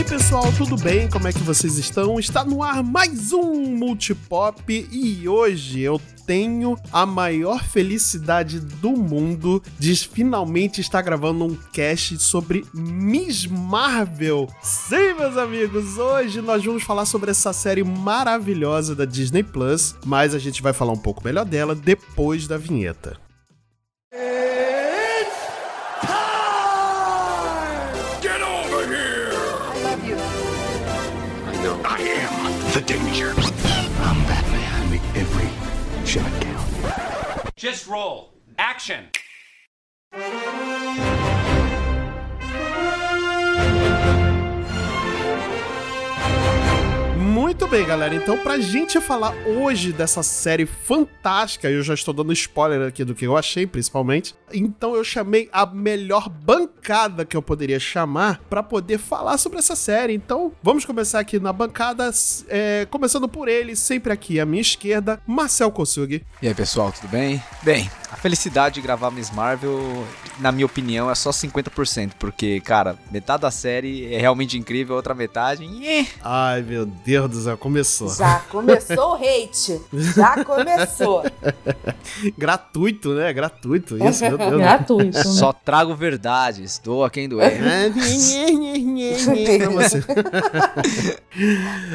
aí, 0.00 0.04
pessoal, 0.04 0.50
tudo 0.56 0.76
bem? 0.76 1.10
Como 1.10 1.28
é 1.28 1.32
que 1.32 1.40
vocês 1.40 1.76
estão? 1.76 2.18
Está 2.18 2.42
no 2.42 2.62
ar 2.62 2.82
mais 2.82 3.34
um 3.34 3.76
Multipop 3.76 4.88
e 4.90 5.28
hoje 5.28 5.80
eu 5.80 6.00
tenho 6.26 6.74
a 6.90 7.04
maior 7.04 7.62
felicidade 7.62 8.60
do 8.60 8.92
mundo 8.92 9.62
de 9.78 9.94
finalmente 9.94 10.80
estar 10.80 11.02
gravando 11.02 11.44
um 11.44 11.54
cast 11.54 12.18
sobre 12.18 12.64
Miss 12.72 13.44
Marvel. 13.46 14.48
Sim, 14.62 15.14
meus 15.18 15.36
amigos, 15.36 15.98
hoje 15.98 16.40
nós 16.40 16.64
vamos 16.64 16.82
falar 16.82 17.04
sobre 17.04 17.30
essa 17.30 17.52
série 17.52 17.84
maravilhosa 17.84 18.94
da 18.94 19.04
Disney 19.04 19.42
Plus, 19.42 19.94
mas 20.06 20.34
a 20.34 20.38
gente 20.38 20.62
vai 20.62 20.72
falar 20.72 20.92
um 20.92 20.98
pouco 20.98 21.22
melhor 21.22 21.44
dela 21.44 21.74
depois 21.74 22.46
da 22.46 22.56
vinheta. 22.56 23.18
Get 24.12 24.49
Just 37.60 37.86
roll. 37.86 38.32
Action. 38.58 39.04
Muito 47.30 47.68
bem, 47.68 47.86
galera. 47.86 48.12
Então, 48.12 48.36
pra 48.38 48.58
gente 48.58 49.00
falar 49.00 49.32
hoje 49.46 49.92
dessa 49.92 50.20
série 50.20 50.66
fantástica, 50.66 51.70
eu 51.70 51.80
já 51.80 51.94
estou 51.94 52.12
dando 52.12 52.32
spoiler 52.32 52.88
aqui 52.88 53.04
do 53.04 53.14
que 53.14 53.24
eu 53.24 53.36
achei, 53.36 53.68
principalmente. 53.68 54.34
Então, 54.52 54.96
eu 54.96 55.04
chamei 55.04 55.48
a 55.52 55.64
melhor 55.64 56.28
bancada 56.28 57.24
que 57.24 57.36
eu 57.36 57.40
poderia 57.40 57.78
chamar 57.78 58.40
pra 58.50 58.64
poder 58.64 58.98
falar 58.98 59.38
sobre 59.38 59.60
essa 59.60 59.76
série. 59.76 60.12
Então, 60.12 60.50
vamos 60.60 60.84
começar 60.84 61.20
aqui 61.20 61.38
na 61.38 61.52
bancada, 61.52 62.10
é, 62.48 62.84
começando 62.90 63.28
por 63.28 63.46
ele, 63.46 63.76
sempre 63.76 64.12
aqui 64.12 64.40
à 64.40 64.44
minha 64.44 64.60
esquerda, 64.60 65.22
Marcel 65.24 65.70
Kosugi. 65.70 66.26
E 66.42 66.48
aí, 66.48 66.54
pessoal, 66.54 66.90
tudo 66.90 67.08
bem? 67.08 67.40
Bem, 67.62 67.88
a 68.10 68.16
felicidade 68.16 68.74
de 68.76 68.80
gravar 68.80 69.10
Miss 69.10 69.30
Marvel, 69.30 70.04
na 70.40 70.50
minha 70.50 70.66
opinião, 70.66 71.08
é 71.10 71.14
só 71.14 71.30
50%, 71.30 72.12
porque, 72.18 72.60
cara, 72.60 72.96
metade 73.10 73.42
da 73.42 73.50
série 73.50 74.12
é 74.12 74.18
realmente 74.18 74.58
incrível, 74.58 74.94
a 74.94 74.96
outra 74.96 75.14
metade. 75.14 75.64
Ai, 76.22 76.60
meu 76.62 76.84
Deus 76.84 77.30
do 77.30 77.40
céu, 77.40 77.56
começou. 77.56 78.12
Já 78.12 78.40
começou 78.50 79.12
o 79.12 79.14
hate. 79.14 79.80
Já 79.92 80.44
começou. 80.44 81.22
Gratuito, 82.36 83.14
né? 83.14 83.32
Gratuito 83.32 83.96
isso, 84.04 84.24
meu 84.24 84.36
Deus. 84.36 84.56
Gratuito. 84.56 85.16
né? 85.18 85.24
Só 85.24 85.52
trago 85.52 85.94
verdades, 85.94 86.80
doa 86.82 87.08
quem 87.08 87.28
doer. 87.28 87.60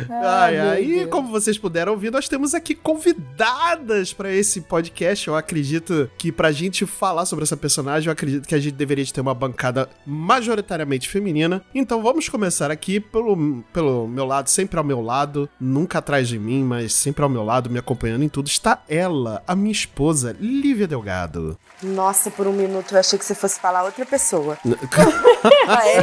Ai, 0.09 0.57
ai, 0.59 0.83
e 0.83 1.07
como 1.07 1.29
vocês 1.29 1.57
puderam 1.57 1.91
ouvir, 1.91 2.11
nós 2.11 2.27
temos 2.29 2.53
aqui 2.53 2.73
convidadas 2.73 4.13
pra 4.13 4.31
esse 4.31 4.61
podcast. 4.61 5.27
Eu 5.27 5.35
acredito 5.35 6.04
que 6.17 6.31
pra 6.31 6.51
gente 6.51 6.85
falar 6.85 7.25
sobre 7.25 7.43
essa 7.43 7.57
personagem, 7.57 8.07
eu 8.07 8.13
acredito 8.13 8.47
que 8.47 8.55
a 8.55 8.59
gente 8.59 8.73
deveria 8.73 9.05
ter 9.05 9.21
uma 9.21 9.33
bancada 9.33 9.89
majoritariamente 10.05 11.07
feminina. 11.07 11.63
Então 11.73 12.01
vamos 12.01 12.27
começar 12.29 12.71
aqui 12.71 12.99
pelo, 12.99 13.63
pelo 13.73 14.07
meu 14.07 14.25
lado, 14.25 14.49
sempre 14.49 14.77
ao 14.77 14.83
meu 14.83 15.01
lado, 15.01 15.49
nunca 15.59 15.99
atrás 15.99 16.27
de 16.27 16.39
mim, 16.39 16.63
mas 16.63 16.93
sempre 16.93 17.23
ao 17.23 17.29
meu 17.29 17.43
lado, 17.43 17.69
me 17.69 17.79
acompanhando 17.79 18.23
em 18.23 18.29
tudo, 18.29 18.47
está 18.47 18.83
ela, 18.87 19.43
a 19.47 19.55
minha 19.55 19.71
esposa, 19.71 20.35
Lívia 20.39 20.87
Delgado. 20.87 21.57
Nossa, 21.83 22.31
por 22.31 22.47
um 22.47 22.53
minuto 22.53 22.93
eu 22.93 22.99
achei 22.99 23.19
que 23.19 23.25
você 23.25 23.35
fosse 23.35 23.59
falar 23.59 23.83
outra 23.83 24.05
pessoa. 24.05 24.57
Ah, 25.67 25.87
é? 25.87 25.99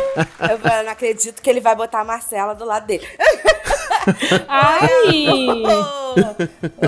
Eu 0.52 0.58
eu 0.78 0.84
não 0.84 0.92
acredito 0.92 1.40
que 1.40 1.48
ele 1.48 1.60
vai 1.60 1.74
botar 1.74 2.00
a 2.00 2.04
Marcela 2.04 2.54
do 2.54 2.64
lado 2.64 2.86
dele. 2.86 3.06
Ai! 4.48 5.26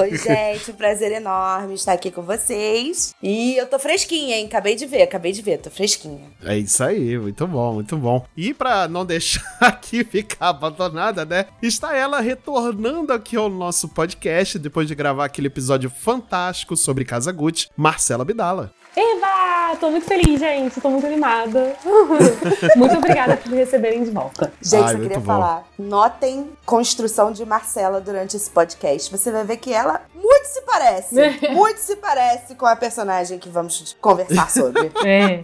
Oi, 0.00 0.16
gente, 0.18 0.70
um 0.70 0.74
prazer 0.74 1.12
enorme 1.12 1.74
estar 1.74 1.92
aqui 1.92 2.10
com 2.10 2.22
vocês. 2.22 3.14
E 3.22 3.56
eu 3.56 3.66
tô 3.66 3.78
fresquinha, 3.78 4.36
hein? 4.36 4.46
Acabei 4.46 4.74
de 4.74 4.86
ver, 4.86 5.02
acabei 5.02 5.32
de 5.32 5.42
ver, 5.42 5.58
tô 5.58 5.70
fresquinha. 5.70 6.30
É 6.44 6.56
isso 6.56 6.82
aí, 6.82 7.18
muito 7.18 7.46
bom, 7.46 7.74
muito 7.74 7.96
bom. 7.96 8.24
E 8.36 8.52
pra 8.52 8.86
não 8.88 9.04
deixar 9.06 9.42
aqui 9.60 10.04
ficar 10.04 10.48
abandonada, 10.48 11.24
né? 11.24 11.46
Está 11.62 11.96
ela 11.96 12.20
retornando 12.20 13.12
aqui 13.12 13.36
ao 13.36 13.48
nosso 13.48 13.88
podcast 13.88 14.58
depois 14.58 14.88
de 14.88 14.94
gravar 14.94 15.24
aquele 15.24 15.46
episódio 15.46 15.90
fantástico 15.90 16.76
sobre 16.76 17.04
Casa 17.04 17.32
Gucci, 17.32 17.68
Marcela 17.76 18.24
Bidala. 18.24 18.72
Eba! 18.96 19.76
Tô 19.80 19.90
muito 19.90 20.06
feliz, 20.06 20.38
gente. 20.38 20.80
Tô 20.80 20.88
muito 20.88 21.06
animada. 21.06 21.74
muito 22.76 22.96
obrigada 22.96 23.36
por 23.36 23.50
me 23.50 23.56
receberem 23.56 24.04
de 24.04 24.10
volta. 24.10 24.52
Gente, 24.62 24.84
Ai, 24.84 24.94
eu 24.94 25.00
queria 25.00 25.18
bom. 25.18 25.26
falar. 25.26 25.64
Notem 25.78 26.50
construção 26.64 27.32
de 27.32 27.44
Marcela 27.44 28.00
durante 28.00 28.36
esse 28.36 28.48
podcast. 28.50 29.10
Você 29.10 29.32
vai 29.32 29.44
ver 29.44 29.56
que 29.56 29.72
ela 29.72 30.02
muito 30.14 30.46
se 30.46 30.62
parece. 30.62 31.14
muito 31.52 31.78
se 31.78 31.96
parece 31.96 32.54
com 32.54 32.66
a 32.66 32.76
personagem 32.76 33.38
que 33.38 33.48
vamos 33.48 33.96
conversar 34.00 34.50
sobre. 34.50 34.92
É. 35.04 35.42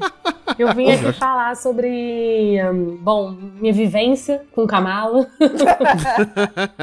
Eu 0.58 0.74
vim 0.74 0.90
aqui 0.90 1.12
falar 1.12 1.54
sobre, 1.54 2.58
hum, 2.62 2.98
bom, 3.00 3.30
minha 3.30 3.72
vivência 3.72 4.42
com 4.52 4.66
Kamala. 4.66 5.26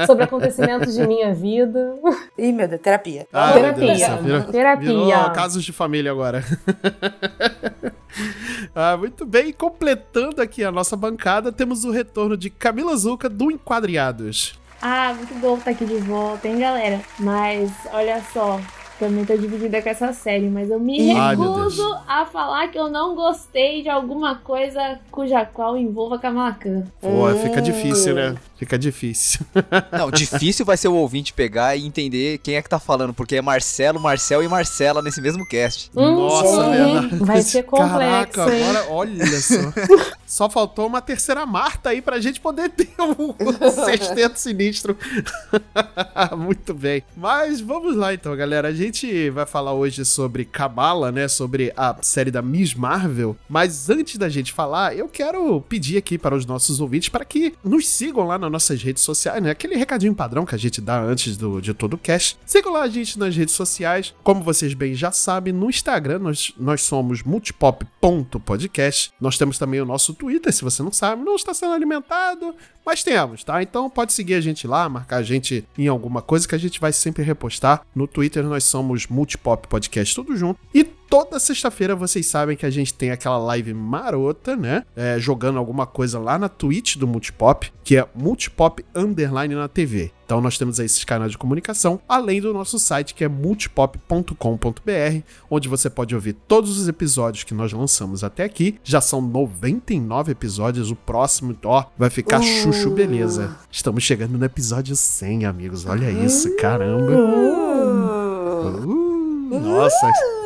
sobre 0.06 0.24
acontecimentos 0.24 0.94
de 0.94 1.06
minha 1.06 1.34
vida. 1.34 1.94
Ih, 2.38 2.52
meu 2.52 2.68
Deus, 2.68 2.80
terapia. 2.80 3.26
Ah, 3.32 3.54
meu 3.54 3.72
Deus 3.74 3.98
Terapia. 3.98 4.16
virou, 4.22 4.42
Terapia. 4.44 4.88
virou 4.88 5.30
casos 5.32 5.64
de 5.64 5.72
família 5.72 6.10
agora. 6.10 6.42
ah, 8.74 8.96
muito 8.96 9.24
bem, 9.24 9.52
completando 9.52 10.40
aqui 10.40 10.64
a 10.64 10.72
nossa 10.72 10.96
bancada, 10.96 11.52
temos 11.52 11.84
o 11.84 11.90
retorno 11.90 12.36
de 12.36 12.50
Camila 12.50 12.96
Zuca 12.96 13.28
do 13.28 13.50
Enquadriados. 13.50 14.58
Ah, 14.80 15.12
muito 15.14 15.34
bom 15.34 15.58
estar 15.58 15.72
aqui 15.72 15.84
de 15.84 15.98
volta, 15.98 16.46
hein, 16.46 16.58
galera? 16.58 17.00
Mas 17.18 17.72
olha 17.92 18.22
só, 18.32 18.60
também 18.98 19.24
tô 19.24 19.36
dividida 19.36 19.80
com 19.80 19.88
essa 19.88 20.12
série, 20.12 20.48
mas 20.48 20.70
eu 20.70 20.78
me 20.80 21.12
Ai, 21.12 21.36
recuso 21.36 21.82
a 22.06 22.26
falar 22.26 22.68
que 22.68 22.78
eu 22.78 22.88
não 22.88 23.14
gostei 23.14 23.82
de 23.82 23.88
alguma 23.88 24.36
coisa 24.36 24.98
cuja 25.10 25.44
qual 25.44 25.76
envolva 25.76 26.18
Kamala 26.18 26.52
Khan. 26.54 26.84
Pô, 27.00 27.28
Hum. 27.28 27.36
fica 27.36 27.62
difícil, 27.62 28.14
né? 28.14 28.34
Fica 28.56 28.78
difícil. 28.78 29.40
Não, 29.96 30.10
difícil 30.10 30.64
vai 30.66 30.76
ser 30.76 30.88
o 30.88 30.94
ouvinte 30.94 31.32
pegar 31.32 31.76
e 31.76 31.86
entender 31.86 32.38
quem 32.38 32.56
é 32.56 32.62
que 32.62 32.68
tá 32.68 32.78
falando, 32.80 33.14
porque 33.14 33.36
é 33.36 33.42
Marcelo, 33.42 34.00
Marcel 34.00 34.42
e 34.42 34.48
Marcela 34.48 35.00
nesse 35.00 35.20
mesmo 35.20 35.46
cast. 35.46 35.90
Nossa, 35.94 36.66
Hum, 36.66 36.70
verdade. 36.70 37.16
vai 37.24 37.40
ser 37.42 37.62
complexo, 37.62 38.32
Caraca, 38.32 38.54
hein? 38.54 38.62
agora 38.64 38.86
olha 38.90 39.26
só. 39.40 39.54
Só 40.28 40.50
faltou 40.50 40.86
uma 40.86 41.00
terceira 41.00 41.46
Marta 41.46 41.88
aí 41.88 42.02
pra 42.02 42.20
gente 42.20 42.38
poder 42.38 42.68
ter 42.68 42.90
um 43.00 43.34
sexteto 43.86 44.36
sinistro. 44.36 44.94
Muito 46.36 46.74
bem. 46.74 47.02
Mas 47.16 47.62
vamos 47.62 47.96
lá 47.96 48.12
então, 48.12 48.36
galera. 48.36 48.68
A 48.68 48.72
gente 48.72 49.30
vai 49.30 49.46
falar 49.46 49.72
hoje 49.72 50.04
sobre 50.04 50.44
Kabbalah, 50.44 51.10
né? 51.10 51.28
Sobre 51.28 51.72
a 51.74 51.96
série 52.02 52.30
da 52.30 52.42
Miss 52.42 52.74
Marvel. 52.74 53.34
Mas 53.48 53.88
antes 53.88 54.18
da 54.18 54.28
gente 54.28 54.52
falar, 54.52 54.94
eu 54.94 55.08
quero 55.08 55.62
pedir 55.62 55.96
aqui 55.96 56.18
para 56.18 56.34
os 56.34 56.44
nossos 56.44 56.78
ouvintes 56.78 57.08
para 57.08 57.24
que 57.24 57.54
nos 57.64 57.88
sigam 57.88 58.26
lá 58.26 58.36
nas 58.38 58.52
nossas 58.52 58.82
redes 58.82 59.02
sociais, 59.02 59.42
né? 59.42 59.50
Aquele 59.50 59.76
recadinho 59.76 60.14
padrão 60.14 60.44
que 60.44 60.54
a 60.54 60.58
gente 60.58 60.82
dá 60.82 61.00
antes 61.00 61.38
do, 61.38 61.58
de 61.58 61.72
todo 61.72 61.94
o 61.94 61.98
cast. 61.98 62.38
Sigam 62.44 62.74
lá 62.74 62.82
a 62.82 62.88
gente 62.88 63.18
nas 63.18 63.34
redes 63.34 63.54
sociais. 63.54 64.14
Como 64.22 64.42
vocês 64.44 64.74
bem 64.74 64.94
já 64.94 65.10
sabem, 65.10 65.54
no 65.54 65.70
Instagram 65.70 66.18
nós, 66.18 66.52
nós 66.58 66.82
somos 66.82 67.22
multipop.podcast. 67.22 69.10
Nós 69.18 69.38
temos 69.38 69.56
também 69.56 69.80
o 69.80 69.86
nosso 69.86 70.17
Twitter, 70.18 70.52
se 70.52 70.62
você 70.62 70.82
não 70.82 70.92
sabe, 70.92 71.22
não 71.22 71.36
está 71.36 71.54
sendo 71.54 71.72
alimentado, 71.72 72.54
mas 72.84 73.02
temos, 73.02 73.44
tá? 73.44 73.62
Então 73.62 73.88
pode 73.88 74.12
seguir 74.12 74.34
a 74.34 74.40
gente 74.40 74.66
lá, 74.66 74.88
marcar 74.88 75.18
a 75.18 75.22
gente 75.22 75.64
em 75.76 75.86
alguma 75.86 76.20
coisa 76.20 76.46
que 76.46 76.54
a 76.54 76.58
gente 76.58 76.80
vai 76.80 76.92
sempre 76.92 77.22
repostar. 77.22 77.82
No 77.94 78.06
Twitter 78.06 78.42
nós 78.44 78.64
somos 78.64 79.06
Multipop 79.06 79.68
Podcast 79.68 80.14
tudo 80.14 80.36
junto. 80.36 80.58
E 80.74 80.97
toda 81.08 81.40
sexta-feira 81.40 81.96
vocês 81.96 82.26
sabem 82.26 82.56
que 82.56 82.66
a 82.66 82.70
gente 82.70 82.92
tem 82.94 83.10
aquela 83.10 83.38
live 83.38 83.72
marota, 83.74 84.54
né? 84.54 84.84
É, 84.94 85.18
jogando 85.18 85.58
alguma 85.58 85.86
coisa 85.86 86.18
lá 86.18 86.38
na 86.38 86.48
Twitch 86.48 86.96
do 86.96 87.06
Multipop, 87.06 87.72
que 87.82 87.96
é 87.96 88.06
Multipop 88.14 88.84
Underline 88.94 89.54
na 89.54 89.68
TV. 89.68 90.12
Então 90.24 90.42
nós 90.42 90.58
temos 90.58 90.78
aí 90.78 90.84
esses 90.84 91.04
canais 91.04 91.32
de 91.32 91.38
comunicação, 91.38 91.98
além 92.06 92.40
do 92.40 92.52
nosso 92.52 92.78
site 92.78 93.14
que 93.14 93.24
é 93.24 93.28
multipop.com.br, 93.28 94.32
onde 95.50 95.68
você 95.68 95.88
pode 95.88 96.14
ouvir 96.14 96.34
todos 96.46 96.78
os 96.78 96.86
episódios 96.86 97.44
que 97.44 97.54
nós 97.54 97.72
lançamos 97.72 98.22
até 98.22 98.44
aqui. 98.44 98.78
Já 98.84 99.00
são 99.00 99.22
99 99.22 100.32
episódios, 100.32 100.90
o 100.90 100.96
próximo, 100.96 101.56
ó, 101.64 101.86
vai 101.96 102.10
ficar 102.10 102.42
chuchu 102.42 102.90
beleza. 102.90 103.56
Estamos 103.70 104.04
chegando 104.04 104.36
no 104.36 104.44
episódio 104.44 104.94
100, 104.94 105.46
amigos. 105.46 105.86
Olha 105.86 106.10
isso, 106.10 106.54
caramba. 106.56 107.12
Uh, 108.60 109.58
nossa. 109.58 110.37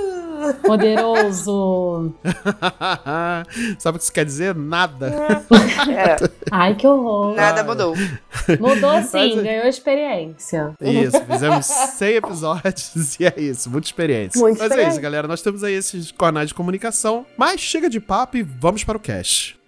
Poderoso. 0.65 2.15
Sabe 3.79 3.97
o 3.97 3.99
que 3.99 4.05
isso 4.05 4.13
quer 4.13 4.25
dizer? 4.25 4.55
Nada. 4.55 5.09
É, 5.09 6.17
Ai, 6.51 6.75
que 6.75 6.87
horror. 6.87 7.35
nada 7.35 7.63
mudou. 7.65 7.95
Mudou 8.59 9.03
sim, 9.03 9.35
Mas- 9.37 9.43
ganhou 9.45 9.67
experiência. 9.67 10.73
Isso, 10.81 11.21
fizemos 11.25 11.67
100 11.67 12.15
episódios 12.17 13.17
e 13.21 13.27
é 13.27 13.35
isso, 13.41 13.71
muita 13.71 13.87
experiência. 13.89 14.41
Muita 14.41 14.59
Mas 14.59 14.63
é 14.63 14.67
experiência. 14.67 14.93
isso, 14.93 15.01
galera. 15.01 15.29
Nós 15.29 15.43
temos 15.43 15.63
aí 15.65 15.75
esses 15.75 16.11
canais 16.13 16.49
de 16.49 16.55
comunicação. 16.55 17.25
Mas 17.37 17.61
chega 17.61 17.89
de 17.89 18.01
papo 18.01 18.37
e 18.37 18.43
vamos 18.43 18.85
para 18.85 18.97
o 18.97 19.01
cast. 19.01 19.59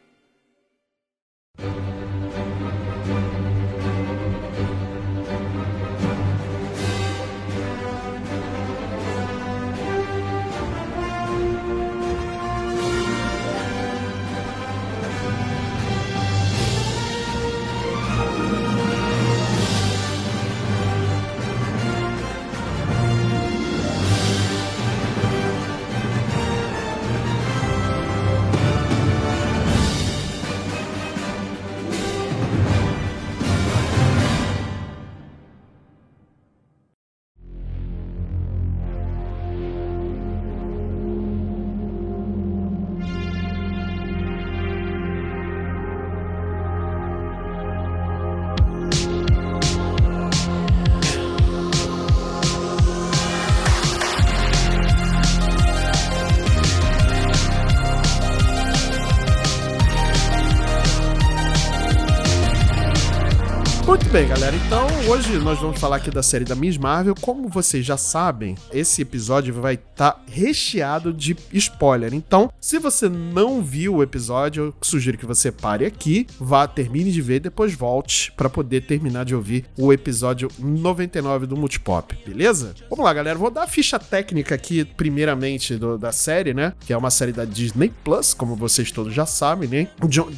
Hoje 65.06 65.38
nós 65.38 65.58
vamos 65.58 65.78
falar 65.78 65.96
aqui 65.96 66.10
da 66.10 66.22
série 66.22 66.44
da 66.44 66.54
Miss 66.54 66.78
Marvel. 66.78 67.14
Como 67.20 67.48
vocês 67.48 67.84
já 67.84 67.96
sabem, 67.96 68.54
esse 68.72 69.02
episódio 69.02 69.52
vai 69.52 69.74
estar 69.74 70.12
tá 70.12 70.20
recheado 70.26 71.12
de 71.12 71.36
spoiler. 71.52 72.14
Então, 72.14 72.50
se 72.58 72.78
você 72.78 73.08
não 73.08 73.62
viu 73.62 73.96
o 73.96 74.02
episódio, 74.02 74.64
eu 74.64 74.74
sugiro 74.80 75.18
que 75.18 75.26
você 75.26 75.52
pare 75.52 75.84
aqui, 75.84 76.26
vá, 76.40 76.66
termine 76.66 77.12
de 77.12 77.20
ver, 77.20 77.40
depois 77.40 77.74
volte 77.74 78.32
para 78.32 78.48
poder 78.48 78.86
terminar 78.86 79.24
de 79.24 79.34
ouvir 79.34 79.66
o 79.76 79.92
episódio 79.92 80.48
99 80.58 81.46
do 81.46 81.56
Multipop, 81.56 82.16
beleza? 82.24 82.74
Vamos 82.88 83.04
lá, 83.04 83.12
galera. 83.12 83.38
Vou 83.38 83.50
dar 83.50 83.64
a 83.64 83.68
ficha 83.68 83.98
técnica 83.98 84.54
aqui, 84.54 84.84
primeiramente, 84.84 85.76
do, 85.76 85.98
da 85.98 86.12
série, 86.12 86.54
né? 86.54 86.72
Que 86.80 86.92
é 86.92 86.96
uma 86.96 87.10
série 87.10 87.32
da 87.32 87.44
Disney 87.44 87.92
Plus, 88.02 88.32
como 88.32 88.56
vocês 88.56 88.90
todos 88.90 89.12
já 89.12 89.26
sabem, 89.26 89.68
né? 89.68 89.88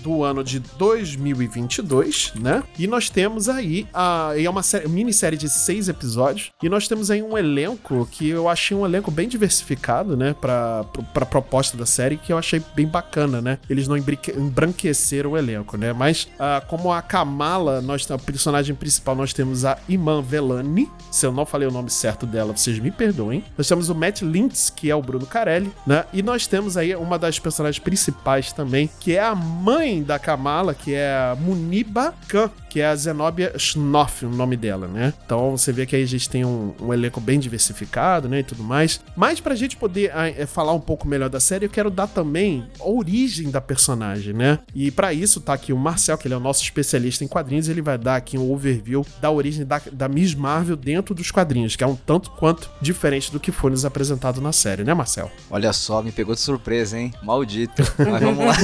do 0.02 0.24
ano 0.24 0.42
de 0.42 0.58
2022, 0.58 2.32
né? 2.36 2.62
E 2.78 2.86
nós 2.86 3.08
temos 3.10 3.48
aí 3.48 3.86
a, 3.92 4.32
é 4.34 4.55
uma 4.56 4.62
série, 4.62 4.88
minissérie 4.88 5.38
de 5.38 5.50
seis 5.50 5.88
episódios 5.88 6.50
e 6.62 6.68
nós 6.68 6.88
temos 6.88 7.10
aí 7.10 7.22
um 7.22 7.36
elenco 7.36 8.08
que 8.10 8.28
eu 8.30 8.48
achei 8.48 8.74
um 8.74 8.86
elenco 8.86 9.10
bem 9.10 9.28
diversificado, 9.28 10.16
né? 10.16 10.34
Pra, 10.40 10.84
pra 11.12 11.26
proposta 11.26 11.76
da 11.76 11.84
série 11.84 12.16
que 12.16 12.32
eu 12.32 12.38
achei 12.38 12.62
bem 12.74 12.86
bacana, 12.86 13.42
né? 13.42 13.58
Eles 13.68 13.86
não 13.86 13.96
embranqueceram 13.96 15.32
o 15.32 15.36
elenco, 15.36 15.76
né? 15.76 15.92
Mas 15.92 16.28
uh, 16.34 16.66
como 16.68 16.90
a 16.90 17.02
Kamala, 17.02 17.82
nós, 17.82 18.10
a 18.10 18.18
personagem 18.18 18.74
principal, 18.74 19.14
nós 19.14 19.34
temos 19.34 19.64
a 19.64 19.76
Iman 19.88 20.22
Velani. 20.22 20.90
Se 21.10 21.26
eu 21.26 21.32
não 21.32 21.44
falei 21.44 21.68
o 21.68 21.70
nome 21.70 21.90
certo 21.90 22.24
dela, 22.24 22.56
vocês 22.56 22.78
me 22.78 22.90
perdoem. 22.90 23.44
Nós 23.58 23.68
temos 23.68 23.90
o 23.90 23.94
Matt 23.94 24.22
Lintz, 24.22 24.70
que 24.70 24.90
é 24.90 24.96
o 24.96 25.02
Bruno 25.02 25.26
Carelli, 25.26 25.70
né? 25.86 26.06
E 26.12 26.22
nós 26.22 26.46
temos 26.46 26.78
aí 26.78 26.96
uma 26.96 27.18
das 27.18 27.38
personagens 27.38 27.78
principais 27.78 28.52
também, 28.52 28.88
que 29.00 29.16
é 29.16 29.22
a 29.22 29.34
mãe 29.34 30.02
da 30.02 30.18
Kamala, 30.18 30.74
que 30.74 30.94
é 30.94 31.14
a 31.14 31.36
Muniba 31.38 32.14
Khan, 32.28 32.50
que 32.76 32.80
é 32.82 32.88
a 32.88 32.94
Zenobia 32.94 33.54
Schnoff, 33.56 34.26
o 34.26 34.28
nome 34.28 34.54
dela, 34.54 34.86
né? 34.86 35.14
Então 35.24 35.56
você 35.56 35.72
vê 35.72 35.86
que 35.86 35.96
aí 35.96 36.02
a 36.02 36.06
gente 36.06 36.28
tem 36.28 36.44
um, 36.44 36.74
um 36.78 36.92
elenco 36.92 37.22
bem 37.22 37.40
diversificado, 37.40 38.28
né? 38.28 38.40
E 38.40 38.42
tudo 38.42 38.62
mais. 38.62 39.00
Mas 39.16 39.40
pra 39.40 39.54
gente 39.54 39.78
poder 39.78 40.12
é, 40.14 40.44
falar 40.44 40.74
um 40.74 40.80
pouco 40.80 41.08
melhor 41.08 41.30
da 41.30 41.40
série, 41.40 41.64
eu 41.64 41.70
quero 41.70 41.90
dar 41.90 42.06
também 42.06 42.66
a 42.78 42.86
origem 42.86 43.50
da 43.50 43.62
personagem, 43.62 44.34
né? 44.34 44.58
E 44.74 44.90
para 44.90 45.14
isso 45.14 45.40
tá 45.40 45.54
aqui 45.54 45.72
o 45.72 45.76
Marcel, 45.78 46.18
que 46.18 46.28
ele 46.28 46.34
é 46.34 46.36
o 46.36 46.40
nosso 46.40 46.62
especialista 46.62 47.24
em 47.24 47.26
quadrinhos, 47.26 47.66
ele 47.66 47.80
vai 47.80 47.96
dar 47.96 48.16
aqui 48.16 48.36
um 48.36 48.52
overview 48.52 49.06
da 49.22 49.30
origem 49.30 49.64
da, 49.64 49.80
da 49.90 50.06
Miss 50.06 50.34
Marvel 50.34 50.76
dentro 50.76 51.14
dos 51.14 51.30
quadrinhos, 51.30 51.76
que 51.76 51.82
é 51.82 51.86
um 51.86 51.96
tanto 51.96 52.30
quanto 52.32 52.70
diferente 52.78 53.32
do 53.32 53.40
que 53.40 53.50
foi 53.50 53.70
nos 53.70 53.86
apresentado 53.86 54.38
na 54.38 54.52
série, 54.52 54.84
né, 54.84 54.92
Marcel? 54.92 55.30
Olha 55.50 55.72
só, 55.72 56.02
me 56.02 56.12
pegou 56.12 56.34
de 56.34 56.42
surpresa, 56.42 56.98
hein? 56.98 57.10
Maldito. 57.22 57.82
Mas 57.98 58.22
vamos 58.22 58.44
lá. 58.44 58.54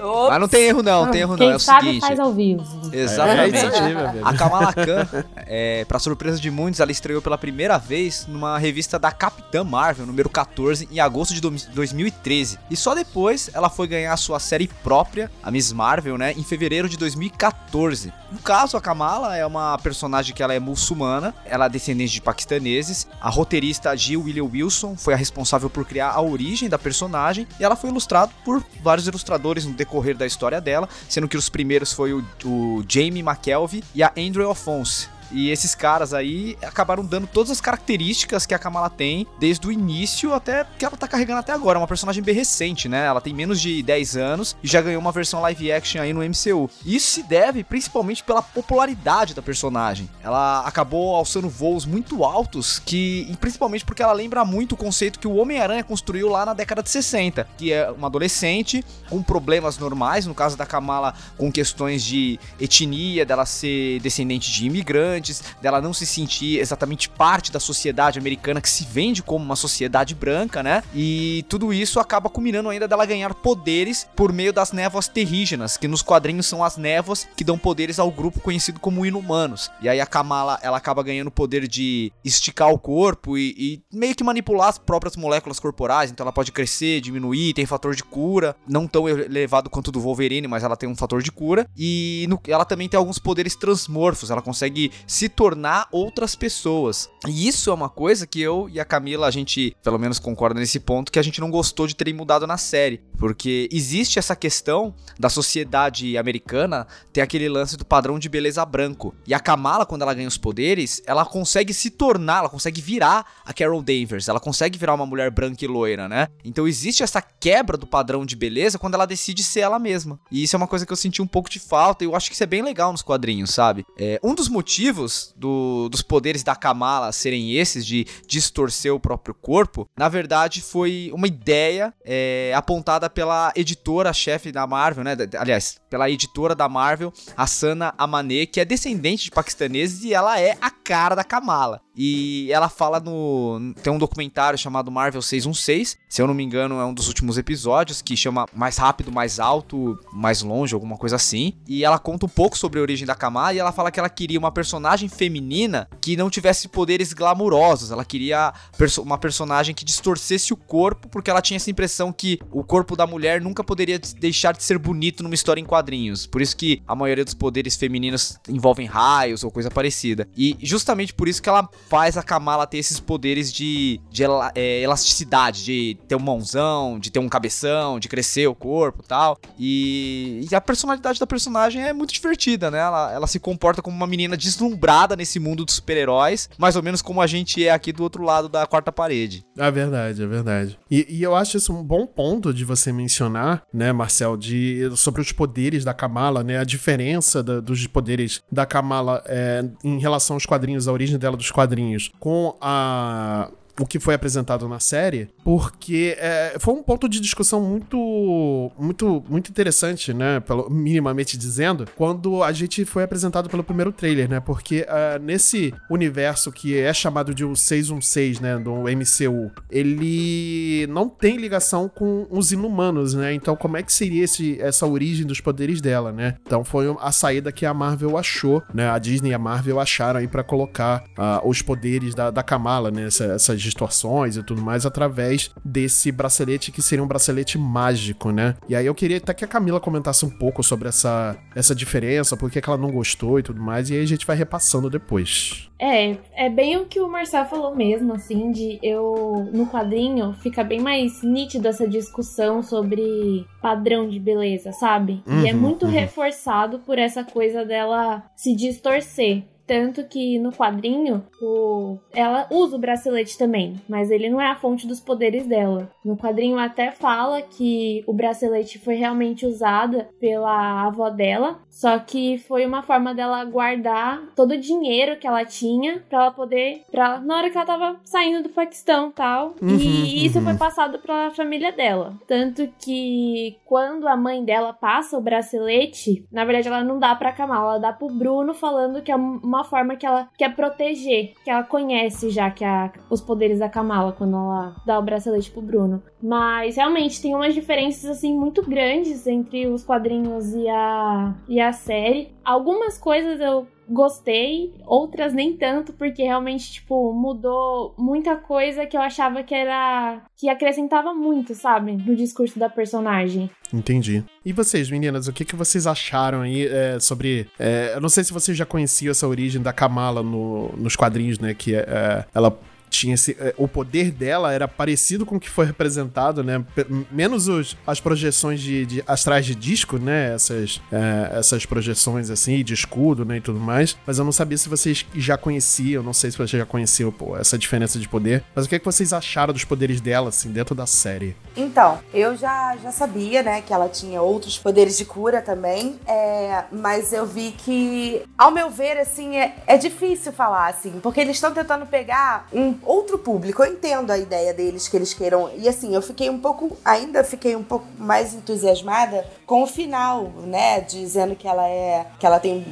Mas 0.30 0.40
não 0.40 0.48
tem 0.48 0.68
erro 0.68 0.84
não, 0.84 1.06
não 1.06 1.10
tem 1.10 1.22
erro 1.22 1.36
Quem 1.36 1.46
não. 1.48 1.54
É 1.54 1.56
o 1.56 1.58
sabe 1.58 1.79
faz 2.00 2.18
ao 2.18 2.32
vivo. 2.32 2.64
Exatamente. 2.92 3.56
É 3.56 3.78
amigo. 3.78 4.00
A 4.26 4.34
Kamala 4.34 4.72
Khan, 4.72 5.08
é, 5.46 5.84
pra 5.84 5.98
surpresa 5.98 6.40
de 6.40 6.50
muitos, 6.50 6.80
ela 6.80 6.92
estreou 6.92 7.20
pela 7.22 7.38
primeira 7.38 7.78
vez 7.78 8.26
numa 8.26 8.58
revista 8.58 8.98
da 8.98 9.10
Capitã 9.12 9.64
Marvel, 9.64 10.06
número 10.06 10.28
14, 10.28 10.88
em 10.90 11.00
agosto 11.00 11.34
de 11.34 11.40
2013. 11.40 12.58
E 12.70 12.76
só 12.76 12.94
depois 12.94 13.50
ela 13.52 13.68
foi 13.68 13.86
ganhar 13.86 14.12
a 14.12 14.16
sua 14.16 14.38
série 14.38 14.68
própria, 14.82 15.30
a 15.42 15.50
Miss 15.50 15.72
Marvel, 15.72 16.16
né, 16.16 16.32
em 16.32 16.42
fevereiro 16.42 16.88
de 16.88 16.96
2014. 16.96 18.12
No 18.30 18.38
caso, 18.38 18.76
a 18.76 18.80
Kamala 18.80 19.36
é 19.36 19.44
uma 19.44 19.76
personagem 19.78 20.34
que 20.34 20.42
ela 20.42 20.54
é 20.54 20.60
muçulmana, 20.60 21.34
ela 21.44 21.66
é 21.66 21.68
descendente 21.68 22.12
de 22.12 22.20
paquistaneses. 22.20 23.06
A 23.20 23.28
roteirista 23.28 23.96
Jill 23.96 24.22
William 24.22 24.44
Wilson 24.44 24.96
foi 24.96 25.14
a 25.14 25.16
responsável 25.16 25.68
por 25.68 25.84
criar 25.84 26.10
a 26.10 26.20
origem 26.20 26.68
da 26.68 26.78
personagem 26.78 27.46
e 27.58 27.64
ela 27.64 27.74
foi 27.74 27.90
ilustrada 27.90 28.30
por 28.44 28.64
vários 28.82 29.06
ilustradores 29.08 29.64
no 29.64 29.72
decorrer 29.72 30.16
da 30.16 30.26
história 30.26 30.60
dela, 30.60 30.88
sendo 31.08 31.26
que 31.26 31.36
os 31.36 31.48
primeiros 31.48 31.69
foi 31.92 32.12
o, 32.12 32.24
o 32.44 32.84
Jamie 32.88 33.22
McKelvey 33.22 33.82
e 33.94 34.02
a 34.02 34.12
Andrew 34.16 34.46
Alphonse. 34.46 35.08
E 35.32 35.50
esses 35.50 35.74
caras 35.74 36.12
aí 36.12 36.56
acabaram 36.62 37.04
dando 37.04 37.26
todas 37.26 37.50
as 37.50 37.60
características 37.60 38.46
que 38.46 38.54
a 38.54 38.58
Kamala 38.58 38.90
tem 38.90 39.26
desde 39.38 39.66
o 39.66 39.72
início 39.72 40.32
até 40.34 40.66
que 40.78 40.84
ela 40.84 40.96
tá 40.96 41.06
carregando 41.06 41.40
até 41.40 41.52
agora. 41.52 41.78
É 41.78 41.80
uma 41.80 41.86
personagem 41.86 42.22
bem 42.22 42.34
recente, 42.34 42.88
né? 42.88 43.06
Ela 43.06 43.20
tem 43.20 43.34
menos 43.34 43.60
de 43.60 43.82
10 43.82 44.16
anos 44.16 44.56
e 44.62 44.66
já 44.66 44.80
ganhou 44.80 45.00
uma 45.00 45.12
versão 45.12 45.40
live 45.40 45.72
action 45.72 46.00
aí 46.00 46.12
no 46.12 46.20
MCU. 46.20 46.70
Isso 46.84 47.10
se 47.10 47.22
deve 47.22 47.62
principalmente 47.64 48.22
pela 48.22 48.42
popularidade 48.42 49.34
da 49.34 49.42
personagem. 49.42 50.08
Ela 50.22 50.60
acabou 50.66 51.14
alçando 51.14 51.48
voos 51.48 51.84
muito 51.84 52.24
altos 52.24 52.78
que, 52.78 53.36
principalmente 53.40 53.84
porque 53.84 54.02
ela 54.02 54.12
lembra 54.12 54.44
muito 54.44 54.72
o 54.72 54.76
conceito 54.76 55.18
que 55.18 55.26
o 55.26 55.36
Homem-Aranha 55.36 55.84
construiu 55.84 56.28
lá 56.28 56.44
na 56.46 56.54
década 56.54 56.82
de 56.82 56.90
60, 56.90 57.46
que 57.56 57.72
é 57.72 57.90
uma 57.90 58.06
adolescente 58.06 58.84
com 59.08 59.22
problemas 59.22 59.78
normais, 59.78 60.26
no 60.26 60.34
caso 60.34 60.56
da 60.56 60.66
Kamala 60.66 61.14
com 61.36 61.50
questões 61.50 62.02
de 62.04 62.38
etnia, 62.60 63.24
dela 63.24 63.46
ser 63.46 64.00
descendente 64.00 64.50
de 64.50 64.66
imigrantes, 64.66 65.19
dela 65.60 65.80
não 65.80 65.92
se 65.92 66.06
sentir 66.06 66.58
exatamente 66.58 67.08
parte 67.08 67.52
da 67.52 67.60
sociedade 67.60 68.18
americana 68.18 68.60
que 68.60 68.68
se 68.68 68.84
vende 68.84 69.22
como 69.22 69.44
uma 69.44 69.56
sociedade 69.56 70.14
branca, 70.14 70.62
né? 70.62 70.82
E 70.94 71.44
tudo 71.48 71.72
isso 71.72 72.00
acaba 72.00 72.28
culminando 72.28 72.68
ainda 72.68 72.88
dela 72.88 73.06
ganhar 73.06 73.34
poderes 73.34 74.06
por 74.16 74.32
meio 74.32 74.52
das 74.52 74.72
névoas 74.72 75.08
terrígenas, 75.08 75.76
que 75.76 75.88
nos 75.88 76.02
quadrinhos 76.02 76.46
são 76.46 76.64
as 76.64 76.76
névoas 76.76 77.26
que 77.36 77.44
dão 77.44 77.58
poderes 77.58 77.98
ao 77.98 78.10
grupo 78.10 78.40
conhecido 78.40 78.80
como 78.80 79.04
Inumanos. 79.04 79.70
E 79.80 79.88
aí 79.88 80.00
a 80.00 80.06
Kamala, 80.06 80.58
ela 80.62 80.76
acaba 80.76 81.02
ganhando 81.02 81.28
o 81.28 81.32
poder 81.32 81.66
de 81.68 82.12
esticar 82.24 82.70
o 82.70 82.78
corpo 82.78 83.36
e, 83.36 83.54
e 83.56 83.96
meio 83.96 84.14
que 84.14 84.24
manipular 84.24 84.68
as 84.68 84.78
próprias 84.78 85.16
moléculas 85.16 85.60
corporais, 85.60 86.10
então 86.10 86.24
ela 86.24 86.32
pode 86.32 86.52
crescer, 86.52 87.00
diminuir, 87.00 87.54
tem 87.54 87.66
fator 87.66 87.94
de 87.94 88.04
cura, 88.04 88.56
não 88.66 88.86
tão 88.86 89.08
elevado 89.08 89.70
quanto 89.70 89.92
do 89.92 90.00
Wolverine, 90.00 90.48
mas 90.48 90.62
ela 90.62 90.76
tem 90.76 90.88
um 90.88 90.96
fator 90.96 91.22
de 91.22 91.32
cura. 91.32 91.66
E 91.76 92.26
no, 92.28 92.40
ela 92.46 92.64
também 92.64 92.88
tem 92.88 92.98
alguns 92.98 93.18
poderes 93.18 93.54
transmorfos, 93.54 94.30
ela 94.30 94.42
consegue 94.42 94.90
se 95.10 95.28
tornar 95.28 95.88
outras 95.90 96.36
pessoas. 96.36 97.10
E 97.26 97.48
isso 97.48 97.68
é 97.68 97.74
uma 97.74 97.88
coisa 97.88 98.28
que 98.28 98.40
eu 98.40 98.68
e 98.72 98.78
a 98.78 98.84
Camila, 98.84 99.26
a 99.26 99.30
gente 99.30 99.76
pelo 99.82 99.98
menos 99.98 100.20
concorda 100.20 100.60
nesse 100.60 100.78
ponto, 100.78 101.10
que 101.10 101.18
a 101.18 101.22
gente 101.22 101.40
não 101.40 101.50
gostou 101.50 101.88
de 101.88 101.96
terem 101.96 102.14
mudado 102.14 102.46
na 102.46 102.56
série. 102.56 103.02
Porque 103.18 103.68
existe 103.72 104.20
essa 104.20 104.36
questão 104.36 104.94
da 105.18 105.28
sociedade 105.28 106.16
americana 106.16 106.86
ter 107.12 107.22
aquele 107.22 107.48
lance 107.48 107.76
do 107.76 107.84
padrão 107.84 108.20
de 108.20 108.28
beleza 108.28 108.64
branco. 108.64 109.12
E 109.26 109.34
a 109.34 109.40
Kamala, 109.40 109.84
quando 109.84 110.02
ela 110.02 110.14
ganha 110.14 110.28
os 110.28 110.38
poderes, 110.38 111.02
ela 111.04 111.26
consegue 111.26 111.74
se 111.74 111.90
tornar, 111.90 112.38
ela 112.38 112.48
consegue 112.48 112.80
virar 112.80 113.26
a 113.44 113.52
Carol 113.52 113.82
Danvers. 113.82 114.28
Ela 114.28 114.38
consegue 114.38 114.78
virar 114.78 114.94
uma 114.94 115.04
mulher 115.04 115.28
branca 115.32 115.64
e 115.64 115.68
loira, 115.68 116.08
né? 116.08 116.28
Então 116.44 116.68
existe 116.68 117.02
essa 117.02 117.20
quebra 117.20 117.76
do 117.76 117.86
padrão 117.86 118.24
de 118.24 118.36
beleza 118.36 118.78
quando 118.78 118.94
ela 118.94 119.06
decide 119.06 119.42
ser 119.42 119.60
ela 119.60 119.80
mesma. 119.80 120.20
E 120.30 120.44
isso 120.44 120.54
é 120.54 120.56
uma 120.56 120.68
coisa 120.68 120.86
que 120.86 120.92
eu 120.92 120.96
senti 120.96 121.20
um 121.20 121.26
pouco 121.26 121.50
de 121.50 121.58
falta 121.58 122.04
e 122.04 122.06
eu 122.06 122.14
acho 122.14 122.30
que 122.30 122.34
isso 122.34 122.44
é 122.44 122.46
bem 122.46 122.62
legal 122.62 122.92
nos 122.92 123.02
quadrinhos, 123.02 123.50
sabe? 123.50 123.84
É, 123.98 124.20
um 124.22 124.36
dos 124.36 124.48
motivos 124.48 124.99
do, 125.36 125.88
dos 125.88 126.02
poderes 126.02 126.42
da 126.42 126.56
Kamala 126.56 127.12
serem 127.12 127.56
esses, 127.56 127.86
de 127.86 128.06
distorcer 128.26 128.94
o 128.94 129.00
próprio 129.00 129.34
corpo, 129.34 129.88
na 129.96 130.08
verdade 130.08 130.62
foi 130.62 131.10
uma 131.12 131.26
ideia 131.26 131.92
é, 132.04 132.52
apontada 132.54 133.08
pela 133.08 133.52
editora-chefe 133.54 134.52
da 134.52 134.66
Marvel, 134.66 135.04
né? 135.04 135.16
Aliás, 135.38 135.80
pela 135.88 136.10
editora 136.10 136.54
da 136.54 136.68
Marvel, 136.68 137.12
a 137.36 137.46
Sana 137.46 137.94
Amane, 137.98 138.46
que 138.46 138.60
é 138.60 138.64
descendente 138.64 139.24
de 139.24 139.30
paquistaneses 139.30 140.04
e 140.04 140.14
ela 140.14 140.40
é 140.40 140.56
a 140.60 140.70
cara 140.90 141.14
da 141.14 141.22
Kamala. 141.22 141.80
E 141.96 142.50
ela 142.50 142.68
fala 142.68 142.98
no. 142.98 143.74
Tem 143.80 143.92
um 143.92 143.98
documentário 143.98 144.58
chamado 144.58 144.90
Marvel 144.90 145.22
616, 145.22 145.96
se 146.08 146.20
eu 146.20 146.26
não 146.26 146.34
me 146.34 146.42
engano, 146.42 146.80
é 146.80 146.84
um 146.84 146.92
dos 146.92 147.06
últimos 147.06 147.38
episódios, 147.38 148.02
que 148.02 148.16
chama 148.16 148.46
Mais 148.52 148.76
Rápido, 148.76 149.12
Mais 149.12 149.38
Alto, 149.38 149.96
Mais 150.12 150.42
Longe, 150.42 150.74
alguma 150.74 150.96
coisa 150.96 151.14
assim. 151.14 151.54
E 151.68 151.84
ela 151.84 151.98
conta 151.98 152.26
um 152.26 152.28
pouco 152.28 152.58
sobre 152.58 152.80
a 152.80 152.82
origem 152.82 153.06
da 153.06 153.14
Kamala 153.14 153.54
e 153.54 153.58
ela 153.58 153.70
fala 153.70 153.92
que 153.92 154.00
ela 154.00 154.08
queria 154.08 154.38
uma 154.38 154.50
personagem 154.50 155.08
feminina 155.08 155.88
que 156.00 156.16
não 156.16 156.28
tivesse 156.28 156.66
poderes 156.66 157.12
glamurosos. 157.12 157.92
Ela 157.92 158.04
queria 158.04 158.52
uma 158.98 159.18
personagem 159.18 159.74
que 159.74 159.84
distorcesse 159.84 160.52
o 160.52 160.56
corpo, 160.56 161.08
porque 161.08 161.30
ela 161.30 161.42
tinha 161.42 161.56
essa 161.56 161.70
impressão 161.70 162.12
que 162.12 162.40
o 162.50 162.64
corpo 162.64 162.96
da 162.96 163.06
mulher 163.06 163.40
nunca 163.40 163.62
poderia 163.62 164.00
deixar 164.18 164.54
de 164.54 164.64
ser 164.64 164.78
bonito 164.78 165.22
numa 165.22 165.34
história 165.34 165.60
em 165.60 165.64
quadrinhos. 165.64 166.26
Por 166.26 166.40
isso 166.40 166.56
que 166.56 166.82
a 166.88 166.96
maioria 166.96 167.24
dos 167.24 167.34
poderes 167.34 167.76
femininos 167.76 168.38
envolvem 168.48 168.86
raios 168.86 169.44
ou 169.44 169.50
coisa 169.50 169.70
parecida. 169.70 170.26
E 170.36 170.56
justamente 170.80 171.12
por 171.12 171.28
isso 171.28 171.42
que 171.42 171.48
ela 171.48 171.68
faz 171.88 172.16
a 172.16 172.22
Kamala 172.22 172.66
ter 172.66 172.78
esses 172.78 172.98
poderes 172.98 173.52
de, 173.52 174.00
de 174.10 174.24
é, 174.54 174.82
elasticidade, 174.82 175.64
de 175.64 175.98
ter 176.08 176.16
um 176.16 176.20
mãozão, 176.20 176.98
de 176.98 177.10
ter 177.10 177.18
um 177.18 177.28
cabeção, 177.28 178.00
de 178.00 178.08
crescer 178.08 178.46
o 178.46 178.54
corpo 178.54 179.02
tal. 179.02 179.38
e 179.58 180.46
E 180.50 180.54
a 180.54 180.60
personalidade 180.60 181.20
da 181.20 181.26
personagem 181.26 181.82
é 181.82 181.92
muito 181.92 182.12
divertida, 182.12 182.70
né? 182.70 182.78
Ela, 182.78 183.12
ela 183.12 183.26
se 183.26 183.38
comporta 183.38 183.82
como 183.82 183.94
uma 183.94 184.06
menina 184.06 184.36
deslumbrada 184.36 185.14
nesse 185.14 185.38
mundo 185.38 185.64
dos 185.64 185.74
super-heróis, 185.76 186.48
mais 186.58 186.76
ou 186.76 186.82
menos 186.82 187.02
como 187.02 187.20
a 187.20 187.26
gente 187.26 187.64
é 187.64 187.70
aqui 187.70 187.92
do 187.92 188.02
outro 188.02 188.22
lado 188.22 188.48
da 188.48 188.66
quarta 188.66 188.90
parede. 188.90 189.44
É 189.56 189.70
verdade, 189.70 190.22
é 190.22 190.26
verdade. 190.26 190.78
E, 190.90 191.06
e 191.08 191.22
eu 191.22 191.34
acho 191.34 191.56
isso 191.56 191.72
um 191.72 191.82
bom 191.82 192.06
ponto 192.06 192.54
de 192.54 192.64
você 192.64 192.92
mencionar, 192.92 193.62
né, 193.72 193.92
Marcel, 193.92 194.36
de, 194.36 194.90
sobre 194.96 195.20
os 195.20 195.32
poderes 195.32 195.84
da 195.84 195.92
Kamala, 195.92 196.42
né? 196.42 196.58
A 196.58 196.64
diferença 196.64 197.42
da, 197.42 197.60
dos 197.60 197.86
poderes 197.86 198.40
da 198.50 198.64
Kamala 198.64 199.22
é, 199.26 199.64
em 199.84 199.98
relação 199.98 200.36
aos 200.36 200.46
quadrinhos, 200.46 200.69
a 200.76 200.92
origem 200.92 201.18
dela 201.18 201.36
dos 201.36 201.50
quadrinhos, 201.50 202.10
com 202.18 202.56
a 202.60 203.50
o 203.80 203.86
que 203.86 203.98
foi 203.98 204.14
apresentado 204.14 204.68
na 204.68 204.78
série, 204.78 205.28
porque 205.42 206.16
é, 206.18 206.56
foi 206.60 206.74
um 206.74 206.82
ponto 206.82 207.08
de 207.08 207.18
discussão 207.18 207.62
muito, 207.62 208.70
muito, 208.78 209.24
muito 209.28 209.50
interessante, 209.50 210.12
né? 210.12 210.40
Pelo, 210.40 210.68
minimamente 210.70 211.38
dizendo, 211.38 211.86
quando 211.96 212.42
a 212.42 212.52
gente 212.52 212.84
foi 212.84 213.02
apresentado 213.02 213.48
pelo 213.48 213.64
primeiro 213.64 213.90
trailer, 213.90 214.28
né? 214.28 214.38
Porque 214.38 214.82
uh, 214.82 215.22
nesse 215.22 215.72
universo 215.90 216.52
que 216.52 216.76
é 216.76 216.92
chamado 216.92 217.34
de 217.34 217.44
o 217.44 217.56
616, 217.56 218.40
né? 218.40 218.58
Do 218.58 218.82
MCU, 218.82 219.50
ele 219.70 220.86
não 220.88 221.08
tem 221.08 221.36
ligação 221.36 221.88
com 221.88 222.26
os 222.30 222.52
inumanos, 222.52 223.14
né? 223.14 223.32
Então, 223.32 223.56
como 223.56 223.76
é 223.76 223.82
que 223.82 223.92
seria 223.92 224.24
esse, 224.24 224.60
essa 224.60 224.86
origem 224.86 225.24
dos 225.24 225.40
poderes 225.40 225.80
dela, 225.80 226.12
né? 226.12 226.36
Então, 226.46 226.64
foi 226.64 226.94
a 227.00 227.12
saída 227.12 227.50
que 227.50 227.64
a 227.64 227.72
Marvel 227.72 228.18
achou, 228.18 228.62
né? 228.74 228.90
A 228.90 228.98
Disney 228.98 229.30
e 229.30 229.34
a 229.34 229.38
Marvel 229.38 229.80
acharam 229.80 230.20
aí 230.20 230.28
para 230.28 230.44
colocar 230.44 231.04
uh, 231.18 231.48
os 231.48 231.62
poderes 231.62 232.14
da, 232.14 232.30
da 232.30 232.42
Kamala, 232.42 232.90
né? 232.90 233.06
Essa, 233.06 233.24
essas 233.24 233.69
distorções 233.70 234.36
e 234.36 234.42
tudo 234.42 234.60
mais, 234.60 234.84
através 234.84 235.50
desse 235.64 236.12
bracelete 236.12 236.70
que 236.70 236.82
seria 236.82 237.02
um 237.02 237.08
bracelete 237.08 237.58
mágico, 237.58 238.30
né? 238.30 238.56
E 238.68 238.76
aí 238.76 238.86
eu 238.86 238.94
queria 238.94 239.16
até 239.16 239.32
que 239.32 239.44
a 239.44 239.48
Camila 239.48 239.80
comentasse 239.80 240.24
um 240.24 240.30
pouco 240.30 240.62
sobre 240.62 240.88
essa, 240.88 241.36
essa 241.54 241.74
diferença, 241.74 242.36
por 242.36 242.50
que 242.50 242.60
ela 242.64 242.76
não 242.76 242.90
gostou 242.90 243.38
e 243.38 243.42
tudo 243.42 243.60
mais, 243.60 243.90
e 243.90 243.94
aí 243.94 244.02
a 244.02 244.06
gente 244.06 244.26
vai 244.26 244.36
repassando 244.36 244.90
depois. 244.90 245.70
É, 245.80 246.18
é 246.36 246.50
bem 246.50 246.76
o 246.76 246.84
que 246.84 247.00
o 247.00 247.08
Marcel 247.08 247.46
falou 247.46 247.74
mesmo, 247.74 248.12
assim, 248.12 248.50
de 248.50 248.78
eu. 248.82 249.48
No 249.50 249.66
quadrinho 249.66 250.34
fica 250.34 250.62
bem 250.62 250.78
mais 250.78 251.22
nítido 251.22 251.68
essa 251.68 251.88
discussão 251.88 252.62
sobre 252.62 253.46
padrão 253.62 254.06
de 254.06 254.20
beleza, 254.20 254.72
sabe? 254.72 255.22
Uhum, 255.26 255.42
e 255.42 255.48
é 255.48 255.54
uhum, 255.54 255.58
muito 255.58 255.86
uhum. 255.86 255.90
reforçado 255.90 256.80
por 256.80 256.98
essa 256.98 257.24
coisa 257.24 257.64
dela 257.64 258.22
se 258.36 258.54
distorcer. 258.54 259.44
Tanto 259.70 260.02
que 260.02 260.36
no 260.40 260.50
quadrinho, 260.50 261.22
o... 261.40 261.96
ela 262.12 262.48
usa 262.50 262.74
o 262.74 262.78
bracelete 262.80 263.38
também, 263.38 263.80
mas 263.88 264.10
ele 264.10 264.28
não 264.28 264.40
é 264.40 264.48
a 264.48 264.56
fonte 264.56 264.84
dos 264.84 264.98
poderes 264.98 265.46
dela. 265.46 265.92
No 266.04 266.16
quadrinho 266.16 266.58
até 266.58 266.90
fala 266.90 267.40
que 267.40 268.02
o 268.04 268.12
bracelete 268.12 268.80
foi 268.80 268.96
realmente 268.96 269.46
usado 269.46 270.04
pela 270.18 270.86
avó 270.86 271.08
dela, 271.08 271.60
só 271.68 272.00
que 272.00 272.36
foi 272.38 272.66
uma 272.66 272.82
forma 272.82 273.14
dela 273.14 273.44
guardar 273.44 274.20
todo 274.34 274.54
o 274.54 274.60
dinheiro 274.60 275.16
que 275.20 275.26
ela 275.28 275.44
tinha 275.44 276.02
para 276.08 276.18
ela 276.18 276.30
poder, 276.32 276.82
pra, 276.90 277.20
na 277.20 277.36
hora 277.36 277.48
que 277.48 277.56
ela 277.56 277.64
tava 277.64 278.00
saindo 278.02 278.42
do 278.42 278.48
Paquistão 278.48 279.12
tal. 279.12 279.54
Uhum, 279.62 279.76
e 279.76 280.26
isso 280.26 280.38
uhum. 280.38 280.46
foi 280.46 280.54
passado 280.56 280.98
pra 280.98 281.30
família 281.30 281.70
dela. 281.70 282.18
Tanto 282.26 282.68
que 282.80 283.56
quando 283.64 284.08
a 284.08 284.16
mãe 284.16 284.44
dela 284.44 284.72
passa 284.72 285.16
o 285.16 285.22
bracelete, 285.22 286.26
na 286.32 286.44
verdade 286.44 286.66
ela 286.66 286.82
não 286.82 286.98
dá 286.98 287.14
pra 287.14 287.30
Kamala, 287.30 287.74
ela 287.74 287.78
dá 287.78 287.92
pro 287.92 288.08
Bruno 288.08 288.52
falando 288.52 289.00
que 289.00 289.12
é 289.12 289.16
uma 289.16 289.59
uma 289.60 289.64
forma 289.64 289.96
que 289.96 290.06
ela 290.06 290.28
quer 290.36 290.54
proteger, 290.54 291.34
que 291.44 291.50
ela 291.50 291.62
conhece 291.62 292.30
já 292.30 292.50
que 292.50 292.64
a, 292.64 292.90
os 293.10 293.20
poderes 293.20 293.58
da 293.58 293.68
Kamala 293.68 294.12
quando 294.12 294.36
ela 294.36 294.74
dá 294.86 294.98
o 294.98 295.02
bracelete 295.02 295.50
pro 295.50 295.60
Bruno. 295.60 296.02
Mas 296.22 296.76
realmente 296.76 297.20
tem 297.20 297.34
umas 297.34 297.54
diferenças 297.54 298.10
assim 298.10 298.36
muito 298.36 298.62
grandes 298.68 299.26
entre 299.26 299.66
os 299.66 299.84
quadrinhos 299.84 300.54
e 300.54 300.68
a, 300.68 301.34
e 301.48 301.60
a 301.60 301.72
série. 301.72 302.32
Algumas 302.44 302.98
coisas 302.98 303.40
eu 303.40 303.66
gostei, 303.90 304.72
outras 304.86 305.34
nem 305.34 305.56
tanto, 305.56 305.92
porque 305.92 306.22
realmente, 306.22 306.72
tipo, 306.72 307.12
mudou 307.12 307.94
muita 307.98 308.36
coisa 308.36 308.86
que 308.86 308.96
eu 308.96 309.00
achava 309.00 309.42
que 309.42 309.54
era. 309.54 310.22
que 310.36 310.48
acrescentava 310.48 311.12
muito, 311.12 311.54
sabe? 311.54 311.92
No 311.92 312.14
discurso 312.14 312.58
da 312.58 312.68
personagem. 312.68 313.50
Entendi. 313.72 314.24
E 314.44 314.52
vocês, 314.52 314.88
meninas, 314.90 315.26
o 315.26 315.32
que, 315.32 315.44
que 315.44 315.56
vocês 315.56 315.86
acharam 315.86 316.42
aí 316.42 316.66
é, 316.66 316.98
sobre. 317.00 317.48
É, 317.58 317.92
eu 317.94 318.00
não 318.00 318.08
sei 318.08 318.22
se 318.22 318.32
vocês 318.32 318.56
já 318.56 318.64
conheciam 318.64 319.10
essa 319.10 319.26
origem 319.26 319.60
da 319.60 319.72
Kamala 319.72 320.22
no, 320.22 320.70
nos 320.76 320.94
quadrinhos, 320.94 321.38
né? 321.38 321.52
Que 321.52 321.74
é, 321.74 322.24
ela 322.32 322.56
tinha 322.90 323.14
esse, 323.14 323.36
é, 323.38 323.54
o 323.56 323.68
poder 323.68 324.10
dela 324.10 324.52
era 324.52 324.68
parecido 324.68 325.24
com 325.24 325.36
o 325.36 325.40
que 325.40 325.48
foi 325.48 325.64
representado, 325.64 326.42
né? 326.42 326.62
Menos 327.10 327.48
os, 327.48 327.76
as 327.86 328.00
projeções 328.00 328.60
de, 328.60 328.84
de 328.84 329.04
astrais 329.06 329.46
de 329.46 329.54
disco, 329.54 329.98
né? 329.98 330.34
Essas, 330.34 330.82
é, 330.92 331.38
essas 331.38 331.64
projeções 331.64 332.28
assim, 332.28 332.62
de 332.64 332.74
escudo, 332.74 333.24
né? 333.24 333.36
E 333.36 333.40
tudo 333.40 333.60
mais. 333.60 333.96
Mas 334.06 334.18
eu 334.18 334.24
não 334.24 334.32
sabia 334.32 334.58
se 334.58 334.68
vocês 334.68 335.06
já 335.14 335.38
conheciam, 335.38 336.02
não 336.02 336.12
sei 336.12 336.30
se 336.30 336.36
vocês 336.36 336.50
já 336.50 336.66
conheciam 336.66 337.12
pô, 337.12 337.36
essa 337.36 337.56
diferença 337.56 337.98
de 337.98 338.08
poder. 338.08 338.42
Mas 338.54 338.66
o 338.66 338.68
que, 338.68 338.74
é 338.74 338.78
que 338.78 338.84
vocês 338.84 339.12
acharam 339.12 339.52
dos 339.52 339.64
poderes 339.64 340.00
dela, 340.00 340.28
assim, 340.28 340.50
dentro 340.50 340.74
da 340.74 340.86
série? 340.86 341.36
Então, 341.56 342.00
eu 342.12 342.36
já, 342.36 342.76
já 342.82 342.90
sabia, 342.90 343.42
né, 343.42 343.60
que 343.60 343.72
ela 343.72 343.88
tinha 343.88 344.20
outros 344.20 344.58
poderes 344.58 344.98
de 344.98 345.04
cura 345.04 345.40
também. 345.40 345.98
É, 346.06 346.64
mas 346.72 347.12
eu 347.12 347.24
vi 347.26 347.52
que, 347.52 348.22
ao 348.36 348.50
meu 348.50 348.70
ver, 348.70 348.98
assim, 348.98 349.36
é, 349.36 349.56
é 349.66 349.76
difícil 349.76 350.32
falar, 350.32 350.68
assim, 350.68 350.98
porque 351.00 351.20
eles 351.20 351.36
estão 351.36 351.52
tentando 351.52 351.86
pegar 351.86 352.48
um 352.52 352.72
outro 352.82 353.18
público. 353.18 353.62
Eu 353.62 353.72
entendo 353.72 354.10
a 354.10 354.18
ideia 354.18 354.52
deles 354.52 354.88
que 354.88 354.96
eles 354.96 355.14
queiram. 355.14 355.50
E 355.56 355.68
assim, 355.68 355.94
eu 355.94 356.02
fiquei 356.02 356.30
um 356.30 356.38
pouco, 356.38 356.76
ainda 356.84 357.22
fiquei 357.24 357.56
um 357.56 357.62
pouco 357.62 357.86
mais 357.98 358.34
entusiasmada 358.34 359.26
com 359.46 359.62
o 359.62 359.66
final, 359.66 360.24
né? 360.44 360.80
Dizendo 360.80 361.34
que 361.36 361.46
ela 361.46 361.66
é. 361.68 362.06
que 362.18 362.26
ela 362.26 362.40
tem 362.40 362.64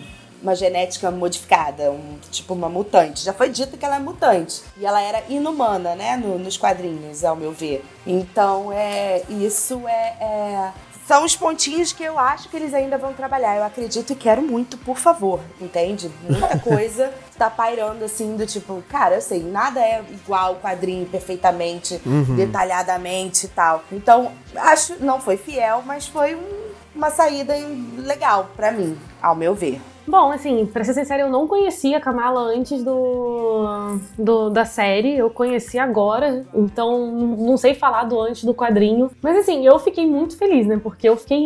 uma 0.43 0.55
genética 0.55 1.11
modificada, 1.11 1.91
um, 1.91 2.19
tipo 2.31 2.55
uma 2.55 2.69
mutante. 2.69 3.25
Já 3.25 3.33
foi 3.33 3.49
dito 3.49 3.77
que 3.77 3.85
ela 3.85 3.97
é 3.97 3.99
mutante. 3.99 4.63
E 4.77 4.87
ela 4.87 5.01
era 5.01 5.23
inumana, 5.29 5.95
né? 5.95 6.17
No, 6.17 6.39
nos 6.39 6.57
quadrinhos, 6.57 7.25
ao 7.25 7.37
meu 7.37 7.53
ver. 7.53 7.85
Então, 8.07 8.73
é, 8.73 9.23
isso 9.29 9.87
é, 9.89 10.17
é 10.21 10.73
são 11.09 11.25
os 11.25 11.35
pontinhos 11.35 11.91
que 11.91 12.05
eu 12.05 12.19
acho 12.19 12.51
que 12.51 12.57
eles 12.57 12.75
ainda 12.75 12.99
vão 12.99 13.15
trabalhar. 13.15 13.57
Eu 13.57 13.65
acredito 13.65 14.13
e 14.13 14.15
quero 14.15 14.43
muito, 14.43 14.77
por 14.77 14.99
favor, 14.99 15.41
entende? 15.59 16.11
Muita 16.29 16.59
coisa 16.61 17.11
tá 17.39 17.49
pairando 17.49 18.05
assim, 18.05 18.37
do 18.37 18.45
tipo, 18.45 18.85
cara, 18.91 19.15
eu 19.15 19.23
sei, 19.23 19.43
nada 19.43 19.81
é 19.81 20.05
igual 20.11 20.53
o 20.53 20.57
quadrinho 20.57 21.07
perfeitamente, 21.07 21.99
uhum. 22.05 22.37
detalhadamente 22.37 23.47
e 23.47 23.49
tal. 23.49 23.83
Então, 23.91 24.33
acho, 24.55 25.03
não 25.03 25.19
foi 25.19 25.39
fiel, 25.39 25.83
mas 25.87 26.07
foi 26.07 26.35
um, 26.35 26.69
uma 26.95 27.09
saída 27.09 27.55
legal 27.97 28.51
para 28.55 28.71
mim, 28.71 28.99
ao 29.23 29.35
meu 29.35 29.55
ver. 29.55 29.81
Bom, 30.09 30.33
assim, 30.33 30.65
pra 30.65 30.83
ser 30.85 30.95
sincera, 30.95 31.23
eu 31.23 31.31
não 31.31 31.47
conhecia 31.47 31.99
a 31.99 32.01
Kamala 32.01 32.41
antes 32.41 32.83
do, 32.83 33.99
do, 34.19 34.49
da 34.49 34.65
série. 34.65 35.17
Eu 35.19 35.29
conheci 35.29 35.79
agora, 35.79 36.47
então 36.55 37.11
não 37.11 37.59
sei 37.59 37.75
falar 37.75 38.05
do 38.05 38.19
antes 38.19 38.43
do 38.43 38.55
quadrinho. 38.55 39.11
Mas 39.21 39.37
assim, 39.37 39.67
eu 39.67 39.79
fiquei 39.79 40.07
muito 40.07 40.39
feliz, 40.39 40.67
né? 40.67 40.81
Porque 40.83 41.09
eu 41.09 41.17
fiquei. 41.17 41.39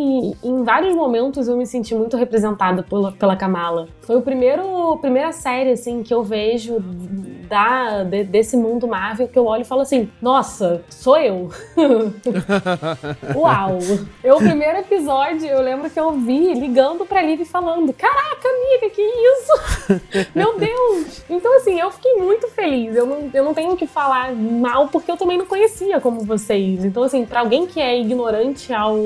Em, 0.43 0.63
vários 0.63 0.95
momentos 0.95 1.49
eu 1.49 1.57
me 1.57 1.65
senti 1.65 1.93
muito 1.93 2.15
representada 2.15 2.83
pela, 2.83 3.11
pela 3.11 3.35
Kamala. 3.35 3.89
Foi 4.01 4.15
o 4.15 4.21
primeiro 4.21 4.97
primeira 4.97 5.33
série, 5.33 5.71
assim, 5.71 6.01
que 6.01 6.13
eu 6.13 6.23
vejo 6.23 6.79
da, 7.49 8.03
de, 8.03 8.23
desse 8.23 8.55
mundo 8.55 8.87
Marvel 8.87 9.27
que 9.27 9.37
eu 9.37 9.45
olho 9.45 9.61
e 9.61 9.65
falo 9.65 9.81
assim: 9.81 10.09
nossa, 10.21 10.83
sou 10.89 11.17
eu. 11.17 11.49
Uau! 13.35 13.79
Eu, 14.23 14.37
o 14.37 14.39
primeiro 14.39 14.79
episódio, 14.79 15.47
eu 15.47 15.61
lembro 15.61 15.89
que 15.89 15.99
eu 15.99 16.11
vi 16.13 16.53
ligando 16.53 17.05
pra 17.05 17.21
Liv 17.21 17.43
falando: 17.45 17.93
caraca, 17.93 18.47
amiga, 18.53 18.89
que 18.89 19.01
isso? 19.01 20.27
Meu 20.35 20.57
Deus! 20.57 21.23
Então, 21.29 21.55
assim, 21.57 21.79
eu 21.79 21.91
fiquei 21.91 22.13
muito 22.15 22.47
feliz. 22.49 22.95
Eu 22.95 23.05
não, 23.05 23.29
eu 23.33 23.43
não 23.43 23.53
tenho 23.53 23.75
que 23.75 23.87
falar 23.87 24.33
mal 24.33 24.87
porque 24.87 25.11
eu 25.11 25.17
também 25.17 25.37
não 25.37 25.45
conhecia 25.45 25.99
como 25.99 26.21
vocês. 26.21 26.83
Então, 26.83 27.03
assim, 27.03 27.25
pra 27.25 27.39
alguém 27.39 27.65
que 27.65 27.79
é 27.79 27.99
ignorante 27.99 28.73
ao, 28.73 28.97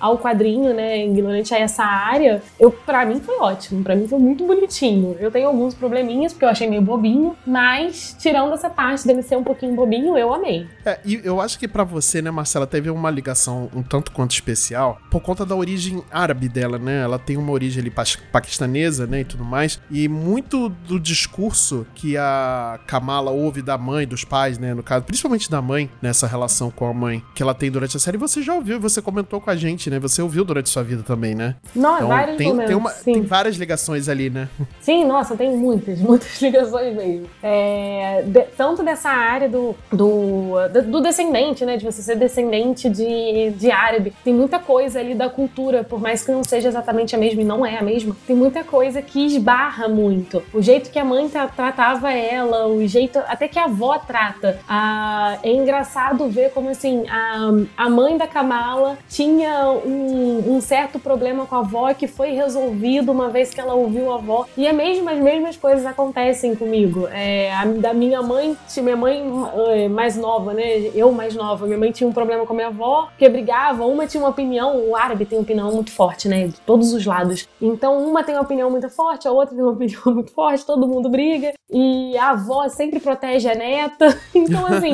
ao 0.00 0.18
quadrinho, 0.18 0.74
né, 0.74 1.04
ignorante 1.04 1.54
a 1.54 1.58
essa 1.58 1.84
área, 1.84 2.42
eu, 2.58 2.70
pra 2.70 3.04
mim 3.06 3.20
foi 3.20 3.36
ótimo. 3.38 3.82
Pra 3.82 3.94
mim 3.94 4.08
foi 4.08 4.18
muito 4.18 4.44
bonitinho. 4.44 5.16
Eu 5.20 5.30
tenho 5.30 5.48
alguns 5.48 5.74
probleminhas 5.74 6.32
porque 6.32 6.44
eu 6.44 6.48
achei 6.48 6.68
meio 6.68 6.82
bobinho, 6.82 7.36
mas 7.46 8.16
tirando 8.18 8.52
essa 8.52 8.70
parte 8.70 9.06
dele 9.06 9.22
ser 9.22 9.36
um 9.36 9.44
pouquinho 9.44 9.74
bobinho, 9.74 10.16
eu 10.18 10.32
amei. 10.32 10.66
É, 10.84 10.98
e 11.04 11.20
eu 11.24 11.40
acho 11.40 11.58
que 11.58 11.68
para 11.68 11.84
você, 11.84 12.20
né, 12.20 12.30
Marcela, 12.30 12.66
teve 12.66 12.90
uma 12.90 13.10
ligação 13.10 13.70
um 13.74 13.82
tanto 13.82 14.12
quanto 14.12 14.32
especial 14.32 14.98
por 15.10 15.20
conta 15.20 15.46
da 15.46 15.54
origem 15.54 16.02
árabe 16.10 16.48
dela, 16.48 16.78
né? 16.78 17.02
Ela 17.02 17.18
tem 17.18 17.36
uma 17.36 17.52
origem 17.52 17.80
ali 17.80 17.92
paquistanesa 18.32 18.64
né, 19.06 19.20
e 19.20 19.24
tudo 19.24 19.44
mais. 19.44 19.80
E 19.90 20.08
muito 20.08 20.68
do 20.68 20.98
discurso 20.98 21.86
que 21.94 22.16
a 22.16 22.78
Kamala 22.86 23.30
ouve 23.30 23.62
da 23.62 23.78
mãe, 23.78 24.06
dos 24.06 24.24
pais, 24.24 24.58
né, 24.58 24.74
no 24.74 24.82
caso, 24.82 25.04
principalmente 25.04 25.50
da 25.50 25.60
mãe, 25.60 25.90
nessa 26.00 26.26
relação 26.26 26.70
com 26.70 26.86
a 26.86 26.94
mãe 26.94 27.22
que 27.34 27.42
ela 27.42 27.54
tem 27.54 27.70
durante 27.70 27.96
a 27.96 28.00
série, 28.00 28.16
você 28.16 28.42
já 28.42 28.54
ouviu, 28.54 28.80
você 28.80 29.00
comentou 29.00 29.40
com 29.40 29.50
a 29.50 29.56
gente, 29.56 29.90
né? 29.90 29.98
Você 29.98 30.22
ouviu 30.22 30.44
durante 30.44 30.68
sua 30.68 30.82
vida 30.82 31.02
também, 31.02 31.34
né? 31.34 31.56
Não, 31.74 31.96
então, 31.96 32.08
vários 32.08 32.36
tem, 32.36 32.48
momentos, 32.48 32.68
tem, 32.68 32.76
uma, 32.76 32.90
tem 32.90 33.22
várias 33.22 33.56
ligações 33.56 34.08
ali, 34.08 34.30
né? 34.30 34.48
Sim, 34.80 35.04
nossa, 35.04 35.36
tem 35.36 35.56
muitas, 35.56 35.98
muitas 36.00 36.40
ligações 36.42 36.94
mesmo. 36.94 37.26
É, 37.42 38.22
de, 38.26 38.42
tanto 38.56 38.82
dessa 38.82 39.08
área 39.08 39.48
do, 39.48 39.74
do, 39.92 40.54
do 40.90 41.00
descendente, 41.00 41.64
né? 41.64 41.76
De 41.76 41.84
você 41.84 42.02
ser 42.02 42.16
descendente 42.16 42.88
de, 42.88 43.50
de 43.52 43.70
árabe. 43.70 44.12
Tem 44.24 44.32
muita 44.34 44.58
coisa 44.58 45.00
ali 45.00 45.14
da 45.14 45.28
cultura, 45.28 45.84
por 45.84 46.00
mais 46.00 46.24
que 46.24 46.32
não 46.32 46.44
seja 46.44 46.68
exatamente 46.68 47.14
a 47.14 47.18
mesma 47.18 47.42
e 47.42 47.44
não 47.44 47.64
é 47.64 47.78
a 47.78 47.82
mesma, 47.82 48.16
tem 48.26 48.36
muita 48.36 48.53
muita 48.54 48.62
coisa 48.62 49.02
que 49.02 49.26
esbarra 49.26 49.88
muito. 49.88 50.40
O 50.52 50.62
jeito 50.62 50.90
que 50.90 50.98
a 50.98 51.04
mãe 51.04 51.28
tra 51.28 51.48
tratava 51.48 52.12
ela, 52.12 52.68
o 52.68 52.86
jeito 52.86 53.18
até 53.26 53.48
que 53.48 53.58
a 53.58 53.64
avó 53.64 53.98
trata. 53.98 54.60
Ah, 54.68 55.38
é 55.42 55.50
engraçado 55.50 56.28
ver 56.28 56.52
como 56.52 56.68
assim 56.68 57.04
a, 57.08 57.50
a 57.76 57.90
mãe 57.90 58.16
da 58.16 58.28
Kamala 58.28 58.96
tinha 59.08 59.70
um, 59.70 60.54
um 60.54 60.60
certo 60.60 61.00
problema 61.00 61.46
com 61.46 61.56
a 61.56 61.58
avó 61.58 61.92
que 61.94 62.06
foi 62.06 62.30
resolvido 62.30 63.10
uma 63.10 63.28
vez 63.28 63.52
que 63.52 63.60
ela 63.60 63.74
ouviu 63.74 64.12
a 64.12 64.16
avó. 64.16 64.46
E 64.56 64.68
é 64.68 64.72
mesmo, 64.72 65.10
as 65.10 65.18
mesmas 65.18 65.56
coisas 65.56 65.84
acontecem 65.84 66.54
comigo. 66.54 67.08
É, 67.10 67.52
a, 67.52 67.64
da 67.64 67.92
minha 67.92 68.22
mãe, 68.22 68.56
minha 68.76 68.96
mãe 68.96 69.24
é, 69.70 69.88
mais 69.88 70.16
nova, 70.16 70.54
né? 70.54 70.90
Eu 70.94 71.10
mais 71.10 71.34
nova, 71.34 71.66
minha 71.66 71.78
mãe 71.78 71.90
tinha 71.90 72.08
um 72.08 72.12
problema 72.12 72.46
com 72.46 72.52
a 72.52 72.56
minha 72.56 72.68
avó, 72.68 73.08
que 73.18 73.28
brigava, 73.28 73.84
uma 73.84 74.06
tinha 74.06 74.22
uma 74.22 74.30
opinião, 74.30 74.88
o 74.88 74.94
árabe 74.94 75.26
tem 75.26 75.36
uma 75.36 75.42
opinião 75.42 75.72
muito 75.72 75.90
forte, 75.90 76.28
né? 76.28 76.46
De 76.46 76.60
todos 76.60 76.92
os 76.92 77.04
lados. 77.04 77.48
Então, 77.60 77.98
uma 78.06 78.22
tem 78.22 78.34
uma 78.34 78.43
opinião 78.44 78.70
muito 78.70 78.88
forte, 78.88 79.26
a 79.26 79.32
outra 79.32 79.54
tem 79.54 79.64
uma 79.64 79.72
opinião 79.74 80.02
muito 80.06 80.32
forte, 80.32 80.64
todo 80.64 80.86
mundo 80.86 81.08
briga, 81.08 81.52
e 81.70 82.16
a 82.16 82.30
avó 82.30 82.68
sempre 82.68 83.00
protege 83.00 83.48
a 83.48 83.54
neta. 83.54 84.14
Então, 84.44 84.66
assim, 84.66 84.92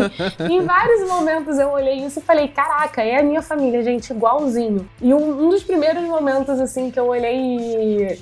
em 0.49 0.61
vários 0.61 1.09
momentos 1.09 1.59
eu 1.59 1.71
olhei 1.71 2.05
isso 2.05 2.21
e 2.21 2.23
falei: 2.23 2.47
caraca, 2.49 3.03
é 3.03 3.19
a 3.19 3.23
minha 3.23 3.43
família, 3.43 3.83
gente, 3.83 4.13
igualzinho. 4.13 4.89
E 5.01 5.13
um, 5.13 5.47
um 5.47 5.49
dos 5.49 5.65
primeiros 5.65 6.05
momentos, 6.05 6.61
assim, 6.61 6.91
que 6.91 7.01
eu 7.01 7.09
olhei 7.09 7.37
e, 7.37 8.19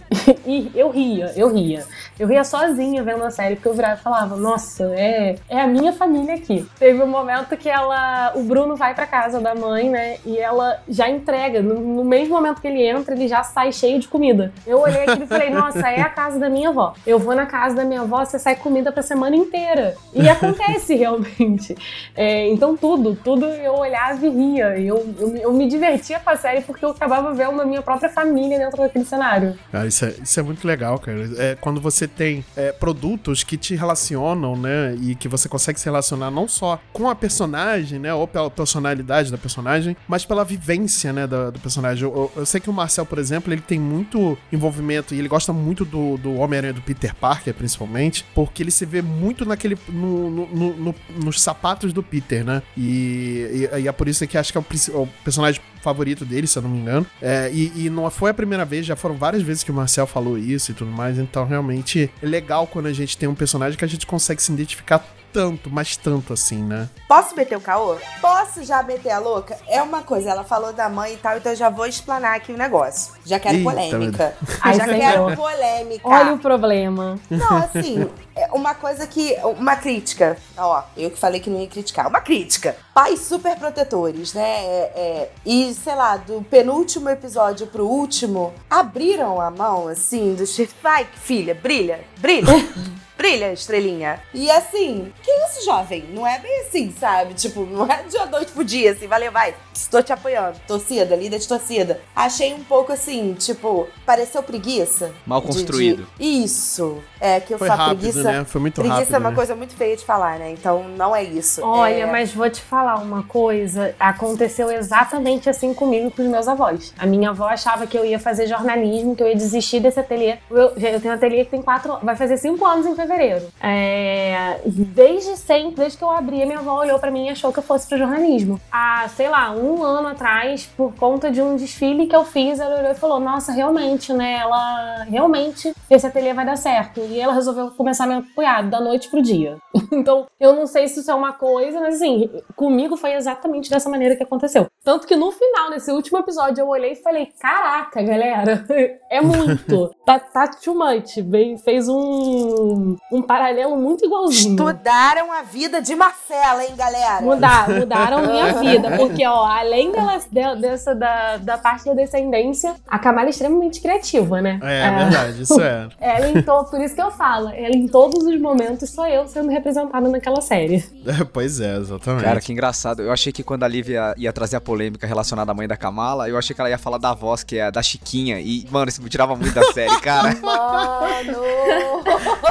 e 0.46 0.72
eu 0.74 0.88
ria, 0.90 1.32
eu 1.36 1.52
ria. 1.52 1.84
Eu 2.18 2.26
ria 2.26 2.42
sozinha 2.44 3.02
vendo 3.02 3.24
a 3.24 3.30
série, 3.30 3.56
porque 3.56 3.68
eu 3.68 3.74
virava 3.74 4.00
e 4.00 4.02
falava, 4.02 4.36
nossa, 4.36 4.84
é, 4.94 5.36
é 5.48 5.60
a 5.60 5.66
minha 5.66 5.92
família 5.92 6.34
aqui. 6.34 6.66
Teve 6.78 7.02
um 7.02 7.06
momento 7.06 7.56
que 7.56 7.68
ela. 7.68 8.32
O 8.34 8.42
Bruno 8.42 8.74
vai 8.74 8.94
pra 8.94 9.06
casa 9.06 9.40
da 9.40 9.54
mãe, 9.54 9.90
né? 9.90 10.16
E 10.24 10.38
ela 10.38 10.80
já 10.88 11.08
entrega. 11.08 11.60
No, 11.60 11.74
no 11.74 12.04
mesmo 12.04 12.34
momento 12.34 12.60
que 12.60 12.68
ele 12.68 12.82
entra, 12.82 13.14
ele 13.14 13.28
já 13.28 13.42
sai 13.42 13.72
cheio 13.72 13.98
de 13.98 14.08
comida. 14.08 14.52
Eu 14.66 14.80
olhei 14.80 15.02
aquilo 15.02 15.17
e 15.24 15.26
falei, 15.26 15.50
nossa, 15.50 15.88
é 15.88 16.00
a 16.00 16.08
casa 16.08 16.38
da 16.38 16.48
minha 16.48 16.70
avó. 16.70 16.94
Eu 17.06 17.18
vou 17.18 17.34
na 17.34 17.46
casa 17.46 17.76
da 17.76 17.84
minha 17.84 18.02
avó, 18.02 18.24
você 18.24 18.38
sai 18.38 18.56
comida 18.56 18.90
pra 18.90 19.02
semana 19.02 19.36
inteira. 19.36 19.96
E 20.14 20.26
acontece 20.28 20.94
realmente. 20.94 21.76
É, 22.14 22.48
então 22.48 22.76
tudo, 22.76 23.14
tudo 23.16 23.46
eu 23.46 23.74
olhava 23.74 24.24
e 24.26 24.30
ria. 24.30 24.78
Eu, 24.78 25.14
eu, 25.18 25.36
eu, 25.36 25.52
me 25.52 25.68
divertia 25.68 26.18
com 26.20 26.30
a 26.30 26.36
série 26.36 26.62
porque 26.62 26.84
eu 26.84 26.90
acabava 26.90 27.32
vendo 27.32 27.60
a 27.60 27.64
minha 27.64 27.82
própria 27.82 28.08
família 28.08 28.58
dentro 28.58 28.78
daquele 28.78 29.04
cenário. 29.04 29.58
Ah, 29.72 29.86
isso, 29.86 30.04
é, 30.04 30.14
isso 30.22 30.38
é 30.38 30.42
muito 30.42 30.66
legal, 30.66 30.98
cara. 30.98 31.18
É 31.38 31.56
quando 31.60 31.80
você 31.80 32.06
tem 32.06 32.44
é, 32.56 32.72
produtos 32.72 33.42
que 33.42 33.56
te 33.56 33.74
relacionam, 33.74 34.56
né? 34.56 34.96
E 35.00 35.14
que 35.14 35.28
você 35.28 35.48
consegue 35.48 35.78
se 35.78 35.86
relacionar 35.86 36.30
não 36.30 36.48
só 36.48 36.80
com 36.92 37.08
a 37.08 37.14
personagem, 37.14 37.98
né? 37.98 38.12
Ou 38.14 38.26
pela 38.26 38.50
personalidade 38.50 39.30
da 39.30 39.38
personagem, 39.38 39.96
mas 40.06 40.24
pela 40.24 40.44
vivência, 40.44 41.12
né? 41.12 41.26
Do, 41.26 41.52
do 41.52 41.60
personagem. 41.60 42.04
Eu, 42.04 42.14
eu, 42.14 42.32
eu, 42.36 42.46
sei 42.46 42.60
que 42.60 42.70
o 42.70 42.72
Marcel, 42.72 43.04
por 43.06 43.18
exemplo, 43.18 43.52
ele 43.52 43.60
tem 43.60 43.78
muito 43.78 44.36
envolvimento 44.52 45.07
e 45.14 45.18
ele 45.18 45.28
gosta 45.28 45.52
muito 45.52 45.84
do, 45.84 46.16
do 46.16 46.34
Homem-Aranha 46.34 46.72
do 46.72 46.82
Peter 46.82 47.14
Parker, 47.14 47.54
principalmente, 47.54 48.24
porque 48.34 48.62
ele 48.62 48.70
se 48.70 48.84
vê 48.84 49.02
muito 49.02 49.44
naquele. 49.44 49.76
No, 49.88 50.30
no, 50.30 50.76
no, 50.76 50.94
nos 51.22 51.40
sapatos 51.40 51.92
do 51.92 52.02
Peter, 52.02 52.44
né? 52.44 52.62
E, 52.76 53.68
e, 53.72 53.80
e, 53.80 53.88
é 53.88 53.92
por 53.92 54.08
isso 54.08 54.26
que 54.26 54.36
acho 54.36 54.52
que 54.52 54.58
é 54.58 54.60
o, 54.60 55.02
o 55.02 55.06
personagem 55.24 55.60
favorito 55.82 56.24
dele, 56.24 56.46
se 56.46 56.58
eu 56.58 56.62
não 56.62 56.70
me 56.70 56.78
engano. 56.78 57.06
É, 57.20 57.50
e, 57.52 57.86
e, 57.86 57.90
não 57.90 58.10
foi 58.10 58.30
a 58.30 58.34
primeira 58.34 58.64
vez, 58.64 58.84
já 58.84 58.96
foram 58.96 59.16
várias 59.16 59.42
vezes 59.42 59.62
que 59.62 59.70
o 59.70 59.74
Marcel 59.74 60.06
falou 60.06 60.38
isso 60.38 60.70
e 60.70 60.74
tudo 60.74 60.90
mais. 60.90 61.18
Então, 61.18 61.44
realmente 61.46 62.10
é 62.22 62.26
legal 62.26 62.66
quando 62.66 62.86
a 62.86 62.92
gente 62.92 63.16
tem 63.16 63.28
um 63.28 63.34
personagem 63.34 63.78
que 63.78 63.84
a 63.84 63.88
gente 63.88 64.06
consegue 64.06 64.42
se 64.42 64.52
identificar 64.52 65.04
tanto, 65.32 65.70
mas 65.70 65.96
tanto 65.96 66.32
assim, 66.32 66.62
né? 66.62 66.88
Posso 67.06 67.34
meter 67.36 67.56
o 67.56 67.60
caô? 67.60 67.96
Posso 68.20 68.62
já 68.64 68.82
meter 68.82 69.10
a 69.10 69.18
louca? 69.18 69.56
É 69.66 69.82
uma 69.82 70.02
coisa, 70.02 70.30
ela 70.30 70.44
falou 70.44 70.72
da 70.72 70.88
mãe 70.88 71.14
e 71.14 71.16
tal, 71.16 71.36
então 71.36 71.52
eu 71.52 71.56
já 71.56 71.70
vou 71.70 71.86
explanar 71.86 72.36
aqui 72.36 72.52
o 72.52 72.56
negócio. 72.56 73.14
Já 73.24 73.38
quero 73.38 73.58
Eita, 73.58 73.70
polêmica. 73.70 74.34
Ai, 74.60 74.74
já 74.74 74.84
senhor. 74.84 74.98
quero 74.98 75.36
polêmica. 75.36 76.08
Olha 76.08 76.34
o 76.34 76.38
problema. 76.38 77.18
Não, 77.30 77.56
assim, 77.56 78.08
é 78.34 78.48
uma 78.52 78.74
coisa 78.74 79.06
que. 79.06 79.36
Uma 79.58 79.76
crítica. 79.76 80.36
Ó, 80.56 80.82
eu 80.96 81.10
que 81.10 81.18
falei 81.18 81.40
que 81.40 81.50
não 81.50 81.60
ia 81.60 81.66
criticar. 81.66 82.06
Uma 82.08 82.20
crítica. 82.20 82.76
Pais 82.94 83.20
super 83.20 83.56
protetores, 83.56 84.34
né? 84.34 84.42
É, 84.42 84.92
é, 84.94 85.30
e, 85.44 85.74
sei 85.74 85.94
lá, 85.94 86.16
do 86.16 86.42
penúltimo 86.42 87.08
episódio 87.08 87.66
pro 87.66 87.86
último, 87.86 88.52
abriram 88.68 89.40
a 89.40 89.50
mão, 89.50 89.88
assim, 89.88 90.34
do 90.34 90.46
tipo, 90.46 90.72
vai, 90.82 91.04
filha, 91.04 91.54
brilha, 91.54 92.00
brilha. 92.18 92.46
brilha, 93.28 93.52
estrelinha. 93.52 94.20
E 94.32 94.50
assim, 94.50 95.12
que 95.22 95.30
isso, 95.30 95.64
jovem? 95.64 96.04
Não 96.14 96.26
é 96.26 96.38
bem 96.38 96.62
assim, 96.62 96.94
sabe? 96.98 97.34
Tipo, 97.34 97.66
não 97.66 97.84
é 97.84 98.02
de 98.02 98.16
uma 98.16 98.26
noite 98.26 98.52
pro 98.52 98.64
dia, 98.64 98.92
assim, 98.92 99.06
valeu, 99.06 99.30
vai, 99.30 99.54
estou 99.74 100.02
te 100.02 100.12
apoiando. 100.12 100.58
Torcida, 100.66 101.14
líder 101.14 101.38
de 101.38 101.46
torcida. 101.46 102.00
Achei 102.16 102.54
um 102.54 102.64
pouco 102.64 102.92
assim, 102.92 103.34
tipo, 103.34 103.86
pareceu 104.06 104.42
preguiça. 104.42 105.12
Mal 105.26 105.42
construído. 105.42 106.06
De, 106.18 106.24
de... 106.24 106.44
Isso. 106.44 106.98
É, 107.20 107.38
que 107.38 107.52
eu 107.52 107.58
falo 107.58 107.70
rápido, 107.70 107.98
preguiça. 107.98 108.22
Né? 108.22 108.44
Foi 108.44 108.60
muito 108.60 108.74
preguiça 108.74 108.98
rápido. 109.00 109.14
é 109.14 109.18
uma 109.18 109.30
né? 109.30 109.36
coisa 109.36 109.54
muito 109.54 109.74
feia 109.74 109.96
de 109.96 110.04
falar, 110.04 110.38
né? 110.38 110.50
Então 110.50 110.84
não 110.96 111.14
é 111.14 111.22
isso. 111.22 111.62
Olha, 111.62 112.04
é... 112.04 112.06
mas 112.06 112.32
vou 112.32 112.48
te 112.48 112.62
falar 112.62 112.96
uma 112.96 113.22
coisa. 113.24 113.94
Aconteceu 114.00 114.70
exatamente 114.70 115.50
assim 115.50 115.74
comigo 115.74 116.10
com 116.10 116.22
os 116.22 116.28
meus 116.28 116.48
avós. 116.48 116.94
A 116.98 117.06
minha 117.06 117.30
avó 117.30 117.46
achava 117.46 117.86
que 117.86 117.98
eu 117.98 118.04
ia 118.04 118.18
fazer 118.18 118.46
jornalismo, 118.46 119.14
que 119.14 119.22
eu 119.22 119.28
ia 119.28 119.36
desistir 119.36 119.80
desse 119.80 120.00
ateliê. 120.00 120.38
Eu, 120.50 120.72
eu 120.76 121.00
tenho 121.00 121.12
um 121.12 121.16
ateliê 121.16 121.44
que 121.44 121.50
tem 121.50 121.60
quatro. 121.60 121.98
Vai 122.02 122.16
fazer 122.16 122.38
cinco 122.38 122.64
anos 122.64 122.86
em 122.86 122.94
fevereiro. 122.94 123.17
É, 123.60 124.60
desde 124.64 125.36
sempre, 125.36 125.76
desde 125.76 125.98
que 125.98 126.04
eu 126.04 126.10
abri, 126.10 126.42
a 126.42 126.46
minha 126.46 126.58
avó 126.58 126.80
olhou 126.80 126.98
para 126.98 127.10
mim 127.10 127.26
e 127.26 127.30
achou 127.30 127.52
que 127.52 127.58
eu 127.58 127.62
fosse 127.62 127.88
pro 127.88 127.98
jornalismo. 127.98 128.60
Há, 128.70 129.08
sei 129.08 129.28
lá, 129.28 129.50
um 129.50 129.82
ano 129.82 130.08
atrás, 130.08 130.66
por 130.76 130.94
conta 130.94 131.30
de 131.30 131.40
um 131.42 131.56
desfile 131.56 132.06
que 132.06 132.16
eu 132.16 132.24
fiz, 132.24 132.60
ela 132.60 132.78
olhou 132.78 132.92
e 132.92 132.94
falou: 132.94 133.20
Nossa, 133.20 133.52
realmente, 133.52 134.12
né? 134.12 134.38
Ela 134.40 135.04
realmente 135.04 135.74
esse 135.90 136.06
ateliê 136.06 136.32
vai 136.32 136.44
dar 136.44 136.56
certo. 136.56 137.00
E 137.00 137.20
ela 137.20 137.32
resolveu 137.32 137.70
começar 137.72 138.04
a 138.04 138.06
me 138.06 138.14
apoiar 138.14 138.62
da 138.62 138.80
noite 138.80 139.08
pro 139.08 139.22
dia. 139.22 139.56
então, 139.92 140.26
eu 140.38 140.54
não 140.54 140.66
sei 140.66 140.88
se 140.88 141.00
isso 141.00 141.10
é 141.10 141.14
uma 141.14 141.32
coisa, 141.32 141.80
mas 141.80 141.96
assim, 141.96 142.30
comigo 142.54 142.96
foi 142.96 143.14
exatamente 143.14 143.70
dessa 143.70 143.88
maneira 143.88 144.16
que 144.16 144.22
aconteceu. 144.22 144.66
Tanto 144.84 145.06
que 145.06 145.16
no 145.16 145.30
final, 145.30 145.70
nesse 145.70 145.90
último 145.90 146.18
episódio, 146.18 146.62
eu 146.62 146.68
olhei 146.68 146.92
e 146.92 146.96
falei: 146.96 147.28
Caraca, 147.40 148.02
galera, 148.02 148.64
é 149.10 149.20
muito. 149.20 149.94
tá, 150.04 150.18
tá 150.18 150.48
too 150.48 150.74
much. 150.74 151.16
Fez 151.64 151.88
um, 151.88 152.96
um 153.10 153.22
paralelo 153.22 153.76
muito 153.76 154.04
igualzinho. 154.04 154.52
Estudaram 154.52 155.32
a 155.32 155.42
vida 155.42 155.80
de 155.80 155.94
Marcela, 155.94 156.62
hein, 156.62 156.74
galera? 156.76 157.22
Mudar, 157.22 157.68
mudaram 157.68 158.22
minha 158.26 158.52
vida. 158.60 158.96
Porque, 158.96 159.26
ó, 159.26 159.44
além 159.44 159.92
dela, 159.92 160.54
dessa, 160.56 160.94
da, 160.94 161.36
da 161.38 161.58
parte 161.58 161.84
da 161.86 161.94
descendência, 161.94 162.74
a 162.86 162.98
Kamala 162.98 163.28
é 163.28 163.30
extremamente 163.30 163.80
criativa, 163.80 164.40
né? 164.40 164.60
É, 164.62 164.80
é 164.80 164.90
verdade, 164.90 165.42
isso 165.42 165.60
é. 165.60 165.88
Ela 166.00 166.28
em 166.28 166.42
to, 166.42 166.64
por 166.70 166.80
isso 166.80 166.94
que 166.94 167.02
eu 167.02 167.10
falo, 167.10 167.48
ela 167.48 167.74
em 167.74 167.86
todos 167.88 168.24
os 168.24 168.40
momentos 168.40 168.90
sou 168.90 169.06
eu 169.06 169.26
sendo 169.26 169.50
representada 169.50 170.08
naquela 170.08 170.40
série. 170.40 170.84
É, 171.06 171.24
pois 171.24 171.60
é, 171.60 171.76
exatamente. 171.76 172.24
Cara, 172.24 172.40
que 172.40 172.52
engraçado. 172.52 173.02
Eu 173.02 173.12
achei 173.12 173.32
que 173.32 173.42
quando 173.42 173.62
a 173.64 173.68
Lívia 173.68 174.14
ia 174.16 174.32
trazer 174.32 174.56
a 174.56 174.60
polêmica 174.60 175.06
relacionada 175.06 175.50
à 175.50 175.54
mãe 175.54 175.66
da 175.66 175.76
Kamala, 175.76 176.28
eu 176.28 176.36
achei 176.36 176.54
que 176.54 176.60
ela 176.60 176.70
ia 176.70 176.78
falar 176.78 176.98
da 176.98 177.14
voz, 177.14 177.42
que 177.42 177.58
é 177.58 177.70
da 177.70 177.82
Chiquinha. 177.82 178.40
E, 178.40 178.66
mano, 178.70 178.88
isso 178.88 179.02
me 179.02 179.08
tirava 179.08 179.34
muito 179.34 179.54
da 179.54 179.72
série, 179.72 179.98
cara. 180.00 180.36
Mano! 180.42 181.42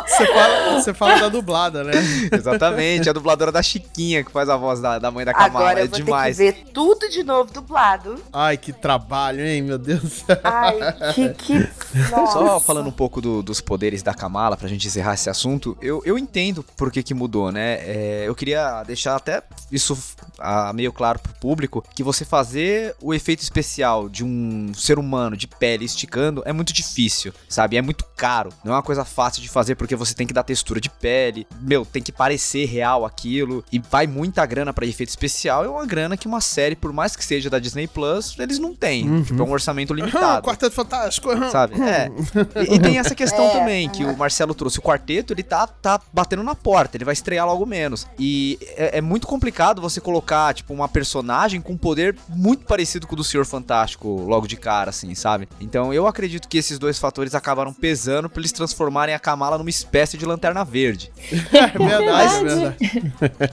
Você 0.07 0.25
fala, 0.27 0.46
você 0.73 0.93
fala 0.93 1.19
da 1.19 1.29
dublada, 1.29 1.83
né? 1.83 1.93
Exatamente, 2.31 3.09
a 3.09 3.13
dubladora 3.13 3.51
da 3.51 3.61
Chiquinha 3.61 4.23
que 4.23 4.31
faz 4.31 4.49
a 4.49 4.57
voz 4.57 4.79
da, 4.79 4.99
da 4.99 5.11
mãe 5.11 5.25
da 5.25 5.33
Kamala. 5.33 5.65
Agora 5.65 5.79
é 5.79 5.83
eu 5.83 5.89
vou 5.89 5.99
demais. 5.99 6.37
ter 6.37 6.53
que 6.53 6.59
ver 6.65 6.71
tudo 6.71 7.09
de 7.09 7.23
novo 7.23 7.51
dublado. 7.51 8.15
Ai, 8.31 8.57
que 8.57 8.71
trabalho, 8.71 9.41
hein, 9.41 9.61
meu 9.61 9.77
Deus. 9.77 10.23
Ai, 10.43 10.77
que. 11.13 11.29
que... 11.29 11.69
Só 12.09 12.59
falando 12.59 12.87
um 12.87 12.91
pouco 12.91 13.21
do, 13.21 13.41
dos 13.41 13.61
poderes 13.61 14.03
da 14.03 14.13
Kamala, 14.13 14.57
pra 14.57 14.67
gente 14.67 14.87
encerrar 14.87 15.13
esse 15.13 15.29
assunto, 15.29 15.77
eu, 15.81 16.01
eu 16.05 16.17
entendo 16.17 16.63
por 16.75 16.91
que, 16.91 17.01
que 17.03 17.13
mudou, 17.13 17.51
né? 17.51 17.79
É, 17.81 18.23
eu 18.27 18.35
queria 18.35 18.83
deixar 18.83 19.15
até 19.15 19.41
isso 19.71 19.97
ah, 20.39 20.71
meio 20.73 20.91
claro 20.91 21.19
pro 21.19 21.33
público, 21.33 21.83
que 21.95 22.03
você 22.03 22.23
fazer 22.23 22.95
o 23.01 23.13
efeito 23.13 23.41
especial 23.41 24.09
de 24.09 24.23
um 24.23 24.73
ser 24.73 24.99
humano 24.99 25.35
de 25.35 25.47
pele 25.47 25.85
esticando 25.85 26.43
é 26.45 26.53
muito 26.53 26.73
difícil, 26.73 27.33
sabe? 27.49 27.77
É 27.77 27.81
muito 27.81 28.05
caro. 28.15 28.49
Não 28.63 28.73
é 28.73 28.75
uma 28.75 28.83
coisa 28.83 29.03
fácil 29.03 29.41
de 29.41 29.49
fazer 29.49 29.75
porque 29.75 29.95
você 29.95 30.13
tem 30.13 30.27
que 30.27 30.33
dar 30.37 30.43
textura 30.43 30.79
de 30.79 30.89
pele, 30.89 31.47
meu, 31.61 31.85
tem 31.85 32.01
que 32.01 32.11
parecer 32.11 32.65
real 32.65 33.05
aquilo, 33.05 33.63
e 33.71 33.79
vai 33.79 34.07
muita 34.07 34.45
grana 34.45 34.71
para 34.71 34.85
efeito 34.85 35.09
especial, 35.09 35.65
é 35.65 35.69
uma 35.69 35.85
grana 35.85 36.15
que 36.15 36.27
uma 36.27 36.41
série, 36.41 36.75
por 36.75 36.93
mais 36.93 37.15
que 37.15 37.25
seja 37.25 37.49
da 37.49 37.59
Disney 37.59 37.87
Plus, 37.87 38.35
eles 38.39 38.59
não 38.59 38.73
têm. 38.73 39.09
Uhum. 39.09 39.23
Tipo, 39.23 39.41
é 39.41 39.45
um 39.45 39.51
orçamento 39.51 39.93
limitado. 39.93 40.45
Quarteto 40.45 40.75
Fantástico. 40.75 41.29
Sabe? 41.49 41.75
É. 41.81 42.09
E, 42.57 42.75
e 42.75 42.79
tem 42.79 42.97
essa 42.97 43.13
questão 43.13 43.45
é, 43.45 43.49
também, 43.51 43.89
que 43.89 44.03
o 44.03 44.17
Marcelo 44.17 44.53
trouxe. 44.53 44.79
O 44.79 44.81
quarteto, 44.81 45.33
ele 45.33 45.43
tá, 45.43 45.67
tá 45.67 45.99
batendo 46.11 46.43
na 46.43 46.55
porta, 46.55 46.97
ele 46.97 47.05
vai 47.05 47.13
estrear 47.13 47.45
logo 47.45 47.65
menos. 47.65 48.07
E 48.17 48.57
é, 48.75 48.97
é 48.97 49.01
muito 49.01 49.27
complicado 49.27 49.81
você 49.81 49.99
colocar, 49.99 50.53
tipo, 50.53 50.73
uma 50.73 50.87
personagem 50.87 51.61
com 51.61 51.73
um 51.73 51.77
poder 51.77 52.15
muito 52.29 52.65
parecido 52.65 53.05
com 53.05 53.13
o 53.13 53.17
do 53.17 53.23
Senhor 53.23 53.45
Fantástico 53.45 54.07
logo 54.21 54.47
de 54.47 54.55
cara, 54.55 54.89
assim, 54.89 55.13
sabe? 55.13 55.47
Então 55.59 55.93
eu 55.93 56.07
acredito 56.07 56.47
que 56.47 56.57
esses 56.57 56.79
dois 56.79 56.97
fatores 56.97 57.35
acabaram 57.35 57.73
pesando 57.73 58.29
pra 58.29 58.41
eles 58.41 58.51
transformarem 58.51 59.13
a 59.13 59.19
Kamala 59.19 59.57
numa 59.57 59.69
espécie 59.69 60.17
de 60.17 60.25
Lanterna 60.27 60.63
Verde. 60.63 61.11
É 61.57 61.77
verdade, 61.77 62.35
é 62.35 62.43
verdade. 62.43 62.77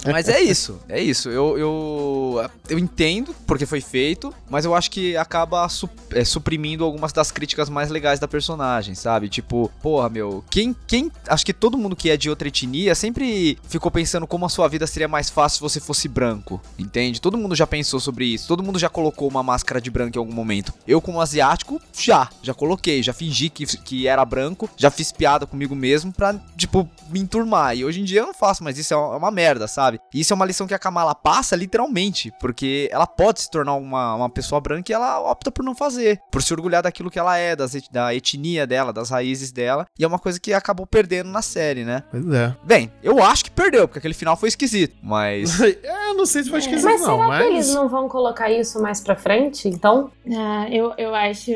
Mas 0.13 0.29
é 0.29 0.41
isso, 0.41 0.79
é 0.89 1.01
isso. 1.01 1.29
Eu, 1.29 1.59
eu, 1.59 2.51
eu 2.69 2.79
entendo 2.79 3.35
porque 3.47 3.67
foi 3.67 3.81
feito, 3.81 4.33
mas 4.49 4.65
eu 4.65 4.75
acho 4.75 4.91
que 4.91 5.17
acaba 5.17 5.69
su 5.69 5.89
é, 6.11 6.25
suprimindo 6.25 6.85
algumas 6.85 7.13
das 7.13 7.31
críticas 7.31 7.69
mais 7.69 7.91
legais 7.91 8.19
da 8.19 8.29
personagem, 8.29 8.95
sabe? 8.95 9.29
Tipo, 9.29 9.71
porra, 9.83 10.09
meu, 10.09 10.45
quem, 10.51 10.75
quem. 10.87 11.11
Acho 11.29 11.45
que 11.45 11.53
todo 11.53 11.79
mundo 11.79 11.97
que 11.97 12.11
é 12.11 12.17
de 12.17 12.31
outra 12.31 12.49
etnia 12.49 12.95
sempre 12.95 13.59
ficou 13.69 13.91
pensando 13.91 14.27
como 14.27 14.47
a 14.47 14.49
sua 14.49 14.69
vida 14.69 14.87
seria 14.87 15.09
mais 15.09 15.31
fácil 15.31 15.57
se 15.57 15.63
você 15.63 15.81
fosse 15.81 16.09
branco, 16.09 16.61
entende? 16.79 17.21
Todo 17.21 17.39
mundo 17.39 17.55
já 17.55 17.67
pensou 17.67 18.01
sobre 18.01 18.27
isso, 18.27 18.49
todo 18.49 18.63
mundo 18.63 18.79
já 18.79 18.89
colocou 18.89 19.29
uma 19.29 19.43
máscara 19.43 19.81
de 19.81 19.91
branco 19.91 20.17
em 20.17 20.21
algum 20.21 20.35
momento. 20.35 20.73
Eu, 20.87 21.01
como 21.01 21.21
asiático, 21.21 21.81
já, 21.93 22.29
já 22.43 22.55
coloquei, 22.55 23.03
já 23.03 23.13
fingi 23.13 23.49
que, 23.49 23.67
que 23.79 24.07
era 24.07 24.25
branco, 24.25 24.69
já 24.77 24.91
fiz 24.91 25.13
piada 25.13 25.47
comigo 25.47 25.75
mesmo 25.75 26.13
pra, 26.13 26.35
tipo, 26.67 26.89
me 27.09 27.21
enturmar. 27.21 27.77
E 27.77 27.85
hoje 27.85 28.01
em 28.01 28.05
dia 28.05 28.21
eu 28.21 28.27
não 28.27 28.35
faço, 28.35 28.63
mas 28.65 28.79
isso 28.79 28.93
é 28.95 28.97
uma, 28.97 29.29
é 29.29 29.31
merda, 29.31 29.67
sabe? 29.69 30.01
E 30.13 30.21
isso 30.21 30.33
é 30.33 30.37
uma 30.37 30.45
lição 30.47 30.67
que 30.67 30.75
a 30.75 30.79
Kamala 30.79 31.15
passa 31.15 31.55
literalmente, 31.57 32.33
porque 32.41 32.89
ela 32.93 33.07
pode 33.07 33.41
se 33.43 33.51
tornar 33.51 33.75
uma, 33.75 34.15
uma 34.15 34.29
pessoa 34.31 34.61
branca 34.61 34.91
e 34.91 34.95
ela 34.95 35.21
opta 35.21 35.51
por 35.51 35.65
não 35.65 35.75
fazer, 35.75 36.21
por 36.31 36.43
se 36.43 36.53
orgulhar 36.53 36.83
daquilo 36.83 37.11
que 37.11 37.19
ela 37.19 37.37
é, 37.37 37.55
das, 37.55 37.75
et- 37.75 37.91
da 37.91 38.15
etnia 38.15 38.67
dela, 38.67 38.93
das 38.93 39.11
raízes 39.11 39.53
dela. 39.53 39.87
E 39.99 40.05
é 40.05 40.07
uma 40.07 40.19
coisa 40.19 40.41
que 40.41 40.53
acabou 40.53 40.87
perdendo 40.87 41.31
na 41.31 41.43
série, 41.43 41.85
né? 41.85 42.03
Pois 42.11 42.27
é. 42.33 42.55
Bem, 42.65 42.91
eu 43.03 43.23
acho 43.23 43.45
que 43.45 43.51
perdeu, 43.51 43.87
porque 43.87 43.99
aquele 43.99 44.15
final 44.15 44.37
foi 44.37 44.49
esquisito, 44.49 44.97
mas. 45.03 45.61
É, 45.85 46.11
eu 46.11 46.15
não 46.15 46.25
sei 46.27 46.43
se 46.45 46.51
foi 46.51 46.61
esquisito, 46.61 46.85
Mas 46.85 47.01
não, 47.03 47.17
será 47.17 47.29
mas. 47.29 47.43
que 47.47 47.53
eles 47.53 47.75
não 47.75 47.89
vão 47.89 48.09
colocar 48.09 48.51
isso 48.51 48.81
mais 48.81 49.01
pra 49.01 49.15
frente, 49.17 49.69
então? 49.69 50.11
Ah, 50.35 50.67
eu, 50.71 50.93
eu 50.97 51.15
acho 51.15 51.51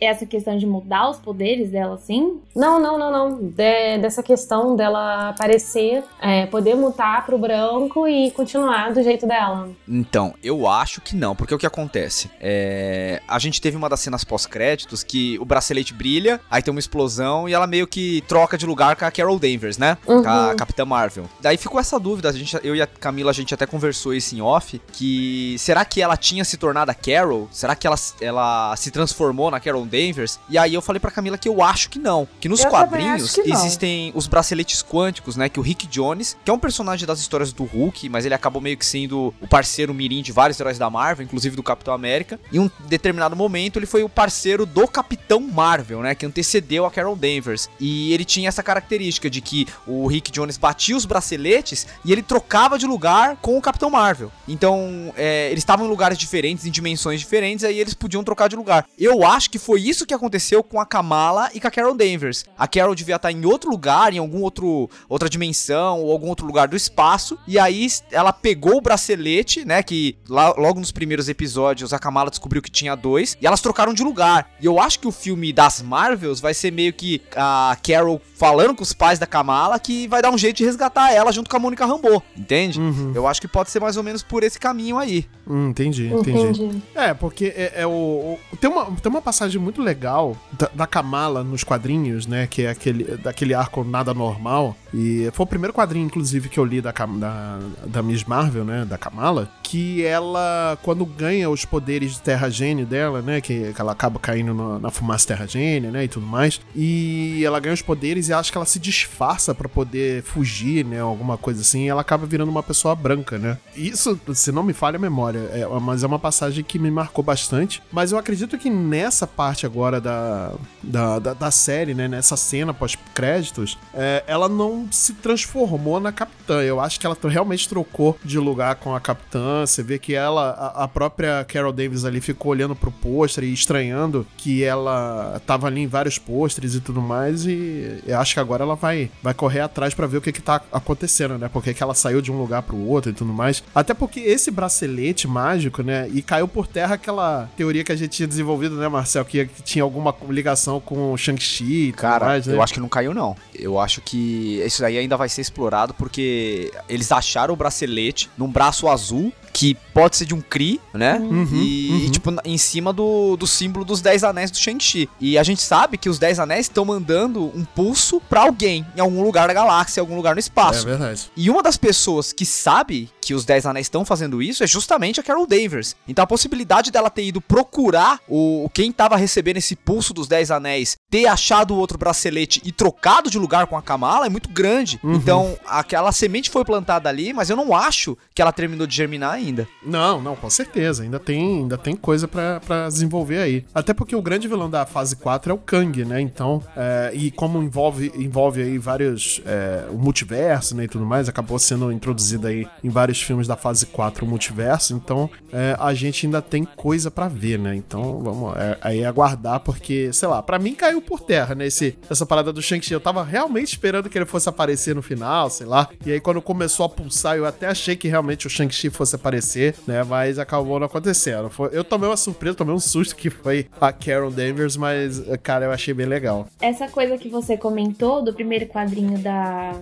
essa 0.00 0.26
questão 0.26 0.56
de 0.56 0.66
mudar 0.66 1.10
os 1.10 1.18
poderes 1.18 1.70
dela, 1.70 1.94
assim. 1.94 2.40
Não, 2.54 2.80
não, 2.80 2.98
não, 2.98 3.10
não. 3.12 3.36
De- 3.42 3.98
dessa 3.98 4.22
questão 4.22 4.74
dela 4.76 5.30
aparecer, 5.30 6.02
é, 6.20 6.46
poder 6.46 6.74
mutar 6.74 7.24
pro 7.24 7.38
branco 7.38 8.06
e 8.08 8.30
continuar 8.32 8.92
do 8.92 9.02
jeito 9.02 9.26
dela. 9.26 9.68
Então, 9.88 10.34
eu 10.42 10.66
acho 10.66 11.00
que 11.00 11.14
não, 11.16 11.34
porque 11.34 11.54
o 11.54 11.58
que 11.58 11.66
acontece? 11.66 12.30
É, 12.40 13.22
a 13.26 13.38
gente 13.38 13.60
teve 13.60 13.76
uma 13.76 13.88
das 13.88 14.00
cenas 14.00 14.24
pós-créditos 14.24 15.02
que 15.02 15.38
o 15.38 15.44
bracelete 15.44 15.94
brilha, 15.94 16.40
aí 16.50 16.62
tem 16.62 16.70
uma 16.72 16.80
explosão 16.80 17.48
e 17.48 17.52
ela 17.54 17.66
meio 17.66 17.86
que 17.86 18.22
troca 18.28 18.58
de 18.58 18.66
lugar 18.66 18.96
com 18.96 19.04
a 19.04 19.10
Carol 19.10 19.38
Danvers, 19.38 19.78
né? 19.78 19.96
Uhum. 20.06 20.22
Com 20.22 20.28
a 20.28 20.54
Capitã 20.54 20.84
Marvel. 20.84 21.24
Daí 21.40 21.56
ficou 21.56 21.80
essa 21.80 21.98
dúvida, 21.98 22.28
a 22.28 22.32
gente, 22.32 22.58
eu 22.62 22.74
e 22.74 22.82
a 22.82 22.86
Camila, 22.86 23.30
a 23.30 23.34
gente 23.34 23.54
até 23.54 23.66
conversou 23.66 24.14
isso 24.14 24.34
em 24.34 24.40
off, 24.40 24.80
que 24.92 25.56
será 25.58 25.84
que 25.84 26.00
ela 26.00 26.16
tinha 26.16 26.44
se 26.44 26.56
tornado 26.56 26.90
a 26.90 26.94
Carol? 26.94 27.48
Será 27.50 27.74
que 27.74 27.86
ela, 27.86 27.96
ela 28.20 28.76
se 28.76 28.90
transformou 28.90 29.50
na 29.50 29.60
Carol 29.68 29.84
Danvers? 29.84 30.40
E 30.48 30.56
aí 30.56 30.74
eu 30.74 30.80
falei 30.80 30.98
pra 30.98 31.10
Camila 31.10 31.36
que 31.36 31.48
eu 31.48 31.62
acho 31.62 31.90
que 31.90 31.98
não, 31.98 32.26
que 32.40 32.48
nos 32.48 32.60
Eu 32.60 32.70
quadrinhos 32.70 33.34
que 33.34 33.52
existem 33.52 34.10
os 34.14 34.26
braceletes 34.26 34.82
quânticos, 34.82 35.36
né? 35.36 35.48
Que 35.48 35.60
o 35.60 35.62
Rick 35.62 35.86
Jones, 35.86 36.36
que 36.44 36.50
é 36.50 36.54
um 36.54 36.58
personagem 36.58 37.06
das 37.06 37.20
histórias 37.20 37.52
do 37.52 37.64
Hulk, 37.64 38.08
mas 38.08 38.24
ele 38.24 38.34
acabou 38.34 38.62
meio 38.62 38.76
que 38.76 38.86
sendo 38.86 39.34
o 39.40 39.46
parceiro 39.48 39.92
mirim 39.92 40.22
de 40.22 40.32
vários 40.32 40.58
heróis 40.58 40.78
da 40.78 40.88
Marvel, 40.88 41.24
inclusive 41.24 41.54
do 41.54 41.62
Capitão 41.62 41.92
América. 41.92 42.40
Em 42.52 42.58
um 42.58 42.70
determinado 42.86 43.36
momento, 43.36 43.78
ele 43.78 43.86
foi 43.86 44.02
o 44.02 44.08
parceiro 44.08 44.64
do 44.64 44.88
Capitão 44.88 45.40
Marvel, 45.40 46.00
né? 46.00 46.14
Que 46.14 46.24
antecedeu 46.24 46.86
a 46.86 46.90
Carol 46.90 47.14
Danvers. 47.14 47.68
E 47.78 48.12
ele 48.12 48.24
tinha 48.24 48.48
essa 48.48 48.62
característica 48.62 49.28
de 49.28 49.40
que 49.40 49.66
o 49.86 50.06
Rick 50.06 50.30
Jones 50.30 50.56
batia 50.56 50.96
os 50.96 51.04
braceletes 51.04 51.86
e 52.04 52.12
ele 52.12 52.22
trocava 52.22 52.78
de 52.78 52.86
lugar 52.86 53.36
com 53.36 53.56
o 53.56 53.60
Capitão 53.60 53.90
Marvel. 53.90 54.32
Então, 54.46 55.12
é, 55.16 55.48
eles 55.50 55.60
estavam 55.60 55.86
em 55.86 55.88
lugares 55.88 56.16
diferentes, 56.16 56.64
em 56.64 56.70
dimensões 56.70 57.20
diferentes, 57.20 57.64
aí 57.64 57.78
eles 57.78 57.94
podiam 57.94 58.24
trocar 58.24 58.48
de 58.48 58.56
lugar. 58.56 58.86
Eu 58.98 59.26
acho 59.26 59.50
que 59.50 59.57
foi 59.58 59.80
isso 59.80 60.06
que 60.06 60.14
aconteceu 60.14 60.62
com 60.62 60.80
a 60.80 60.86
Kamala 60.86 61.50
e 61.54 61.60
com 61.60 61.66
a 61.68 61.70
Carol 61.70 61.94
Danvers. 61.96 62.44
A 62.56 62.66
Carol 62.68 62.94
devia 62.94 63.16
estar 63.16 63.30
em 63.32 63.44
outro 63.44 63.70
lugar, 63.70 64.12
em 64.12 64.18
algum 64.18 64.42
outro 64.42 64.88
outra 65.08 65.28
dimensão 65.28 66.00
ou 66.00 66.12
algum 66.12 66.28
outro 66.28 66.46
lugar 66.46 66.68
do 66.68 66.76
espaço, 66.76 67.38
e 67.46 67.58
aí 67.58 67.86
ela 68.10 68.32
pegou 68.32 68.76
o 68.76 68.80
bracelete, 68.80 69.64
né, 69.64 69.82
que 69.82 70.16
lá, 70.28 70.52
logo 70.56 70.78
nos 70.80 70.92
primeiros 70.92 71.28
episódios 71.28 71.92
a 71.92 71.98
Kamala 71.98 72.30
descobriu 72.30 72.60
que 72.60 72.70
tinha 72.70 72.94
dois, 72.94 73.36
e 73.40 73.46
elas 73.46 73.60
trocaram 73.60 73.94
de 73.94 74.02
lugar. 74.02 74.50
E 74.60 74.66
eu 74.66 74.78
acho 74.80 74.98
que 74.98 75.08
o 75.08 75.12
filme 75.12 75.52
das 75.52 75.80
Marvels 75.82 76.40
vai 76.40 76.52
ser 76.54 76.70
meio 76.72 76.92
que 76.92 77.22
a 77.34 77.76
Carol 77.86 78.20
falando 78.34 78.74
com 78.74 78.82
os 78.82 78.92
pais 78.92 79.18
da 79.18 79.26
Kamala 79.26 79.78
que 79.78 80.06
vai 80.08 80.20
dar 80.20 80.30
um 80.30 80.38
jeito 80.38 80.56
de 80.58 80.64
resgatar 80.64 81.12
ela 81.12 81.32
junto 81.32 81.48
com 81.48 81.56
a 81.56 81.60
Mônica 81.60 81.86
Rambeau, 81.86 82.22
entende? 82.36 82.78
Uhum. 82.80 83.12
Eu 83.14 83.26
acho 83.26 83.40
que 83.40 83.48
pode 83.48 83.70
ser 83.70 83.80
mais 83.80 83.96
ou 83.96 84.02
menos 84.02 84.22
por 84.22 84.42
esse 84.42 84.58
caminho 84.58 84.98
aí. 84.98 85.26
Hum, 85.46 85.68
entendi, 85.70 86.06
entendi. 86.12 86.38
Entendi. 86.62 86.82
É, 86.94 87.14
porque 87.14 87.46
é, 87.56 87.72
é 87.76 87.86
o, 87.86 87.90
o- 87.90 88.56
tem, 88.60 88.68
uma, 88.70 88.84
tem 88.96 89.10
uma 89.10 89.22
passagem 89.22 89.47
muito 89.56 89.80
legal 89.80 90.36
da, 90.52 90.70
da 90.74 90.86
Kamala 90.86 91.42
nos 91.42 91.64
quadrinhos, 91.64 92.26
né? 92.26 92.46
Que 92.46 92.62
é 92.62 92.70
aquele, 92.70 93.04
daquele 93.16 93.54
arco 93.54 93.84
nada 93.84 94.12
normal. 94.12 94.76
E 94.92 95.30
foi 95.32 95.44
o 95.44 95.46
primeiro 95.46 95.72
quadrinho, 95.72 96.06
inclusive, 96.06 96.48
que 96.48 96.58
eu 96.58 96.64
li 96.64 96.80
da, 96.80 96.92
da, 96.92 97.58
da 97.86 98.02
Miss 98.02 98.24
Marvel, 98.24 98.64
né? 98.64 98.84
Da 98.84 98.98
Kamala. 98.98 99.50
Que 99.62 100.04
ela, 100.04 100.78
quando 100.82 101.04
ganha 101.04 101.48
os 101.48 101.64
poderes 101.64 102.14
de 102.14 102.22
Terra 102.22 102.48
Gênio 102.48 102.86
dela, 102.86 103.22
né? 103.22 103.40
Que, 103.40 103.72
que 103.72 103.80
ela 103.80 103.92
acaba 103.92 104.18
caindo 104.18 104.54
na, 104.54 104.78
na 104.78 104.90
fumaça 104.90 105.28
Terra 105.28 105.46
Gênio, 105.46 105.90
né? 105.90 106.04
E 106.04 106.08
tudo 106.08 106.26
mais. 106.26 106.60
E 106.74 107.42
ela 107.44 107.60
ganha 107.60 107.74
os 107.74 107.82
poderes 107.82 108.28
e 108.28 108.32
acho 108.32 108.50
que 108.50 108.58
ela 108.58 108.66
se 108.66 108.78
disfarça 108.78 109.54
pra 109.54 109.68
poder 109.68 110.22
fugir, 110.22 110.84
né? 110.84 111.00
Alguma 111.00 111.36
coisa 111.36 111.60
assim. 111.60 111.84
E 111.84 111.88
ela 111.88 112.00
acaba 112.00 112.26
virando 112.26 112.50
uma 112.50 112.62
pessoa 112.62 112.94
branca, 112.94 113.38
né? 113.38 113.58
Isso, 113.76 114.18
se 114.34 114.50
não 114.50 114.62
me 114.62 114.72
falha 114.72 114.96
a 114.96 115.00
memória, 115.00 115.38
é, 115.52 115.66
mas 115.80 116.02
é 116.02 116.06
uma 116.06 116.18
passagem 116.18 116.64
que 116.64 116.78
me 116.78 116.90
marcou 116.90 117.22
bastante. 117.22 117.82
Mas 117.92 118.12
eu 118.12 118.18
acredito 118.18 118.58
que 118.58 118.70
nessa 118.70 119.26
parte 119.38 119.64
agora 119.64 120.00
da, 120.00 120.52
da, 120.82 121.20
da, 121.20 121.32
da 121.32 121.50
série, 121.52 121.94
né? 121.94 122.08
Nessa 122.08 122.36
cena 122.36 122.74
pós-créditos, 122.74 123.78
é, 123.94 124.24
ela 124.26 124.48
não 124.48 124.88
se 124.90 125.12
transformou 125.12 126.00
na 126.00 126.10
capitã. 126.10 126.60
Eu 126.60 126.80
acho 126.80 126.98
que 126.98 127.06
ela 127.06 127.16
realmente 127.22 127.68
trocou 127.68 128.18
de 128.24 128.36
lugar 128.36 128.74
com 128.74 128.96
a 128.96 129.00
capitã. 129.00 129.64
Você 129.64 129.80
vê 129.80 129.96
que 129.96 130.12
ela, 130.12 130.50
a, 130.50 130.82
a 130.84 130.88
própria 130.88 131.44
Carol 131.44 131.72
Davis 131.72 132.04
ali, 132.04 132.20
ficou 132.20 132.50
olhando 132.50 132.74
pro 132.74 132.90
pôster 132.90 133.44
e 133.44 133.52
estranhando 133.52 134.26
que 134.36 134.64
ela 134.64 135.40
tava 135.46 135.68
ali 135.68 135.82
em 135.82 135.86
vários 135.86 136.18
pôsteres 136.18 136.74
e 136.74 136.80
tudo 136.80 137.00
mais. 137.00 137.46
E 137.46 138.02
eu 138.04 138.18
acho 138.18 138.34
que 138.34 138.40
agora 138.40 138.64
ela 138.64 138.74
vai, 138.74 139.08
vai 139.22 139.34
correr 139.34 139.60
atrás 139.60 139.94
pra 139.94 140.08
ver 140.08 140.16
o 140.16 140.20
que 140.20 140.32
que 140.32 140.42
tá 140.42 140.60
acontecendo, 140.72 141.38
né? 141.38 141.48
Porque 141.48 141.72
que 141.72 141.82
ela 141.82 141.94
saiu 141.94 142.20
de 142.20 142.32
um 142.32 142.40
lugar 142.40 142.62
pro 142.62 142.76
outro 142.76 143.12
e 143.12 143.14
tudo 143.14 143.32
mais. 143.32 143.62
Até 143.72 143.94
porque 143.94 144.18
esse 144.18 144.50
bracelete 144.50 145.28
mágico, 145.28 145.80
né? 145.80 146.08
E 146.12 146.22
caiu 146.22 146.48
por 146.48 146.66
terra 146.66 146.96
aquela 146.96 147.48
teoria 147.56 147.84
que 147.84 147.92
a 147.92 147.96
gente 147.96 148.10
tinha 148.10 148.26
desenvolvido, 148.26 148.74
né, 148.74 148.88
Marcel? 148.88 149.17
Que, 149.24 149.46
que 149.46 149.62
tinha 149.62 149.82
alguma 149.82 150.14
ligação 150.28 150.80
com 150.80 151.12
o 151.12 151.16
Shang-Chi 151.16 151.92
Cara, 151.96 152.26
mais, 152.26 152.46
né? 152.46 152.54
eu 152.54 152.62
acho 152.62 152.74
que 152.74 152.80
não 152.80 152.88
caiu, 152.88 153.14
não. 153.14 153.36
Eu 153.54 153.78
acho 153.78 154.00
que 154.00 154.62
isso 154.64 154.84
aí 154.84 154.98
ainda 154.98 155.16
vai 155.16 155.28
ser 155.28 155.40
explorado 155.40 155.94
porque 155.94 156.72
eles 156.88 157.10
acharam 157.12 157.54
o 157.54 157.56
bracelete 157.56 158.30
num 158.36 158.48
braço 158.48 158.88
azul 158.88 159.32
que 159.58 159.74
pode 159.92 160.16
ser 160.16 160.24
de 160.24 160.34
um 160.36 160.40
Kree, 160.40 160.80
né? 160.94 161.18
Uhum, 161.18 161.42
e, 161.52 161.88
uhum. 161.90 161.98
e, 162.06 162.10
tipo, 162.10 162.30
na- 162.30 162.42
em 162.44 162.56
cima 162.56 162.92
do, 162.92 163.36
do 163.36 163.44
símbolo 163.44 163.84
dos 163.84 164.00
10 164.00 164.22
anéis 164.22 164.52
do 164.52 164.56
Shang-Chi. 164.56 165.08
E 165.20 165.36
a 165.36 165.42
gente 165.42 165.60
sabe 165.60 165.98
que 165.98 166.08
os 166.08 166.16
10 166.16 166.38
anéis 166.38 166.66
estão 166.66 166.84
mandando 166.84 167.46
um 167.56 167.64
pulso 167.64 168.20
pra 168.28 168.42
alguém 168.42 168.86
em 168.96 169.00
algum 169.00 169.20
lugar 169.20 169.48
da 169.48 169.54
galáxia, 169.54 169.98
em 169.98 170.02
algum 170.02 170.14
lugar 170.14 170.36
no 170.36 170.38
É 170.38 170.40
espaço. 170.40 170.86
verdade. 170.86 171.28
E 171.36 171.50
uma 171.50 171.60
das 171.60 171.76
pessoas 171.76 172.32
que 172.32 172.46
sabe 172.46 173.10
que 173.20 173.34
os 173.34 173.44
10 173.44 173.66
anéis 173.66 173.86
estão 173.86 174.04
fazendo 174.04 174.40
isso 174.40 174.62
é 174.62 174.66
justamente 174.66 175.18
a 175.18 175.24
Carol 175.24 175.44
Danvers. 175.46 175.96
Então 176.06 176.22
a 176.22 176.26
possibilidade 176.26 176.92
dela 176.92 177.10
ter 177.10 177.24
ido 177.24 177.40
procurar 177.40 178.20
o 178.28 178.70
quem 178.72 178.92
tava 178.92 179.16
recebendo 179.16 179.56
esse 179.56 179.74
pulso 179.74 180.14
dos 180.14 180.28
10 180.28 180.52
anéis, 180.52 180.96
ter 181.10 181.26
achado 181.26 181.74
o 181.74 181.76
outro 181.78 181.98
bracelete 181.98 182.62
e 182.64 182.70
trocado 182.70 183.28
de 183.28 183.38
lugar 183.38 183.66
com 183.66 183.76
a 183.76 183.82
Kamala 183.82 184.26
é 184.26 184.28
muito 184.28 184.48
grande. 184.48 185.00
Uhum. 185.02 185.14
Então 185.14 185.58
aquela 185.66 186.12
semente 186.12 186.48
foi 186.48 186.64
plantada 186.64 187.08
ali, 187.08 187.32
mas 187.32 187.50
eu 187.50 187.56
não 187.56 187.74
acho 187.74 188.16
que 188.34 188.40
ela 188.40 188.52
terminou 188.52 188.86
de 188.86 188.94
germinar 188.94 189.32
ainda. 189.34 189.47
Não, 189.84 190.20
não, 190.20 190.36
com 190.36 190.50
certeza. 190.50 191.02
Ainda 191.02 191.18
tem, 191.18 191.60
ainda 191.60 191.78
tem 191.78 191.96
coisa 191.96 192.28
pra 192.28 192.88
desenvolver 192.88 193.38
aí. 193.38 193.64
Até 193.74 193.94
porque 193.94 194.14
o 194.14 194.22
grande 194.22 194.48
vilão 194.48 194.68
da 194.68 194.86
fase 194.86 195.16
4 195.16 195.52
é 195.52 195.54
o 195.54 195.58
Kang, 195.58 196.04
né? 196.04 196.20
Então, 196.20 196.62
é, 196.76 197.10
e 197.14 197.30
como 197.30 197.62
envolve, 197.62 198.12
envolve 198.16 198.62
aí 198.62 198.78
vários. 198.78 199.40
É, 199.44 199.86
o 199.90 199.98
multiverso, 199.98 200.76
né? 200.76 200.84
E 200.84 200.88
tudo 200.88 201.04
mais, 201.04 201.28
acabou 201.28 201.58
sendo 201.58 201.90
introduzido 201.92 202.46
aí 202.46 202.66
em 202.82 202.88
vários 202.88 203.20
filmes 203.20 203.46
da 203.46 203.56
fase 203.56 203.86
4 203.86 204.24
o 204.24 204.28
multiverso. 204.28 204.94
Então, 204.94 205.30
é, 205.52 205.76
a 205.78 205.94
gente 205.94 206.26
ainda 206.26 206.42
tem 206.42 206.64
coisa 206.64 207.10
pra 207.10 207.28
ver, 207.28 207.58
né? 207.58 207.74
Então, 207.74 208.20
vamos 208.22 208.56
é, 208.56 208.78
aí 208.80 209.04
aguardar, 209.04 209.60
porque, 209.60 210.12
sei 210.12 210.28
lá, 210.28 210.42
pra 210.42 210.58
mim 210.58 210.74
caiu 210.74 211.00
por 211.00 211.20
terra, 211.20 211.54
né? 211.54 211.66
Esse, 211.66 211.96
essa 212.08 212.26
parada 212.26 212.52
do 212.52 212.62
Shang-Chi. 212.62 212.92
Eu 212.92 213.00
tava 213.00 213.22
realmente 213.22 213.68
esperando 213.68 214.08
que 214.08 214.18
ele 214.18 214.26
fosse 214.26 214.48
aparecer 214.48 214.94
no 214.94 215.02
final, 215.02 215.50
sei 215.50 215.66
lá. 215.66 215.88
E 216.04 216.12
aí, 216.12 216.20
quando 216.20 216.40
começou 216.42 216.86
a 216.86 216.88
pulsar, 216.88 217.36
eu 217.36 217.46
até 217.46 217.66
achei 217.66 217.96
que 217.96 218.08
realmente 218.08 218.46
o 218.46 218.50
Shang-Chi 218.50 218.90
fosse 218.90 219.14
aparecer, 219.14 219.37
né? 219.86 220.02
Mas 220.04 220.38
acabou 220.38 220.78
não 220.78 220.86
acontecendo. 220.86 221.48
Foi- 221.50 221.70
eu 221.72 221.84
tomei 221.84 222.08
uma 222.08 222.16
surpresa, 222.16 222.56
tomei 222.56 222.74
um 222.74 222.80
susto 222.80 223.14
que 223.16 223.30
foi 223.30 223.66
a 223.80 223.92
Carol 223.92 224.30
Danvers, 224.30 224.76
mas, 224.76 225.22
cara, 225.42 225.66
eu 225.66 225.72
achei 225.72 225.92
bem 225.94 226.06
legal. 226.06 226.46
Essa 226.60 226.88
coisa 226.88 227.16
que 227.18 227.28
você 227.28 227.56
comentou 227.56 228.22
do 228.22 228.32
primeiro 228.32 228.66
quadrinho 228.66 229.18
da. 229.18 229.74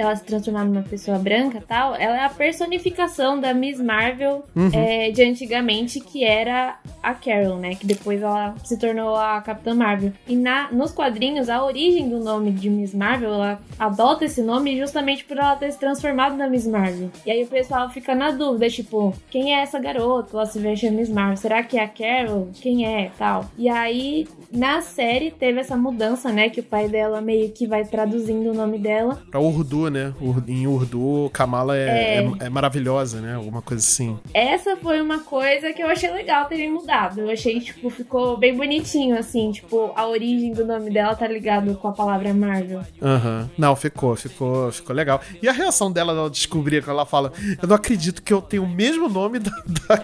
Ela 0.00 0.14
se 0.16 0.24
transformar 0.24 0.64
numa 0.64 0.82
pessoa 0.82 1.18
branca 1.18 1.58
e 1.58 1.60
tal, 1.60 1.94
ela 1.94 2.16
é 2.20 2.24
a 2.24 2.28
personificação 2.30 3.38
da 3.40 3.52
Miss 3.54 3.80
Marvel 3.80 4.44
Uhum. 4.54 4.70
é, 4.72 5.10
de 5.10 5.22
antigamente, 5.22 6.00
que 6.00 6.24
era 6.24 6.78
a 7.02 7.14
Carol, 7.14 7.56
né? 7.56 7.74
Que 7.74 7.86
depois 7.86 8.20
ela 8.22 8.54
se 8.64 8.78
tornou 8.78 9.16
a 9.16 9.40
Capitã 9.40 9.74
Marvel. 9.74 10.12
E 10.26 10.36
na, 10.36 10.70
nos 10.72 10.92
quadrinhos, 10.92 11.48
a 11.48 11.62
origem 11.64 12.08
do 12.08 12.18
nome 12.20 12.50
de 12.50 12.68
Miss 12.70 12.94
Marvel, 12.94 13.32
ela 13.34 13.60
adota 13.78 14.24
esse 14.24 14.42
nome 14.42 14.78
justamente 14.78 15.24
por 15.24 15.36
ela 15.36 15.56
ter 15.56 15.70
se 15.72 15.78
transformado 15.78 16.36
na 16.36 16.48
Miss 16.48 16.66
Marvel. 16.66 17.10
E 17.24 17.30
aí 17.30 17.42
o 17.42 17.46
pessoal 17.46 17.88
fica 17.90 18.14
na 18.14 18.30
dúvida, 18.30 18.68
tipo, 18.68 19.14
quem 19.30 19.54
é 19.54 19.62
essa 19.62 19.78
garota? 19.78 20.36
Ela 20.36 20.46
se 20.46 20.58
veste 20.58 20.86
a 20.86 20.90
Miss 20.90 21.08
Marvel. 21.08 21.36
Será 21.36 21.62
que 21.62 21.78
é 21.78 21.84
a 21.84 21.88
Carol? 21.88 22.48
Quem 22.60 22.86
é? 22.86 23.10
Tal. 23.18 23.46
E 23.58 23.68
aí, 23.68 24.26
na 24.52 24.80
série, 24.80 25.30
teve 25.30 25.60
essa 25.60 25.76
mudança, 25.76 26.30
né? 26.32 26.48
Que 26.50 26.60
o 26.60 26.64
pai 26.64 26.88
dela 26.88 27.20
meio 27.20 27.50
que 27.50 27.66
vai 27.66 27.84
traduzindo 27.84 28.50
o 28.50 28.54
nome 28.54 28.78
dela. 28.78 29.22
Pra 29.30 29.40
Urdu, 29.40 29.89
né? 29.90 30.14
Em 30.48 30.66
Urdu, 30.66 31.28
Kamala 31.32 31.76
é, 31.76 31.80
É. 31.80 32.16
é- 32.22 32.46
é 32.46 32.48
maravilhosa, 32.48 33.20
né? 33.20 33.34
Alguma 33.34 33.60
coisa 33.62 33.82
assim. 33.84 34.18
Essa 34.32 34.76
foi 34.76 35.00
uma 35.00 35.18
coisa 35.20 35.72
que 35.72 35.82
eu 35.82 35.88
achei 35.88 36.10
legal 36.10 36.46
terem 36.46 36.70
mudado. 36.72 37.20
Eu 37.20 37.30
achei, 37.30 37.60
tipo, 37.60 37.90
ficou 37.90 38.36
bem 38.36 38.56
bonitinho, 38.56 39.18
assim. 39.18 39.50
Tipo, 39.52 39.92
a 39.96 40.06
origem 40.06 40.52
do 40.52 40.64
nome 40.64 40.90
dela 40.90 41.14
tá 41.14 41.26
ligado 41.26 41.74
com 41.74 41.88
a 41.88 41.92
palavra 41.92 42.32
Marvel. 42.32 42.80
Aham. 43.02 43.50
Não, 43.58 43.74
ficou, 43.76 44.14
ficou, 44.16 44.70
ficou 44.72 44.94
legal. 44.94 45.20
E 45.42 45.48
a 45.48 45.52
reação 45.52 45.90
dela 45.90 46.16
ao 46.16 46.30
descobrir 46.30 46.82
que 46.82 46.90
ela 46.90 47.04
fala: 47.04 47.32
Eu 47.60 47.68
não 47.68 47.76
acredito 47.76 48.22
que 48.22 48.32
eu 48.32 48.40
tenho 48.40 48.64
o 48.64 48.68
mesmo 48.68 49.08
nome 49.08 49.38
da, 49.38 49.50
da, 49.66 49.96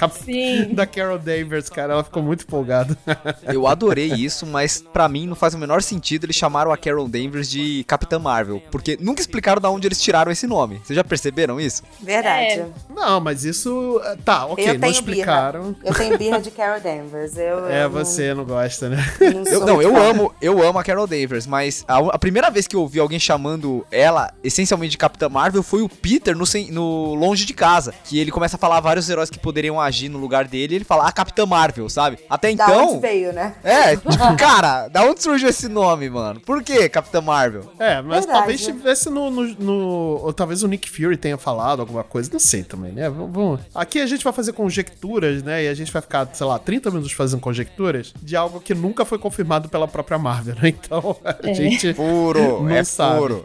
da, 0.00 0.08
Sim. 0.10 0.74
da 0.74 0.86
Carol 0.86 1.18
Danvers, 1.18 1.68
cara. 1.68 1.92
Ela 1.94 2.04
ficou 2.04 2.22
muito 2.22 2.42
empolgada. 2.44 2.96
Eu 3.52 3.66
adorei 3.66 4.12
isso, 4.12 4.46
mas 4.46 4.82
pra 4.92 5.08
mim 5.08 5.26
não 5.26 5.34
faz 5.36 5.54
o 5.54 5.58
menor 5.58 5.82
sentido 5.82 6.24
eles 6.24 6.36
chamaram 6.36 6.72
a 6.72 6.76
Carol 6.76 7.08
Danvers 7.08 7.48
de 7.50 7.84
Capitã 7.84 8.18
Marvel, 8.18 8.60
porque 8.70 8.96
nunca 9.10 9.20
explicaram 9.20 9.60
de 9.60 9.66
onde 9.68 9.86
eles 9.88 10.00
tiraram 10.00 10.30
esse 10.32 10.46
nome. 10.46 10.80
Vocês 10.84 10.96
já 10.96 11.04
perceberam 11.04 11.60
isso? 11.60 11.82
Verdade. 12.00 12.60
É. 12.60 12.66
Não, 12.94 13.20
mas 13.20 13.44
isso. 13.44 14.00
Tá, 14.24 14.46
ok, 14.46 14.68
eu 14.70 14.78
não 14.78 14.88
explicaram. 14.88 15.72
birra. 15.72 15.76
Eu 15.84 15.94
tenho 15.94 16.18
birra 16.18 16.40
de 16.40 16.50
Carol 16.50 16.80
Danvers. 16.80 17.36
Eu, 17.36 17.66
É, 17.70 17.84
eu 17.84 17.90
não- 17.90 17.98
você 18.04 18.34
não 18.34 18.44
gosta, 18.44 18.88
né? 18.88 18.96
Não, 19.20 19.44
Eu, 19.52 19.66
não, 19.66 19.82
eu 19.82 19.96
amo, 19.96 20.34
eu 20.40 20.62
amo 20.66 20.78
a 20.78 20.84
Carol 20.84 21.06
Danvers, 21.06 21.46
mas 21.46 21.84
a, 21.88 21.98
a 21.98 22.18
primeira 22.18 22.50
vez 22.50 22.66
que 22.66 22.76
eu 22.76 22.80
ouvi 22.80 22.98
alguém 22.98 23.18
chamando 23.18 23.84
ela 23.90 24.32
essencialmente 24.42 24.92
de 24.92 24.98
Capitã 24.98 25.28
Marvel 25.28 25.62
foi 25.62 25.82
o 25.82 25.88
Peter 25.88 26.36
no, 26.36 26.44
no 26.70 27.14
Longe 27.14 27.44
de 27.44 27.52
Casa, 27.54 27.92
que 28.04 28.18
ele 28.18 28.30
começa 28.30 28.56
a 28.56 28.58
falar 28.58 28.80
vários 28.80 29.08
heróis 29.08 29.30
que 29.30 29.38
poderiam 29.38 29.80
agir 29.80 30.08
no 30.08 30.18
lugar 30.18 30.46
dele, 30.46 30.74
e 30.74 30.76
ele 30.76 30.84
fala 30.84 31.06
a 31.08 31.12
Capitã 31.12 31.46
Marvel, 31.46 31.88
sabe? 31.88 32.18
Até 32.28 32.54
Da 32.54 32.64
então, 32.64 32.90
onde 32.92 33.00
veio, 33.00 33.32
né? 33.32 33.54
é, 33.64 33.96
tipo, 33.96 34.10
cara, 34.36 34.88
da 34.88 35.02
onde 35.04 35.22
surgiu 35.22 35.48
esse 35.48 35.68
nome, 35.68 36.08
mano? 36.10 36.40
Por 36.40 36.62
que 36.62 36.88
Capitã 36.88 37.20
Marvel? 37.20 37.70
É, 37.78 38.00
mas 38.02 38.24
Verdade. 38.26 38.38
talvez 38.38 38.60
tivesse 38.64 38.99
no, 39.08 39.30
no, 39.30 39.44
no- 39.54 40.20
Ou 40.24 40.32
talvez 40.32 40.62
o 40.62 40.68
Nick 40.68 40.90
Fury 40.90 41.16
tenha 41.16 41.38
falado 41.38 41.80
alguma 41.80 42.02
coisa, 42.04 42.28
não 42.32 42.40
sei 42.40 42.62
também, 42.64 42.92
né? 42.92 43.08
Vamos, 43.08 43.60
Aqui 43.74 44.00
a 44.00 44.06
gente 44.06 44.24
vai 44.24 44.32
fazer 44.32 44.52
conjecturas, 44.52 45.42
né? 45.42 45.64
E 45.64 45.68
a 45.68 45.74
gente 45.74 45.92
vai 45.92 46.02
ficar, 46.02 46.28
sei 46.34 46.46
lá, 46.46 46.58
30 46.58 46.90
minutos 46.90 47.12
fazendo 47.12 47.40
conjecturas 47.40 48.12
de 48.20 48.36
algo 48.36 48.60
que 48.60 48.74
nunca 48.74 49.04
foi 49.04 49.18
confirmado 49.18 49.68
pela 49.68 49.86
própria 49.88 50.18
Marvel, 50.18 50.56
né? 50.60 50.68
Então 50.90 51.16
a 51.24 51.36
É. 51.48 51.54
gente. 51.54 51.94
Furo, 51.94 52.64
Não 52.64 52.68
é 52.70 52.82
sabe. 52.82 53.18
furo. 53.20 53.44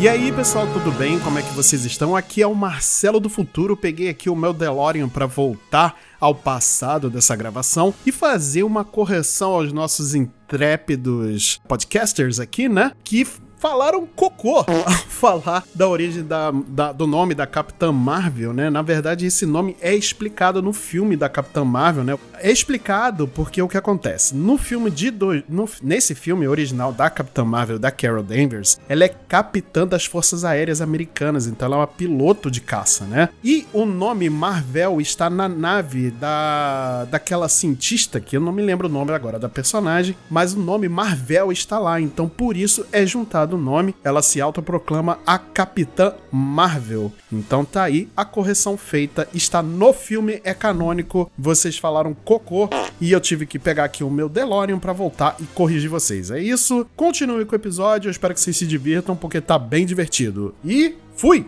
E 0.00 0.08
aí, 0.08 0.32
pessoal, 0.32 0.66
tudo 0.72 0.90
bem? 0.92 1.20
Como 1.20 1.38
é 1.38 1.42
que 1.42 1.52
vocês 1.52 1.84
estão? 1.84 2.16
Aqui 2.16 2.40
é 2.40 2.46
o 2.46 2.54
Marcelo 2.54 3.20
do 3.20 3.28
Futuro. 3.28 3.76
Peguei 3.76 4.08
aqui 4.08 4.30
o 4.30 4.34
meu 4.34 4.54
DeLorean 4.54 5.10
para 5.10 5.26
voltar 5.26 5.94
ao 6.18 6.34
passado 6.34 7.10
dessa 7.10 7.36
gravação 7.36 7.92
e 8.06 8.10
fazer 8.10 8.62
uma 8.62 8.82
correção 8.82 9.50
aos 9.52 9.74
nossos 9.74 10.14
intrépidos 10.14 11.60
podcasters 11.68 12.40
aqui, 12.40 12.66
né? 12.66 12.92
Que 13.04 13.26
falaram 13.60 14.06
cocô 14.16 14.58
ao 14.66 14.90
falar 15.08 15.64
da 15.74 15.86
origem 15.86 16.24
da, 16.24 16.50
da- 16.66 16.92
do 16.92 17.06
nome 17.06 17.34
da 17.34 17.46
Capitã 17.46 17.92
Marvel, 17.92 18.52
né? 18.54 18.70
Na 18.70 18.80
verdade, 18.82 19.26
esse 19.26 19.44
nome 19.44 19.76
é 19.80 19.94
explicado 19.94 20.62
no 20.62 20.72
filme 20.72 21.14
da 21.16 21.28
Capitã 21.28 21.62
Marvel, 21.64 22.02
né? 22.02 22.18
É 22.38 22.50
explicado 22.50 23.28
porque 23.28 23.60
o 23.60 23.68
que 23.68 23.76
acontece? 23.76 24.34
No 24.34 24.56
filme 24.56 24.90
de 24.90 25.10
dois, 25.10 25.42
nesse 25.82 26.14
filme 26.14 26.48
original 26.48 26.90
da 26.92 27.10
Capitã 27.10 27.44
Marvel, 27.44 27.78
da 27.78 27.90
Carol 27.90 28.22
Danvers, 28.22 28.80
ela 28.88 29.04
é 29.04 29.08
capitã 29.08 29.86
das 29.86 30.06
Forças 30.06 30.42
Aéreas 30.44 30.80
Americanas, 30.80 31.46
então 31.46 31.66
ela 31.66 31.76
é 31.76 31.80
uma 31.80 31.86
piloto 31.86 32.50
de 32.50 32.60
caça, 32.62 33.04
né? 33.04 33.28
E 33.44 33.66
o 33.74 33.84
nome 33.84 34.30
Marvel 34.30 35.00
está 35.00 35.28
na 35.28 35.48
nave 35.48 36.10
da 36.10 37.04
daquela 37.10 37.48
cientista 37.48 38.20
que 38.20 38.36
eu 38.36 38.40
não 38.40 38.52
me 38.52 38.62
lembro 38.62 38.88
o 38.88 38.90
nome 38.90 39.12
agora 39.12 39.38
da 39.38 39.48
personagem, 39.48 40.16
mas 40.30 40.54
o 40.54 40.58
nome 40.60 40.88
Marvel 40.88 41.52
está 41.52 41.78
lá, 41.78 42.00
então 42.00 42.28
por 42.28 42.56
isso 42.56 42.86
é 42.90 43.04
juntado 43.04 43.49
o 43.54 43.58
nome. 43.58 43.94
Ela 44.02 44.22
se 44.22 44.40
autoproclama 44.40 45.18
a 45.26 45.38
Capitã 45.38 46.14
Marvel. 46.30 47.12
Então 47.32 47.64
tá 47.64 47.84
aí 47.84 48.08
a 48.16 48.24
correção 48.24 48.76
feita, 48.76 49.28
está 49.34 49.62
no 49.62 49.92
filme, 49.92 50.40
é 50.44 50.54
canônico. 50.54 51.30
Vocês 51.38 51.78
falaram 51.78 52.14
cocô 52.14 52.68
e 53.00 53.12
eu 53.12 53.20
tive 53.20 53.46
que 53.46 53.58
pegar 53.58 53.84
aqui 53.84 54.04
o 54.04 54.10
meu 54.10 54.28
DeLorean 54.28 54.78
pra 54.78 54.92
voltar 54.92 55.36
e 55.40 55.44
corrigir 55.44 55.88
vocês. 55.88 56.30
É 56.30 56.40
isso. 56.40 56.86
Continue 56.96 57.44
com 57.44 57.52
o 57.52 57.56
episódio, 57.56 58.08
eu 58.08 58.12
espero 58.12 58.34
que 58.34 58.40
vocês 58.40 58.56
se 58.56 58.66
divirtam 58.66 59.16
porque 59.16 59.40
tá 59.40 59.58
bem 59.58 59.86
divertido. 59.86 60.54
E 60.64 60.96
fui. 61.14 61.46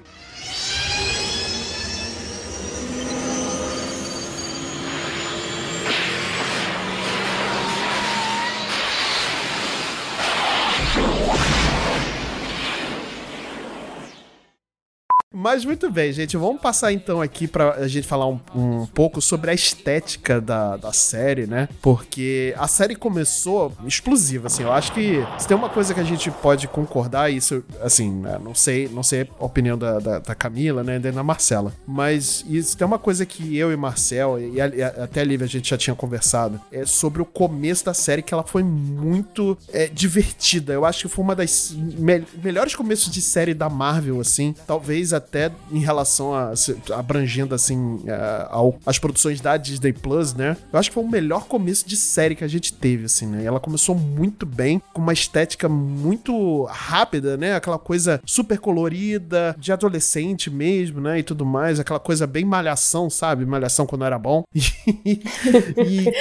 Mas 15.43 15.65
muito 15.65 15.91
bem, 15.91 16.13
gente. 16.13 16.37
Vamos 16.37 16.63
passar 16.63 16.93
então 16.93 17.21
aqui 17.21 17.49
pra 17.49 17.89
gente 17.89 18.07
falar 18.07 18.29
um, 18.29 18.39
um 18.55 18.87
pouco 18.87 19.21
sobre 19.21 19.51
a 19.51 19.55
estética 19.55 20.41
da, 20.41 20.77
da 20.77 20.93
série, 20.93 21.49
né? 21.49 21.69
Porque 21.83 22.55
a 22.57 22.69
série 22.69 22.95
começou 22.95 23.73
explosiva, 23.85 24.47
assim. 24.47 24.63
Eu 24.63 24.73
acho 24.73 24.93
que 24.93 25.17
se 25.41 25.49
tem 25.49 25.57
uma 25.57 25.69
coisa 25.69 25.93
que 25.93 25.99
a 25.99 26.05
gente 26.05 26.31
pode 26.31 26.69
concordar, 26.69 27.29
isso, 27.29 27.65
assim, 27.81 28.09
né, 28.21 28.39
não 28.41 28.55
sei, 28.55 28.89
não 28.89 29.03
sei 29.03 29.29
a 29.41 29.45
opinião 29.45 29.77
da, 29.77 29.99
da, 29.99 30.19
da 30.21 30.35
Camila, 30.37 30.85
né? 30.85 31.01
Da 31.01 31.25
Marcela. 31.25 31.73
Mas 31.85 32.45
isso 32.49 32.77
tem 32.77 32.87
uma 32.87 32.99
coisa 33.01 33.27
que 33.27 33.57
eu 33.57 33.73
e 33.73 33.77
Marcel, 33.77 34.39
e, 34.39 34.61
a- 34.61 34.69
e 34.69 34.81
a- 34.81 34.95
até 35.03 35.23
a 35.23 35.25
Lívia 35.25 35.45
a 35.47 35.49
gente 35.49 35.69
já 35.71 35.77
tinha 35.77 35.97
conversado, 35.97 36.61
é 36.71 36.87
sobre 36.87 37.21
o 37.21 37.25
começo 37.25 37.85
da 37.85 37.95
série, 37.95 38.23
que 38.23 38.33
ela 38.33 38.45
foi 38.45 38.63
muito 38.63 39.59
é, 39.73 39.89
divertida. 39.89 40.73
Eu 40.73 40.85
acho 40.85 41.01
que 41.03 41.09
foi 41.13 41.25
uma 41.25 41.35
das 41.35 41.73
me- 41.77 42.25
melhores 42.45 42.77
começos 42.77 43.11
de 43.11 43.21
série 43.21 43.55
da 43.55 43.69
Marvel, 43.69 44.21
assim. 44.21 44.55
Talvez 44.69 45.13
até 45.13 45.32
em 45.71 45.79
relação 45.81 46.35
a 46.35 46.53
abrangendo, 46.95 47.55
assim, 47.55 48.01
a- 48.09 48.49
ao, 48.51 48.79
as 48.85 48.99
produções 48.99 49.41
da 49.41 49.57
Disney 49.57 49.93
Plus, 49.93 50.35
né? 50.35 50.57
Eu 50.73 50.79
acho 50.79 50.91
que 50.91 50.95
foi 50.95 51.03
o 51.05 51.09
melhor 51.09 51.45
começo 51.47 51.87
de 51.89 51.97
série 51.97 52.35
que 52.35 52.45
a 52.45 52.49
gente 52.49 52.73
teve, 52.73 53.07
assim, 53.07 53.27
né? 53.27 53.45
Ela 53.45 53.61
começou 53.61 53.95
muito 53.95 54.45
bem, 54.47 54.81
com 54.93 55.01
uma 55.01 55.13
estética 55.13 55.69
muito 55.69 56.65
rápida, 56.65 57.37
né? 57.37 57.55
Aquela 57.55 57.79
coisa 57.79 58.21
super 58.25 58.59
colorida, 58.59 59.55
de 59.59 59.73
adolescente 59.73 60.51
mesmo, 60.51 61.01
né? 61.01 61.19
E 61.19 61.23
tudo 61.23 61.45
mais, 61.45 61.79
aquela 61.81 62.01
coisa 62.01 62.27
bem 62.27 62.45
malhação, 62.45 63.09
sabe? 63.11 63.45
Malhação 63.47 63.87
quando 63.87 64.05
era 64.05 64.19
bom. 64.19 64.43
e, 64.55 66.13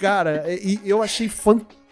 cara, 0.00 0.44
e 0.48 0.80
eu 0.84 1.02
achei 1.02 1.28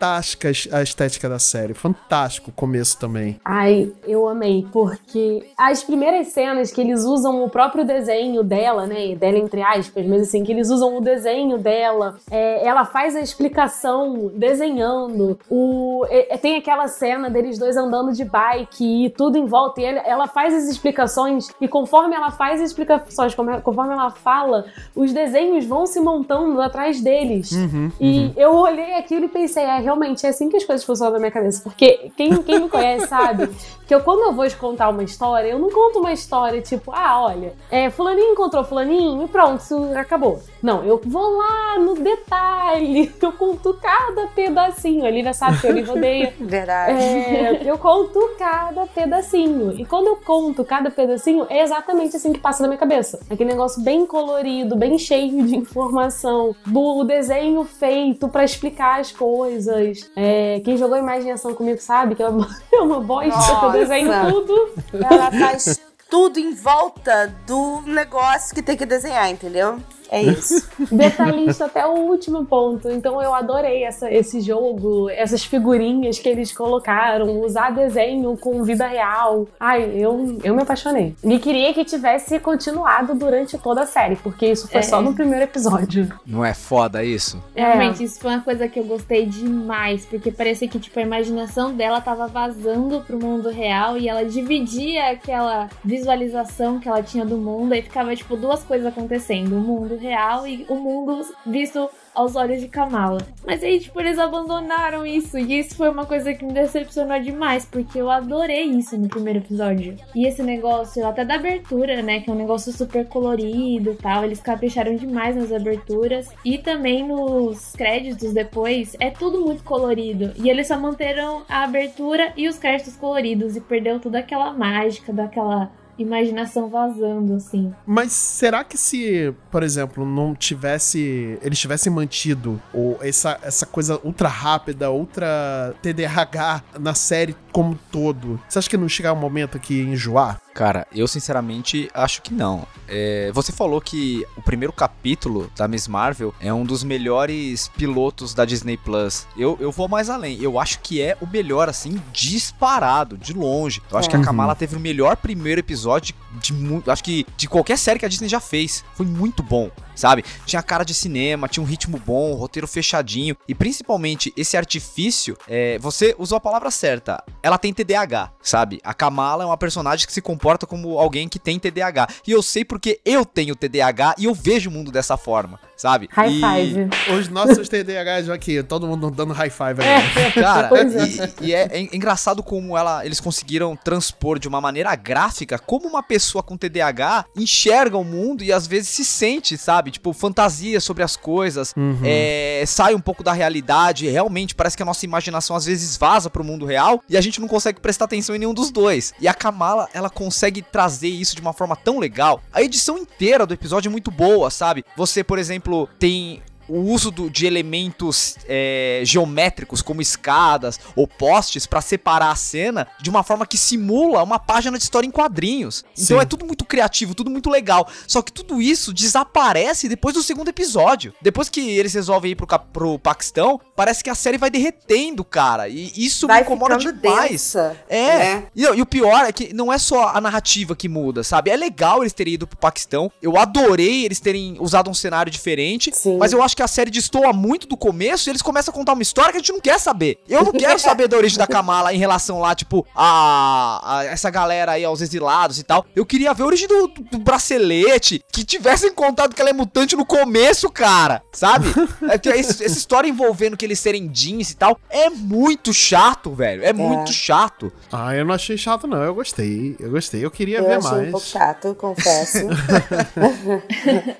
fantástica 0.04 0.48
a 0.72 0.82
estética 0.82 1.28
da 1.28 1.38
série. 1.38 1.72
Fantástico 1.72 2.50
o 2.50 2.52
começo 2.52 2.98
também. 2.98 3.40
Ai, 3.44 3.92
eu 4.06 4.28
amei, 4.28 4.66
porque 4.72 5.46
as 5.56 5.82
primeiras 5.82 6.28
cenas 6.28 6.72
que 6.72 6.80
eles 6.80 7.04
usam 7.04 7.44
o 7.44 7.48
próprio 7.48 7.84
desenho 7.84 8.42
dela, 8.42 8.86
né? 8.86 9.14
Dela 9.14 9.38
entre 9.38 9.62
aspas, 9.62 10.04
mas 10.06 10.22
assim, 10.22 10.42
que 10.44 10.52
eles 10.52 10.68
usam 10.68 10.98
o 10.98 11.00
desenho 11.00 11.58
dela, 11.58 12.16
é, 12.30 12.66
ela 12.66 12.84
faz 12.84 13.14
a 13.16 13.20
explicação 13.20 14.30
desenhando. 14.34 15.38
O, 15.48 16.04
é- 16.08 16.34
é- 16.34 16.38
tem 16.38 16.56
aquela 16.56 16.88
cena 16.88 17.30
deles 17.30 17.58
dois 17.58 17.76
andando 17.76 18.12
de 18.12 18.24
bike 18.24 19.06
e 19.06 19.10
tudo 19.10 19.38
em 19.38 19.46
volta. 19.46 19.80
E 19.80 19.84
ele- 19.84 20.02
ela 20.04 20.26
faz 20.26 20.52
as 20.54 20.64
explicações, 20.68 21.48
e 21.60 21.68
conforme 21.68 22.14
ela 22.14 22.30
faz 22.30 22.60
as 22.60 22.68
explicações, 22.70 23.34
como- 23.34 23.60
conforme 23.62 23.92
ela 23.92 24.10
fala, 24.10 24.66
os 24.94 25.12
desenhos 25.12 25.64
vão 25.64 25.86
se 25.86 26.00
montando 26.00 26.60
atrás 26.60 27.00
deles. 27.00 27.52
Uhum, 27.52 27.90
E 28.00 28.32
eu 28.36 28.54
olhei 28.54 28.94
aquilo 28.94 29.26
e 29.26 29.28
pensei, 29.28 29.62
é 29.64 29.83
realmente 29.84 30.26
é 30.26 30.30
assim 30.30 30.48
que 30.48 30.56
as 30.56 30.64
coisas 30.64 30.84
funcionam 30.84 31.14
na 31.14 31.18
minha 31.20 31.30
cabeça. 31.30 31.62
Porque 31.62 32.10
quem, 32.16 32.42
quem 32.42 32.60
me 32.60 32.68
conhece 32.68 33.06
sabe 33.06 33.48
que 33.86 33.94
eu, 33.94 34.00
quando 34.00 34.20
eu 34.20 34.32
vou 34.32 34.44
contar 34.58 34.88
uma 34.88 35.02
história, 35.02 35.48
eu 35.48 35.58
não 35.58 35.70
conto 35.70 35.98
uma 35.98 36.12
história 36.12 36.60
tipo, 36.60 36.92
ah, 36.92 37.22
olha, 37.22 37.52
é, 37.70 37.90
fulaninho 37.90 38.32
encontrou 38.32 38.64
fulaninho 38.64 39.24
e 39.24 39.28
pronto, 39.28 39.60
isso 39.60 39.90
acabou. 39.96 40.40
Não, 40.62 40.82
eu 40.84 41.00
vou 41.04 41.36
lá 41.36 41.78
no 41.78 41.94
detalhe, 41.94 43.12
eu 43.20 43.32
conto 43.32 43.74
cada 43.74 44.26
pedacinho. 44.28 45.04
A 45.04 45.10
Lívia 45.10 45.34
sabe 45.34 45.60
que 45.60 45.66
eu 45.66 45.72
Lívia 45.72 45.92
odeia. 45.92 46.34
Verdade. 46.40 47.02
É, 47.02 47.62
eu 47.64 47.76
conto 47.78 48.18
cada 48.38 48.86
pedacinho. 48.86 49.72
E 49.78 49.84
quando 49.84 50.06
eu 50.06 50.16
conto 50.16 50.64
cada 50.64 50.90
pedacinho, 50.90 51.46
é 51.50 51.62
exatamente 51.62 52.16
assim 52.16 52.32
que 52.32 52.38
passa 52.38 52.62
na 52.62 52.68
minha 52.68 52.78
cabeça. 52.78 53.20
Aquele 53.30 53.50
negócio 53.50 53.82
bem 53.82 54.06
colorido, 54.06 54.76
bem 54.76 54.98
cheio 54.98 55.44
de 55.44 55.56
informação, 55.56 56.54
do 56.66 57.04
desenho 57.04 57.64
feito 57.64 58.28
para 58.28 58.44
explicar 58.44 59.00
as 59.00 59.12
coisas. 59.12 60.10
É, 60.16 60.60
quem 60.64 60.76
jogou 60.76 60.96
imaginação 60.96 61.54
comigo 61.54 61.80
sabe 61.80 62.14
que 62.14 62.22
é 62.22 62.28
uma, 62.28 62.48
é 62.72 62.80
uma 62.80 63.00
bosta 63.00 63.73
que 63.74 63.82
eu 63.82 63.88
desenho 63.88 64.30
tudo. 64.30 64.74
Ela 65.10 65.30
faz 65.30 65.80
tudo 66.10 66.38
em 66.38 66.54
volta 66.54 67.34
do 67.46 67.80
negócio 67.82 68.54
que 68.54 68.62
tem 68.62 68.76
que 68.76 68.86
desenhar, 68.86 69.30
entendeu? 69.30 69.78
É 70.14 70.22
isso. 70.22 70.68
Detalhista 70.90 71.64
até 71.66 71.84
o 71.86 71.92
último 72.10 72.44
ponto. 72.44 72.88
Então 72.90 73.20
eu 73.22 73.34
adorei 73.34 73.84
essa, 73.84 74.10
esse 74.12 74.40
jogo, 74.40 75.08
essas 75.10 75.44
figurinhas 75.44 76.18
que 76.18 76.28
eles 76.28 76.52
colocaram, 76.52 77.40
usar 77.40 77.70
desenho 77.70 78.36
com 78.36 78.62
vida 78.62 78.86
real. 78.86 79.46
Ai, 79.58 79.90
eu, 79.94 80.38
eu 80.42 80.54
me 80.54 80.62
apaixonei. 80.62 81.14
E 81.22 81.38
queria 81.38 81.72
que 81.74 81.84
tivesse 81.84 82.38
continuado 82.38 83.14
durante 83.14 83.58
toda 83.58 83.82
a 83.82 83.86
série, 83.86 84.16
porque 84.16 84.46
isso 84.46 84.68
foi 84.68 84.80
É. 84.80 84.82
só 84.82 85.00
no 85.00 85.14
primeiro 85.14 85.44
episódio. 85.44 86.12
Não 86.26 86.44
é 86.44 86.54
foda 86.54 87.02
isso? 87.04 87.42
Realmente, 87.54 88.04
isso 88.04 88.20
foi 88.20 88.30
uma 88.32 88.40
coisa 88.42 88.68
que 88.68 88.78
eu 88.78 88.84
gostei 88.84 89.26
demais, 89.26 90.06
porque 90.06 90.30
parecia 90.30 90.68
que, 90.68 90.78
tipo, 90.78 90.98
a 90.98 91.02
imaginação 91.02 91.72
dela 91.74 92.00
tava 92.00 92.26
vazando 92.26 93.00
pro 93.00 93.18
mundo 93.18 93.48
real 93.50 93.96
e 93.96 94.08
ela 94.08 94.24
dividia 94.24 95.10
aquela 95.10 95.68
visualização 95.84 96.78
que 96.78 96.88
ela 96.88 97.02
tinha 97.02 97.24
do 97.24 97.36
mundo 97.36 97.74
e 97.74 97.82
ficava, 97.82 98.14
tipo, 98.14 98.36
duas 98.36 98.62
coisas 98.62 98.86
acontecendo, 98.86 99.56
o 99.56 99.60
mundo 99.60 99.96
real 100.04 100.46
e 100.46 100.64
o 100.68 100.74
mundo 100.74 101.26
visto 101.46 101.88
aos 102.14 102.36
olhos 102.36 102.60
de 102.60 102.68
Kamala. 102.68 103.18
Mas 103.44 103.62
aí, 103.62 103.80
tipo, 103.80 104.00
eles 104.00 104.18
abandonaram 104.18 105.04
isso 105.04 105.36
e 105.36 105.58
isso 105.58 105.76
foi 105.76 105.90
uma 105.90 106.06
coisa 106.06 106.32
que 106.32 106.44
me 106.44 106.52
decepcionou 106.52 107.20
demais, 107.20 107.64
porque 107.64 107.98
eu 107.98 108.10
adorei 108.10 108.64
isso 108.64 108.96
no 108.96 109.08
primeiro 109.08 109.40
episódio. 109.40 109.96
E 110.14 110.26
esse 110.26 110.42
negócio, 110.42 111.04
até 111.06 111.24
da 111.24 111.34
abertura, 111.34 112.02
né, 112.02 112.20
que 112.20 112.30
é 112.30 112.32
um 112.32 112.36
negócio 112.36 112.72
super 112.72 113.06
colorido 113.08 113.90
e 113.90 113.96
tal, 113.96 114.24
eles 114.24 114.40
capricharam 114.40 114.94
demais 114.94 115.34
nas 115.34 115.52
aberturas 115.52 116.28
e 116.44 116.58
também 116.58 117.06
nos 117.06 117.72
créditos 117.72 118.32
depois, 118.32 118.96
é 119.00 119.10
tudo 119.10 119.40
muito 119.40 119.64
colorido. 119.64 120.32
E 120.36 120.48
eles 120.48 120.68
só 120.68 120.78
manteram 120.78 121.42
a 121.48 121.64
abertura 121.64 122.32
e 122.36 122.48
os 122.48 122.58
créditos 122.58 122.96
coloridos 122.96 123.56
e 123.56 123.60
perdeu 123.60 123.98
toda 123.98 124.20
aquela 124.20 124.52
mágica, 124.52 125.12
daquela 125.12 125.70
imaginação 125.98 126.68
vazando, 126.68 127.34
assim. 127.34 127.72
Mas 127.86 128.12
será 128.12 128.64
que 128.64 128.76
se, 128.76 129.34
por 129.50 129.62
exemplo, 129.62 130.04
não 130.04 130.34
tivesse. 130.34 131.38
Eles 131.42 131.58
tivessem 131.58 131.92
mantido 131.92 132.60
ou 132.72 132.98
essa, 133.00 133.38
essa 133.42 133.66
coisa 133.66 134.00
ultra 134.04 134.28
rápida, 134.28 134.90
ultra 134.90 135.74
TDAH 135.82 136.62
na 136.78 136.94
série 136.94 137.36
como 137.52 137.78
todo, 137.90 138.40
você 138.48 138.58
acha 138.58 138.68
que 138.68 138.76
não 138.76 138.88
chegar 138.88 139.12
um 139.12 139.16
momento 139.16 139.60
que 139.60 139.80
enjoar? 139.80 140.40
Cara, 140.54 140.86
eu 140.94 141.08
sinceramente 141.08 141.90
acho 141.92 142.22
que 142.22 142.32
não. 142.32 142.64
É, 142.86 143.30
você 143.34 143.50
falou 143.50 143.80
que 143.80 144.24
o 144.36 144.42
primeiro 144.42 144.72
capítulo 144.72 145.50
da 145.56 145.66
Miss 145.66 145.88
Marvel 145.88 146.32
é 146.40 146.52
um 146.54 146.64
dos 146.64 146.84
melhores 146.84 147.66
pilotos 147.76 148.32
da 148.34 148.44
Disney 148.44 148.76
Plus. 148.76 149.26
Eu, 149.36 149.58
eu 149.60 149.72
vou 149.72 149.88
mais 149.88 150.08
além. 150.08 150.40
Eu 150.40 150.58
acho 150.60 150.78
que 150.78 151.02
é 151.02 151.16
o 151.20 151.26
melhor, 151.26 151.68
assim, 151.68 152.00
disparado, 152.12 153.18
de 153.18 153.32
longe. 153.32 153.82
Eu 153.90 153.98
acho 153.98 154.08
que 154.08 154.14
a 154.14 154.18
Uhum. 154.18 154.24
Kamala 154.24 154.54
teve 154.54 154.76
o 154.76 154.80
melhor 154.80 155.16
primeiro 155.16 155.58
episódio 155.60 156.14
de 156.34 156.52
muito. 156.52 156.90
Acho 156.90 157.02
que 157.02 157.26
de 157.36 157.48
qualquer 157.48 157.76
série 157.76 157.98
que 157.98 158.06
a 158.06 158.08
Disney 158.08 158.28
já 158.28 158.40
fez. 158.40 158.84
Foi 158.94 159.04
muito 159.06 159.42
bom. 159.42 159.70
Sabe? 159.94 160.24
Tinha 160.44 160.60
cara 160.60 160.82
de 160.84 160.92
cinema, 160.92 161.46
tinha 161.46 161.62
um 161.62 161.66
ritmo 161.66 162.00
bom, 162.04 162.34
roteiro 162.34 162.66
fechadinho. 162.66 163.36
E 163.46 163.54
principalmente 163.54 164.32
esse 164.36 164.56
artifício, 164.56 165.36
é, 165.46 165.78
você 165.78 166.16
usou 166.18 166.36
a 166.36 166.40
palavra 166.40 166.68
certa. 166.70 167.22
Ela 167.40 167.58
tem 167.58 167.72
TDAH, 167.72 168.32
sabe? 168.42 168.80
A 168.82 168.92
Kamala 168.92 169.44
é 169.44 169.46
uma 169.46 169.56
personagem 169.56 170.04
que 170.04 170.12
se 170.12 170.20
comporta 170.44 170.66
como 170.66 170.98
alguém 170.98 171.26
que 171.26 171.38
tem 171.38 171.58
TDAH. 171.58 172.06
E 172.26 172.30
eu 172.32 172.42
sei 172.42 172.66
porque 172.66 173.00
eu 173.02 173.24
tenho 173.24 173.56
TDAH 173.56 174.16
e 174.18 174.26
eu 174.26 174.34
vejo 174.34 174.68
o 174.68 174.72
mundo 174.72 174.92
dessa 174.92 175.16
forma, 175.16 175.58
sabe? 175.74 176.06
High 176.12 176.32
E- 176.34 176.40
five. 176.74 176.90
Os 177.18 177.28
nossos 177.30 177.66
TDAHs 177.66 178.28
aqui, 178.28 178.62
todo 178.62 178.86
mundo 178.86 179.10
dando 179.10 179.32
high 179.32 179.48
five 179.48 179.80
aí. 179.82 180.32
Cara, 180.32 180.68
Pois 180.68 180.94
é. 180.94 181.32
e, 181.40 181.46
e 181.46 181.54
é, 181.54 181.68
é 181.72 181.96
engraçado 181.96 182.42
como 182.42 182.76
ela, 182.76 183.06
eles 183.06 183.20
conseguiram 183.20 183.74
transpor 183.74 184.38
de 184.38 184.46
uma 184.46 184.60
maneira 184.60 184.94
gráfica 184.94 185.58
como 185.58 185.88
uma 185.88 186.02
pessoa 186.02 186.42
com 186.42 186.58
TDAH 186.58 187.24
enxerga 187.34 187.96
o 187.96 188.04
mundo 188.04 188.44
e 188.44 188.52
às 188.52 188.66
vezes 188.66 188.90
se 188.90 189.04
sente, 189.04 189.56
sabe? 189.56 189.92
Tipo, 189.92 190.12
fantasia 190.12 190.78
sobre 190.78 191.02
as 191.02 191.16
coisas, 191.16 191.74
é, 192.04 192.64
sai 192.66 192.94
um 192.94 193.00
pouco 193.00 193.22
da 193.22 193.32
realidade. 193.32 194.06
Realmente, 194.08 194.54
parece 194.54 194.76
que 194.76 194.82
a 194.82 194.86
nossa 194.86 195.06
imaginação 195.06 195.56
às 195.56 195.64
vezes 195.64 195.96
vaza 195.96 196.28
pro 196.28 196.44
mundo 196.44 196.66
real 196.66 197.02
e 197.08 197.16
a 197.16 197.20
gente 197.22 197.40
não 197.40 197.48
consegue 197.48 197.80
prestar 197.80 198.04
atenção 198.04 198.36
em 198.36 198.38
nenhum 198.38 198.52
dos 198.52 198.70
dois. 198.70 199.14
E 199.18 199.26
a 199.26 199.32
Kamala, 199.32 199.88
ela 199.94 200.10
consegue 200.10 200.33
trazer 200.62 201.08
isso 201.08 201.34
de 201.34 201.40
uma 201.40 201.52
forma 201.52 201.76
tão 201.76 201.98
legal. 201.98 202.42
A 202.52 202.62
edição 202.62 202.98
inteira 202.98 203.46
do 203.46 203.54
episódio 203.54 203.88
é 203.88 203.92
muito 203.92 204.10
boa, 204.10 204.50
sabe? 204.50 204.84
Você, 204.96 205.22
por 205.22 205.38
exemplo, 205.38 205.88
tem 205.98 206.42
o 206.68 206.78
uso 206.80 207.10
do- 207.10 207.30
de 207.30 207.46
elementos 207.46 208.36
é, 208.48 209.02
geométricos 209.04 209.82
como 209.82 210.00
escadas 210.00 210.78
ou 210.96 211.06
postes 211.06 211.66
pra 211.66 211.80
separar 211.80 212.30
a 212.30 212.36
cena 212.36 212.86
de 213.00 213.10
uma 213.10 213.22
forma 213.22 213.46
que 213.46 213.56
simula 213.56 214.22
uma 214.22 214.38
página 214.38 214.76
de 214.76 214.82
história 214.84 215.06
em 215.06 215.10
quadrinhos. 215.10 215.84
Então 215.92 216.16
Sim. 216.18 216.22
é 216.22 216.24
tudo 216.24 216.44
muito 216.46 216.64
criativo, 216.64 217.14
tudo 217.14 217.30
muito 217.30 217.50
legal. 217.50 217.88
Só 218.06 218.22
que 218.22 218.32
tudo 218.32 218.60
isso 218.62 218.92
desaparece 218.92 219.88
depois 219.88 220.14
do 220.14 220.22
segundo 220.22 220.48
episódio. 220.48 221.14
Depois 221.20 221.48
que 221.48 221.60
eles 221.60 221.94
resolvem 221.94 222.32
ir 222.32 222.34
pro, 222.34 222.46
pro 222.72 222.98
Paquistão, 222.98 223.60
parece 223.74 224.02
que 224.02 224.10
a 224.10 224.14
série 224.14 224.38
vai 224.38 224.50
derretendo, 224.50 225.24
cara. 225.24 225.68
E 225.68 225.92
isso 225.96 226.26
Vai 226.26 226.38
me 226.40 226.42
incomoda 226.46 226.76
demais. 226.76 227.30
densa. 227.30 227.76
É. 227.88 228.18
né? 228.18 228.46
E, 228.54 228.62
e 228.62 228.80
o 228.82 228.86
pior 228.86 229.24
é 229.24 229.32
que 229.32 229.52
não 229.52 229.72
é 229.72 229.78
só 229.78 230.08
a 230.08 230.20
narrativa 230.20 230.74
que 230.76 230.88
muda, 230.88 231.22
sabe? 231.24 231.50
É 231.50 231.56
legal 231.56 232.02
eles 232.02 232.12
terem 232.12 232.34
ido 232.34 232.46
pro 232.46 232.56
Paquistão. 232.58 233.10
Eu 233.22 233.36
adorei 233.38 234.04
eles 234.04 234.20
terem 234.20 234.56
usado 234.60 234.90
um 234.90 234.94
cenário 234.94 235.30
diferente. 235.30 235.90
Sim. 235.94 236.18
Mas 236.18 236.32
eu 236.32 236.42
acho 236.42 236.53
que 236.54 236.62
a 236.62 236.68
série 236.68 236.90
destoa 236.90 237.32
muito 237.32 237.66
do 237.66 237.76
começo 237.76 238.28
e 238.28 238.30
eles 238.30 238.42
começam 238.42 238.72
a 238.72 238.74
contar 238.74 238.92
uma 238.92 239.02
história 239.02 239.30
que 239.32 239.36
a 239.38 239.40
gente 239.40 239.52
não 239.52 239.60
quer 239.60 239.78
saber. 239.78 240.18
Eu 240.28 240.44
não 240.44 240.52
quero 240.52 240.78
saber 240.78 241.08
da 241.08 241.16
origem 241.16 241.38
da 241.38 241.46
Kamala 241.46 241.92
em 241.92 241.98
relação 241.98 242.38
lá, 242.40 242.54
tipo, 242.54 242.86
a, 242.94 243.98
a 243.98 244.04
essa 244.04 244.30
galera 244.30 244.72
aí, 244.72 244.84
aos 244.84 245.00
exilados 245.00 245.58
e 245.58 245.62
tal. 245.62 245.84
Eu 245.94 246.04
queria 246.06 246.32
ver 246.34 246.42
a 246.42 246.46
origem 246.46 246.68
do, 246.68 246.86
do- 246.88 247.02
do 247.02 247.18
bracelete. 247.18 248.22
Que 248.32 248.44
tivessem 248.44 248.92
contado 248.92 249.34
que 249.34 249.40
ela 249.40 249.50
é 249.50 249.52
mutante 249.52 249.96
no 249.96 250.04
começo, 250.06 250.70
cara. 250.70 251.22
Sabe? 251.32 251.66
É 252.10 252.18
que 252.18 252.28
esse- 252.28 252.64
essa 252.64 252.78
história 252.78 253.08
envolvendo 253.08 253.56
que 253.56 253.64
eles 253.64 253.78
serem 253.78 254.08
jeans 254.08 254.50
e 254.50 254.56
tal 254.56 254.78
é 254.90 255.10
muito 255.10 255.72
chato, 255.72 256.32
velho. 256.32 256.64
É, 256.64 256.72
muito 256.72 257.12
chato. 257.12 257.72
Ah, 257.92 258.14
eu 258.14 258.24
não 258.24 258.34
achei 258.34 258.56
chato, 258.56 258.86
não. 258.86 259.02
Eu 259.02 259.14
gostei. 259.14 259.76
Eu 259.78 259.90
gostei. 259.90 260.24
Eu 260.24 260.30
queria 260.30 260.58
Eu 260.58 260.64
ver 260.66 260.74
achei 260.78 260.90
mais. 260.90 261.08
um 261.08 261.12
pouco 261.12 261.26
chato, 261.26 261.74
confesso. 261.74 262.38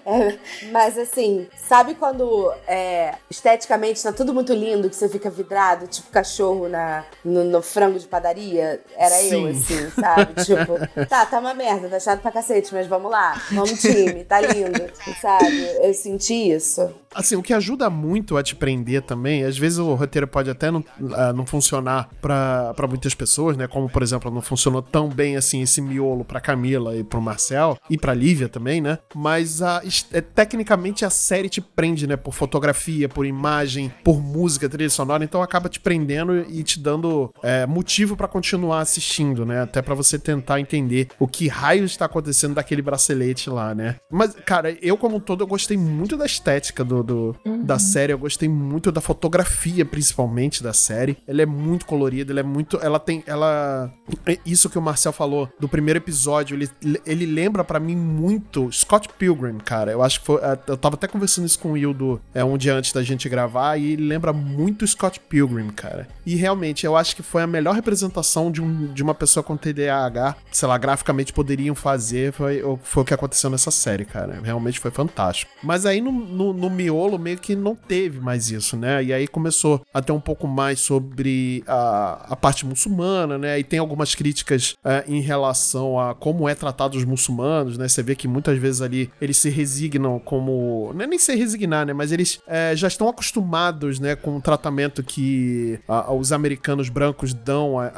É, 0.06 0.38
mas 0.72 0.98
assim, 0.98 1.46
sabe 1.68 1.94
quando 1.94 2.23
é, 2.66 3.14
esteticamente 3.30 4.02
tá 4.02 4.12
tudo 4.12 4.32
muito 4.32 4.52
lindo, 4.52 4.88
que 4.88 4.96
você 4.96 5.08
fica 5.08 5.30
vidrado, 5.30 5.86
tipo 5.86 6.10
cachorro 6.10 6.68
na, 6.68 7.04
no, 7.24 7.44
no 7.44 7.62
frango 7.62 7.98
de 7.98 8.06
padaria? 8.06 8.80
Era 8.96 9.22
eu, 9.22 9.30
Sim. 9.30 9.50
assim, 9.50 9.90
sabe? 9.90 10.34
Tipo, 10.44 11.06
tá, 11.06 11.26
tá 11.26 11.38
uma 11.38 11.54
merda, 11.54 11.88
tá 11.88 11.98
chato 11.98 12.20
pra 12.20 12.30
cacete, 12.30 12.72
mas 12.72 12.86
vamos 12.86 13.10
lá, 13.10 13.40
vamos 13.52 13.80
time, 13.80 14.24
tá 14.24 14.40
lindo, 14.40 14.90
sabe? 15.20 15.60
Eu 15.82 15.94
senti 15.94 16.50
isso. 16.50 16.92
Assim, 17.14 17.36
o 17.36 17.42
que 17.42 17.52
ajuda 17.52 17.88
muito 17.88 18.36
a 18.36 18.42
te 18.42 18.54
prender 18.56 19.02
também, 19.02 19.44
às 19.44 19.56
vezes 19.56 19.78
o 19.78 19.94
roteiro 19.94 20.26
pode 20.26 20.50
até 20.50 20.70
não, 20.70 20.84
ah, 21.12 21.32
não 21.32 21.46
funcionar 21.46 22.08
pra 22.20 22.74
muitas 22.88 23.14
pessoas, 23.14 23.56
né? 23.56 23.66
Como, 23.66 23.88
por 23.88 24.02
exemplo, 24.02 24.30
não 24.30 24.42
funcionou 24.42 24.82
tão 24.82 25.08
bem 25.08 25.36
assim 25.36 25.62
esse 25.62 25.80
miolo 25.80 26.24
pra 26.24 26.40
Camila 26.40 26.96
e 26.96 27.04
pro 27.04 27.20
Marcel, 27.20 27.78
e 27.88 27.96
pra 27.96 28.14
Lívia 28.14 28.48
também, 28.48 28.80
né? 28.80 28.98
Mas 29.14 29.60
é, 29.60 30.20
tecnicamente 30.20 31.04
a 31.04 31.10
série 31.10 31.48
te 31.48 31.60
prende, 31.60 32.06
né? 32.06 32.16
Por 32.16 32.34
fotografia, 32.34 33.08
por 33.08 33.24
imagem, 33.24 33.92
por 34.02 34.20
música, 34.20 34.68
trilha 34.68 34.90
sonora, 34.90 35.24
então 35.24 35.42
acaba 35.42 35.68
te 35.68 35.78
prendendo 35.78 36.44
e 36.50 36.62
te 36.62 36.80
dando 36.80 37.32
é, 37.42 37.66
motivo 37.66 38.16
pra 38.16 38.26
continuar 38.26 38.80
assistindo, 38.80 39.46
né? 39.46 39.62
Até 39.62 39.80
pra 39.80 39.94
você 39.94 40.18
tentar 40.18 40.60
entender 40.60 41.08
o 41.18 41.28
que 41.28 41.46
raio 41.48 41.84
está 41.84 42.06
acontecendo 42.06 42.54
daquele 42.54 42.82
bracelete 42.82 43.48
lá, 43.48 43.74
né? 43.74 43.96
Mas, 44.10 44.34
cara, 44.44 44.76
eu 44.82 44.96
como 44.96 45.16
um 45.16 45.20
todo, 45.20 45.42
eu 45.42 45.46
gostei 45.46 45.76
muito 45.76 46.16
da 46.16 46.26
estética 46.26 46.82
do, 46.84 47.02
do, 47.04 47.36
da 47.62 47.78
série. 47.78 48.12
Eu 48.12 48.18
gostei 48.18 48.48
muito 48.48 48.90
da 48.90 49.00
fotografia, 49.00 49.84
principalmente 49.84 50.62
da 50.62 50.72
série. 50.72 51.16
Ela 51.26 51.42
é 51.42 51.46
muito 51.46 51.86
colorida, 51.86 52.32
ela 52.32 52.40
é 52.40 52.42
muito. 52.42 52.78
Ela 52.82 52.98
tem. 52.98 53.22
Ela. 53.26 53.92
é 54.26 54.38
Isso 54.44 54.68
que 54.68 54.78
o 54.78 54.82
Marcel 54.82 55.12
falou 55.12 55.48
do 55.58 55.68
primeiro 55.68 55.98
episódio, 55.98 56.56
ele, 56.56 56.68
ele 57.06 57.26
lembra 57.26 57.62
pra 57.64 57.78
mim 57.78 57.96
muito 57.96 58.70
Scott 58.72 59.08
Pilgrim, 59.18 59.58
cara. 59.58 59.92
Eu 59.92 60.02
acho 60.02 60.20
que 60.20 60.26
foi. 60.26 60.40
é, 60.40 60.58
Eu 60.66 60.76
tava 60.76 60.94
até 60.96 61.06
conversando 61.06 61.46
isso 61.46 61.58
com 61.58 61.70
o 61.70 61.72
Wildo 61.72 62.20
é, 62.34 62.44
um 62.44 62.56
dia 62.56 62.74
antes 62.74 62.92
da 62.92 63.02
gente 63.02 63.28
gravar, 63.28 63.76
e 63.76 63.92
ele 63.92 64.06
lembra 64.06 64.32
muito 64.32 64.86
Scott 64.86 65.20
Pilgrim, 65.20 65.68
cara. 65.68 66.08
E 66.26 66.34
realmente, 66.34 66.86
eu 66.86 66.96
acho 66.96 67.14
que 67.14 67.22
foi 67.22 67.42
a 67.42 67.46
melhor 67.46 67.74
representação 67.74 68.50
de, 68.50 68.62
um, 68.62 68.92
de 68.92 69.02
uma 69.02 69.14
pessoa 69.14 69.42
com 69.42 69.56
TDAH, 69.56 70.36
sei 70.50 70.68
lá, 70.68 70.78
graficamente 70.78 71.32
poderiam 71.32 71.74
fazer, 71.74 72.32
foi, 72.32 72.62
foi 72.82 73.02
o 73.02 73.06
que 73.06 73.14
aconteceu 73.14 73.50
nessa 73.50 73.70
série, 73.70 74.04
cara. 74.04 74.40
Realmente 74.42 74.80
foi 74.80 74.90
fantástico. 74.90 75.50
Mas 75.62 75.84
aí 75.86 76.00
no, 76.00 76.12
no, 76.12 76.52
no 76.52 76.70
meio 77.18 77.38
que 77.38 77.54
não 77.56 77.74
teve 77.74 78.20
mais 78.20 78.50
isso, 78.50 78.76
né? 78.76 79.02
E 79.04 79.12
aí 79.12 79.26
começou 79.26 79.80
a 79.92 80.00
ter 80.02 80.12
um 80.12 80.20
pouco 80.20 80.46
mais 80.46 80.80
sobre 80.80 81.62
a, 81.66 82.26
a 82.30 82.36
parte 82.36 82.64
muçulmana, 82.66 83.38
né? 83.38 83.58
E 83.58 83.64
tem 83.64 83.78
algumas 83.78 84.14
críticas 84.14 84.74
é, 84.84 85.04
em 85.06 85.20
relação 85.20 85.98
a 85.98 86.14
como 86.14 86.48
é 86.48 86.54
tratado 86.54 86.96
os 86.96 87.04
muçulmanos, 87.04 87.78
né? 87.78 87.88
Você 87.88 88.02
vê 88.02 88.14
que 88.14 88.26
muitas 88.28 88.58
vezes 88.58 88.80
ali 88.82 89.10
eles 89.20 89.36
se 89.36 89.48
resignam 89.50 90.18
como. 90.18 90.92
Não 90.94 91.04
é 91.04 91.06
nem 91.06 91.18
se 91.18 91.34
resignar, 91.34 91.86
né? 91.86 91.92
Mas 91.92 92.12
eles 92.12 92.38
é, 92.46 92.74
já 92.76 92.88
estão 92.88 93.08
acostumados, 93.08 93.98
né? 94.00 94.14
Com 94.16 94.36
o 94.36 94.40
tratamento 94.40 95.02
que 95.02 95.78
a- 95.88 96.12
os 96.12 96.32
americanos 96.32 96.88
brancos 96.88 97.32
dão 97.34 97.78
a, 97.78 97.86
a- 97.86 97.90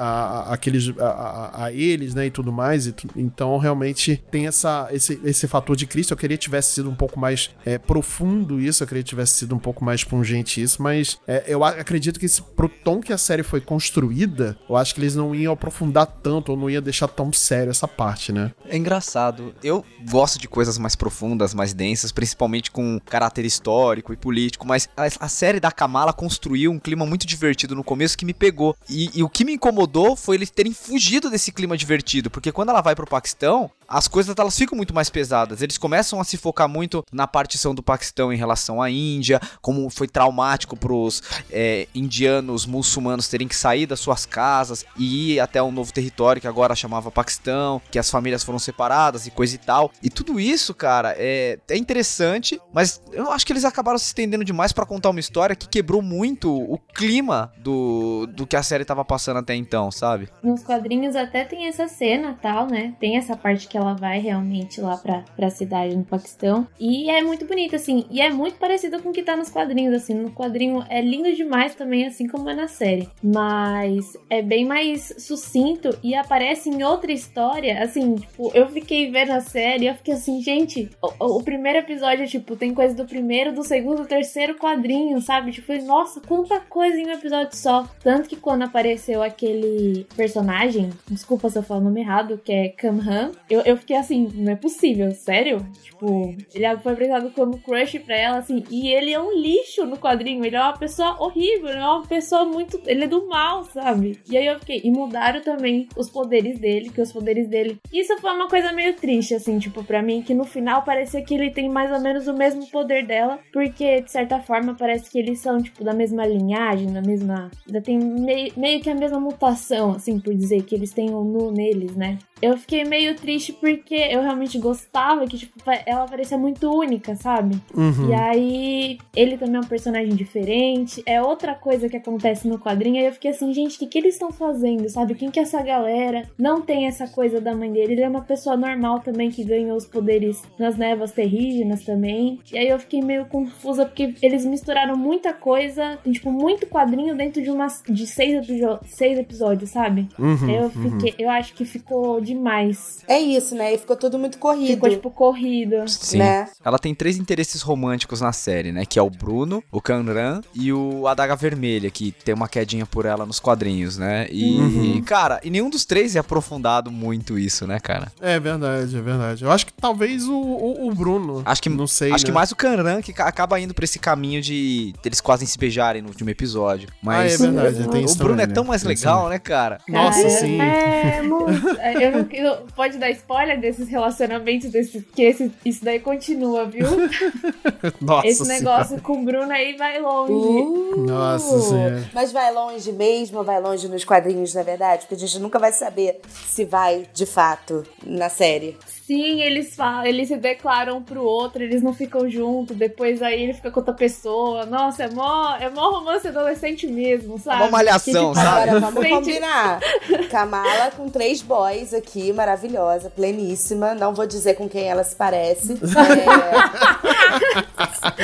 a- 0.51 0.55
aqueles, 0.55 0.92
a, 0.99 1.05
a- 1.07 1.64
a 1.66 1.72
eles, 1.72 2.14
né? 2.14 2.26
E 2.26 2.30
tudo 2.30 2.53
mais. 2.53 2.86
E 2.86 2.92
tu- 2.92 3.09
então, 3.16 3.57
realmente, 3.59 4.22
tem 4.30 4.47
essa, 4.47 4.88
esse, 4.90 5.20
esse 5.24 5.47
fator 5.47 5.76
de 5.76 5.86
Cristo. 5.86 6.12
Eu 6.12 6.16
queria 6.16 6.36
que 6.36 6.44
tivesse 6.44 6.72
sido 6.74 6.88
um 6.90 6.94
pouco 6.94 7.18
mais 7.18 7.51
é, 7.64 7.78
profundo 7.78 8.61
isso. 8.61 8.82
Eu 8.87 8.89
queria 8.89 9.03
que 9.03 9.09
tivesse 9.09 9.34
sido 9.34 9.55
um 9.55 9.59
pouco 9.59 9.84
mais 9.84 10.05
pungente 10.05 10.62
isso. 10.62 10.80
Mas 10.80 11.18
é, 11.26 11.45
eu 11.47 11.64
acredito 11.64 12.20
que 12.20 12.26
esse, 12.26 12.41
pro 12.41 12.68
tom 12.68 13.01
que 13.01 13.12
a 13.12 13.18
série 13.18 13.43
foi 13.43 13.61
construída, 13.61 14.57
eu 14.68 14.76
acho 14.76 14.95
que 14.95 15.01
eles 15.01 15.16
não 15.16 15.34
iam 15.34 15.53
aprofundar 15.53 16.07
tanto 16.07 16.53
ou 16.53 16.57
não 16.57 16.70
ia 16.70 16.80
deixar 16.80 17.09
tão 17.09 17.32
sério 17.32 17.70
essa 17.70 17.89
parte, 17.89 18.32
né? 18.32 18.53
É 18.68 18.76
engraçado. 18.76 19.55
Eu 19.62 19.84
gosto 20.09 20.39
de 20.39 20.49
coisas 20.49 20.78
mais 20.78 20.95
profundas, 20.95 21.53
mais 21.53 21.74
densas, 21.74 22.12
principalmente 22.12 22.70
com 22.70 23.01
caráter 23.05 23.45
histórico 23.45 24.12
e 24.12 24.16
político, 24.16 24.66
mas 24.66 24.89
a, 24.97 25.05
a 25.26 25.28
série 25.28 25.59
da 25.59 25.72
Kamala 25.72 26.12
construiu 26.12 26.70
um 26.70 26.78
clima 26.78 27.05
muito 27.05 27.26
divertido 27.26 27.74
no 27.74 27.82
começo 27.82 28.16
que 28.16 28.24
me 28.24 28.34
pegou. 28.34 28.76
E, 28.89 29.11
e 29.18 29.22
o 29.22 29.28
que 29.28 29.45
me 29.45 29.53
incomodou 29.53 30.14
foi 30.14 30.37
eles 30.37 30.51
terem 30.51 30.72
fugido 30.72 31.28
desse 31.28 31.51
clima 31.51 31.76
divertido, 31.76 32.30
porque 32.30 32.53
quando 32.53 32.68
ela 32.68 32.80
vai 32.80 32.95
pro 32.95 33.07
Paquistão, 33.07 33.70
as 33.89 34.09
coisas 34.09 34.34
elas 34.37 34.57
ficam 34.57 34.76
muito 34.76 34.95
mais 34.95 35.11
pesadas. 35.11 35.62
Eles 35.62 35.78
começam 35.78 36.20
a 36.20 36.24
se 36.24 36.37
focar 36.37 36.68
muito 36.68 37.05
na 37.12 37.26
partição 37.26 37.74
do 37.74 37.82
Paquistão 37.82 38.32
em 38.32 38.37
relação 38.37 38.75
à 38.80 38.90
Índia, 38.90 39.40
como 39.60 39.88
foi 39.90 40.08
traumático 40.08 40.76
pros 40.76 41.22
é, 41.50 41.88
indianos 41.94 42.66
muçulmanos 42.66 43.28
terem 43.28 43.48
que 43.48 43.56
sair 43.56 43.86
das 43.86 44.00
suas 44.00 44.26
casas 44.26 44.84
e 44.96 45.34
ir 45.34 45.40
até 45.40 45.62
um 45.62 45.72
novo 45.72 45.92
território 45.92 46.40
que 46.40 46.48
agora 46.48 46.74
chamava 46.74 47.10
Paquistão, 47.10 47.80
que 47.90 47.98
as 47.98 48.10
famílias 48.10 48.42
foram 48.42 48.58
separadas 48.58 49.26
e 49.26 49.30
coisa 49.30 49.54
e 49.54 49.58
tal. 49.58 49.90
E 50.02 50.10
tudo 50.10 50.38
isso, 50.40 50.74
cara, 50.74 51.14
é, 51.16 51.58
é 51.68 51.76
interessante, 51.76 52.60
mas 52.72 53.00
eu 53.12 53.30
acho 53.30 53.46
que 53.46 53.52
eles 53.52 53.64
acabaram 53.64 53.98
se 53.98 54.06
estendendo 54.06 54.44
demais 54.44 54.72
pra 54.72 54.86
contar 54.86 55.10
uma 55.10 55.20
história 55.20 55.56
que 55.56 55.68
quebrou 55.68 56.02
muito 56.02 56.52
o 56.52 56.78
clima 56.78 57.52
do, 57.58 58.26
do 58.26 58.46
que 58.46 58.56
a 58.56 58.62
série 58.62 58.84
tava 58.84 59.04
passando 59.04 59.38
até 59.38 59.54
então, 59.54 59.90
sabe? 59.90 60.28
Nos 60.42 60.62
quadrinhos 60.62 61.16
até 61.16 61.44
tem 61.44 61.66
essa 61.66 61.88
cena 61.88 62.38
tal, 62.40 62.66
né? 62.66 62.94
Tem 63.00 63.16
essa 63.16 63.36
parte 63.36 63.68
que 63.68 63.76
ela 63.76 63.94
vai 63.94 64.18
realmente 64.18 64.80
lá 64.80 64.96
pra, 64.96 65.24
pra 65.34 65.50
cidade 65.50 65.96
no 65.96 66.04
Paquistão. 66.04 66.66
E 66.78 67.10
é 67.10 67.22
muito 67.22 67.46
bonita, 67.46 67.76
assim. 67.76 68.06
E 68.10 68.20
é 68.20 68.30
muito 68.30 68.55
parecido 68.57 69.00
com 69.02 69.11
o 69.11 69.12
que 69.12 69.22
tá 69.22 69.36
nos 69.36 69.50
quadrinhos, 69.50 69.94
assim. 69.94 70.14
No 70.14 70.30
quadrinho 70.30 70.84
é 70.88 71.00
lindo 71.00 71.32
demais 71.34 71.74
também, 71.74 72.07
assim 72.07 72.26
como 72.26 72.48
é 72.48 72.54
na 72.54 72.68
série. 72.68 73.09
Mas 73.22 74.16
é 74.28 74.42
bem 74.42 74.64
mais 74.64 75.14
sucinto 75.18 75.96
e 76.02 76.14
aparece 76.14 76.68
em 76.68 76.82
outra 76.82 77.12
história. 77.12 77.82
Assim, 77.82 78.16
tipo, 78.16 78.50
eu 78.54 78.68
fiquei 78.68 79.11
vendo 79.11 79.32
a 79.32 79.40
série 79.40 79.84
e 79.84 79.88
eu 79.88 79.94
fiquei 79.94 80.14
assim, 80.14 80.40
gente, 80.42 80.90
o, 81.02 81.38
o 81.38 81.42
primeiro 81.42 81.78
episódio, 81.78 82.26
tipo, 82.26 82.57
tem 82.57 82.74
coisa 82.74 82.94
do 82.94 83.04
primeiro, 83.04 83.52
do 83.52 83.62
segundo, 83.62 84.02
do 84.02 84.07
terceiro 84.07 84.57
quadrinho, 84.57 85.20
sabe? 85.20 85.52
Tipo, 85.52 85.72
nossa, 85.84 86.20
quanta 86.20 86.61
coisa 86.61 86.98
em 86.98 87.07
um 87.07 87.12
episódio 87.12 87.57
só. 87.57 87.88
Tanto 88.02 88.28
que 88.28 88.36
quando 88.36 88.62
apareceu 88.62 89.22
aquele 89.22 90.07
personagem, 90.16 90.90
desculpa 91.09 91.50
se 91.50 91.59
eu 91.59 91.62
falar 91.62 91.80
o 91.80 91.84
nome 91.84 92.00
errado, 92.00 92.40
que 92.42 92.52
é 92.52 92.68
Kamhan, 92.68 93.32
eu, 93.48 93.61
eu 93.62 93.76
fiquei 93.76 93.96
assim, 93.96 94.30
não 94.34 94.52
é 94.52 94.57
possível, 94.57 95.11
sério? 95.12 95.66
Tipo, 95.82 96.34
ele 96.54 96.76
foi 96.78 96.92
apresentado 96.92 97.30
como 97.30 97.59
crush 97.59 97.98
pra 98.00 98.16
ela, 98.16 98.38
assim, 98.47 98.62
e 98.70 98.88
ele 98.88 99.12
é 99.12 99.20
um 99.20 99.36
lixo 99.36 99.84
no 99.84 99.97
quadrinho, 99.97 100.44
ele 100.44 100.57
é 100.57 100.61
uma 100.61 100.76
pessoa 100.76 101.16
horrível, 101.20 101.68
ele 101.68 101.78
é 101.78 101.84
uma 101.84 102.07
pessoa 102.07 102.44
muito. 102.44 102.80
Ele 102.86 103.05
é 103.05 103.09
do 103.09 103.26
mal, 103.26 103.64
sabe? 103.64 104.18
E 104.30 104.36
aí 104.36 104.47
eu 104.47 104.59
fiquei. 104.61 104.80
E 104.84 104.90
mudaram 104.90 105.40
também 105.42 105.88
os 105.97 106.09
poderes 106.09 106.59
dele, 106.59 106.90
que 106.90 107.01
os 107.01 107.12
poderes 107.12 107.49
dele. 107.49 107.78
Isso 107.92 108.16
foi 108.18 108.32
uma 108.32 108.49
coisa 108.49 108.72
meio 108.72 108.94
triste, 108.94 109.34
assim, 109.34 109.59
tipo, 109.59 109.82
pra 109.82 110.03
mim, 110.03 110.22
que 110.22 110.34
no 110.34 110.44
final 110.44 110.82
parecia 110.82 111.22
que 111.22 111.34
ele 111.34 111.51
tem 111.51 111.68
mais 111.68 111.90
ou 111.90 112.01
menos 112.01 112.26
o 112.28 112.34
mesmo 112.34 112.66
poder 112.70 113.07
dela, 113.07 113.38
porque 113.53 114.01
de 114.01 114.11
certa 114.11 114.38
forma 114.40 114.74
parece 114.74 115.11
que 115.11 115.18
eles 115.18 115.40
são, 115.40 115.61
tipo, 115.61 115.82
da 115.82 115.92
mesma 115.92 116.24
linhagem, 116.26 116.92
da 116.92 117.03
mesma. 117.03 117.51
Ainda 117.66 117.80
tem 117.80 117.99
meio, 117.99 118.53
meio 118.57 118.80
que 118.80 118.90
a 118.90 118.94
mesma 118.94 119.18
mutação, 119.18 119.92
assim, 119.92 120.20
por 120.20 120.34
dizer, 120.34 120.62
que 120.62 120.74
eles 120.74 120.92
têm 120.92 121.11
o 121.11 121.24
nu 121.24 121.51
neles, 121.51 121.97
né? 121.97 122.18
Eu 122.43 122.57
fiquei 122.57 122.84
meio 122.84 123.14
triste 123.16 123.53
porque 123.53 123.95
eu 123.95 124.20
realmente 124.22 124.59
gostava 124.59 125.26
que, 125.26 125.39
tipo, 125.39 125.55
ela 125.87 126.05
parecia 126.07 126.37
muito 126.37 126.70
única, 126.70 127.16
sabe? 127.16 127.57
Uhum. 127.74 128.11
E 128.11 128.14
aí, 128.14 128.99
ele 129.14 129.37
também 129.39 129.57
é 129.57 129.61
um 129.61 129.68
personagem 129.68 130.14
diferente. 130.14 131.03
É 131.07 131.20
outra 131.22 131.55
coisa 131.55 131.89
que 131.89 131.97
acontece 131.97 132.47
no 132.47 132.59
quadrinho. 132.59 132.99
Aí 132.99 133.07
eu 133.07 133.12
fiquei 133.12 133.30
assim, 133.30 133.53
gente, 133.53 133.76
o 133.76 133.78
que, 133.78 133.87
que 133.87 133.99
eles 133.99 134.14
estão 134.14 134.30
fazendo, 134.30 134.89
sabe? 134.89 135.14
Quem 135.14 135.30
que 135.30 135.39
é 135.39 135.43
essa 135.43 135.62
galera? 135.62 136.28
Não 136.39 136.61
tem 136.61 136.87
essa 136.87 137.07
coisa 137.09 137.41
da 137.41 137.55
mãe 137.55 137.72
dele. 137.72 137.95
Ele 137.95 138.03
é 138.03 138.09
uma 138.09 138.22
pessoa 138.22 138.57
normal 138.57 139.01
também 139.01 139.30
que 139.30 139.43
ganhou 139.45 139.76
os 139.76 139.87
poderes 139.87 140.43
nas 140.59 140.76
névoas 140.76 141.12
terrígenas 141.12 141.84
também. 141.84 142.39
E 142.53 142.59
aí 142.59 142.68
eu 142.68 142.78
fiquei 142.78 143.01
meio 143.01 143.24
confusa 143.26 143.87
porque 143.87 144.14
eles 144.22 144.45
misturaram 144.45 144.97
muita 144.97 145.32
coisa, 145.32 145.99
tem, 146.05 146.12
tipo, 146.12 146.30
muito 146.30 146.66
quadrinho 146.66 147.16
dentro 147.16 147.43
de 147.43 147.51
umas 147.51 147.82
de 147.89 148.07
seis, 148.07 148.34
episo- 148.43 148.78
seis 148.84 149.18
episódios, 149.18 149.70
sabe? 149.70 150.09
Uhum, 150.18 150.51
eu 150.51 150.70
fiquei, 150.70 151.14
eu 151.18 151.30
acho 151.30 151.55
que 151.55 151.64
ficou 151.64 152.20
demais. 152.26 152.98
É 153.08 153.18
isso, 153.20 153.54
né? 153.54 153.74
E 153.74 153.78
ficou 153.78 153.96
tudo 153.96 154.18
muito 154.18 154.38
corrido. 154.38 154.66
Ficou, 154.74 154.90
tipo, 154.90 155.10
corrido. 155.10 155.88
Sim. 155.88 156.18
Né? 156.18 156.48
Ela 156.64 156.78
tem 156.78 156.94
três 156.94 157.16
interesses 157.16 157.62
românticos 157.62 158.20
na 158.20 158.32
série, 158.32 158.72
né? 158.72 158.84
Que 158.84 158.98
é 158.98 159.02
o 159.02 159.08
Bruno, 159.10 159.62
o 159.72 159.80
Kanran 159.80 160.40
e 160.54 160.72
o 160.72 161.06
Adaga 161.06 161.36
Vermelha, 161.36 161.90
que 161.90 162.12
tem 162.12 162.34
uma 162.34 162.48
quedinha 162.48 162.84
por 162.86 163.06
ela 163.06 163.24
nos 163.24 163.40
quadrinhos, 163.40 163.96
né? 163.96 164.26
E, 164.30 164.56
Uhum. 164.58 165.02
cara, 165.02 165.40
e 165.44 165.50
nenhum 165.50 165.70
dos 165.70 165.84
três 165.84 166.16
é 166.16 166.18
aprofundado 166.18 166.90
muito 166.90 167.38
isso, 167.38 167.66
né, 167.66 167.78
cara? 167.80 168.10
É 168.20 168.38
verdade, 168.40 168.96
é 168.96 169.00
verdade. 169.00 169.44
Eu 169.44 169.50
acho 169.50 169.66
que 169.66 169.72
talvez 169.72 170.26
o, 170.26 170.34
o, 170.34 170.88
o 170.88 170.94
Bruno. 170.94 171.42
Acho 171.44 171.62
que, 171.62 171.68
Não 171.68 171.86
sei. 171.86 172.12
acho 172.12 172.24
né? 172.24 172.30
que 172.30 172.34
mais 172.34 172.50
o 172.50 172.56
Kanran 172.56 173.00
que 173.00 173.12
ca- 173.12 173.26
acaba 173.26 173.58
indo 173.60 173.72
pra 173.74 173.84
esse 173.84 173.98
caminho 173.98 174.40
de 174.42 174.94
eles 175.04 175.20
quase 175.20 175.46
se 175.46 175.56
beijarem 175.58 176.02
no 176.02 176.08
último 176.08 176.30
episódio. 176.30 176.88
Mas 177.02 177.40
ah, 177.40 177.46
é 177.46 177.50
verdade. 177.50 177.88
Tem 177.88 178.02
o 178.02 178.04
isso 178.06 178.16
Bruno 178.18 178.32
também, 178.38 178.50
é 178.50 178.54
tão 178.54 178.64
mais 178.64 178.82
legal, 178.82 179.28
né, 179.28 179.38
cara? 179.38 179.78
Nossa, 179.88 180.22
Cara, 180.22 180.30
sim. 180.30 180.60
É, 180.60 181.22
muito. 181.22 181.46
Eu 182.00 182.15
eu- 182.32 182.66
pode 182.74 182.98
dar 182.98 183.10
spoiler 183.10 183.60
desses 183.60 183.88
relacionamentos, 183.88 184.70
desse, 184.70 185.00
que 185.14 185.22
esse, 185.22 185.52
isso 185.64 185.84
daí 185.84 186.00
continua, 186.00 186.64
viu? 186.66 186.86
Nossa 188.00 188.26
Esse 188.26 188.44
Senhora. 188.44 188.58
negócio 188.60 189.00
com 189.02 189.20
o 189.20 189.24
Bruno 189.24 189.52
aí 189.52 189.76
vai 189.76 190.00
longe. 190.00 190.32
Uh, 190.32 190.96
Nossa 191.06 191.60
Senhora. 191.60 192.10
Mas 192.12 192.32
vai 192.32 192.52
longe 192.52 192.92
mesmo, 192.92 193.42
vai 193.44 193.60
longe 193.60 193.88
nos 193.88 194.04
quadrinhos, 194.04 194.54
na 194.54 194.62
verdade? 194.62 195.02
Porque 195.02 195.14
a 195.14 195.18
gente 195.18 195.38
nunca 195.38 195.58
vai 195.58 195.72
saber 195.72 196.20
se 196.46 196.64
vai, 196.64 197.06
de 197.12 197.26
fato, 197.26 197.82
na 198.04 198.28
série. 198.28 198.76
Sim, 199.07 199.40
eles 199.40 199.76
falam, 199.76 200.04
eles 200.04 200.26
se 200.28 200.36
declaram 200.36 200.96
um 200.98 201.02
pro 201.02 201.22
outro, 201.22 201.62
eles 201.62 201.80
não 201.80 201.94
ficam 201.94 202.28
juntos, 202.28 202.76
depois 202.76 203.22
aí 203.22 203.40
ele 203.44 203.54
fica 203.54 203.70
com 203.70 203.78
outra 203.78 203.94
pessoa. 203.94 204.66
Nossa, 204.66 205.04
é 205.04 205.09
mó, 205.11 205.54
é 205.61 205.70
mó 205.70 205.90
romance 205.90 206.26
adolescente 206.26 206.88
mesmo, 206.88 207.38
sabe? 207.38 207.62
Uma 207.62 207.70
malhação, 207.70 208.32
Que, 208.32 208.34
tipo, 208.34 208.34
sabe? 208.34 208.62
Agora, 208.70 208.80
vamos 208.80 209.00
Sente- 209.02 209.14
combinar. 209.14 209.78
Kamala 210.30 210.90
com 210.96 211.09
três 211.09 211.40
boys 211.40 211.94
aqui, 211.94 212.32
maravilhosa, 212.32 213.09
pleníssima. 213.09 213.94
Não 213.94 214.12
vou 214.12 214.26
dizer 214.26 214.54
com 214.54 214.68
quem 214.68 214.88
ela 214.88 215.04
se 215.04 215.14
parece. 215.14 215.74
É, 215.74 215.76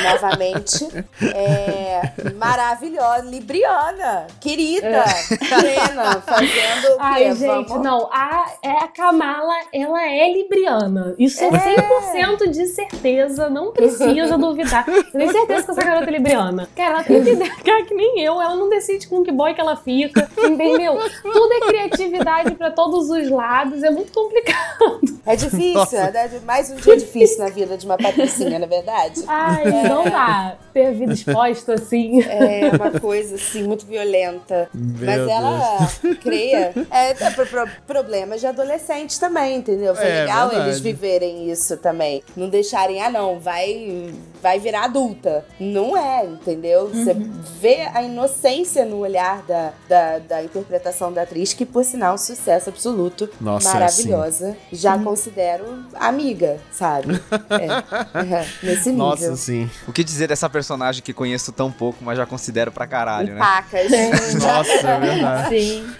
Novamente. 0.12 0.88
É, 1.34 2.12
Maravilhosa, 2.36 3.24
Libriana, 3.28 4.26
querida, 4.40 5.04
plena, 5.38 6.20
fazendo 6.22 6.86
o 6.94 6.96
quê? 6.96 7.00
Ai, 7.00 7.34
gente, 7.36 7.68
Vamos- 7.68 7.84
não. 7.84 8.08
A, 8.12 8.46
é 8.62 8.70
a 8.70 8.88
Kamala, 8.88 9.54
ela 9.72 10.02
é 10.08 10.32
libriana. 10.32 10.71
Isso 11.18 11.42
é 11.42 11.50
100% 11.50 12.50
de 12.50 12.66
certeza. 12.66 13.48
Não 13.48 13.72
precisa 13.72 14.36
duvidar. 14.38 14.84
Eu 14.88 15.04
tenho 15.12 15.32
certeza 15.32 15.64
que 15.64 15.70
essa 15.70 15.82
garota 15.84 16.06
é 16.08 16.12
libriana. 16.12 16.68
Cara, 16.76 16.94
ela 16.94 17.04
tem 17.04 17.22
que 17.24 17.36
cara, 17.62 17.84
que 17.84 17.94
nem 17.94 18.20
eu. 18.20 18.40
Ela 18.40 18.56
não 18.56 18.68
decide 18.68 19.06
com 19.08 19.22
que 19.22 19.30
boy 19.32 19.54
que 19.54 19.60
ela 19.60 19.76
fica. 19.76 20.28
Entendeu? 20.38 20.98
Tudo 21.22 21.52
é 21.54 21.60
criatividade 21.60 22.54
pra 22.54 22.70
todos 22.70 23.10
os 23.10 23.30
lados. 23.30 23.82
É 23.82 23.90
muito 23.90 24.12
complicado. 24.12 25.00
É 25.24 25.36
difícil, 25.36 25.98
é 25.98 26.40
mais 26.44 26.70
um 26.70 26.76
dia 26.76 26.96
difícil 26.96 27.44
na 27.44 27.50
vida 27.50 27.76
de 27.76 27.86
uma 27.86 27.96
patricinha, 27.96 28.58
na 28.58 28.66
verdade. 28.66 29.22
Ai, 29.28 29.64
não 29.88 30.02
dá 30.04 30.56
ter 30.72 30.86
a 30.86 30.90
vida 30.90 31.12
exposta 31.12 31.74
assim. 31.74 32.20
É 32.22 32.70
uma 32.74 32.98
coisa, 32.98 33.36
assim, 33.36 33.62
muito 33.62 33.86
violenta. 33.86 34.68
Meu 34.74 35.06
Mas 35.06 35.28
ela 35.28 35.88
creia. 36.20 36.72
É, 36.90 37.10
é 37.10 37.30
pro, 37.30 37.46
pro- 37.46 37.68
problemas 37.86 38.40
de 38.40 38.46
adolescente 38.46 39.18
também, 39.20 39.56
entendeu? 39.58 39.94
Foi 39.94 40.04
É, 40.06 40.20
legal 40.22 40.48
verdade. 40.48 40.61
Eles 40.66 40.80
viverem 40.80 41.50
isso 41.50 41.76
também. 41.76 42.22
Não 42.36 42.48
deixarem, 42.48 43.02
ah, 43.02 43.10
não, 43.10 43.38
vai, 43.38 44.12
vai 44.42 44.58
virar 44.58 44.84
adulta. 44.84 45.44
Não 45.58 45.96
é, 45.96 46.24
entendeu? 46.24 46.88
Você 46.88 47.14
vê 47.60 47.88
a 47.92 48.02
inocência 48.02 48.84
no 48.84 48.98
olhar 48.98 49.42
da, 49.42 49.72
da, 49.88 50.18
da 50.18 50.42
interpretação 50.42 51.12
da 51.12 51.22
atriz, 51.22 51.52
que, 51.52 51.64
por 51.64 51.84
sinal, 51.84 52.16
sucesso 52.18 52.70
absoluto. 52.70 53.28
Nossa, 53.40 53.70
é 53.70 53.72
maravilhosa. 53.74 54.56
Já 54.72 54.98
considero 54.98 55.84
amiga, 55.94 56.58
sabe? 56.70 57.20
É, 57.50 58.46
nesse 58.62 58.90
nível. 58.90 59.06
Nossa, 59.06 59.36
sim. 59.36 59.70
O 59.86 59.92
que 59.92 60.04
dizer 60.04 60.28
dessa 60.28 60.48
personagem 60.48 61.02
que 61.02 61.12
conheço 61.12 61.52
tão 61.52 61.70
pouco, 61.70 62.04
mas 62.04 62.16
já 62.16 62.26
considero 62.26 62.70
pra 62.72 62.86
caralho, 62.86 63.34
né? 63.34 63.38
Pacas. 63.38 63.90
Nossa, 64.40 64.90
é 64.90 65.00
verdade. 65.00 65.48
Sim. 65.48 65.94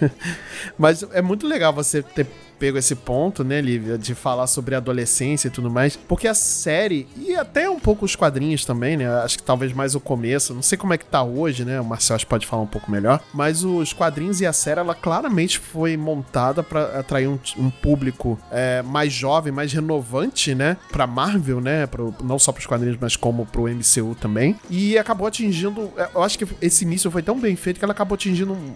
Mas 0.77 1.03
é 1.11 1.21
muito 1.21 1.47
legal 1.47 1.73
você 1.73 2.01
ter 2.01 2.27
pego 2.63 2.77
esse 2.77 2.95
ponto, 2.95 3.43
né, 3.43 3.59
Lívia, 3.59 3.97
de 3.97 4.15
falar 4.15 4.47
sobre 4.47 4.73
adolescência 4.73 5.49
e 5.49 5.51
tudo 5.51 5.69
mais, 5.69 5.97
porque 5.97 6.29
a 6.29 6.33
série, 6.33 7.05
e 7.17 7.35
até 7.35 7.69
um 7.69 7.77
pouco 7.77 8.05
os 8.05 8.15
quadrinhos 8.15 8.63
também, 8.63 8.95
né, 8.95 9.05
acho 9.21 9.35
que 9.37 9.43
talvez 9.43 9.73
mais 9.73 9.95
o 9.95 9.99
começo, 9.99 10.53
não 10.53 10.61
sei 10.61 10.77
como 10.77 10.93
é 10.93 10.97
que 10.97 11.03
tá 11.03 11.21
hoje, 11.21 11.65
né, 11.65 11.81
o 11.81 11.83
Marcel 11.83 12.15
acho 12.15 12.25
que 12.25 12.29
pode 12.29 12.47
falar 12.47 12.63
um 12.63 12.67
pouco 12.67 12.89
melhor, 12.89 13.19
mas 13.33 13.65
os 13.65 13.91
quadrinhos 13.91 14.39
e 14.39 14.45
a 14.45 14.53
série, 14.53 14.79
ela 14.79 14.95
claramente 14.95 15.59
foi 15.59 15.97
montada 15.97 16.63
pra 16.63 16.99
atrair 16.99 17.27
um, 17.27 17.37
um 17.57 17.69
público 17.69 18.39
é, 18.49 18.81
mais 18.81 19.11
jovem, 19.11 19.51
mais 19.51 19.73
renovante, 19.73 20.55
né, 20.55 20.77
pra 20.89 21.05
Marvel, 21.05 21.59
né, 21.59 21.85
pro, 21.85 22.15
não 22.23 22.39
só 22.39 22.53
pros 22.53 22.65
quadrinhos, 22.65 22.97
mas 22.97 23.17
como 23.17 23.45
pro 23.45 23.63
MCU 23.67 24.15
também, 24.21 24.55
e 24.69 24.97
acabou 24.97 25.27
atingindo, 25.27 25.91
é, 25.97 26.07
eu 26.15 26.23
acho 26.23 26.39
que 26.39 26.47
esse 26.61 26.85
início 26.85 27.11
foi 27.11 27.21
tão 27.21 27.37
bem 27.37 27.57
feito 27.57 27.77
que 27.77 27.83
ela 27.83 27.91
acabou 27.91 28.15
atingindo 28.15 28.53
um, 28.53 28.73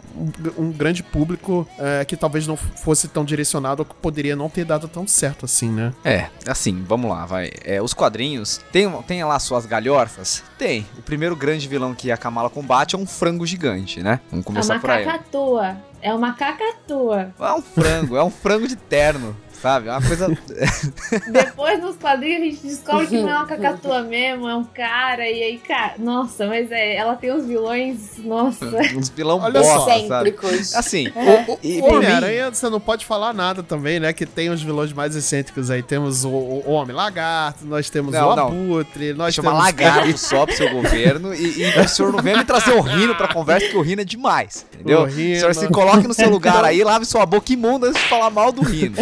um- 0.59 0.65
um 0.65 0.71
grande 0.73 1.01
público 1.03 1.65
é, 1.79 2.03
que 2.03 2.17
talvez 2.17 2.45
não 2.45 2.57
fosse 2.57 3.07
tão 3.07 3.23
direcionado 3.23 3.76
que 3.85 3.93
poderia 3.95 4.35
não 4.35 4.49
ter 4.49 4.65
dado 4.65 4.87
tão 4.87 5.07
certo 5.07 5.45
assim, 5.45 5.69
né? 5.69 5.93
É, 6.03 6.27
assim, 6.47 6.83
vamos 6.87 7.09
lá, 7.09 7.25
vai. 7.25 7.49
É, 7.63 7.81
os 7.81 7.93
quadrinhos, 7.93 8.59
tem, 8.71 8.89
tem 9.03 9.23
lá 9.23 9.39
suas 9.39 9.65
galhofas? 9.65 10.43
Tem. 10.57 10.85
O 10.97 11.01
primeiro 11.01 11.35
grande 11.35 11.67
vilão 11.67 11.93
que 11.93 12.11
a 12.11 12.17
Kamala 12.17 12.49
combate 12.49 12.95
é 12.95 12.97
um 12.97 13.05
frango 13.05 13.45
gigante, 13.45 14.01
né? 14.01 14.19
Vamos 14.29 14.45
É 14.45 14.47
começar 14.47 14.73
uma 14.75 14.79
por 14.79 14.89
aí. 14.89 15.05
cacatua. 15.05 15.77
É 16.01 16.13
uma 16.13 16.33
cacatua. 16.33 17.33
É 17.39 17.53
um 17.53 17.61
frango, 17.61 18.15
é 18.15 18.23
um 18.23 18.29
frango 18.29 18.67
de 18.67 18.75
terno, 18.75 19.35
sabe? 19.61 19.87
É 19.89 19.91
uma 19.91 20.01
coisa. 20.01 20.27
Depois 21.31 21.81
dos 21.81 21.95
quadrinhos 21.97 22.41
a 22.41 22.45
gente 22.45 22.67
descobre 22.67 23.07
que 23.07 23.17
não 23.21 23.29
é 23.29 23.35
uma 23.35 23.45
cacatua 23.45 24.01
mesmo, 24.03 24.47
é 24.47 24.55
um 24.55 24.63
cara. 24.63 25.29
E 25.29 25.43
aí, 25.43 25.57
cara, 25.57 25.93
nossa, 25.97 26.47
mas 26.47 26.71
é, 26.71 26.95
ela 26.95 27.15
tem 27.15 27.33
uns 27.33 27.45
vilões, 27.45 28.17
nossa. 28.19 28.65
uns 28.95 29.09
vilão 29.09 29.39
Olha 29.39 29.63
só. 29.63 29.85
bosta, 29.85 30.07
sabe? 30.07 30.29
Excêntricos. 30.29 30.75
Assim, 30.75 31.07
O, 31.15 31.53
o 31.53 31.57
por 31.57 31.61
mim- 31.63 31.81
Homem-Aranha, 31.97 32.49
você 32.53 32.69
não 32.69 32.79
pode 32.79 33.05
falar 33.05 33.33
nada 33.33 33.63
também, 33.63 33.99
né? 33.99 34.13
Que 34.13 34.25
tem 34.25 34.49
os 34.49 34.61
vilões 34.61 34.93
mais 34.93 35.15
excêntricos 35.15 35.69
aí. 35.71 35.81
Temos 35.83 36.23
o, 36.25 36.29
o 36.29 36.71
Homem-Lagarto, 36.71 37.65
nós 37.65 37.89
temos 37.89 38.13
Não, 38.13 38.29
o 38.31 38.35
não. 38.35 38.47
Abutre, 38.47 39.13
nós 39.13 39.33
chama 39.33 39.49
temos... 39.51 39.65
lagarto 39.65 40.17
só 40.17 40.45
pro 40.45 40.55
seu 40.55 40.69
governo 40.71 41.33
e, 41.33 41.61
e 41.63 41.79
o 41.79 41.87
senhor 41.87 42.11
não 42.11 42.21
vem 42.21 42.37
me 42.37 42.43
trazer 42.45 42.71
o 42.73 42.81
Rino 42.81 43.15
pra 43.15 43.27
conversa, 43.27 43.67
que 43.67 43.77
o 43.77 43.81
Rino 43.81 44.01
é 44.01 44.05
demais, 44.05 44.65
entendeu? 44.73 45.01
O 45.01 45.05
O 45.05 45.11
senhor 45.11 45.53
se 45.55 45.67
coloque 45.69 46.07
no 46.07 46.13
seu 46.13 46.29
lugar 46.29 46.63
aí, 46.63 46.83
lave 46.83 47.05
sua 47.05 47.25
boca 47.25 47.51
imunda 47.51 47.87
antes 47.87 48.01
de 48.01 48.07
falar 48.07 48.29
mal 48.29 48.51
do 48.51 48.61
Rino. 48.61 48.95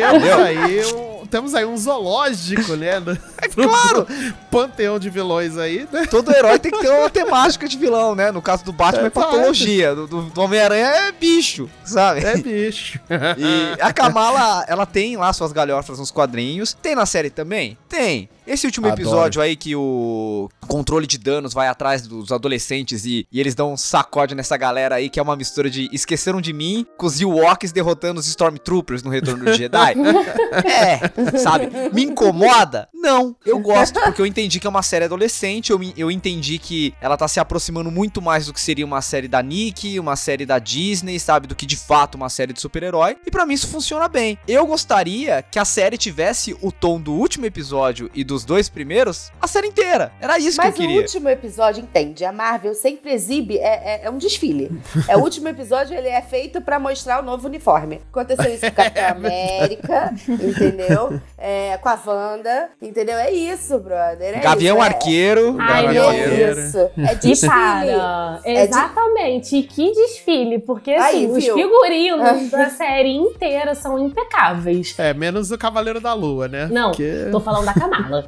Temos 0.00 0.28
aí, 0.44 0.84
um, 0.94 1.26
temos 1.26 1.54
aí 1.54 1.64
um 1.64 1.76
zoológico, 1.76 2.74
né? 2.74 2.90
É 3.42 3.48
claro. 3.48 4.06
Panteão 4.50 4.98
de 4.98 5.08
vilões 5.08 5.56
aí, 5.56 5.88
né? 5.90 6.06
Todo 6.06 6.30
herói 6.30 6.58
tem 6.58 6.70
que 6.70 6.78
ter 6.80 6.90
uma 6.90 7.08
temática 7.08 7.66
de 7.66 7.78
vilão, 7.78 8.14
né? 8.14 8.30
No 8.30 8.42
caso 8.42 8.62
do 8.64 8.72
Batman 8.72 9.04
é, 9.04 9.06
É, 9.06 9.10
patologia, 9.10 9.94
do, 9.94 10.06
do- 10.06 10.22
do 10.24 10.40
Homem-Aranha 10.42 10.86
é 11.08 11.12
bicho, 11.12 11.68
sabe? 11.82 12.22
É 12.24 12.36
bicho. 12.36 13.00
E 13.38 13.80
a 13.80 13.92
Kamala, 13.94 14.64
ela 14.68 14.84
tem 14.84 15.16
lá 15.16 15.32
suas 15.32 15.52
galhofas 15.52 15.98
nos 15.98 16.10
quadrinhos. 16.10 16.74
Tem 16.74 16.94
na 16.94 17.06
série 17.06 17.30
também? 17.30 17.78
Tem. 17.88 18.28
Esse 18.46 18.66
último 18.66 18.86
Adoro. 18.86 19.02
episódio 19.02 19.42
aí 19.42 19.56
que 19.56 19.74
o 19.76 20.48
controle 20.66 21.06
de 21.06 21.18
danos 21.18 21.52
vai 21.52 21.68
atrás 21.68 22.06
dos 22.06 22.30
adolescentes 22.30 23.04
e, 23.04 23.26
e 23.30 23.40
eles 23.40 23.54
dão 23.54 23.72
um 23.72 23.76
sacode 23.76 24.34
nessa 24.34 24.56
galera 24.56 24.96
aí, 24.96 25.08
que 25.08 25.18
é 25.18 25.22
uma 25.22 25.36
mistura 25.36 25.68
de 25.68 25.88
Esqueceram 25.92 26.40
de 26.40 26.52
Mim 26.52 26.86
com 26.96 27.06
os 27.06 27.20
Ewoks 27.20 27.72
derrotando 27.72 28.20
os 28.20 28.26
Stormtroopers 28.26 29.02
no 29.02 29.10
Retorno 29.10 29.44
do 29.44 29.52
Jedi. 29.54 29.94
é, 30.64 31.38
sabe? 31.38 31.68
Me 31.92 32.04
incomoda? 32.04 32.88
Não. 32.94 33.34
Eu 33.44 33.58
gosto 33.58 34.00
porque 34.00 34.20
eu 34.20 34.26
entendi 34.26 34.60
que 34.60 34.66
é 34.66 34.70
uma 34.70 34.82
série 34.82 35.04
adolescente, 35.04 35.70
eu, 35.70 35.80
eu 35.96 36.10
entendi 36.10 36.58
que 36.58 36.94
ela 37.00 37.16
tá 37.16 37.26
se 37.26 37.40
aproximando 37.40 37.90
muito 37.90 38.22
mais 38.22 38.46
do 38.46 38.52
que 38.52 38.60
seria 38.60 38.84
uma 38.84 39.02
série 39.02 39.28
da 39.28 39.42
Nick, 39.42 39.98
uma 39.98 40.16
série 40.16 40.46
da 40.46 40.58
Disney, 40.58 41.18
sabe? 41.18 41.46
Do 41.46 41.54
que 41.54 41.66
de 41.66 41.76
fato 41.76 42.14
uma 42.14 42.28
série 42.28 42.52
de 42.52 42.60
super-herói. 42.60 43.16
E 43.26 43.30
pra 43.30 43.44
mim 43.46 43.54
isso 43.54 43.68
funciona 43.68 44.08
bem. 44.08 44.38
Eu 44.46 44.66
gostaria 44.66 45.42
que 45.42 45.58
a 45.58 45.64
série 45.64 45.96
tivesse 45.96 46.56
o 46.60 46.70
tom 46.70 47.00
do 47.00 47.12
último 47.12 47.46
episódio 47.46 48.10
e 48.14 48.22
dos 48.22 48.39
dois 48.44 48.68
primeiros 48.68 49.30
a 49.40 49.46
série 49.46 49.68
inteira. 49.68 50.12
Era 50.20 50.38
isso 50.38 50.56
Mas 50.58 50.74
que 50.74 50.80
eu 50.80 50.84
o 50.84 50.88
queria. 50.88 51.02
último 51.02 51.28
episódio, 51.28 51.82
entende? 51.82 52.24
A 52.24 52.32
Marvel 52.32 52.74
sempre 52.74 53.12
exibe, 53.12 53.58
é, 53.58 53.62
é- 53.62 54.00
é 54.04 54.10
um 54.10 54.18
desfile. 54.18 54.70
É 55.08 55.16
o 55.16 55.20
último 55.22 55.48
episódio, 55.48 55.96
ele 55.96 56.08
é 56.08 56.20
feito 56.22 56.60
pra 56.60 56.78
mostrar 56.78 57.20
o 57.20 57.22
novo 57.22 57.46
uniforme. 57.48 58.00
Aconteceu 58.10 58.52
isso 58.54 58.60
com 58.60 58.66
a 58.66 58.70
Capitão 58.90 59.08
América, 59.16 60.14
entendeu? 60.28 61.20
É, 61.38 61.76
com 61.78 61.88
a 61.88 61.98
Wanda, 62.06 62.70
entendeu? 62.82 63.16
É 63.16 63.30
isso, 63.30 63.78
brother. 63.78 64.38
É 64.38 64.40
Gavião 64.40 64.76
isso, 64.76 64.84
é- 64.84 64.88
Arqueiro. 64.88 65.56
Ai, 65.58 65.82
Gavião 65.84 66.08
Arqueiro. 66.08 66.60
É 66.60 66.66
isso. 66.66 66.78
É 66.78 67.12
E 67.12 67.14
desfile. 67.16 67.50
para. 67.52 68.40
É 68.44 68.52
de- 68.54 68.60
Exatamente. 68.60 69.56
E 69.56 69.62
que 69.62 69.92
desfile. 69.92 70.58
Porque, 70.58 70.90
Aí, 70.92 71.26
assim, 71.26 71.26
os 71.38 71.44
figurinos 71.44 72.50
da 72.50 72.68
série 72.70 73.14
inteira 73.16 73.74
são 73.74 73.98
impecáveis. 73.98 74.94
É, 74.98 75.12
menos 75.14 75.50
o 75.50 75.58
Cavaleiro 75.58 76.00
da 76.00 76.12
Lua, 76.14 76.48
né? 76.48 76.68
Não, 76.70 76.90
Porque... 76.90 77.28
tô 77.30 77.40
falando 77.40 77.64
da 77.64 77.74
Kamala. 77.74 78.19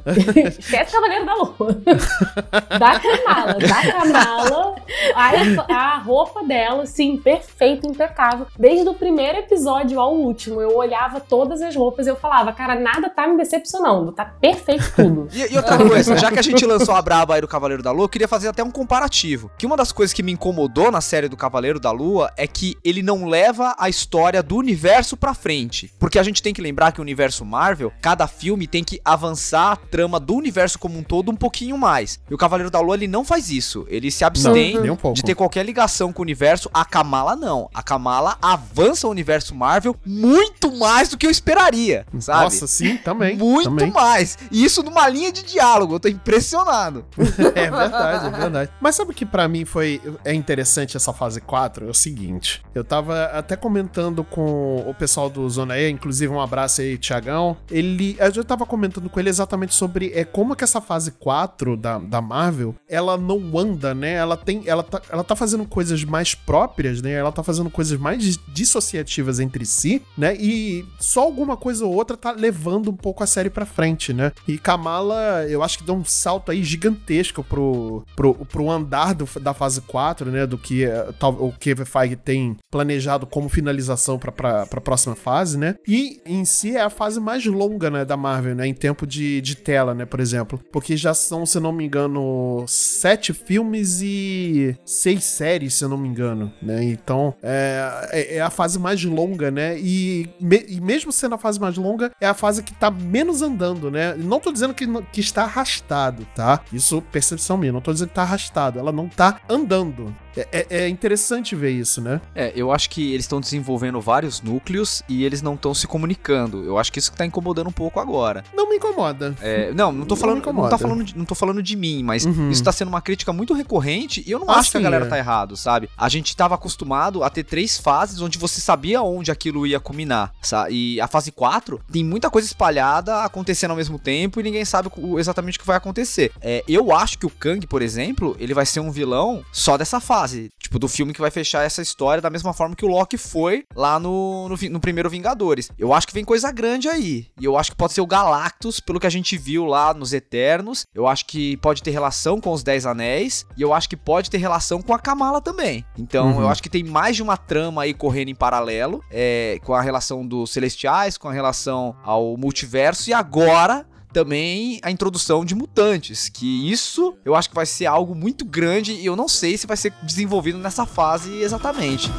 Esquece 0.59 0.91
Cavaleiro 0.93 1.25
da 1.25 1.33
Lua. 1.35 1.53
Da 2.79 2.99
Kamala. 2.99 3.53
Da 3.59 3.91
Kamala. 3.91 4.75
A, 5.15 5.73
a 5.73 5.97
roupa 5.99 6.43
dela, 6.43 6.85
sim, 6.85 7.17
perfeita, 7.17 7.87
impecável. 7.87 8.47
Desde 8.57 8.87
o 8.87 8.93
primeiro 8.93 9.39
episódio 9.39 9.99
ao 9.99 10.13
último, 10.13 10.61
eu 10.61 10.75
olhava 10.75 11.19
todas 11.19 11.61
as 11.61 11.75
roupas 11.75 12.07
e 12.07 12.09
eu 12.09 12.15
falava, 12.15 12.51
cara, 12.51 12.79
nada 12.79 13.09
tá 13.09 13.27
me 13.27 13.37
decepcionando. 13.37 14.11
Tá 14.11 14.25
perfeito 14.25 14.91
tudo. 14.95 15.27
E, 15.31 15.53
e 15.53 15.57
outra 15.57 15.77
coisa, 15.85 16.17
já 16.17 16.31
que 16.31 16.39
a 16.39 16.43
gente 16.43 16.65
lançou 16.65 16.95
a 16.95 17.01
braba 17.01 17.35
aí 17.35 17.41
do 17.41 17.47
Cavaleiro 17.47 17.83
da 17.83 17.91
Lua, 17.91 18.05
eu 18.05 18.09
queria 18.09 18.27
fazer 18.27 18.47
até 18.47 18.63
um 18.63 18.71
comparativo. 18.71 19.51
Que 19.57 19.65
uma 19.65 19.77
das 19.77 19.91
coisas 19.91 20.13
que 20.13 20.23
me 20.23 20.31
incomodou 20.31 20.91
na 20.91 21.01
série 21.01 21.27
do 21.27 21.37
Cavaleiro 21.37 21.79
da 21.79 21.91
Lua 21.91 22.31
é 22.37 22.47
que 22.47 22.75
ele 22.83 23.01
não 23.01 23.25
leva 23.25 23.75
a 23.77 23.89
história 23.89 24.41
do 24.41 24.57
universo 24.57 25.15
pra 25.17 25.33
frente. 25.33 25.91
Porque 25.99 26.19
a 26.19 26.23
gente 26.23 26.41
tem 26.41 26.53
que 26.53 26.61
lembrar 26.61 26.91
que 26.91 26.99
o 26.99 27.03
universo 27.03 27.45
Marvel, 27.45 27.91
cada 28.01 28.27
filme 28.27 28.67
tem 28.67 28.83
que 28.83 28.99
avançar 29.03 29.79
trama 29.83 30.19
do 30.19 30.35
universo 30.35 30.79
como 30.79 30.97
um 30.97 31.03
todo 31.03 31.31
um 31.31 31.35
pouquinho 31.35 31.77
mais. 31.77 32.19
E 32.29 32.33
o 32.33 32.37
Cavaleiro 32.37 32.71
da 32.71 32.79
Lua, 32.79 32.95
ele 32.95 33.07
não 33.07 33.23
faz 33.23 33.49
isso. 33.49 33.85
Ele 33.89 34.09
se 34.11 34.23
abstém 34.23 34.79
nem 34.79 34.91
um 34.91 35.13
de 35.13 35.23
ter 35.23 35.35
qualquer 35.35 35.65
ligação 35.65 36.11
com 36.11 36.21
o 36.21 36.23
universo. 36.23 36.69
A 36.73 36.85
Kamala 36.85 37.35
não. 37.35 37.69
A 37.73 37.83
Kamala 37.83 38.37
avança 38.41 39.07
o 39.07 39.09
universo 39.11 39.53
Marvel 39.55 39.95
muito 40.05 40.75
mais 40.75 41.09
do 41.09 41.17
que 41.17 41.25
eu 41.25 41.31
esperaria, 41.31 42.05
sabe? 42.19 42.43
Nossa, 42.43 42.67
sim, 42.67 42.97
também. 42.97 43.37
Muito 43.37 43.69
também. 43.69 43.91
mais. 43.91 44.37
E 44.51 44.63
isso 44.63 44.83
numa 44.83 45.07
linha 45.07 45.31
de 45.31 45.43
diálogo. 45.43 45.95
Eu 45.95 45.99
tô 45.99 46.07
impressionado. 46.07 47.05
É 47.55 47.69
verdade, 47.69 48.27
é 48.27 48.29
verdade. 48.29 48.71
Mas 48.79 48.95
sabe 48.95 49.11
o 49.11 49.13
que 49.13 49.25
pra 49.25 49.47
mim 49.47 49.65
foi 49.65 50.01
é 50.23 50.33
interessante 50.33 50.97
essa 50.97 51.13
fase 51.13 51.39
4? 51.41 51.87
É 51.87 51.89
o 51.89 51.93
seguinte, 51.93 52.63
eu 52.73 52.83
tava 52.83 53.25
até 53.25 53.55
comentando 53.55 54.23
com 54.23 54.83
o 54.87 54.93
pessoal 54.93 55.29
do 55.29 55.47
Zona 55.49 55.77
E, 55.77 55.89
inclusive 55.89 56.31
um 56.31 56.41
abraço 56.41 56.81
aí, 56.81 56.97
Tiagão. 56.97 57.57
Ele, 57.69 58.15
eu 58.19 58.33
já 58.33 58.43
tava 58.43 58.65
comentando 58.65 59.09
com 59.09 59.19
ele 59.19 59.29
exatamente 59.29 59.72
sobre 59.73 60.11
é, 60.13 60.23
como 60.23 60.55
que 60.55 60.63
essa 60.63 60.81
fase 60.81 61.11
4 61.11 61.75
da, 61.75 61.97
da 61.97 62.21
Marvel, 62.21 62.75
ela 62.87 63.17
não 63.17 63.57
anda, 63.57 63.93
né? 63.93 64.13
Ela 64.13 64.37
tem. 64.37 64.63
Ela 64.65 64.83
tá, 64.83 65.01
ela 65.09 65.23
tá 65.23 65.35
fazendo 65.35 65.65
coisas 65.65 66.03
mais 66.03 66.35
próprias, 66.35 67.01
né? 67.01 67.11
Ela 67.11 67.31
tá 67.31 67.43
fazendo 67.43 67.69
coisas 67.69 67.99
mais 67.99 68.37
dissociativas 68.47 69.39
entre 69.39 69.65
si, 69.65 70.01
né? 70.17 70.35
E 70.35 70.85
só 70.99 71.21
alguma 71.21 71.57
coisa 71.57 71.85
ou 71.85 71.93
outra 71.93 72.15
tá 72.15 72.31
levando 72.31 72.91
um 72.91 72.95
pouco 72.95 73.23
a 73.23 73.27
série 73.27 73.49
pra 73.49 73.65
frente, 73.65 74.13
né? 74.13 74.31
E 74.47 74.57
Kamala, 74.57 75.45
eu 75.49 75.63
acho 75.63 75.79
que 75.79 75.83
dá 75.83 75.93
um 75.93 76.05
salto 76.05 76.51
aí 76.51 76.63
gigantesco 76.63 77.43
pro, 77.43 78.05
pro, 78.15 78.33
pro 78.45 78.69
andar 78.69 79.13
do, 79.13 79.27
da 79.39 79.53
fase 79.53 79.81
4, 79.81 80.31
né? 80.31 80.45
Do 80.45 80.57
que 80.57 80.85
tal, 81.19 81.33
o 81.33 81.51
Kevin 81.51 81.85
Feige 81.85 82.15
tem 82.15 82.57
planejado 82.71 83.25
como 83.25 83.49
finalização 83.49 84.17
pra, 84.17 84.31
pra, 84.31 84.65
pra 84.65 84.81
próxima 84.81 85.15
fase, 85.15 85.57
né? 85.57 85.75
E 85.87 86.21
em 86.25 86.45
si 86.45 86.75
é 86.75 86.81
a 86.81 86.89
fase 86.89 87.19
mais 87.19 87.45
longa, 87.45 87.89
né? 87.89 88.05
Da 88.05 88.17
Marvel, 88.17 88.55
né? 88.55 88.67
Em 88.67 88.73
tempo 88.73 89.05
de, 89.07 89.41
de 89.41 89.55
tela, 89.63 89.93
né? 89.93 90.05
Por 90.05 90.19
exemplo. 90.19 90.59
Porque 90.71 90.97
já 90.97 91.13
são, 91.13 91.45
se 91.45 91.59
não 91.59 91.71
me 91.71 91.85
engano, 91.85 92.65
sete 92.67 93.33
filmes 93.33 94.01
e 94.01 94.75
seis 94.85 95.23
séries, 95.23 95.73
se 95.75 95.83
eu 95.83 95.89
não 95.89 95.97
me 95.97 96.07
engano, 96.07 96.51
né? 96.61 96.83
Então, 96.83 97.33
é, 97.41 98.09
é, 98.11 98.35
é 98.37 98.41
a 98.41 98.49
fase 98.49 98.77
mais 98.77 99.03
longa, 99.03 99.49
né? 99.49 99.77
E, 99.79 100.29
me, 100.39 100.65
e, 100.67 100.81
mesmo 100.81 101.11
sendo 101.11 101.35
a 101.35 101.37
fase 101.37 101.59
mais 101.59 101.77
longa, 101.77 102.11
é 102.19 102.27
a 102.27 102.33
fase 102.33 102.63
que 102.63 102.73
tá 102.73 102.91
menos 102.91 103.41
andando, 103.41 103.89
né? 103.89 104.15
Não 104.15 104.39
tô 104.39 104.51
dizendo 104.51 104.73
que, 104.73 104.85
que 105.11 105.21
está 105.21 105.43
arrastado, 105.43 106.27
tá? 106.35 106.61
Isso, 106.71 107.01
percepção 107.01 107.57
minha. 107.57 107.71
Não 107.71 107.81
tô 107.81 107.93
dizendo 107.93 108.09
que 108.09 108.15
tá 108.15 108.23
arrastado. 108.23 108.79
Ela 108.79 108.91
não 108.91 109.07
tá 109.07 109.39
andando. 109.49 110.13
É, 110.35 110.47
é, 110.51 110.67
é, 110.69 110.89
interessante 110.89 111.55
ver 111.55 111.71
isso, 111.71 112.01
né? 112.01 112.19
É, 112.33 112.51
eu 112.55 112.71
acho 112.71 112.89
que 112.89 113.13
eles 113.13 113.25
estão 113.25 113.39
desenvolvendo 113.39 113.99
vários 114.01 114.41
núcleos 114.41 115.03
e 115.07 115.23
eles 115.23 115.41
não 115.41 115.53
estão 115.53 115.73
se 115.73 115.87
comunicando. 115.87 116.63
Eu 116.63 116.77
acho 116.77 116.91
que 116.91 116.99
isso 116.99 117.11
que 117.11 117.17
tá 117.17 117.25
incomodando 117.25 117.67
um 117.67 117.73
pouco 117.73 117.99
agora. 117.99 118.43
Não 118.53 118.69
me 118.69 118.77
incomoda. 118.77 119.35
É, 119.41 119.52
não, 119.73 119.91
não 119.91 120.05
tô 120.05 120.15
falando, 120.15 120.45
não, 120.45 120.53
não, 120.53 120.69
tá 120.69 120.77
falando 120.77 121.03
de, 121.03 121.17
não 121.17 121.25
tô 121.25 121.35
falando 121.35 121.63
de 121.63 121.75
mim, 121.75 122.03
mas 122.03 122.25
uhum. 122.25 122.49
isso 122.49 122.63
tá 122.63 122.71
sendo 122.71 122.87
uma 122.87 123.01
crítica 123.01 123.31
muito 123.33 123.53
recorrente 123.53 124.23
e 124.25 124.31
eu 124.31 124.39
não 124.39 124.49
ah, 124.49 124.57
acho 124.57 124.71
sim, 124.71 124.71
que 124.71 124.77
a 124.77 124.81
galera 124.81 125.05
é. 125.05 125.09
tá 125.09 125.17
errado, 125.17 125.55
sabe? 125.55 125.89
A 125.97 126.09
gente 126.09 126.35
tava 126.35 126.55
acostumado 126.55 127.23
a 127.23 127.29
ter 127.29 127.43
três 127.43 127.77
fases 127.77 128.21
onde 128.21 128.37
você 128.37 128.59
sabia 128.59 129.01
onde 129.01 129.31
aquilo 129.31 129.65
ia 129.67 129.79
culminar, 129.79 130.33
sabe? 130.41 130.73
E 130.73 131.01
a 131.01 131.07
fase 131.07 131.31
4 131.31 131.79
tem 131.91 132.03
muita 132.03 132.29
coisa 132.29 132.47
espalhada 132.47 133.23
acontecendo 133.23 133.71
ao 133.71 133.77
mesmo 133.77 133.99
tempo 133.99 134.39
e 134.39 134.43
ninguém 134.43 134.65
sabe 134.65 134.89
exatamente 135.17 135.57
o 135.57 135.61
que 135.61 135.67
vai 135.67 135.77
acontecer. 135.77 136.31
É, 136.41 136.63
eu 136.67 136.93
acho 136.93 137.17
que 137.17 137.25
o 137.25 137.29
Kang, 137.29 137.65
por 137.67 137.81
exemplo, 137.81 138.35
ele 138.39 138.53
vai 138.53 138.65
ser 138.65 138.79
um 138.79 138.91
vilão 138.91 139.43
só 139.51 139.77
dessa 139.77 139.99
fase 139.99 140.13
fase, 140.13 140.49
tipo, 140.59 140.79
do 140.79 140.87
filme 140.87 141.13
que 141.13 141.21
vai 141.21 141.31
fechar 141.31 141.63
essa 141.63 141.81
história 141.81 142.21
da 142.21 142.29
mesma 142.29 142.53
forma 142.53 142.75
que 142.75 142.85
o 142.85 142.87
Loki 142.87 143.17
foi 143.17 143.63
lá 143.75 143.99
no, 143.99 144.47
no, 144.49 144.69
no, 144.69 144.79
primeiro 144.79 145.09
Vingadores. 145.09 145.69
Eu 145.77 145.93
acho 145.93 146.07
que 146.07 146.13
vem 146.13 146.23
coisa 146.23 146.51
grande 146.51 146.87
aí. 146.87 147.27
E 147.39 147.45
eu 147.45 147.57
acho 147.57 147.71
que 147.71 147.77
pode 147.77 147.93
ser 147.93 148.01
o 148.01 148.07
Galactus, 148.07 148.79
pelo 148.79 148.99
que 148.99 149.07
a 149.07 149.09
gente 149.09 149.37
viu 149.43 149.65
lá 149.65 149.93
nos 149.93 150.13
Eternos. 150.13 150.85
Eu 150.93 151.07
acho 151.07 151.25
que 151.25 151.57
pode 151.57 151.83
ter 151.83 151.91
relação 151.91 152.39
com 152.39 152.51
os 152.51 152.63
Dez 152.63 152.85
Anéis. 152.85 153.45
E 153.57 153.61
eu 153.61 153.73
acho 153.73 153.89
que 153.89 153.97
pode 153.97 154.29
ter 154.29 154.37
relação 154.37 154.81
com 154.81 154.93
a 154.93 154.99
Kamala 154.99 155.41
também. 155.41 155.85
Então, 155.97 156.31
uhum. 156.31 156.41
eu 156.41 156.49
acho 156.49 156.63
que 156.63 156.69
tem 156.69 156.83
mais 156.83 157.15
de 157.15 157.23
uma 157.23 157.35
trama 157.35 157.83
aí 157.83 157.93
correndo 157.93 158.29
em 158.29 158.35
paralelo. 158.35 159.03
É, 159.11 159.59
com 159.63 159.73
a 159.73 159.81
relação 159.81 160.25
dos 160.25 160.51
Celestiais, 160.51 161.17
com 161.17 161.27
a 161.27 161.33
relação 161.33 161.95
ao 162.03 162.37
multiverso. 162.37 163.09
E 163.09 163.13
agora 163.13 163.85
também 164.13 164.79
a 164.83 164.91
introdução 164.91 165.43
de 165.43 165.55
mutantes, 165.55 166.29
que 166.29 166.71
isso 166.71 167.15
eu 167.25 167.33
acho 167.33 167.49
que 167.49 167.55
vai 167.55 167.65
ser 167.65 167.87
algo 167.87 168.13
muito 168.13 168.45
grande 168.45 168.93
e 168.93 169.05
eu 169.05 169.15
não 169.15 169.27
sei 169.27 169.57
se 169.57 169.65
vai 169.65 169.75
ser 169.75 169.91
desenvolvido 170.03 170.59
nessa 170.59 170.85
fase 170.85 171.41
exatamente. 171.41 172.11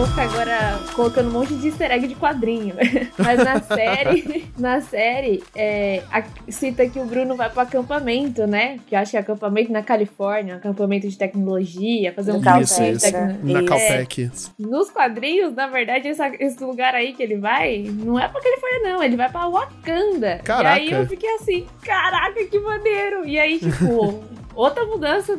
Vou 0.00 0.08
ficar 0.08 0.22
agora 0.22 0.80
colocando 0.94 1.28
um 1.28 1.32
monte 1.32 1.54
de 1.56 1.68
easter 1.68 1.90
egg 1.90 2.08
de 2.08 2.14
quadrinho. 2.14 2.74
Mas 3.18 3.38
na 3.38 3.60
série, 3.60 4.46
na 4.58 4.80
série, 4.80 5.42
é, 5.54 6.02
a, 6.10 6.24
cita 6.50 6.88
que 6.88 6.98
o 6.98 7.04
Bruno 7.04 7.36
vai 7.36 7.50
pro 7.50 7.60
acampamento, 7.60 8.46
né? 8.46 8.78
Que 8.86 8.94
eu 8.94 8.98
acho 8.98 9.10
que 9.10 9.18
é 9.18 9.20
acampamento 9.20 9.70
na 9.70 9.82
Califórnia, 9.82 10.54
um 10.54 10.56
acampamento 10.56 11.06
de 11.06 11.18
tecnologia, 11.18 12.14
fazer 12.14 12.32
um 12.32 12.40
Caltech. 12.40 13.12
Na 13.42 13.62
Caltech. 13.62 14.24
É, 14.24 14.30
nos 14.58 14.90
quadrinhos, 14.90 15.54
na 15.54 15.66
verdade, 15.66 16.08
essa, 16.08 16.32
esse 16.40 16.64
lugar 16.64 16.94
aí 16.94 17.12
que 17.12 17.22
ele 17.22 17.36
vai, 17.36 17.82
não 17.82 18.18
é 18.18 18.26
pra 18.26 18.40
Califórnia, 18.40 18.94
não. 18.94 19.02
Ele 19.02 19.16
vai 19.16 19.30
pra 19.30 19.48
Wakanda. 19.48 20.40
Caraca. 20.42 20.80
E 20.80 20.82
aí 20.82 20.92
eu 20.92 21.06
fiquei 21.06 21.28
assim, 21.34 21.66
caraca, 21.82 22.42
que 22.46 22.58
maneiro. 22.58 23.26
E 23.26 23.38
aí, 23.38 23.58
tipo, 23.58 24.24
outra 24.54 24.84
mudança, 24.84 25.38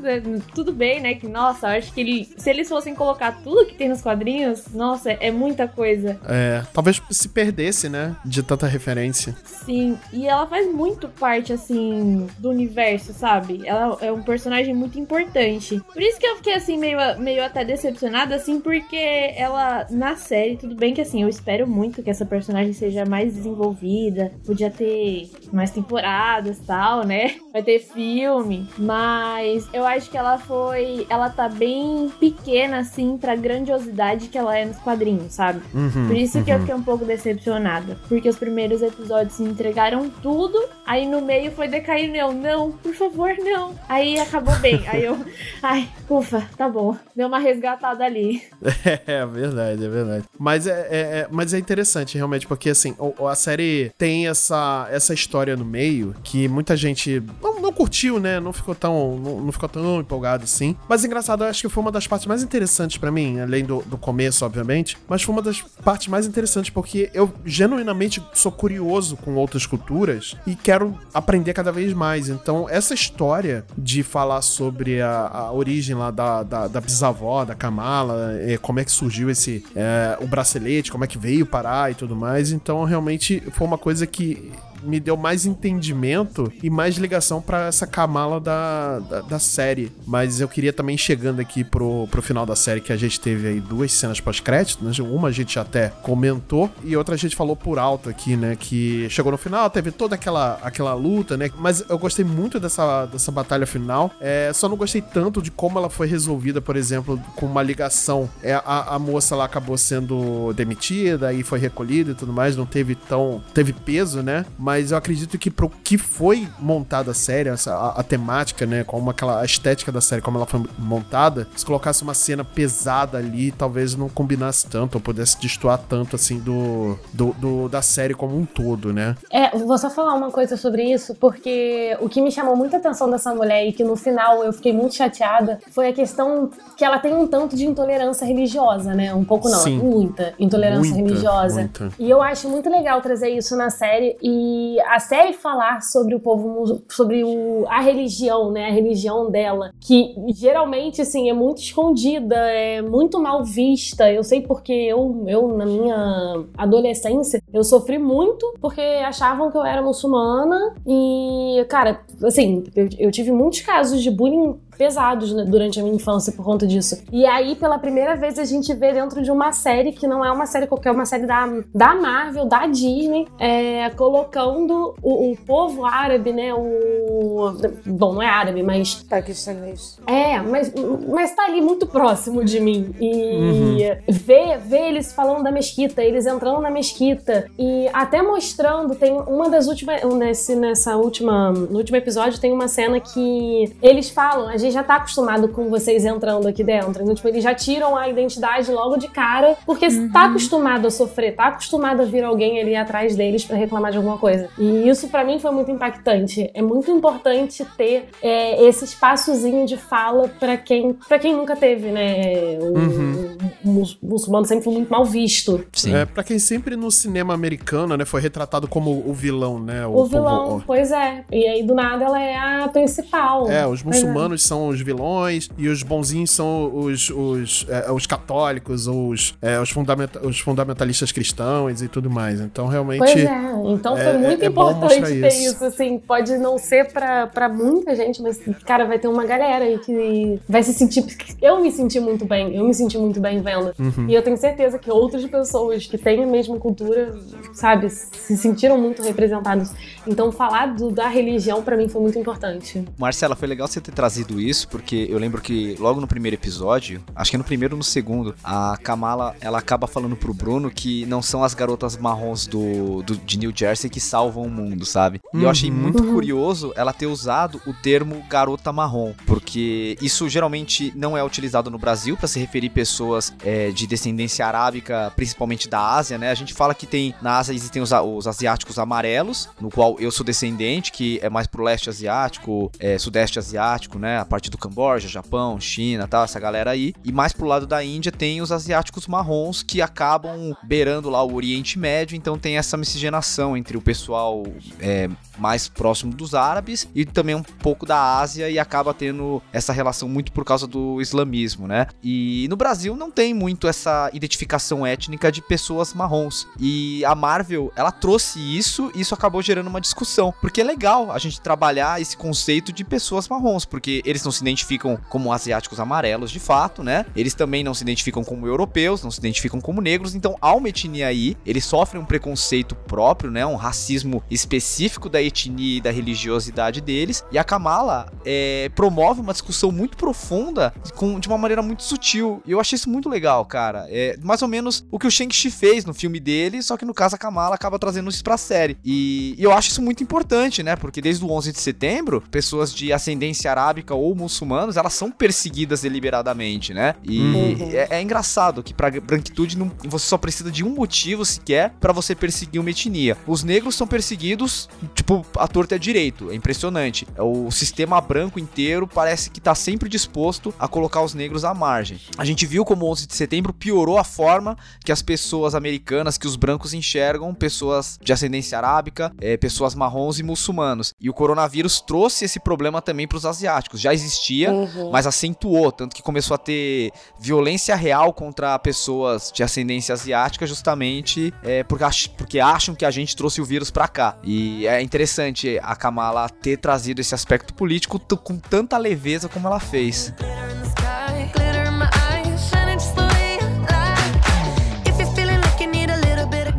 tudo 0.53 0.71
bem, 0.71 0.99
né? 1.01 1.15
Que, 1.15 1.27
nossa, 1.27 1.67
eu 1.67 1.77
acho 1.77 1.93
que 1.93 2.01
ele, 2.01 2.29
se 2.37 2.49
eles 2.49 2.69
fossem 2.69 2.95
colocar 2.95 3.41
tudo 3.43 3.65
que 3.65 3.75
tem 3.75 3.89
nos 3.89 4.01
quadrinhos, 4.01 4.65
nossa, 4.73 5.11
é 5.11 5.31
muita 5.31 5.67
coisa. 5.67 6.19
É, 6.27 6.63
talvez 6.73 7.01
se 7.09 7.29
perdesse, 7.29 7.89
né? 7.89 8.15
De 8.25 8.41
tanta 8.43 8.67
referência. 8.67 9.35
Sim, 9.43 9.97
e 10.11 10.27
ela 10.27 10.47
faz 10.47 10.71
muito 10.71 11.07
parte, 11.07 11.53
assim, 11.53 12.27
do 12.37 12.49
universo, 12.49 13.13
sabe? 13.13 13.61
Ela 13.65 13.97
é 14.01 14.11
um 14.11 14.23
personagem 14.23 14.73
muito 14.73 14.99
importante. 14.99 15.81
Por 15.93 16.01
isso 16.01 16.19
que 16.19 16.25
eu 16.25 16.37
fiquei, 16.37 16.53
assim, 16.53 16.77
meio, 16.77 16.97
meio 17.19 17.43
até 17.43 17.63
decepcionada, 17.65 18.35
assim, 18.35 18.59
porque 18.59 19.33
ela, 19.35 19.85
na 19.89 20.15
série, 20.15 20.57
tudo 20.57 20.75
bem 20.75 20.93
que, 20.93 21.01
assim, 21.01 21.21
eu 21.23 21.29
espero 21.29 21.67
muito 21.67 22.03
que 22.03 22.09
essa 22.09 22.25
personagem 22.25 22.73
seja 22.73 23.05
mais 23.05 23.33
desenvolvida, 23.33 24.31
podia 24.45 24.69
ter 24.69 25.29
mais 25.51 25.71
temporadas 25.71 26.59
tal, 26.59 27.05
né? 27.05 27.35
Vai 27.51 27.63
ter 27.63 27.79
filme, 27.79 28.67
mas 28.77 29.00
mas 29.01 29.67
eu 29.73 29.83
acho 29.83 30.11
que 30.11 30.17
ela 30.17 30.37
foi. 30.37 31.07
Ela 31.09 31.27
tá 31.27 31.49
bem 31.49 32.11
pequena, 32.19 32.79
assim, 32.79 33.17
pra 33.17 33.35
grandiosidade 33.35 34.27
que 34.27 34.37
ela 34.37 34.55
é 34.55 34.63
nos 34.63 34.77
quadrinhos, 34.77 35.33
sabe? 35.33 35.59
Uhum, 35.73 36.07
Por 36.07 36.15
isso 36.15 36.37
uhum. 36.37 36.43
que 36.43 36.51
eu 36.51 36.55
uhum. 36.55 36.61
fiquei 36.61 36.75
um 36.75 36.83
pouco 36.83 37.03
decepcionada. 37.03 37.97
Porque 38.07 38.29
os 38.29 38.35
primeiros 38.35 38.83
episódios 38.83 39.39
me 39.39 39.49
entregaram 39.49 40.07
tudo, 40.21 40.63
aí 40.85 41.07
no 41.07 41.19
meio 41.19 41.51
foi 41.51 41.67
decaindo. 41.67 42.15
Eu, 42.15 42.31
não, 42.31 42.71
por 42.71 42.93
favor, 42.93 43.33
não. 43.39 43.73
Aí 43.89 44.19
acabou 44.19 44.55
bem. 44.57 44.83
Aí 44.91 45.05
eu, 45.05 45.17
ai, 45.63 45.89
ufa, 46.09 46.47
tá 46.55 46.67
bom. 46.67 46.95
Deu 47.15 47.27
uma 47.27 47.39
resgatada 47.39 48.03
ali. 48.03 48.43
É, 48.83 49.13
é 49.21 49.25
verdade, 49.25 49.85
é 49.85 49.89
verdade. 49.89 50.25
Mas 50.37 50.65
é, 50.65 50.71
é, 50.71 50.99
é, 50.99 51.27
mas 51.29 51.53
é 51.53 51.59
interessante, 51.59 52.17
realmente, 52.17 52.47
porque 52.47 52.69
assim, 52.69 52.95
a 53.29 53.35
série 53.35 53.91
tem 53.97 54.27
essa, 54.27 54.87
essa 54.91 55.13
história 55.13 55.55
no 55.55 55.63
meio 55.63 56.15
que 56.23 56.47
muita 56.47 56.75
gente 56.75 57.21
não, 57.41 57.59
não 57.59 57.71
curtiu, 57.71 58.19
né? 58.19 58.39
Não 58.39 58.51
ficou 58.51 58.73
tão 58.73 58.90
tão. 58.91 59.17
Não, 59.17 59.41
não 59.41 59.51
ficou 59.51 59.69
tão 59.69 59.99
empolgado 59.99 60.43
assim. 60.43 60.75
Mas 60.87 61.03
engraçado, 61.03 61.43
eu 61.43 61.47
acho 61.47 61.61
que 61.61 61.69
foi 61.69 61.81
uma 61.81 61.91
das 61.91 62.07
partes 62.07 62.27
mais 62.27 62.43
interessantes 62.43 62.97
para 62.97 63.11
mim, 63.11 63.39
além 63.39 63.63
do, 63.63 63.81
do 63.83 63.97
começo, 63.97 64.45
obviamente. 64.45 64.97
Mas 65.07 65.23
foi 65.23 65.33
uma 65.33 65.41
das 65.41 65.61
partes 65.83 66.07
mais 66.07 66.25
interessantes, 66.25 66.69
porque 66.69 67.09
eu 67.13 67.31
genuinamente 67.45 68.21
sou 68.33 68.51
curioso 68.51 69.17
com 69.17 69.35
outras 69.35 69.65
culturas 69.65 70.35
e 70.45 70.55
quero 70.55 70.97
aprender 71.13 71.53
cada 71.53 71.71
vez 71.71 71.93
mais. 71.93 72.29
Então, 72.29 72.67
essa 72.69 72.93
história 72.93 73.65
de 73.77 74.03
falar 74.03 74.41
sobre 74.41 75.01
a, 75.01 75.27
a 75.27 75.51
origem 75.51 75.95
lá 75.95 76.11
da, 76.11 76.43
da, 76.43 76.67
da, 76.67 76.81
bisavó, 76.81 77.45
da 77.45 77.55
Kamala, 77.55 78.37
é, 78.39 78.57
como 78.57 78.79
é 78.79 78.85
que 78.85 78.91
surgiu 78.91 79.29
esse. 79.29 79.63
É, 79.75 80.17
o 80.21 80.27
bracelete, 80.27 80.91
como 80.91 81.03
é 81.03 81.07
que 81.07 81.17
veio 81.17 81.45
parar 81.45 81.91
e 81.91 81.95
tudo 81.95 82.15
mais. 82.15 82.51
Então, 82.51 82.83
realmente 82.83 83.41
foi 83.51 83.65
uma 83.65 83.77
coisa 83.77 84.05
que 84.05 84.51
me 84.83 84.99
deu 84.99 85.17
mais 85.17 85.45
entendimento 85.45 86.51
e 86.61 86.69
mais 86.69 86.95
ligação 86.95 87.41
para 87.41 87.67
essa 87.67 87.87
Kamala 87.87 88.39
da, 88.39 88.99
da, 88.99 89.21
da, 89.21 89.39
série. 89.39 89.91
Mas 90.05 90.39
eu 90.39 90.47
queria 90.47 90.73
também, 90.73 90.97
chegando 90.97 91.39
aqui 91.39 91.63
pro, 91.63 92.07
pro 92.07 92.21
final 92.21 92.45
da 92.45 92.55
série, 92.55 92.81
que 92.81 92.93
a 92.93 92.97
gente 92.97 93.19
teve 93.19 93.47
aí 93.47 93.59
duas 93.59 93.91
cenas 93.91 94.19
pós-crédito, 94.19 94.83
né? 94.83 94.91
Uma 95.01 95.29
a 95.29 95.31
gente 95.31 95.57
até 95.57 95.89
comentou 96.01 96.69
e 96.83 96.95
outra 96.95 97.15
a 97.15 97.17
gente 97.17 97.35
falou 97.35 97.55
por 97.55 97.79
alto 97.79 98.09
aqui, 98.09 98.35
né? 98.35 98.55
Que 98.59 99.09
chegou 99.09 99.31
no 99.31 99.37
final, 99.37 99.69
teve 99.69 99.91
toda 99.91 100.15
aquela, 100.15 100.59
aquela 100.61 100.93
luta, 100.93 101.37
né? 101.37 101.49
Mas 101.57 101.83
eu 101.89 101.97
gostei 101.97 102.25
muito 102.25 102.59
dessa, 102.59 103.05
dessa 103.05 103.31
batalha 103.31 103.65
final. 103.65 104.11
É, 104.19 104.51
só 104.53 104.67
não 104.67 104.77
gostei 104.77 105.01
tanto 105.01 105.41
de 105.41 105.51
como 105.51 105.77
ela 105.77 105.89
foi 105.89 106.07
resolvida, 106.07 106.61
por 106.61 106.75
exemplo, 106.75 107.21
com 107.35 107.45
uma 107.45 107.61
ligação. 107.61 108.29
É, 108.43 108.53
a, 108.53 108.95
a 108.95 108.99
moça 108.99 109.35
lá 109.35 109.45
acabou 109.45 109.77
sendo 109.77 110.53
demitida 110.53 111.33
e 111.33 111.43
foi 111.43 111.59
recolhida 111.59 112.11
e 112.11 112.15
tudo 112.15 112.33
mais, 112.33 112.55
não 112.55 112.65
teve 112.65 112.95
tão. 112.95 113.41
teve 113.53 113.73
peso, 113.73 114.21
né? 114.21 114.45
Mas 114.57 114.70
mas 114.71 114.91
eu 114.91 114.97
acredito 114.97 115.37
que 115.37 115.51
pro 115.51 115.69
que 115.69 115.97
foi 115.97 116.47
montada 116.57 117.11
a 117.11 117.13
série, 117.13 117.49
essa, 117.49 117.75
a, 117.75 117.99
a, 117.99 118.03
temática, 118.03 118.65
né, 118.65 118.85
como 118.85 119.09
aquela 119.09 119.41
a 119.41 119.43
estética 119.43 119.91
da 119.91 119.99
série, 119.99 120.21
como 120.21 120.37
ela 120.37 120.45
foi 120.45 120.63
montada, 120.79 121.45
se 121.57 121.65
colocasse 121.65 122.03
uma 122.03 122.13
cena 122.13 122.45
pesada 122.45 123.17
ali, 123.17 123.51
talvez 123.51 123.95
não 123.95 124.07
combinasse 124.07 124.65
tanto, 124.67 124.95
ou 124.95 125.01
pudesse 125.01 125.37
destoar 125.41 125.77
tanto, 125.77 126.15
assim, 126.15 126.39
do, 126.39 126.97
do, 127.11 127.33
do, 127.33 127.67
da 127.67 127.81
série 127.81 128.13
como 128.13 128.37
um 128.37 128.45
todo, 128.45 128.93
né? 128.93 129.17
É, 129.29 129.49
vou 129.57 129.77
só 129.77 129.89
falar 129.89 130.13
uma 130.13 130.31
coisa 130.31 130.55
sobre 130.55 130.83
isso, 130.83 131.15
porque 131.15 131.97
o 131.99 132.07
que 132.07 132.21
me 132.21 132.31
chamou 132.31 132.55
muita 132.55 132.77
atenção 132.77 133.11
dessa 133.11 133.35
mulher 133.35 133.67
e 133.67 133.73
que 133.73 133.83
no 133.83 133.97
final 133.97 134.41
eu 134.41 134.53
fiquei 134.53 134.71
muito 134.71 134.95
chateada 134.95 135.59
foi 135.71 135.89
a 135.89 135.93
questão 135.93 136.49
que 136.77 136.85
ela 136.85 136.97
tem 136.97 137.13
um 137.13 137.27
tanto 137.27 137.57
de 137.57 137.65
intolerância 137.65 138.25
religiosa, 138.25 138.93
né? 138.93 139.13
Um 139.13 139.25
pouco 139.25 139.49
não, 139.49 139.59
Sim. 139.59 139.79
muita 139.79 140.33
intolerância 140.39 140.93
muita, 140.93 141.09
religiosa. 141.09 141.59
Muita. 141.59 141.89
E 141.99 142.09
eu 142.09 142.21
acho 142.21 142.47
muito 142.47 142.69
legal 142.69 143.01
trazer 143.01 143.29
isso 143.29 143.57
na 143.57 143.69
série 143.69 144.15
e 144.21 144.60
A 144.87 144.99
série 144.99 145.33
falar 145.33 145.81
sobre 145.81 146.15
o 146.15 146.19
povo, 146.19 146.81
sobre 146.89 147.23
o, 147.23 147.65
a 147.67 147.79
religião, 147.81 148.51
né? 148.51 148.67
A 148.67 148.71
religião 148.71 149.29
dela, 149.29 149.71
que 149.79 150.15
geralmente, 150.33 151.01
assim, 151.01 151.29
é 151.29 151.33
muito 151.33 151.61
escondida, 151.61 152.35
é 152.35 152.81
muito 152.81 153.19
mal 153.19 153.43
vista. 153.43 154.11
Eu 154.11 154.23
sei 154.23 154.41
porque 154.41 154.73
eu, 154.73 155.23
eu 155.27 155.47
na 155.57 155.65
minha 155.65 156.43
adolescência, 156.57 157.41
eu 157.53 157.63
sofri 157.63 157.97
muito 157.97 158.53
porque 158.59 158.81
achavam 158.81 159.51
que 159.51 159.57
eu 159.57 159.65
era 159.65 159.81
muçulmana 159.81 160.73
e, 160.85 161.65
cara, 161.69 162.01
assim, 162.23 162.63
eu, 162.75 162.89
eu 162.97 163.11
tive 163.11 163.31
muitos 163.31 163.61
casos 163.61 164.01
de 164.01 164.09
bullying 164.09 164.59
pesados 164.81 165.31
né, 165.31 165.45
durante 165.47 165.79
a 165.79 165.83
minha 165.83 165.95
infância 165.95 166.33
por 166.33 166.43
conta 166.43 166.65
disso. 166.65 167.03
E 167.11 167.23
aí, 167.23 167.55
pela 167.55 167.77
primeira 167.77 168.15
vez, 168.15 168.39
a 168.39 168.43
gente 168.43 168.73
vê 168.73 168.91
dentro 168.91 169.21
de 169.21 169.29
uma 169.29 169.51
série 169.51 169.91
que 169.91 170.07
não 170.07 170.25
é 170.25 170.31
uma 170.31 170.47
série 170.47 170.65
qualquer, 170.65 170.89
é 170.89 170.91
uma 170.91 171.05
série 171.05 171.27
da, 171.27 171.47
da 171.71 171.93
Marvel, 171.93 172.45
da 172.45 172.65
Disney, 172.65 173.27
é, 173.37 173.91
colocando 173.91 174.95
o, 175.03 175.33
o, 175.33 175.37
povo 175.45 175.85
árabe, 175.85 176.33
né? 176.33 176.51
O. 176.51 177.53
Bom, 177.85 178.13
não 178.13 178.23
é 178.23 178.27
árabe, 178.27 178.63
mas. 178.63 179.03
Paquistanês. 179.03 179.99
É, 180.07 180.41
mas, 180.41 180.73
mas 181.07 181.35
tá 181.35 181.45
ali 181.45 181.61
muito 181.61 181.85
próximo 181.85 182.43
de 182.43 182.59
mim. 182.59 182.95
E 182.99 183.11
uhum. 183.13 183.77
ver, 184.09 184.57
ver 184.57 184.87
eles 184.87 185.13
falando 185.13 185.43
da 185.43 185.51
mesquita, 185.51 186.01
eles 186.01 186.25
entrando 186.25 186.59
na 186.59 186.71
mesquita 186.71 187.45
e 187.59 187.87
até 187.93 188.23
mostrando, 188.23 188.95
tem 188.95 189.13
uma 189.13 189.47
das 189.47 189.67
últimas. 189.67 190.01
Nesse, 190.17 190.55
nessa 190.55 190.95
última. 190.97 191.51
No 191.51 191.77
último 191.77 191.97
episódio, 191.97 192.41
tem 192.41 192.51
uma 192.51 192.67
cena 192.67 192.99
que 192.99 193.71
eles 193.79 194.09
falam, 194.09 194.47
a 194.47 194.57
gente 194.57 194.70
já 194.71 194.83
tá 194.83 194.95
acostumado 194.95 195.49
com 195.49 195.69
vocês 195.69 196.05
entrando 196.05 196.47
aqui 196.47 196.63
dentro. 196.63 197.03
Então, 197.03 197.15
tipo, 197.15 197.27
eles 197.27 197.43
já 197.43 197.53
tiram 197.53 197.95
a 197.95 198.07
identidade 198.07 198.71
logo 198.71 198.97
de 198.97 199.07
cara, 199.07 199.55
porque 199.65 199.87
uhum. 199.87 200.11
tá 200.11 200.25
acostumado 200.25 200.87
a 200.87 200.91
sofrer, 200.91 201.35
tá 201.35 201.47
acostumado 201.47 202.01
a 202.01 202.05
vir 202.05 202.23
alguém 202.23 202.59
ali 202.59 202.75
atrás 202.75 203.15
deles 203.15 203.43
para 203.43 203.55
reclamar 203.55 203.91
de 203.91 203.97
alguma 203.97 204.17
coisa. 204.17 204.49
E 204.57 204.87
isso 204.87 205.07
para 205.09 205.23
mim 205.23 205.39
foi 205.39 205.51
muito 205.51 205.71
impactante. 205.71 206.49
É 206.53 206.61
muito 206.61 206.89
importante 206.91 207.65
ter 207.77 208.09
é, 208.21 208.63
esse 208.63 208.85
espaçozinho 208.85 209.65
de 209.65 209.77
fala 209.77 210.27
para 210.39 210.57
quem 210.57 210.93
para 211.07 211.19
quem 211.19 211.35
nunca 211.35 211.55
teve, 211.55 211.89
né? 211.89 212.57
O, 212.59 212.77
uhum. 212.77 213.37
o, 213.65 213.69
o, 213.69 213.85
muçulmano 214.01 214.45
sempre 214.45 214.63
foi 214.63 214.73
muito 214.73 214.89
mal 214.89 215.05
visto. 215.05 215.63
Sim. 215.73 215.95
É, 215.95 216.05
para 216.05 216.23
quem 216.23 216.39
sempre 216.39 216.75
no 216.75 216.91
cinema 216.91 217.33
americano, 217.33 217.95
né, 217.97 218.05
foi 218.05 218.21
retratado 218.21 218.67
como 218.67 219.03
o 219.05 219.13
vilão, 219.13 219.59
né? 219.59 219.85
O, 219.85 219.97
o 219.97 220.05
vilão, 220.05 220.63
pois 220.65 220.91
é. 220.91 221.23
E 221.31 221.47
aí 221.47 221.63
do 221.63 221.73
nada 221.73 222.05
ela 222.05 222.21
é 222.21 222.35
a 222.35 222.67
principal. 222.67 223.49
É, 223.49 223.65
os 223.65 223.83
muçulmanos 223.83 224.43
são 224.43 224.60
os 224.67 224.81
vilões 224.81 225.49
e 225.57 225.67
os 225.67 225.83
bonzinhos 225.83 226.31
são 226.31 226.73
os, 226.73 227.09
os, 227.09 227.65
é, 227.69 227.91
os 227.91 228.05
católicos, 228.05 228.87
os, 228.87 229.35
é, 229.41 229.59
os, 229.59 229.69
fundamenta 229.69 230.25
os 230.25 230.39
fundamentalistas 230.39 231.11
cristãos 231.11 231.81
e 231.81 231.87
tudo 231.87 232.09
mais. 232.09 232.39
Então, 232.39 232.67
realmente. 232.67 232.99
Pois 232.99 233.15
é, 233.15 233.51
então 233.67 233.95
foi 233.95 234.05
é, 234.05 234.17
muito 234.17 234.43
é 234.43 234.47
importante 234.47 235.01
ter 235.01 235.27
isso. 235.27 235.55
isso. 235.55 235.65
assim. 235.65 235.99
Pode 235.99 236.37
não 236.37 236.57
ser 236.57 236.91
pra, 236.91 237.27
pra 237.27 237.49
muita 237.49 237.95
gente, 237.95 238.21
mas, 238.21 238.39
cara, 238.65 238.85
vai 238.85 238.99
ter 238.99 239.07
uma 239.07 239.25
galera 239.25 239.65
aí 239.65 239.77
que 239.79 240.39
vai 240.47 240.63
se 240.63 240.73
sentir. 240.73 241.05
Eu 241.41 241.61
me 241.61 241.71
senti 241.71 241.99
muito 241.99 242.25
bem, 242.25 242.55
eu 242.55 242.65
me 242.65 242.73
senti 242.73 242.97
muito 242.97 243.19
bem 243.19 243.41
vendo. 243.41 243.73
Uhum. 243.79 244.07
E 244.07 244.13
eu 244.13 244.21
tenho 244.21 244.37
certeza 244.37 244.77
que 244.77 244.91
outras 244.91 245.25
pessoas 245.25 245.85
que 245.85 245.97
têm 245.97 246.23
a 246.23 246.27
mesma 246.27 246.57
cultura, 246.57 247.13
sabe, 247.53 247.89
se 247.89 248.37
sentiram 248.37 248.77
muito 248.77 249.01
representadas. 249.01 249.73
Então, 250.07 250.31
falar 250.31 250.67
do, 250.67 250.89
da 250.91 251.07
religião, 251.07 251.61
para 251.61 251.77
mim, 251.77 251.87
foi 251.87 252.01
muito 252.01 252.17
importante. 252.17 252.83
Marcela, 252.97 253.35
foi 253.35 253.47
legal 253.47 253.67
você 253.67 253.79
ter 253.79 253.91
trazido 253.91 254.39
isso, 254.41 254.67
porque 254.67 255.07
eu 255.09 255.17
lembro 255.17 255.41
que 255.41 255.75
logo 255.79 256.01
no 256.01 256.07
primeiro 256.07 256.35
episódio, 256.35 257.03
acho 257.15 257.29
que 257.29 257.35
é 257.35 257.39
no 257.39 257.43
primeiro 257.43 257.75
ou 257.75 257.77
no 257.77 257.83
segundo, 257.83 258.35
a 258.43 258.77
Kamala, 258.77 259.35
ela 259.39 259.59
acaba 259.59 259.87
falando 259.87 260.15
pro 260.15 260.33
Bruno 260.33 260.69
que 260.69 261.05
não 261.05 261.21
são 261.21 261.43
as 261.43 261.53
garotas 261.53 261.97
marrons 261.97 262.47
do, 262.47 263.01
do 263.03 263.15
de 263.15 263.37
New 263.37 263.51
Jersey 263.55 263.89
que 263.89 263.99
salvam 263.99 264.43
o 264.43 264.49
mundo, 264.49 264.85
sabe? 264.85 265.21
E 265.33 265.37
uhum. 265.37 265.43
eu 265.43 265.49
achei 265.49 265.71
muito 265.71 266.03
uhum. 266.03 266.13
curioso 266.13 266.73
ela 266.75 266.93
ter 266.93 267.07
usado 267.07 267.61
o 267.65 267.73
termo 267.73 268.23
garota 268.29 268.71
marrom, 268.71 269.13
porque 269.25 269.97
isso 270.01 270.27
geralmente 270.27 270.91
não 270.95 271.17
é 271.17 271.23
utilizado 271.23 271.69
no 271.69 271.77
Brasil 271.77 272.17
para 272.17 272.27
se 272.27 272.39
referir 272.39 272.69
pessoas 272.69 273.33
é, 273.43 273.71
de 273.71 273.87
descendência 273.87 274.45
arábica, 274.45 275.11
principalmente 275.15 275.69
da 275.69 275.95
Ásia, 275.95 276.17
né? 276.17 276.31
A 276.31 276.35
gente 276.35 276.53
fala 276.53 276.73
que 276.73 276.85
tem 276.85 277.13
na 277.21 277.37
Ásia 277.37 277.53
existem 277.53 277.81
os, 277.81 277.91
os 277.91 278.27
asiáticos 278.27 278.79
amarelos, 278.79 279.49
no 279.59 279.69
qual 279.69 279.95
eu 279.99 280.11
sou 280.11 280.25
descendente, 280.25 280.91
que 280.91 281.19
é 281.21 281.29
mais 281.29 281.47
pro 281.47 281.63
leste 281.63 281.89
asiático, 281.89 282.71
é, 282.79 282.97
sudeste 282.97 283.39
asiático, 283.39 283.99
né? 283.99 284.19
Parte 284.31 284.49
do 284.49 284.57
Camboja, 284.57 285.09
Japão, 285.09 285.59
China, 285.59 286.07
tal, 286.07 286.23
essa 286.23 286.39
galera 286.39 286.71
aí. 286.71 286.93
E 287.03 287.11
mais 287.11 287.33
pro 287.33 287.45
lado 287.45 287.67
da 287.67 287.83
Índia 287.83 288.13
tem 288.13 288.41
os 288.41 288.49
asiáticos 288.49 289.05
marrons 289.05 289.61
que 289.61 289.81
acabam 289.81 290.55
beirando 290.63 291.09
lá 291.09 291.21
o 291.21 291.35
Oriente 291.35 291.77
Médio, 291.77 292.15
então 292.15 292.37
tem 292.37 292.57
essa 292.57 292.77
miscigenação 292.77 293.57
entre 293.57 293.75
o 293.75 293.81
pessoal 293.81 294.43
é, 294.79 295.09
mais 295.37 295.67
próximo 295.67 296.13
dos 296.13 296.33
árabes 296.33 296.87
e 296.95 297.03
também 297.03 297.35
um 297.35 297.43
pouco 297.43 297.85
da 297.85 298.19
Ásia 298.19 298.49
e 298.49 298.57
acaba 298.57 298.93
tendo 298.93 299.41
essa 299.51 299.73
relação 299.73 300.07
muito 300.07 300.31
por 300.31 300.45
causa 300.45 300.65
do 300.65 301.01
islamismo, 301.01 301.67
né? 301.67 301.87
E 302.01 302.47
no 302.49 302.55
Brasil 302.55 302.95
não 302.95 303.11
tem 303.11 303.33
muito 303.33 303.67
essa 303.67 304.09
identificação 304.13 304.85
étnica 304.85 305.29
de 305.29 305.41
pessoas 305.41 305.93
marrons. 305.93 306.47
E 306.57 307.03
a 307.03 307.13
Marvel, 307.13 307.69
ela 307.75 307.91
trouxe 307.91 308.39
isso 308.39 308.91
e 308.95 309.01
isso 309.01 309.13
acabou 309.13 309.41
gerando 309.41 309.67
uma 309.67 309.81
discussão, 309.81 310.33
porque 310.39 310.61
é 310.61 310.63
legal 310.63 311.11
a 311.11 311.17
gente 311.17 311.41
trabalhar 311.41 311.99
esse 311.99 312.15
conceito 312.15 312.71
de 312.71 312.85
pessoas 312.85 313.27
marrons, 313.27 313.65
porque 313.65 314.01
eles 314.05 314.20
não 314.23 314.31
se 314.31 314.41
identificam 314.41 314.97
como 315.09 315.31
asiáticos 315.31 315.79
amarelos 315.79 316.31
de 316.31 316.39
fato, 316.39 316.83
né? 316.83 317.05
Eles 317.15 317.33
também 317.33 317.63
não 317.63 317.73
se 317.73 317.83
identificam 317.83 318.23
como 318.23 318.47
europeus, 318.47 319.03
não 319.03 319.11
se 319.11 319.19
identificam 319.19 319.59
como 319.59 319.81
negros, 319.81 320.15
então 320.15 320.35
há 320.41 320.53
uma 320.53 320.69
etnia 320.69 321.07
aí, 321.07 321.35
eles 321.45 321.65
sofrem 321.65 322.01
um 322.01 322.05
preconceito 322.05 322.75
próprio, 322.75 323.31
né? 323.31 323.45
Um 323.45 323.55
racismo 323.55 324.23
específico 324.29 325.09
da 325.09 325.21
etnia 325.21 325.77
e 325.77 325.81
da 325.81 325.91
religiosidade 325.91 326.81
deles. 326.81 327.23
E 327.31 327.37
a 327.37 327.43
Kamala 327.43 328.11
é, 328.25 328.69
promove 328.75 329.21
uma 329.21 329.33
discussão 329.33 329.71
muito 329.71 329.97
profunda 329.97 330.73
com, 330.95 331.19
de 331.19 331.27
uma 331.27 331.37
maneira 331.37 331.61
muito 331.61 331.83
sutil. 331.83 332.41
E 332.45 332.51
eu 332.51 332.59
achei 332.59 332.75
isso 332.75 332.89
muito 332.89 333.09
legal, 333.09 333.45
cara. 333.45 333.85
É 333.89 334.17
mais 334.21 334.41
ou 334.41 334.47
menos 334.47 334.85
o 334.91 334.99
que 334.99 335.07
o 335.07 335.11
Shang-Chi 335.11 335.49
fez 335.51 335.85
no 335.85 335.93
filme 335.93 336.19
dele, 336.19 336.61
só 336.61 336.77
que 336.77 336.85
no 336.85 336.93
caso 336.93 337.15
a 337.15 337.17
Kamala 337.17 337.55
acaba 337.55 337.79
trazendo 337.79 338.09
isso 338.09 338.23
pra 338.23 338.37
série. 338.37 338.77
E, 338.83 339.35
e 339.37 339.43
eu 339.43 339.51
acho 339.51 339.69
isso 339.69 339.81
muito 339.81 340.03
importante, 340.03 340.63
né? 340.63 340.75
Porque 340.75 341.01
desde 341.01 341.23
o 341.23 341.31
11 341.31 341.51
de 341.51 341.59
setembro, 341.59 342.21
pessoas 342.31 342.73
de 342.73 342.91
ascendência 342.93 343.51
arábica 343.51 343.93
ou 343.93 344.10
muçulmanos, 344.15 344.77
elas 344.77 344.93
são 344.93 345.11
perseguidas 345.11 345.81
deliberadamente, 345.81 346.73
né? 346.73 346.95
E 347.03 347.19
uhum. 347.19 347.69
é, 347.71 347.87
é, 347.97 348.01
engraçado 348.01 348.63
que 348.63 348.73
pra 348.73 348.91
branquitude 348.91 349.57
não, 349.57 349.71
você 349.83 350.05
só 350.05 350.17
precisa 350.17 350.51
de 350.51 350.63
um 350.63 350.69
motivo 350.69 351.25
sequer 351.25 351.73
para 351.79 351.93
você 351.93 352.15
perseguir 352.15 352.59
uma 352.59 352.69
etnia. 352.69 353.17
Os 353.27 353.43
negros 353.43 353.75
são 353.75 353.87
perseguidos, 353.87 354.69
tipo, 354.93 355.25
a 355.37 355.47
torta 355.47 355.75
é 355.75 355.79
direito. 355.79 356.31
É 356.31 356.35
impressionante. 356.35 357.07
O 357.17 357.51
sistema 357.51 357.99
branco 358.01 358.39
inteiro 358.39 358.87
parece 358.87 359.29
que 359.29 359.39
tá 359.39 359.55
sempre 359.55 359.89
disposto 359.89 360.53
a 360.59 360.67
colocar 360.67 361.01
os 361.01 361.13
negros 361.13 361.43
à 361.43 361.53
margem. 361.53 361.99
A 362.17 362.25
gente 362.25 362.45
viu 362.45 362.65
como 362.65 362.85
o 362.85 362.91
11 362.91 363.07
de 363.07 363.15
setembro 363.15 363.53
piorou 363.53 363.97
a 363.97 364.03
forma 364.03 364.57
que 364.83 364.91
as 364.91 365.01
pessoas 365.01 365.55
americanas, 365.55 366.17
que 366.17 366.27
os 366.27 366.35
brancos 366.35 366.73
enxergam 366.73 367.33
pessoas 367.33 367.99
de 368.01 368.13
ascendência 368.13 368.57
arábica, 368.57 369.11
é, 369.19 369.37
pessoas 369.37 369.75
marrons 369.75 370.19
e 370.19 370.23
muçulmanos. 370.23 370.93
E 370.99 371.09
o 371.09 371.13
coronavírus 371.13 371.81
trouxe 371.81 372.25
esse 372.25 372.39
problema 372.39 372.81
também 372.81 373.07
para 373.07 373.17
os 373.17 373.25
asiáticos. 373.25 373.79
Já 373.79 373.93
existia, 374.01 374.51
uhum. 374.51 374.91
mas 374.91 375.07
acentuou, 375.07 375.71
tanto 375.71 375.95
que 375.95 376.01
começou 376.01 376.35
a 376.35 376.37
ter 376.37 376.91
violência 377.19 377.75
real 377.75 378.13
contra 378.13 378.57
pessoas 378.59 379.31
de 379.33 379.43
ascendência 379.43 379.93
asiática, 379.93 380.45
justamente 380.45 381.33
é, 381.43 381.63
porque, 381.63 381.83
ach 381.83 382.07
porque 382.17 382.39
acham 382.39 382.75
que 382.75 382.85
a 382.85 382.91
gente 382.91 383.15
trouxe 383.15 383.41
o 383.41 383.45
vírus 383.45 383.71
para 383.71 383.87
cá. 383.87 384.17
E 384.23 384.67
é 384.67 384.81
interessante 384.81 385.11
interessante 385.11 385.59
a 385.61 385.75
Kamala 385.75 386.29
ter 386.29 386.57
trazido 386.57 387.01
esse 387.01 387.15
aspecto 387.15 387.53
político 387.53 387.99
com 388.17 388.37
tanta 388.37 388.77
leveza 388.77 389.27
como 389.27 389.47
ela 389.47 389.59
fez. 389.59 390.13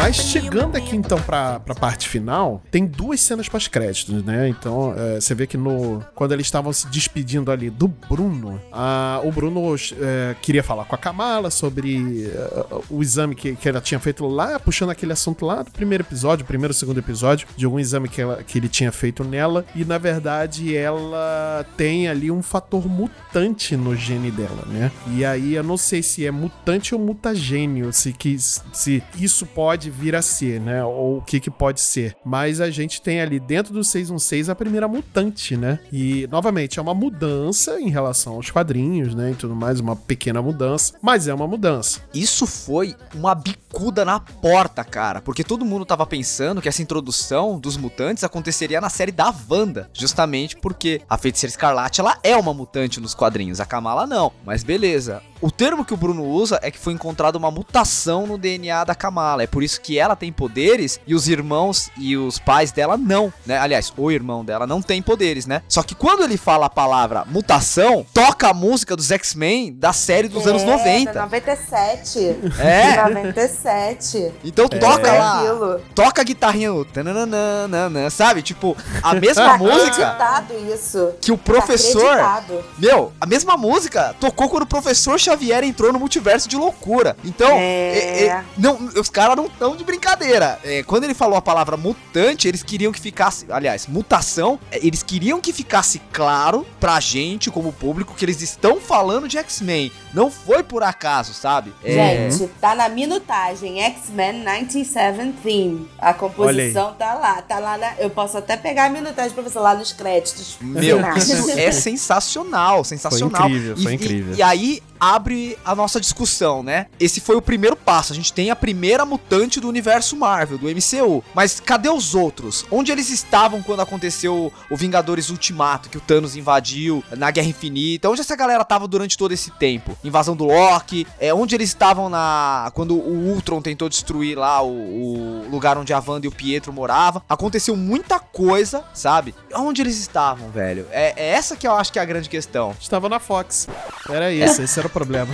Mas 0.03 0.17
chegando 0.17 0.75
aqui 0.75 0.97
então 0.97 1.17
pra, 1.23 1.61
pra 1.61 1.77
parte 1.77 2.09
final, 2.09 2.61
tem 2.73 2.85
duas 2.85 3.21
cenas 3.21 3.49
pós-créditos, 3.49 4.25
né? 4.25 4.49
Então 4.49 4.93
é, 4.99 5.21
você 5.21 5.33
vê 5.33 5.47
que 5.47 5.57
no 5.57 6.05
quando 6.13 6.33
eles 6.33 6.49
estavam 6.49 6.73
se 6.73 6.89
despedindo 6.89 7.53
ali 7.53 7.71
do 7.71 7.87
Bruno, 7.87 8.61
a, 8.73 9.21
o 9.23 9.31
Bruno 9.31 9.63
é, 9.77 10.35
queria 10.43 10.65
falar 10.65 10.87
com 10.87 10.97
a 10.97 10.99
Kamala 10.99 11.53
sobre 11.53 12.27
uh, 12.27 12.85
o 12.91 13.01
exame 13.01 13.37
que, 13.37 13.55
que 13.55 13.69
ela 13.69 13.81
tinha 13.81 14.01
feito 14.01 14.27
lá, 14.27 14.59
puxando 14.59 14.91
aquele 14.91 15.13
assunto 15.13 15.47
lá 15.47 15.63
do 15.63 15.71
primeiro 15.71 16.03
episódio, 16.03 16.45
primeiro, 16.45 16.75
segundo 16.75 16.99
episódio, 16.99 17.47
de 17.57 17.65
algum 17.65 17.79
exame 17.79 18.09
que, 18.09 18.21
ela, 18.21 18.43
que 18.43 18.59
ele 18.59 18.69
tinha 18.69 18.91
feito 18.91 19.23
nela. 19.23 19.65
E 19.73 19.85
na 19.85 19.99
verdade 19.99 20.77
ela 20.77 21.65
tem 21.77 22.09
ali 22.09 22.29
um 22.29 22.43
fator 22.43 22.89
mutante 22.89 23.77
no 23.77 23.95
gene 23.95 24.33
dela, 24.33 24.67
né? 24.67 24.91
E 25.13 25.25
aí 25.25 25.55
eu 25.55 25.63
não 25.63 25.77
sei 25.77 26.03
se 26.03 26.27
é 26.27 26.31
mutante 26.33 26.93
ou 26.93 27.01
mutagênio, 27.01 27.93
se, 27.93 28.13
que, 28.13 28.37
se 28.37 29.01
isso 29.17 29.47
pode 29.47 29.92
vir 29.93 30.17
a 30.17 30.23
ser, 30.23 30.61
né? 30.61 30.85
Ou 30.85 31.19
o 31.19 31.23
que, 31.23 31.39
que 31.39 31.51
pode 31.51 31.81
ser. 31.81 32.17
Mas 32.25 32.61
a 32.61 32.71
gente 32.71 33.01
tem 33.01 33.21
ali 33.21 33.39
dentro 33.39 33.73
do 33.73 33.85
616 33.85 34.49
a 34.49 34.55
primeira 34.55 34.89
mutante, 34.89 35.57
né? 35.57 35.79
E, 35.93 36.27
novamente, 36.31 36.79
é 36.79 36.83
uma 36.83 36.95
mudança 36.95 37.81
em 37.81 37.91
relação 37.91 38.35
aos 38.35 38.51
quadrinhos, 38.51 39.15
né? 39.15 39.31
E 39.31 39.35
tudo 39.35 39.55
mais, 39.55 39.81
uma 39.81 39.95
pequena 39.95 40.41
mudança. 40.41 40.95
Mas 41.03 41.29
é 41.29 41.35
uma 41.35 41.47
mudança. 41.47 42.01
Isso 42.15 42.47
foi 42.47 42.95
uma 43.15 43.35
bicuda 43.35 44.05
na 44.05 44.19
porta, 44.19 44.83
cara. 44.85 45.21
Porque 45.21 45.45
todo 45.45 45.65
mundo 45.65 45.85
tava 45.85 46.07
pensando 46.07 46.61
que 46.61 46.69
essa 46.69 46.83
introdução 46.83 47.59
dos 47.59 47.77
mutantes 47.77 48.25
aconteceria 48.25 48.81
na 48.81 48.89
série 48.89 49.13
da 49.13 49.33
Wanda. 49.51 49.91
Justamente 49.93 50.57
porque 50.57 51.03
a 51.09 51.19
Feiticeira 51.19 51.51
Escarlate, 51.51 52.01
ela 52.01 52.19
é 52.23 52.37
uma 52.37 52.55
mutante 52.55 53.01
nos 53.01 53.15
quadrinhos. 53.15 53.61
A 53.61 53.67
Kamala 53.67 54.07
não. 54.07 54.33
Mas 54.45 54.65
beleza. 54.65 55.23
O 55.43 55.51
termo 55.51 55.85
que 55.85 55.93
o 55.93 55.97
Bruno 55.97 56.25
usa 56.25 56.61
é 56.63 56.71
que 56.71 56.79
foi 56.79 56.93
encontrada 56.93 57.37
uma 57.37 57.51
mutação 57.51 58.29
no 58.29 58.39
DNA 58.39 58.85
da 58.85 58.95
Kamala. 58.95 59.43
É 59.43 59.47
por 59.47 59.65
isso 59.65 59.81
que 59.83 59.99
ela 59.99 60.15
tem 60.17 60.33
poderes 60.33 61.01
e 61.07 61.15
os 61.15 61.29
irmãos 61.29 61.91
e 61.99 62.17
os 62.17 62.39
pais 62.39 62.71
dela 62.73 62.97
não, 62.97 63.33
né? 63.45 63.59
Aliás, 63.59 63.93
o 63.97 64.11
irmão 64.11 64.45
dela 64.45 64.67
não 64.67 64.81
tem 64.81 65.03
poderes, 65.03 65.47
né? 65.47 65.63
Só 65.69 65.83
que 65.83 65.95
quando 65.95 66.23
ele 66.23 66.37
fala 66.37 66.67
a 66.67 66.71
palavra 66.71 67.25
mutação, 67.27 68.07
toca 68.15 68.49
a 68.49 68.55
música 68.55 68.95
dos 68.97 69.11
X-Men 69.11 69.73
da 69.73 69.93
série 69.93 70.29
dos 70.29 70.47
é, 70.47 70.51
anos 70.51 70.63
90. 70.65 71.13
Da 71.13 71.23
97. 71.23 72.19
É. 72.59 73.03
97. 73.09 74.33
Então 74.45 74.69
toca 74.69 75.09
Foi 75.09 75.19
lá, 75.19 75.41
aquilo. 75.41 75.81
toca 75.95 76.21
a 76.21 76.25
guitarrinha, 76.25 76.71
tananana, 76.93 78.11
sabe? 78.11 78.43
Tipo, 78.43 78.77
a 79.03 79.15
mesma 79.15 79.43
Tá 79.53 79.59
música 79.59 80.45
isso. 80.73 81.13
que 81.21 81.33
o 81.33 81.37
Tá 81.37 81.43
professor 81.45 82.07
acreditado. 82.19 82.65
Meu, 82.79 83.13
a 83.21 83.27
mesma 83.27 83.57
música 83.57 84.15
tocou 84.21 84.49
quando 84.49 84.63
o 84.63 84.67
professor 84.67 85.19
Xavier 85.19 85.65
entrou 85.65 85.93
no 85.93 85.99
multiverso 85.99 86.49
de 86.49 86.57
loucura. 86.57 87.17
Então, 87.25 87.51
É. 87.51 87.99
é- 87.99 88.25
é- 88.27 88.45
não, 88.57 88.77
os 88.99 89.09
caras 89.11 89.37
não 89.37 89.47
estão 89.47 89.72
de 89.77 89.85
brincadeira. 89.85 90.59
É, 90.65 90.83
quando 90.83 91.05
ele 91.05 91.15
falou 91.15 91.37
a 91.37 91.43
palavra 91.43 91.77
mutante, 91.77 92.49
eles 92.49 92.63
queriam 92.63 92.93
que 92.93 93.01
ficasse. 93.01 93.47
Aliás, 93.51 93.87
mutação, 93.87 94.59
é, 94.71 94.85
eles 94.85 95.03
queriam 95.03 95.41
que 95.41 95.53
ficasse 95.53 96.01
claro 96.13 96.67
pra 96.81 96.99
gente, 97.01 97.51
como 97.51 97.73
público, 97.73 98.15
que 98.15 98.25
eles 98.25 98.41
estão 98.43 98.81
falando 98.81 99.29
de 99.29 99.39
X-Men. 99.39 99.93
Não 100.13 100.31
foi 100.31 100.63
por 100.63 100.83
acaso, 100.83 101.33
sabe? 101.35 101.73
É, 101.83 102.29
Gente, 102.31 102.49
tá 102.61 102.75
na 102.75 102.89
minutagem 102.89 103.81
X-Men 103.83 104.45
97 104.45 105.33
Theme. 105.43 105.89
A 105.99 106.13
composição 106.13 106.93
tá 106.95 107.15
lá, 107.15 107.41
tá 107.43 107.59
lá 107.59 107.79
na... 107.79 107.95
Eu 107.99 108.11
posso 108.11 108.37
até 108.39 108.57
pegar 108.57 108.87
a 108.87 108.89
minutagem 108.91 109.33
pra 109.33 109.43
você 109.43 109.59
lá 109.59 109.75
nos 109.75 109.93
créditos. 109.93 110.57
Meu, 110.61 110.97
finais. 110.99 111.29
isso 111.29 111.51
é 111.51 111.73
sensacional, 111.73 112.85
sensacional. 112.85 113.49
incrível, 113.49 113.77
foi 113.77 113.93
E- 113.93 113.95
e- 113.95 113.95
incrível. 113.95 114.35
E, 114.37 114.43
aí 114.43 114.83
abre 115.01 115.59
a 115.65 115.75
nossa 115.75 116.01
discussão, 116.01 116.63
né? 116.63 116.87
Esse 117.01 117.21
foi 117.21 117.35
o 117.35 117.43
primeiro 117.43 117.75
passo. 117.75 118.13
A 118.13 118.17
gente 118.17 118.33
tem 118.33 118.51
a 118.51 118.57
primeira 118.57 119.05
mutante 119.05 119.59
do 119.59 119.69
universo 119.69 120.15
Marvel, 120.17 120.59
do 120.59 120.69
MCU. 120.69 121.25
Mas 121.35 121.59
cadê 121.59 121.89
os 121.89 122.15
outros? 122.15 122.65
Onde 122.71 122.93
eles 122.93 123.11
estavam 123.11 123.63
quando 123.63 123.81
aconteceu 123.81 124.53
o 124.71 124.77
Vingadores 124.77 125.29
Ultimato, 125.29 125.89
que 125.91 125.99
o 125.99 126.01
Thanos 126.01 126.37
invadiu 126.37 127.03
na 127.17 127.33
Guerra 127.33 127.49
Infinita? 127.49 128.09
Onde 128.09 128.21
essa 128.21 128.37
galera 128.37 128.65
tava 128.65 128.87
durante 128.87 129.19
todo 129.19 129.33
esse 129.33 129.51
tempo? 129.51 129.99
Invasão 130.05 130.35
do 130.35 130.45
Loki? 130.45 131.07
É, 131.21 131.33
onde 131.33 131.55
eles 131.55 131.69
estavam 131.69 132.09
na 132.09 132.71
quando 132.75 132.95
o 132.95 133.33
Ultron 133.33 133.61
tentou 133.63 133.89
destruir 133.89 134.37
lá 134.37 134.63
o, 134.63 135.45
o 135.45 135.49
lugar 135.51 135.79
onde 135.79 135.93
a 135.93 136.03
Wanda 136.05 136.27
e 136.27 136.29
o 136.29 136.33
Pietro 136.33 136.73
moravam? 136.73 137.23
Aconteceu 137.29 137.77
muita 137.77 138.19
coisa, 138.19 138.85
sabe? 138.93 139.35
Onde 139.55 139.83
eles 139.83 139.99
estavam, 139.99 140.51
velho? 140.51 140.87
É, 140.91 141.13
é 141.17 141.29
essa 141.31 141.57
que 141.57 141.67
eu 141.67 141.75
acho 141.75 141.93
que 141.93 141.99
é 141.99 142.03
a 142.03 142.05
grande 142.05 142.29
questão. 142.29 142.75
Estava 142.81 143.09
na 143.09 143.19
Fox. 143.19 143.69
Era 144.09 144.33
isso, 144.33 144.63
esse 144.63 144.79
era 144.79 144.89
o 144.89 144.91
problema. 144.91 145.33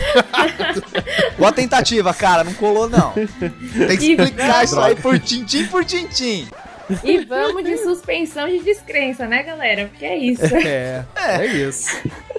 Boa 1.39 1.53
tentativa, 1.53 2.13
cara, 2.13 2.45
não 2.45 2.55
colou 2.55 2.89
não. 2.89 3.13
Tem 3.13 3.97
que 3.97 4.13
explicar 4.13 4.65
isso 4.65 4.79
aí 4.81 4.95
por 4.95 5.19
tintim 5.19 5.67
por 5.67 5.85
tintim. 5.85 6.49
E 7.05 7.19
vamos 7.25 7.65
de 7.65 7.77
suspensão 7.79 8.49
de 8.49 8.61
descrença, 8.61 9.27
né, 9.27 9.43
galera? 9.43 9.87
Porque 9.87 10.07
é 10.07 10.17
isso. 10.17 10.57
É, 10.57 11.05
é 11.15 11.47
isso. 11.47 11.89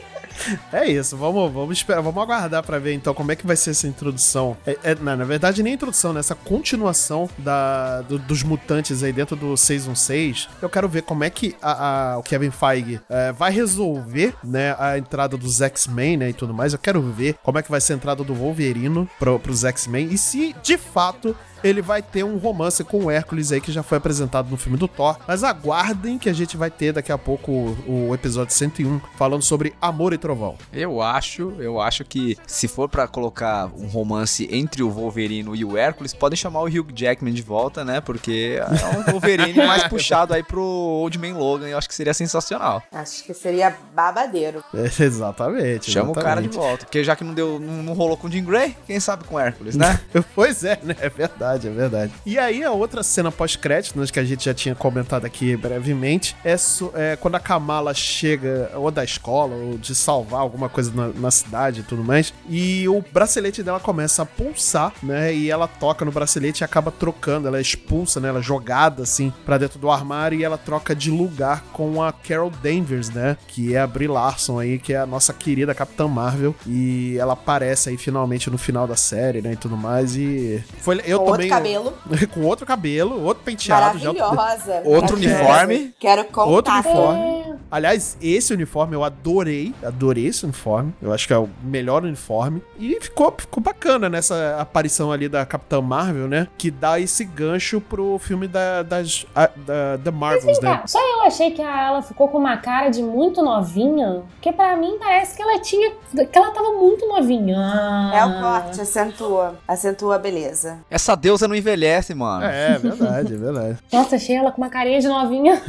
É 0.71 0.85
isso, 0.87 1.17
vamos, 1.17 1.51
vamos 1.51 1.77
esperar, 1.77 2.01
vamos 2.01 2.21
aguardar 2.21 2.63
pra 2.63 2.79
ver 2.79 2.93
então 2.93 3.13
como 3.13 3.31
é 3.31 3.35
que 3.35 3.45
vai 3.45 3.55
ser 3.55 3.71
essa 3.71 3.87
introdução. 3.87 4.55
É, 4.65 4.77
é, 4.83 4.95
não, 4.95 5.15
na 5.15 5.25
verdade, 5.25 5.61
nem 5.63 5.73
introdução, 5.73 6.13
né? 6.13 6.19
Essa 6.19 6.35
continuação 6.35 7.29
da, 7.37 8.01
do- 8.01 8.19
dos 8.19 8.43
mutantes 8.43 9.03
aí 9.03 9.11
dentro 9.11 9.35
do 9.35 9.55
616. 9.57 10.49
Eu 10.61 10.69
quero 10.69 10.87
ver 10.87 11.01
como 11.03 11.23
é 11.23 11.29
que 11.29 11.55
a- 11.61 12.11
a- 12.13 12.17
o 12.17 12.23
Kevin 12.23 12.51
Feige 12.51 12.99
é, 13.09 13.31
vai 13.31 13.51
resolver, 13.51 14.33
né, 14.43 14.75
a 14.79 14.97
entrada 14.97 15.37
dos 15.37 15.61
X-Men, 15.61 16.17
né, 16.17 16.29
e 16.29 16.33
tudo 16.33 16.53
mais. 16.53 16.73
Eu 16.73 16.79
quero 16.79 17.01
ver 17.01 17.35
como 17.43 17.57
é 17.57 17.63
que 17.63 17.71
vai 17.71 17.81
ser 17.81 17.93
a 17.93 17.95
entrada 17.95 18.23
do 18.23 18.33
Wolverino 18.33 19.09
pro, 19.19 19.39
pros 19.39 19.63
X-Men 19.63 20.09
e 20.11 20.17
se 20.17 20.55
de 20.63 20.77
fato 20.77 21.35
ele 21.63 21.81
vai 21.81 22.01
ter 22.01 22.23
um 22.23 22.37
romance 22.37 22.83
com 22.83 23.05
o 23.05 23.11
Hércules 23.11 23.51
aí 23.51 23.61
que 23.61 23.71
já 23.71 23.83
foi 23.83 23.97
apresentado 23.97 24.49
no 24.49 24.57
filme 24.57 24.77
do 24.77 24.87
Thor. 24.87 25.17
Mas 25.27 25.43
aguardem 25.43 26.17
que 26.17 26.29
a 26.29 26.33
gente 26.33 26.57
vai 26.57 26.69
ter 26.69 26.93
daqui 26.93 27.11
a 27.11 27.17
pouco 27.17 27.51
o, 27.51 28.09
o 28.09 28.15
episódio 28.15 28.53
101 28.53 28.99
falando 29.17 29.43
sobre 29.43 29.73
Amor 29.81 30.13
e 30.13 30.17
Trovão. 30.17 30.55
Eu 30.71 31.01
acho, 31.01 31.53
eu 31.59 31.79
acho 31.79 32.03
que 32.03 32.37
se 32.47 32.67
for 32.67 32.89
pra 32.89 33.07
colocar 33.07 33.69
um 33.77 33.87
romance 33.87 34.47
entre 34.51 34.83
o 34.83 34.89
Wolverine 34.89 35.49
e 35.57 35.65
o 35.65 35.77
Hércules, 35.77 36.13
podem 36.13 36.37
chamar 36.37 36.61
o 36.61 36.67
Hugh 36.67 36.91
Jackman 36.93 37.33
de 37.33 37.41
volta, 37.41 37.83
né? 37.83 38.01
Porque 38.01 38.59
é 38.59 38.97
um 38.97 39.11
Wolverine 39.11 39.53
mais 39.65 39.83
puxado 39.87 40.33
aí 40.33 40.43
pro 40.43 40.61
Old 40.61 41.17
Man 41.17 41.37
Logan, 41.37 41.67
eu 41.67 41.77
acho 41.77 41.87
que 41.87 41.95
seria 41.95 42.13
sensacional. 42.13 42.83
Acho 42.91 43.23
que 43.23 43.33
seria 43.33 43.75
babadeiro. 43.93 44.63
É, 44.73 44.85
exatamente. 45.03 45.91
Chama 45.91 46.11
o 46.11 46.13
cara 46.13 46.41
de 46.41 46.47
exatamente. 46.47 46.55
volta, 46.55 46.85
porque 46.85 47.03
já 47.03 47.15
que 47.15 47.23
não 47.23 47.33
deu, 47.33 47.59
não, 47.59 47.83
não 47.83 47.93
rolou 47.93 48.17
com 48.17 48.27
o 48.27 48.31
Jean 48.31 48.43
Grey, 48.43 48.75
quem 48.85 48.99
sabe 48.99 49.23
com 49.23 49.35
o 49.35 49.39
Hércules, 49.39 49.75
né? 49.75 49.99
Pois 50.35 50.63
é, 50.63 50.79
né? 50.83 50.95
É 50.99 51.09
verdade, 51.09 51.48
é 51.57 51.69
verdade. 51.69 52.11
E 52.25 52.37
aí, 52.37 52.63
a 52.63 52.71
outra 52.71 53.03
cena 53.03 53.31
pós-crédito, 53.31 53.99
né, 53.99 54.05
que 54.11 54.19
a 54.19 54.23
gente 54.23 54.45
já 54.45 54.53
tinha 54.53 54.75
comentado 54.75 55.25
aqui 55.25 55.55
brevemente, 55.55 56.35
é, 56.43 56.57
so- 56.57 56.91
é 56.95 57.15
quando 57.15 57.35
a 57.35 57.39
Kamala 57.39 57.93
chega, 57.93 58.71
ou 58.75 58.89
da 58.91 59.03
escola, 59.03 59.55
ou 59.55 59.77
de 59.77 59.93
salvar 59.95 60.41
alguma 60.41 60.69
coisa 60.69 60.91
na, 60.93 61.07
na 61.09 61.31
cidade 61.31 61.81
e 61.81 61.83
tudo 61.83 62.03
mais, 62.03 62.33
e 62.49 62.87
o 62.87 63.03
bracelete 63.11 63.63
dela 63.63 63.79
começa 63.79 64.23
a 64.23 64.25
pulsar, 64.25 64.93
né? 65.03 65.33
E 65.33 65.49
ela 65.49 65.67
toca 65.67 66.03
no 66.05 66.11
bracelete 66.11 66.61
e 66.61 66.65
acaba 66.65 66.91
trocando, 66.91 67.47
ela 67.47 67.57
é 67.57 67.61
expulsa, 67.61 68.19
né? 68.19 68.29
Ela 68.29 68.39
é 68.39 68.43
jogada, 68.43 69.03
assim, 69.03 69.31
pra 69.45 69.57
dentro 69.57 69.79
do 69.79 69.89
armário 69.89 70.39
e 70.39 70.43
ela 70.43 70.57
troca 70.57 70.95
de 70.95 71.09
lugar 71.11 71.63
com 71.73 72.01
a 72.03 72.11
Carol 72.11 72.49
Danvers, 72.49 73.09
né? 73.09 73.37
Que 73.47 73.75
é 73.75 73.79
a 73.79 73.87
Brie 73.87 74.07
Larson 74.07 74.59
aí, 74.59 74.79
que 74.79 74.93
é 74.93 74.97
a 74.97 75.05
nossa 75.05 75.33
querida 75.33 75.73
Capitã 75.73 76.07
Marvel. 76.07 76.55
E 76.65 77.17
ela 77.17 77.33
aparece 77.33 77.89
aí 77.89 77.97
finalmente 77.97 78.49
no 78.49 78.57
final 78.57 78.87
da 78.87 78.95
série, 78.95 79.41
né? 79.41 79.53
E 79.53 79.55
tudo 79.55 79.77
mais. 79.77 80.15
E 80.15 80.63
foi 80.79 81.01
eu 81.05 81.19
Com 81.19 81.25
também 81.47 81.77
outro 81.77 81.93
cabelo. 82.05 82.27
com 82.33 82.41
outro 82.45 82.65
cabelo, 82.65 83.23
outro 83.23 83.43
penteado, 83.43 83.97
já 83.99 84.11
Maravilhosa. 84.13 84.81
Outro 84.85 85.15
uniforme. 85.15 85.93
Quero 85.99 86.25
contar. 86.25 86.49
Outro 86.49 86.73
uniforme. 86.73 87.39
Aliás, 87.71 88.17
esse 88.21 88.51
uniforme 88.53 88.95
eu 88.95 89.03
adorei, 89.03 89.73
adorei 89.83 90.25
esse 90.25 90.43
uniforme. 90.43 90.93
Eu 91.01 91.13
acho 91.13 91.27
que 91.27 91.33
é 91.33 91.37
o 91.37 91.47
melhor 91.63 92.03
uniforme. 92.03 92.63
E 92.79 92.97
ficou, 92.99 93.33
ficou 93.37 93.61
bacana 93.61 94.09
nessa 94.09 94.57
aparição 94.59 95.11
ali 95.11 95.29
da 95.29 95.45
Capitã 95.45 95.79
Marvel, 95.79 96.27
né? 96.27 96.47
Que 96.57 96.71
dá 96.71 96.99
esse 96.99 97.23
gancho 97.23 97.79
pro 97.79 98.17
filme 98.19 98.47
da, 98.47 98.81
das 98.81 99.25
a- 99.35 99.49
da, 99.55 99.97
da 99.97 100.11
Marvels, 100.11 100.59
né? 100.59 100.69
Cara, 100.75 100.87
só 100.87 100.99
eu 100.99 101.21
achei 101.23 101.51
que 101.51 101.61
ela 101.61 102.01
ficou 102.01 102.27
com 102.27 102.39
uma 102.39 102.57
cara 102.57 102.89
de 102.89 103.03
muito 103.03 103.43
novinha, 103.43 104.23
porque 104.31 104.51
pra 104.51 104.75
mim 104.75 104.97
parece 104.99 105.35
que 105.35 105.41
ela 105.43 105.59
tinha. 105.59 105.91
que 106.11 106.37
ela 106.37 106.51
tava 106.51 106.71
muito 106.73 107.07
novinha. 107.07 108.11
É 108.15 108.25
o 108.25 108.41
corte, 108.41 108.81
acentua. 108.81 109.59
Acentua 109.67 110.15
a 110.15 110.19
beleza. 110.19 110.79
Essa 110.89 111.15
deusa 111.29 111.47
não 111.47 111.55
envelhece, 111.55 112.13
mano. 112.15 112.43
É, 112.45 112.77
verdade, 112.79 113.33
é 113.33 113.37
verdade. 113.37 113.77
Nossa, 113.93 114.15
achei 114.15 114.35
ela 114.35 114.51
com 114.51 114.61
uma 114.61 114.69
carinha 114.69 114.99
de 114.99 115.07
novinha. 115.07 115.61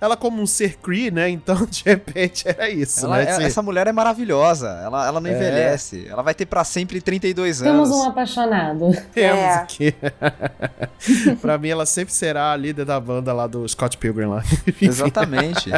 Ela 0.00 0.16
como 0.16 0.40
um 0.40 0.46
ser 0.46 0.76
Kree, 0.78 1.10
né? 1.10 1.28
Então, 1.28 1.66
de 1.66 1.82
repente, 1.84 2.48
era 2.48 2.68
isso, 2.70 3.04
Ela- 3.06 3.18
né? 3.18 3.24
é- 3.24 3.30
Esse- 3.30 3.42
essa 3.44 3.62
mulher 3.62 3.86
é 3.86 3.92
maravilhosa. 3.92 4.68
Ela, 4.82 5.06
ela 5.06 5.20
não 5.20 5.30
É. 5.30 5.34
envelhece. 5.34 6.06
Ela 6.10 6.22
vai 6.22 6.34
ter 6.34 6.46
pra 6.46 6.64
sempre 6.64 7.00
32 7.00 7.60
Temos 7.60 7.90
anos. 7.90 8.04
um 8.04 8.08
apaixonado. 8.08 8.90
Temos 9.12 9.38
É. 9.38 9.54
aqui. 9.54 9.94
pra 11.40 11.58
mim, 11.58 11.68
ela 11.68 11.86
sempre 11.86 12.12
será 12.14 12.52
a 12.52 12.56
líder 12.56 12.84
da 12.84 12.98
banda 12.98 13.32
lá 13.32 13.46
do 13.46 13.66
Scott 13.68 13.96
Pilgrim 13.98 14.26
lá. 14.26 14.42
Exatamente. 14.80 15.70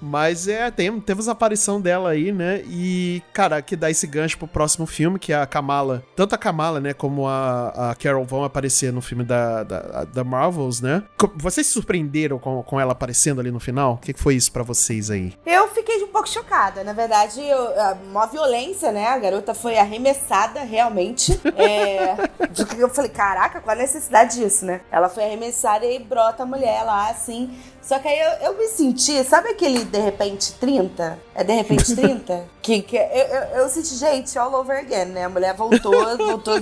Mas 0.00 0.46
é, 0.48 0.70
tem, 0.70 1.00
temos 1.00 1.28
a 1.28 1.32
aparição 1.32 1.80
dela 1.80 2.10
aí, 2.10 2.32
né? 2.32 2.62
E, 2.68 3.22
cara, 3.32 3.60
que 3.62 3.74
dá 3.76 3.90
esse 3.90 4.06
gancho 4.06 4.38
pro 4.38 4.46
próximo 4.48 4.86
filme, 4.86 5.18
que 5.18 5.32
é 5.32 5.36
a 5.40 5.46
Kamala. 5.46 6.02
Tanto 6.16 6.34
a 6.34 6.38
Kamala, 6.38 6.80
né, 6.80 6.92
como 6.92 7.26
a, 7.26 7.90
a 7.90 7.94
Carol 7.94 8.24
vão 8.24 8.44
aparecer 8.44 8.59
no 8.92 9.00
filme 9.00 9.24
da, 9.24 9.62
da, 9.62 10.04
da 10.04 10.24
Marvels, 10.24 10.80
né? 10.80 11.02
Vocês 11.36 11.66
se 11.66 11.72
surpreenderam 11.72 12.38
com, 12.38 12.62
com 12.62 12.80
ela 12.80 12.92
aparecendo 12.92 13.40
ali 13.40 13.50
no 13.50 13.60
final? 13.60 13.94
O 13.94 13.96
que, 13.98 14.14
foi 14.14 14.34
isso 14.34 14.52
pra 14.52 14.62
vocês 14.62 15.10
aí? 15.10 15.34
Eu 15.46 15.68
fiquei 15.68 16.02
um 16.02 16.08
pouco 16.08 16.28
chocada. 16.28 16.84
Na 16.84 16.92
verdade, 16.92 17.40
eu, 17.40 17.68
uma 18.10 18.26
violência, 18.26 18.92
né? 18.92 19.06
A 19.06 19.18
garota 19.18 19.54
foi 19.54 19.78
arremessada 19.78 20.60
realmente. 20.60 21.40
É, 21.56 22.16
eu 22.78 22.88
falei, 22.88 23.10
caraca, 23.10 23.60
qual 23.60 23.76
a 23.76 23.78
necessidade 23.78 24.36
disso, 24.36 24.64
né? 24.64 24.80
Ela 24.90 25.08
foi 25.08 25.24
arremessada 25.24 25.86
e 25.86 25.98
brota 25.98 26.42
a 26.42 26.46
mulher 26.46 26.82
lá, 26.84 27.10
assim. 27.10 27.50
Só 27.90 27.98
que 27.98 28.06
aí 28.06 28.20
eu, 28.20 28.50
eu 28.50 28.56
me 28.56 28.68
senti, 28.68 29.24
sabe 29.24 29.48
aquele 29.48 29.84
de 29.84 29.98
repente 29.98 30.52
30? 30.52 31.18
É 31.34 31.42
de 31.42 31.52
repente 31.52 31.96
30? 31.96 32.44
que, 32.62 32.82
que 32.82 32.96
eu, 32.96 33.02
eu, 33.02 33.42
eu 33.62 33.68
senti, 33.68 33.96
gente, 33.96 34.38
all 34.38 34.54
over 34.54 34.78
again, 34.78 35.06
né? 35.06 35.24
A 35.24 35.28
mulher 35.28 35.56
voltou, 35.56 35.92
voltou, 36.16 36.60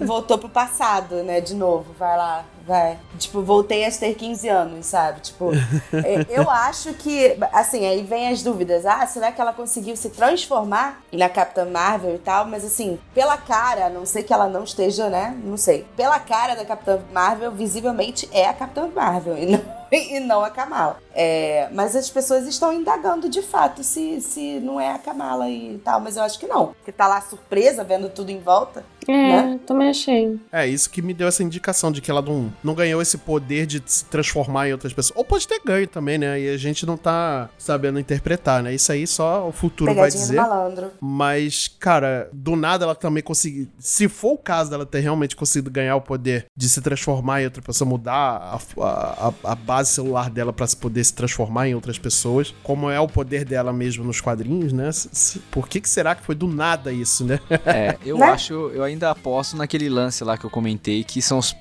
voltou 0.00 0.38
pro 0.38 0.48
passado, 0.48 1.16
né? 1.24 1.42
De 1.42 1.54
novo, 1.54 1.92
vai 1.98 2.16
lá, 2.16 2.46
vai. 2.66 2.98
Tipo, 3.18 3.42
voltei 3.42 3.84
a 3.84 3.90
ter 3.90 4.14
15 4.14 4.48
anos, 4.48 4.86
sabe? 4.86 5.20
Tipo, 5.20 5.50
é, 5.92 6.26
eu 6.28 6.48
acho 6.50 6.92
que, 6.94 7.36
assim, 7.52 7.86
aí 7.86 8.02
vem 8.02 8.28
as 8.28 8.42
dúvidas. 8.42 8.86
Ah, 8.86 9.06
será 9.06 9.30
que 9.32 9.40
ela 9.40 9.52
conseguiu 9.52 9.96
se 9.96 10.10
transformar 10.10 11.02
na 11.12 11.28
Capitã 11.28 11.64
Marvel 11.64 12.14
e 12.14 12.18
tal? 12.18 12.46
Mas, 12.46 12.64
assim, 12.64 12.98
pela 13.14 13.36
cara, 13.36 13.86
a 13.86 13.90
não 13.90 14.06
sei 14.06 14.22
que 14.22 14.32
ela 14.32 14.48
não 14.48 14.64
esteja, 14.64 15.08
né? 15.08 15.36
Não 15.44 15.56
sei. 15.56 15.86
Pela 15.96 16.18
cara 16.18 16.54
da 16.54 16.64
Capitã 16.64 17.00
Marvel, 17.12 17.50
visivelmente 17.52 18.28
é 18.32 18.46
a 18.48 18.52
Capitã 18.52 18.88
Marvel 18.94 19.36
e 19.38 19.46
não, 19.46 19.60
e 19.92 20.20
não 20.20 20.42
a 20.44 20.50
Kamala. 20.50 20.98
É, 21.14 21.68
mas 21.72 21.94
as 21.94 22.08
pessoas 22.08 22.46
estão 22.46 22.72
indagando 22.72 23.28
de 23.28 23.42
fato 23.42 23.84
se, 23.84 24.20
se 24.20 24.60
não 24.60 24.80
é 24.80 24.92
a 24.92 24.98
Kamala 24.98 25.48
e 25.50 25.78
tal, 25.84 26.00
mas 26.00 26.16
eu 26.16 26.22
acho 26.22 26.38
que 26.38 26.46
não. 26.46 26.68
Porque 26.68 26.92
tá 26.92 27.06
lá 27.06 27.20
surpresa, 27.20 27.84
vendo 27.84 28.08
tudo 28.08 28.30
em 28.30 28.40
volta. 28.40 28.84
É, 29.08 29.12
Né? 29.12 29.60
também 29.66 29.90
achei. 29.90 30.38
É, 30.50 30.66
isso 30.66 30.88
que 30.90 31.02
me 31.02 31.12
deu 31.12 31.28
essa 31.28 31.42
indicação 31.42 31.90
de 31.90 32.00
que 32.00 32.10
ela 32.10 32.22
não, 32.22 32.51
não 32.62 32.74
ganhou 32.74 33.00
esse 33.02 33.18
poder 33.18 33.66
de 33.66 33.82
se 33.86 34.04
transformar 34.06 34.68
em 34.68 34.72
outras 34.72 34.92
pessoas. 34.92 35.16
Ou 35.16 35.24
pode 35.24 35.46
ter 35.46 35.60
ganho 35.64 35.86
também, 35.86 36.18
né? 36.18 36.40
E 36.40 36.48
a 36.50 36.56
gente 36.56 36.84
não 36.86 36.96
tá 36.96 37.48
sabendo 37.58 37.98
interpretar, 37.98 38.62
né? 38.62 38.74
Isso 38.74 38.90
aí 38.92 39.06
só 39.06 39.48
o 39.48 39.52
futuro 39.52 39.94
vai 39.94 40.10
Pegadinha 40.10 40.22
do 40.22 40.26
dizer. 40.28 40.36
malandro. 40.40 40.90
Mas, 41.00 41.68
cara, 41.78 42.28
do 42.32 42.56
nada 42.56 42.84
ela 42.84 42.94
também 42.94 43.22
conseguiu. 43.22 43.68
Se 43.78 44.08
for 44.08 44.32
o 44.34 44.38
caso 44.38 44.70
dela 44.70 44.86
ter 44.86 45.00
realmente 45.00 45.36
conseguido 45.36 45.70
ganhar 45.70 45.96
o 45.96 46.00
poder 46.00 46.46
de 46.56 46.68
se 46.68 46.80
transformar 46.80 47.42
em 47.42 47.44
outra 47.44 47.62
pessoa, 47.62 47.88
mudar 47.88 48.12
a, 48.12 48.58
a, 48.80 49.32
a- 49.44 49.54
base 49.54 49.90
celular 49.90 50.28
dela 50.30 50.52
pra 50.52 50.66
se 50.66 50.76
poder 50.76 51.04
se 51.04 51.14
transformar 51.14 51.68
em 51.68 51.74
outras 51.74 51.98
pessoas, 51.98 52.54
como 52.62 52.90
é 52.90 52.98
o 52.98 53.06
poder 53.08 53.44
dela 53.44 53.72
mesmo 53.72 54.04
nos 54.04 54.20
quadrinhos, 54.20 54.72
né? 54.72 54.90
Por 55.50 55.68
que, 55.68 55.80
que 55.80 55.88
será 55.88 56.14
que 56.14 56.24
foi 56.24 56.34
do 56.34 56.46
nada 56.48 56.92
isso, 56.92 57.24
né? 57.24 57.38
É, 57.64 57.96
eu 58.04 58.18
Né? 58.18 58.26
acho, 58.26 58.52
eu 58.74 58.82
ainda 58.82 59.10
aposto 59.10 59.56
naquele 59.56 59.88
lance 59.88 60.24
lá 60.24 60.36
que 60.36 60.44
eu 60.44 60.50
comentei, 60.50 61.04
que 61.04 61.20
são 61.22 61.38
os- 61.38 61.54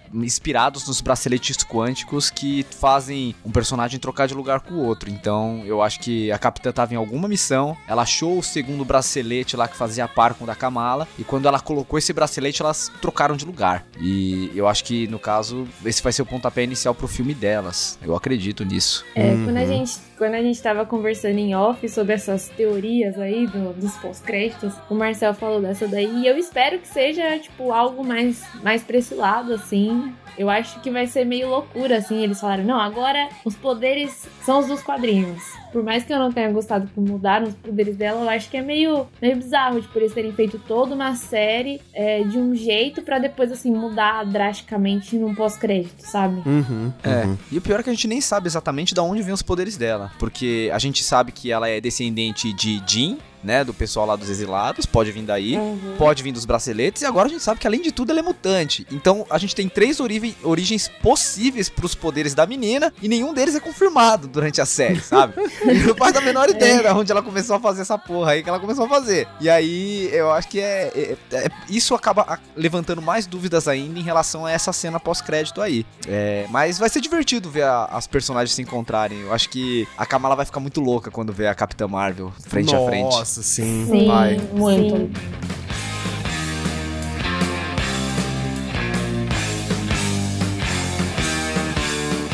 nos 0.88 1.02
braceletes 1.02 1.58
quânticos 1.64 2.30
que 2.30 2.66
fazem 2.80 3.36
um 3.46 3.52
personagem 3.52 4.00
trocar 4.00 4.28
de 4.28 4.34
lugar 4.34 4.60
com 4.62 4.74
o 4.76 4.86
outro. 4.86 5.10
Então, 5.10 5.62
eu 5.66 5.82
acho 5.82 6.00
que 6.00 6.32
a 6.32 6.38
Capitã 6.38 6.72
tava 6.72 6.94
em 6.94 6.98
alguma 6.98 7.28
missão, 7.28 7.76
ela 7.88 8.02
achou 8.04 8.38
o 8.40 8.44
segundo 8.44 8.84
bracelete 8.86 9.56
lá 9.56 9.68
que 9.68 9.76
fazia 9.78 10.08
par 10.08 10.34
com 10.34 10.44
o 10.44 10.48
da 10.48 10.56
Kamala, 10.56 11.08
e 11.18 11.24
quando 11.24 11.48
ela 11.48 11.60
colocou 11.60 11.98
esse 12.00 12.14
bracelete, 12.14 12.62
elas 12.62 12.92
trocaram 13.02 13.36
de 13.36 13.46
lugar. 13.46 13.86
E 14.00 14.52
eu 14.56 14.68
acho 14.68 14.84
que, 14.84 15.08
no 15.08 15.20
caso, 15.20 15.68
esse 15.86 16.02
vai 16.02 16.12
ser 16.14 16.22
o 16.22 16.26
pontapé 16.26 16.64
inicial 16.64 16.94
pro 16.96 17.08
filme 17.08 17.34
delas. 17.34 17.98
Eu 18.02 18.16
acredito 18.16 18.64
nisso. 18.64 19.06
É, 19.16 19.32
quando, 19.44 19.58
a 19.58 19.66
gente, 19.66 19.98
quando 20.18 20.34
a 20.36 20.42
gente 20.42 20.62
tava 20.62 20.86
conversando 20.86 21.38
em 21.38 21.56
off 21.56 21.88
sobre 21.90 22.14
essas 22.14 22.50
teorias 22.50 23.18
aí 23.20 23.48
do- 23.48 23.74
dos 23.74 23.94
pós-créditos, 23.98 24.74
o 24.90 24.96
Marcel 24.96 25.34
falou 25.34 25.62
dessa 25.62 25.88
daí, 25.88 26.22
e 26.24 26.28
eu 26.28 26.38
espero 26.38 26.80
que 26.80 26.88
seja, 26.88 27.38
tipo, 27.40 27.72
algo 27.72 28.04
mais, 28.04 28.42
mais 28.64 28.84
pra 28.84 28.98
esse 28.98 29.14
lado, 29.14 29.54
assim. 29.54 30.14
Eu 30.38 30.50
acho 30.50 30.71
que 30.80 30.90
vai 30.90 31.08
ser 31.08 31.26
meio 31.26 31.50
loucura, 31.50 31.98
assim. 31.98 32.22
Eles 32.24 32.40
falaram, 32.40 32.64
não, 32.64 32.80
agora 32.80 33.30
os 33.44 33.56
poderes 33.56 34.28
são 34.44 34.60
os 34.60 34.68
dos 34.68 34.82
quadrinhos. 34.82 35.61
Por 35.72 35.84
mais 35.84 36.04
que 36.04 36.12
eu 36.14 36.20
não 36.20 36.32
tenha 36.32 36.52
gostado 36.52 36.88
que 36.88 37.00
mudaram 37.00 37.48
os 37.48 37.54
poderes 37.56 37.96
dela, 37.96 38.22
eu 38.22 38.30
acho 38.30 38.50
que 38.50 38.58
é 38.58 38.62
meio, 38.62 39.08
meio 39.22 39.36
bizarro, 39.38 39.82
tipo, 39.82 39.98
eles 39.98 40.14
terem 40.14 40.32
feito 40.34 40.60
toda 40.68 40.94
uma 40.94 41.16
série 41.16 41.82
é, 41.94 42.24
de 42.24 42.38
um 42.38 42.54
jeito 42.56 43.02
pra 43.02 43.20
depois, 43.20 43.52
assim, 43.52 43.72
mudar 43.72 44.24
drasticamente 44.26 45.16
num 45.16 45.34
pós-crédito, 45.34 46.02
sabe? 46.06 46.42
Uhum. 46.48 46.92
É, 47.04 47.26
uhum. 47.26 47.38
e 47.52 47.58
o 47.58 47.62
pior 47.62 47.80
é 47.80 47.84
que 47.84 47.90
a 47.90 47.94
gente 47.94 48.08
nem 48.08 48.22
sabe 48.22 48.48
exatamente 48.48 48.94
de 48.94 49.00
onde 49.00 49.22
vem 49.22 49.34
os 49.34 49.42
poderes 49.42 49.78
dela. 49.78 50.12
Porque 50.20 50.70
a 50.74 50.80
gente 50.80 51.04
sabe 51.04 51.32
que 51.32 51.52
ela 51.52 51.70
é 51.70 51.80
descendente 51.80 52.52
de 52.54 52.82
Jean, 52.86 53.18
né? 53.44 53.64
Do 53.64 53.74
pessoal 53.74 54.06
lá 54.06 54.16
dos 54.16 54.30
exilados, 54.30 54.86
pode 54.86 55.12
vir 55.12 55.24
daí. 55.24 55.56
Uhum. 55.58 55.96
Pode 55.98 56.22
vir 56.22 56.32
dos 56.32 56.46
braceletes, 56.46 57.02
e 57.02 57.06
agora 57.06 57.28
a 57.28 57.32
gente 57.32 57.42
sabe 57.42 57.60
que 57.60 57.66
além 57.66 57.82
de 57.82 57.92
tudo 57.92 58.12
ela 58.12 58.20
é 58.20 58.24
mutante. 58.24 58.86
Então 58.92 59.26
a 59.30 59.38
gente 59.40 59.56
tem 59.56 59.68
três 59.68 60.00
ori- 60.00 60.36
origens 60.44 60.88
possíveis 61.02 61.68
pros 61.70 61.96
poderes 61.96 62.34
da 62.36 62.46
menina, 62.46 62.94
e 63.02 63.08
nenhum 63.08 63.34
deles 63.34 63.56
é 63.56 63.60
confirmado 63.60 64.28
durante 64.28 64.62
a 64.62 64.66
série, 64.66 65.00
sabe? 65.00 65.34
não 65.88 65.96
faz 65.96 66.16
a 66.16 66.22
menor 66.22 66.50
ideia 66.50 66.82
de 66.82 66.88
onde 66.90 67.12
ela 67.12 67.22
começou 67.22 67.56
a 67.56 67.60
fazer 67.60 67.82
essa 67.82 67.98
porra 67.98 68.32
aí 68.32 68.44
que 68.44 68.50
ela 68.50 68.60
começou 68.60 68.86
a 68.86 68.90
fazer. 68.90 69.28
E 69.40 69.50
aí 69.50 70.10
eu 70.14 70.32
acho 70.32 70.48
que 70.48 70.60
é, 70.60 70.92
é- 70.96 71.18
é- 71.36 71.50
isso 71.70 71.94
acaba 71.96 72.40
levantando 72.56 73.02
mais 73.02 73.26
dúvidas 73.26 73.68
ainda 73.68 74.00
em 74.00 74.04
relação 74.04 74.46
a 74.46 74.52
essa 74.52 74.74
cena 74.74 75.00
pós-crédito 75.00 75.62
aí. 75.62 75.86
É, 76.08 76.46
mas 76.50 76.78
vai 76.80 76.90
ser 76.90 77.02
divertido 77.02 77.50
ver 77.50 77.64
a- 77.64 77.86
as 77.86 78.08
personagens 78.08 78.54
se 78.56 78.62
encontrarem. 78.62 79.22
Eu 79.22 79.34
acho 79.34 79.50
que 79.50 79.88
a 79.98 80.06
Kamala 80.06 80.36
vai 80.36 80.46
ficar 80.46 80.60
muito 80.60 80.82
louca 80.82 81.12
quando 81.12 81.32
ver 81.34 81.48
a 81.48 81.56
Capitã 81.56 81.88
Marvel 81.88 82.32
frente 82.48 82.76
a 82.76 82.86
frente. 82.86 83.04
Nossa, 83.16 83.42
sim, 83.44 83.86
Sim, 83.90 84.08
vai. 84.08 84.38
muito. 84.54 84.96
Sim. 84.98 85.12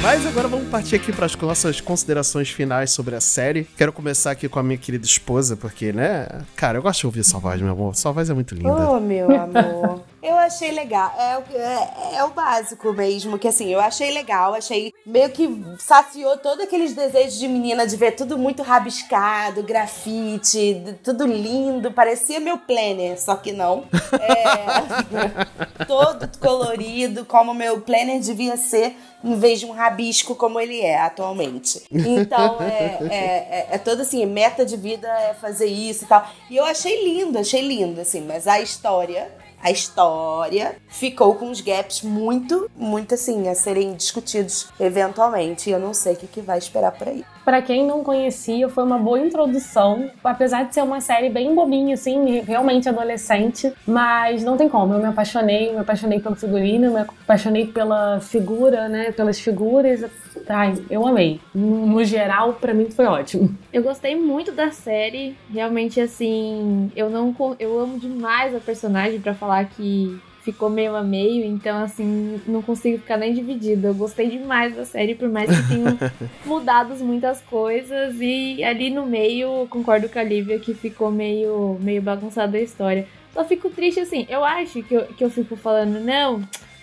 Mas 0.08 0.26
agora 0.26 0.47
vamos 0.47 0.70
partir 0.70 0.95
aqui 0.95 1.12
para 1.12 1.26
as 1.26 1.36
nossas 1.36 1.82
considerações 1.82 2.49
finais 2.49 2.91
sobre 2.91 3.14
a 3.14 3.20
série. 3.20 3.66
Quero 3.76 3.91
começar 3.91 4.32
aqui 4.32 4.47
com 4.47 4.58
a 4.58 4.64
minha 4.64 4.78
querida 4.78 5.05
esposa, 5.05 5.58
porque, 5.58 5.91
né? 5.91 6.30
Cara, 6.55 6.78
eu 6.78 6.82
gosto 6.82 7.01
de 7.01 7.08
ouvir 7.08 7.26
sua 7.26 7.41
voz, 7.41 7.62
meu 7.62 7.74
amor. 7.74 7.93
Sua 7.93 8.14
voz 8.14 8.30
é 8.30 8.34
muito 8.34 8.55
linda. 8.55 8.70
Oh, 8.89 9.01
meu 9.01 9.30
amor. 9.30 10.03
Eu 10.28 10.36
achei 10.38 10.72
legal. 10.72 11.14
É, 11.18 11.38
o- 11.38 11.58
é, 11.58 12.16
é 12.18 12.24
o 12.24 12.30
básico 12.32 12.92
mesmo, 12.92 13.40
que 13.40 13.48
assim, 13.48 13.70
eu 13.74 13.80
achei 13.80 14.12
legal, 14.12 14.54
achei 14.54 14.94
meio 15.06 15.30
que 15.30 15.48
saciou 15.80 16.38
todos 16.38 16.64
aqueles 16.66 16.94
desejos 16.94 17.40
de 17.40 17.48
menina 17.48 17.88
de 17.88 17.96
ver 17.96 18.12
tudo 18.12 18.38
muito 18.38 18.62
rabiscado, 18.62 19.64
grafite, 19.64 20.98
tudo 21.04 21.26
lindo, 21.26 21.92
parecia 21.92 22.40
meu 22.40 22.58
planner, 22.58 23.20
só 23.22 23.36
que 23.36 23.52
não. 23.54 23.86
É, 24.20 25.86
todo 25.88 26.30
colorido, 26.40 27.24
como 27.26 27.54
meu 27.54 27.80
planner 27.82 28.20
devia 28.20 28.58
ser, 28.58 28.98
em 29.24 29.36
vez 29.40 29.60
de 29.62 29.66
um 29.66 29.72
rabisco 29.72 30.36
como 30.36 30.60
ele 30.60 30.82
é 30.82 31.00
atualmente. 31.00 31.84
Então, 31.92 32.58
é, 32.62 32.98
é, 33.10 33.16
é, 33.16 33.68
é 33.72 33.78
todo 33.78 34.02
assim, 34.02 34.26
meta 34.26 34.66
de 34.66 34.76
vida 34.76 35.08
é 35.08 35.34
fazer 35.34 35.68
isso 35.68 36.04
e 36.04 36.08
tal. 36.08 36.28
E 36.50 36.58
eu 36.58 36.66
achei 36.66 37.04
lindo, 37.04 37.38
achei 37.40 37.62
lindo, 37.62 38.02
assim, 38.02 38.22
mas 38.22 38.48
a 38.48 38.60
história 38.60 39.32
a 39.62 39.72
história 39.72 40.76
ficou 40.88 41.36
com 41.36 41.47
uns 41.49 41.62
gaps 41.62 42.01
muito, 42.01 42.70
muito 42.76 43.16
assim, 43.16 43.49
a 43.49 43.55
serem 43.55 43.93
discutidos 43.93 44.70
eventualmente. 44.80 45.70
E 45.70 45.74
eu 45.74 45.80
não 45.80 45.93
sei 45.93 46.14
o 46.14 46.16
que, 46.16 46.28
que 46.28 46.41
vai 46.41 46.58
esperar 46.58 46.91
por 46.91 47.08
aí. 47.08 47.26
Pra 47.43 47.62
quem 47.62 47.86
não 47.86 48.03
conhecia, 48.03 48.68
foi 48.68 48.84
uma 48.84 48.97
boa 48.97 49.20
introdução. 49.20 50.12
Apesar 50.24 50.64
de 50.64 50.74
ser 50.74 50.84
uma 50.84 50.99
série 50.99 51.30
bem 51.30 51.55
bobinha, 51.55 51.93
assim, 51.93 52.41
realmente 52.41 52.89
adolescente. 52.89 53.72
Mas 53.86 54.43
não 54.43 54.58
tem 54.58 54.68
como. 54.68 54.93
Eu 54.93 54.99
me 54.99 55.05
apaixonei, 55.05 55.72
me 55.72 55.80
apaixonei 55.80 56.20
pelo 56.20 56.36
figurino, 56.36 56.91
me 56.91 56.99
apaixonei 56.99 57.66
pela 57.68 58.20
figura, 58.20 58.89
né? 58.89 59.12
Pelas 59.14 59.39
figuras. 59.39 60.03
Ai, 60.50 60.74
eu 60.89 61.06
amei. 61.06 61.39
No, 61.54 61.86
no 61.86 62.04
geral, 62.04 62.54
pra 62.54 62.74
mim 62.74 62.89
foi 62.89 63.06
ótimo. 63.06 63.56
Eu 63.72 63.84
gostei 63.84 64.16
muito 64.16 64.52
da 64.52 64.72
série. 64.72 65.36
Realmente, 65.52 66.00
assim, 66.00 66.91
eu 66.95 67.10
não. 67.10 67.36
Eu 67.60 67.80
amo 67.80 68.00
demais 68.00 68.56
a 68.56 68.60
personagem 68.60 69.20
pra 69.20 69.34
falar 69.34 69.66
que 69.66 70.20
ficou 70.43 70.70
meio 70.70 70.95
a 70.95 71.04
meio. 71.04 71.45
Então, 71.45 71.84
assim, 71.84 72.41
não 72.48 72.62
consigo 72.62 73.00
ficar 73.00 73.18
nem 73.18 73.34
dividida. 73.34 73.89
Eu 73.89 73.93
gostei 73.93 74.30
demais 74.30 74.76
da 74.76 74.86
série, 74.86 75.16
por 75.16 75.28
mais 75.28 75.50
que 75.50 75.68
tenham 75.68 75.98
mudado 76.45 76.95
muitas 77.04 77.41
coisas. 77.41 78.16
E 78.22 78.64
ali 78.64 78.89
no 78.89 79.06
meio, 79.06 79.68
concordo 79.70 80.08
com 80.08 80.20
a 80.20 80.24
Lívia 80.24 80.60
que 80.60 80.74
ficou 80.74 81.12
meio, 81.12 81.78
meio 81.82 82.02
bagunçada 82.02 82.58
a 82.58 82.62
história. 82.62 83.08
Só 83.34 83.43
fico 83.43 83.70
triste 83.70 84.00
assim. 84.00 84.26
Eu 84.30 84.43
acho 84.43 84.82
que 84.84 84.93
eu, 84.93 85.06
que 85.08 85.24
eu 85.24 85.30
fico 85.30 85.56
falando, 85.58 86.00
não 86.00 86.41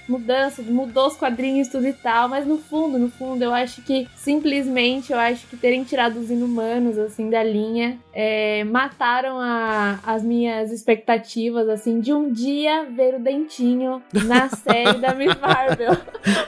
mudança, 0.09 0.63
mudou 0.63 1.07
os 1.09 1.17
quadrinhos 1.17 1.69
tudo 1.69 1.87
e 1.87 1.93
tal, 1.93 2.29
mas 2.29 2.47
no 2.47 2.59
fundo, 2.59 2.99
no 2.99 3.11
fundo, 3.11 3.43
eu 3.43 3.53
acho 3.55 3.83
que 3.83 4.07
simplesmente 4.15 5.13
eu 5.13 5.19
acho 5.19 5.47
que 5.47 5.57
terem 5.57 5.83
tirado 5.85 6.19
os 6.19 6.31
inumanos 6.31 6.99
assim 6.99 7.31
da 7.31 7.43
linha 7.43 7.99
é, 8.13 8.65
mataram 8.65 9.39
a- 9.41 9.99
as 10.05 10.23
minhas 10.23 10.71
expectativas 10.71 11.69
assim 11.69 12.01
de 12.01 12.13
um 12.13 12.31
dia 12.31 12.85
ver 12.85 13.15
o 13.15 13.19
Dentinho 13.21 14.03
na 14.25 14.49
série 14.51 14.99
da 14.99 15.15
Miss 15.15 15.39
Marvel. 15.41 15.97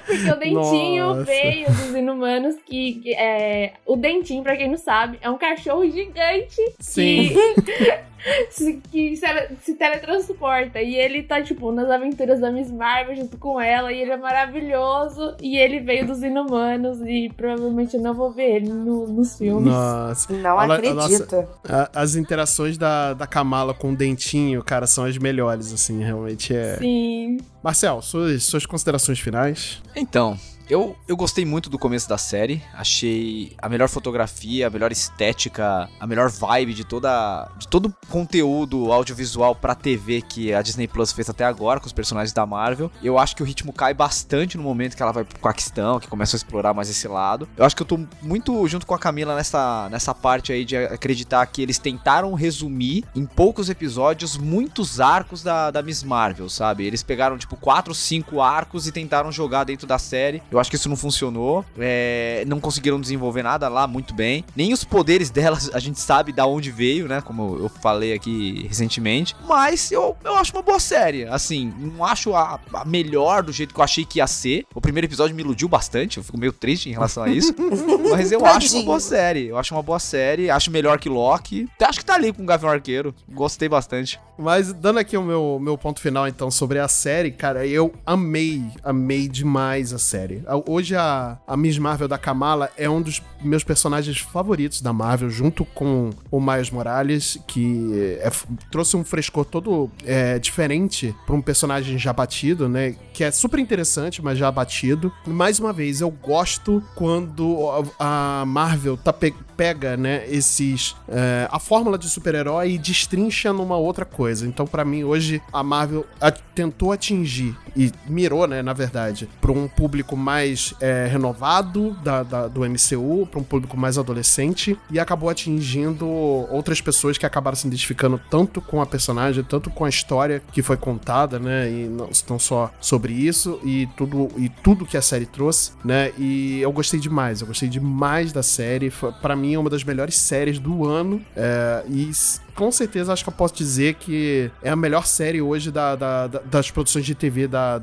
Porque 0.06 0.30
o 0.30 0.36
Dentinho 0.36 1.06
Nossa. 1.06 1.24
veio 1.24 1.68
dos 1.68 1.94
inumanos 1.94 2.56
que, 2.64 2.94
que, 2.94 3.14
é, 3.14 3.72
o 3.84 3.96
Dentinho, 3.96 4.42
pra 4.42 4.56
quem 4.56 4.68
não 4.70 4.78
sabe, 4.78 5.18
é 5.20 5.28
um 5.30 5.38
cachorro 5.38 5.88
gigante 5.90 6.56
Sim. 6.78 7.28
que, 7.28 7.74
se, 8.50 8.74
que 8.90 9.16
se, 9.16 9.26
se 9.62 9.74
teletransporta. 9.74 10.80
E 10.82 10.94
ele 10.94 11.22
tá, 11.22 11.42
tipo, 11.42 11.70
nas 11.72 11.88
aventuras 11.90 12.40
da 12.40 12.50
Miss 12.50 12.70
Marvel 12.70 13.16
junto 13.16 13.36
com 13.38 13.60
ela. 13.60 13.92
E 13.92 14.00
ele 14.00 14.10
é 14.12 14.16
maravilhoso. 14.16 15.34
E 15.40 15.56
ele 15.56 15.80
veio 15.80 16.06
dos 16.06 16.22
inumanos. 16.22 17.00
E 17.02 17.30
provavelmente 17.36 17.96
eu 17.96 18.02
não 18.02 18.14
vou 18.14 18.30
ver 18.32 18.56
ele 18.56 18.68
no- 18.68 19.06
nos 19.06 19.36
filmes. 19.38 19.66
Nossa. 19.72 20.32
Não 20.32 20.58
acredito. 20.58 21.46
A- 21.68 21.90
As 21.94 22.14
interações 22.16 22.76
da, 22.76 23.14
da 23.14 23.26
Kamala 23.26 23.72
com 23.74 23.92
o 23.92 23.96
Dentinho, 23.96 24.62
cara, 24.62 24.86
são 24.86 25.04
as 25.04 25.16
melhores, 25.18 25.72
assim, 25.72 26.02
realmente 26.02 26.54
é. 26.54 26.76
Sim. 26.78 27.38
Marcel, 27.62 28.00
suas, 28.02 28.44
suas 28.44 28.64
considerações 28.66 29.18
finais? 29.18 29.82
Então, 29.94 30.38
Eu, 30.68 30.96
eu 31.06 31.16
gostei 31.16 31.44
muito 31.44 31.70
do 31.70 31.78
começo 31.78 32.08
da 32.08 32.18
série. 32.18 32.60
Achei 32.74 33.52
a 33.58 33.68
melhor 33.68 33.88
fotografia, 33.88 34.66
a 34.66 34.70
melhor 34.70 34.90
estética, 34.90 35.88
a 36.00 36.06
melhor 36.08 36.28
vibe 36.28 36.74
de 36.74 36.84
toda 36.84 37.48
de 37.56 37.68
todo 37.68 37.86
o 37.86 38.06
conteúdo 38.08 38.92
audiovisual 38.92 39.54
pra 39.54 39.76
TV 39.76 40.22
que 40.22 40.52
a 40.52 40.60
Disney 40.62 40.88
Plus 40.88 41.12
fez 41.12 41.30
até 41.30 41.44
agora 41.44 41.78
com 41.78 41.86
os 41.86 41.92
personagens 41.92 42.32
da 42.32 42.44
Marvel. 42.44 42.90
Eu 43.00 43.16
acho 43.16 43.36
que 43.36 43.42
o 43.44 43.46
ritmo 43.46 43.72
cai 43.72 43.94
bastante 43.94 44.56
no 44.56 44.64
momento 44.64 44.96
que 44.96 45.02
ela 45.02 45.12
vai 45.12 45.22
pro 45.22 45.38
Paquistão, 45.38 46.00
que 46.00 46.08
começa 46.08 46.34
a 46.34 46.38
explorar 46.38 46.74
mais 46.74 46.90
esse 46.90 47.06
lado. 47.06 47.48
Eu 47.56 47.64
acho 47.64 47.76
que 47.76 47.82
eu 47.82 47.86
tô 47.86 48.00
muito 48.20 48.66
junto 48.66 48.86
com 48.86 48.94
a 48.94 48.98
Camila 48.98 49.36
nessa, 49.36 49.88
nessa 49.88 50.12
parte 50.12 50.52
aí 50.52 50.64
de 50.64 50.76
acreditar 50.76 51.46
que 51.46 51.62
eles 51.62 51.78
tentaram 51.78 52.34
resumir 52.34 53.04
em 53.14 53.24
poucos 53.24 53.70
episódios 53.70 54.36
muitos 54.36 55.00
arcos 55.00 55.44
da, 55.44 55.70
da 55.70 55.80
Miss 55.80 56.02
Marvel, 56.02 56.48
sabe? 56.48 56.84
Eles 56.84 57.04
pegaram 57.04 57.38
tipo 57.38 57.56
quatro, 57.56 57.94
cinco 57.94 58.40
arcos 58.40 58.88
e 58.88 58.92
tentaram 58.92 59.30
jogar 59.30 59.62
dentro 59.62 59.86
da 59.86 59.98
série. 59.98 60.42
Acho 60.58 60.70
que 60.70 60.76
isso 60.76 60.88
não 60.88 60.96
funcionou. 60.96 61.64
É, 61.78 62.44
não 62.46 62.60
conseguiram 62.60 63.00
desenvolver 63.00 63.42
nada 63.42 63.68
lá 63.68 63.86
muito 63.86 64.14
bem. 64.14 64.44
Nem 64.54 64.72
os 64.72 64.84
poderes 64.84 65.30
delas 65.30 65.70
a 65.72 65.78
gente 65.78 66.00
sabe 66.00 66.32
da 66.32 66.46
onde 66.46 66.70
veio, 66.70 67.08
né? 67.08 67.20
Como 67.20 67.56
eu 67.58 67.68
falei 67.68 68.12
aqui 68.12 68.66
recentemente. 68.68 69.34
Mas 69.46 69.90
eu, 69.90 70.16
eu 70.24 70.36
acho 70.36 70.52
uma 70.52 70.62
boa 70.62 70.80
série. 70.80 71.24
Assim, 71.24 71.72
não 71.78 72.04
acho 72.04 72.34
a, 72.34 72.60
a 72.72 72.84
melhor 72.84 73.42
do 73.42 73.52
jeito 73.52 73.74
que 73.74 73.80
eu 73.80 73.84
achei 73.84 74.04
que 74.04 74.18
ia 74.18 74.26
ser. 74.26 74.64
O 74.74 74.80
primeiro 74.80 75.06
episódio 75.06 75.34
me 75.34 75.42
iludiu 75.42 75.68
bastante. 75.68 76.18
Eu 76.18 76.24
fico 76.24 76.38
meio 76.38 76.52
triste 76.52 76.88
em 76.88 76.92
relação 76.92 77.22
a 77.22 77.28
isso. 77.28 77.54
mas 78.10 78.32
eu 78.32 78.44
acho 78.44 78.76
uma 78.76 78.84
boa 78.84 79.00
série. 79.00 79.46
Eu 79.46 79.58
acho 79.58 79.74
uma 79.74 79.82
boa 79.82 79.98
série. 79.98 80.50
Acho 80.50 80.70
melhor 80.70 80.98
que 80.98 81.08
Loki. 81.08 81.68
Acho 81.80 81.98
que 81.98 82.04
tá 82.04 82.14
ali 82.14 82.32
com 82.32 82.42
o 82.42 82.46
Gavião 82.46 82.70
Arqueiro. 82.70 83.14
Gostei 83.28 83.68
bastante. 83.68 84.20
Mas 84.38 84.72
dando 84.72 84.98
aqui 84.98 85.16
o 85.16 85.22
meu, 85.22 85.58
meu 85.60 85.78
ponto 85.78 86.00
final, 86.00 86.28
então, 86.28 86.50
sobre 86.50 86.78
a 86.78 86.88
série, 86.88 87.30
cara, 87.30 87.66
eu 87.66 87.92
amei, 88.04 88.62
amei 88.84 89.28
demais 89.28 89.92
a 89.92 89.98
série. 89.98 90.42
Hoje 90.66 90.94
a, 90.94 91.38
a 91.46 91.56
Miss 91.56 91.76
Marvel 91.76 92.06
da 92.06 92.16
Kamala 92.16 92.70
é 92.76 92.88
um 92.88 93.02
dos 93.02 93.20
meus 93.42 93.64
personagens 93.64 94.18
favoritos 94.18 94.80
da 94.80 94.92
Marvel, 94.92 95.28
junto 95.28 95.64
com 95.64 96.10
o 96.30 96.40
Miles 96.40 96.70
Morales, 96.70 97.36
que 97.48 97.90
é, 98.20 98.30
trouxe 98.70 98.96
um 98.96 99.04
frescor 99.04 99.44
todo 99.44 99.90
é, 100.04 100.38
diferente 100.38 101.14
para 101.26 101.34
um 101.34 101.42
personagem 101.42 101.98
já 101.98 102.12
batido, 102.12 102.68
né? 102.68 102.94
Que 103.16 103.24
é 103.24 103.30
super 103.30 103.58
interessante, 103.58 104.20
mas 104.20 104.36
já 104.36 104.52
batido. 104.52 105.10
Mais 105.26 105.58
uma 105.58 105.72
vez, 105.72 106.02
eu 106.02 106.10
gosto 106.10 106.84
quando 106.94 107.66
a 107.98 108.44
Marvel 108.46 108.98
tá 108.98 109.10
pe 109.10 109.34
pega, 109.56 109.96
né, 109.96 110.24
esses. 110.28 110.94
É, 111.08 111.48
a 111.50 111.58
fórmula 111.58 111.96
de 111.96 112.08
super-herói 112.10 112.72
e 112.72 112.78
destrincha 112.78 113.52
numa 113.52 113.76
outra 113.76 114.04
coisa. 114.04 114.46
Então, 114.46 114.66
para 114.66 114.84
mim, 114.84 115.02
hoje, 115.02 115.40
a 115.52 115.62
Marvel 115.62 116.04
a, 116.20 116.30
tentou 116.30 116.92
atingir 116.92 117.56
e 117.74 117.90
mirou, 118.06 118.46
né, 118.46 118.62
na 118.62 118.72
verdade, 118.72 119.28
para 119.40 119.52
um 119.52 119.66
público 119.66 120.16
mais 120.16 120.74
é, 120.80 121.06
renovado 121.06 121.92
da, 122.02 122.22
da, 122.22 122.48
do 122.48 122.60
MCU, 122.60 123.26
para 123.30 123.40
um 123.40 123.44
público 123.44 123.76
mais 123.76 123.96
adolescente, 123.96 124.78
e 124.90 125.00
acabou 125.00 125.30
atingindo 125.30 126.06
outras 126.06 126.80
pessoas 126.80 127.16
que 127.16 127.24
acabaram 127.26 127.56
se 127.56 127.66
identificando 127.66 128.20
tanto 128.30 128.60
com 128.60 128.80
a 128.80 128.86
personagem, 128.86 129.42
tanto 129.42 129.70
com 129.70 129.84
a 129.84 129.88
história 129.88 130.42
que 130.52 130.62
foi 130.62 130.76
contada, 130.76 131.38
né, 131.38 131.70
e 131.70 131.88
não, 131.88 132.10
não 132.28 132.38
só 132.38 132.70
sobre 132.80 133.05
isso, 133.10 133.60
e 133.64 133.88
tudo, 133.96 134.28
e 134.36 134.48
tudo 134.48 134.86
que 134.86 134.96
a 134.96 135.02
série 135.02 135.26
trouxe, 135.26 135.72
né, 135.84 136.12
e 136.18 136.60
eu 136.60 136.72
gostei 136.72 137.00
demais, 137.00 137.40
eu 137.40 137.46
gostei 137.46 137.68
demais 137.68 138.32
da 138.32 138.42
série, 138.42 138.92
para 139.22 139.36
mim 139.36 139.54
é 139.54 139.58
uma 139.58 139.70
das 139.70 139.84
melhores 139.84 140.16
séries 140.16 140.58
do 140.58 140.84
ano, 140.84 141.22
é, 141.34 141.84
e 141.88 142.10
com 142.56 142.72
certeza 142.72 143.12
acho 143.12 143.22
que 143.22 143.28
eu 143.28 143.34
posso 143.34 143.54
dizer 143.54 143.94
que 143.94 144.50
é 144.62 144.70
a 144.70 144.76
melhor 144.76 145.06
série 145.06 145.42
hoje 145.42 145.70
da, 145.70 145.94
da, 145.94 146.26
da, 146.26 146.38
das 146.40 146.70
produções 146.70 147.04
de 147.04 147.14
TV 147.14 147.46
da, 147.46 147.78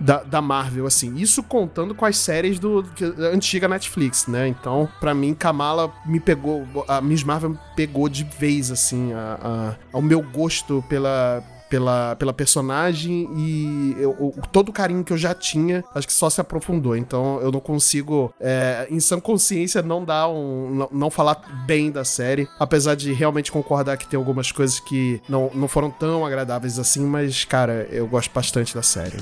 da, 0.00 0.40
Marvel, 0.40 0.86
assim. 0.86 1.16
Isso 1.16 1.42
contando 1.42 1.94
com 1.94 2.06
as 2.06 2.16
séries 2.16 2.58
do 2.58 2.82
da 2.82 3.28
antiga 3.28 3.66
Netflix, 3.66 4.28
né? 4.28 4.46
Então, 4.46 4.88
para 5.00 5.12
mim, 5.12 5.34
Kamala 5.34 5.92
me 6.06 6.20
pegou, 6.20 6.64
a 6.86 7.00
Miss 7.00 7.24
Marvel 7.24 7.50
me 7.50 7.58
pegou 7.74 8.08
de 8.08 8.22
vez, 8.24 8.70
assim, 8.70 9.12
a, 9.12 9.76
a, 9.92 10.00
meu 10.00 10.22
gosto 10.22 10.84
pela, 10.88 11.42
pela, 11.72 12.14
pela 12.16 12.34
personagem 12.34 13.30
e 13.34 13.96
eu, 13.98 14.34
todo 14.52 14.68
o 14.68 14.72
carinho 14.74 15.02
que 15.02 15.10
eu 15.10 15.16
já 15.16 15.32
tinha, 15.32 15.82
acho 15.94 16.06
que 16.06 16.12
só 16.12 16.28
se 16.28 16.38
aprofundou. 16.38 16.94
Então 16.94 17.40
eu 17.40 17.50
não 17.50 17.60
consigo, 17.60 18.30
é, 18.38 18.86
em 18.90 19.00
sã 19.00 19.18
consciência, 19.18 19.80
não 19.80 20.04
dar 20.04 20.28
um. 20.28 20.74
Não, 20.74 20.88
não, 20.92 21.10
falar 21.10 21.64
bem 21.66 21.90
da 21.90 22.04
série. 22.04 22.46
Apesar 22.60 22.94
de 22.94 23.14
realmente 23.14 23.50
concordar 23.50 23.96
que 23.96 24.06
tem 24.06 24.18
algumas 24.18 24.52
coisas 24.52 24.78
que 24.80 25.22
não, 25.26 25.50
não 25.54 25.66
foram 25.66 25.90
tão 25.90 26.26
agradáveis 26.26 26.78
assim, 26.78 27.06
mas, 27.06 27.46
cara, 27.46 27.88
eu 27.90 28.06
gosto 28.06 28.30
bastante 28.34 28.74
da 28.74 28.82
série. 28.82 29.16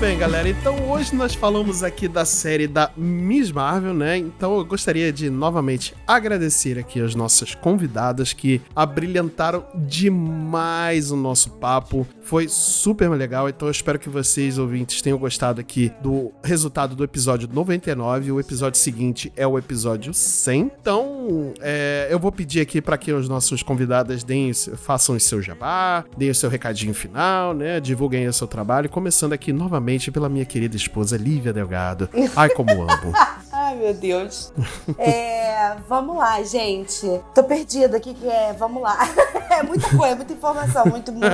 Bem, 0.00 0.16
galera. 0.16 0.48
Então 0.48 0.88
hoje 0.88 1.12
nós 1.12 1.34
falamos 1.34 1.82
aqui 1.82 2.06
da 2.06 2.24
série 2.24 2.68
da 2.68 2.92
Miss 2.96 3.50
Marvel, 3.50 3.92
né? 3.92 4.16
Então 4.16 4.56
eu 4.56 4.64
gostaria 4.64 5.12
de 5.12 5.28
novamente 5.28 5.92
agradecer 6.06 6.78
aqui 6.78 7.00
as 7.00 7.16
nossas 7.16 7.56
convidadas 7.56 8.32
que 8.32 8.62
abrilhantaram 8.76 9.64
demais 9.74 11.10
o 11.10 11.16
nosso 11.16 11.50
papo. 11.50 12.06
Foi 12.22 12.46
super 12.48 13.08
legal. 13.10 13.48
Então 13.48 13.66
eu 13.66 13.72
espero 13.72 13.98
que 13.98 14.08
vocês, 14.08 14.56
ouvintes, 14.56 15.02
tenham 15.02 15.18
gostado 15.18 15.60
aqui 15.60 15.90
do 16.00 16.30
resultado 16.44 16.94
do 16.94 17.02
episódio 17.02 17.48
99. 17.52 18.30
O 18.30 18.38
episódio 18.38 18.78
seguinte 18.78 19.32
é 19.34 19.46
o 19.46 19.58
episódio 19.58 20.14
100. 20.14 20.70
Então 20.80 21.52
é, 21.60 22.06
eu 22.08 22.20
vou 22.20 22.30
pedir 22.30 22.60
aqui 22.60 22.80
para 22.80 22.96
que 22.96 23.12
os 23.12 23.28
nossos 23.28 23.64
convidados 23.64 24.22
deem, 24.22 24.52
façam 24.54 25.16
o 25.16 25.20
seu 25.20 25.42
jabá, 25.42 26.04
deem 26.16 26.30
o 26.30 26.34
seu 26.34 26.48
recadinho 26.48 26.94
final, 26.94 27.52
né? 27.52 27.80
Divulguem 27.80 28.28
o 28.28 28.32
seu 28.32 28.46
trabalho. 28.46 28.88
Começando 28.88 29.32
aqui 29.32 29.52
novamente 29.52 29.87
pela 30.12 30.28
minha 30.28 30.44
querida 30.44 30.76
esposa 30.76 31.16
Lívia 31.16 31.52
Delgado. 31.52 32.08
Ai, 32.36 32.50
como 32.50 32.70
amo. 32.82 33.12
Ai, 33.50 33.74
meu 33.74 33.92
Deus. 33.94 34.52
É, 34.98 35.74
vamos 35.88 36.16
lá, 36.16 36.40
gente. 36.42 37.20
Tô 37.34 37.42
perdida. 37.42 37.96
O 37.96 38.00
que, 38.00 38.12
que 38.14 38.28
é? 38.28 38.52
Vamos 38.52 38.82
lá. 38.82 38.96
É 39.48 39.62
muita 39.62 39.88
coisa, 39.96 40.14
muita 40.14 40.34
informação, 40.34 40.84
muito, 40.86 41.10
muito, 41.10 41.24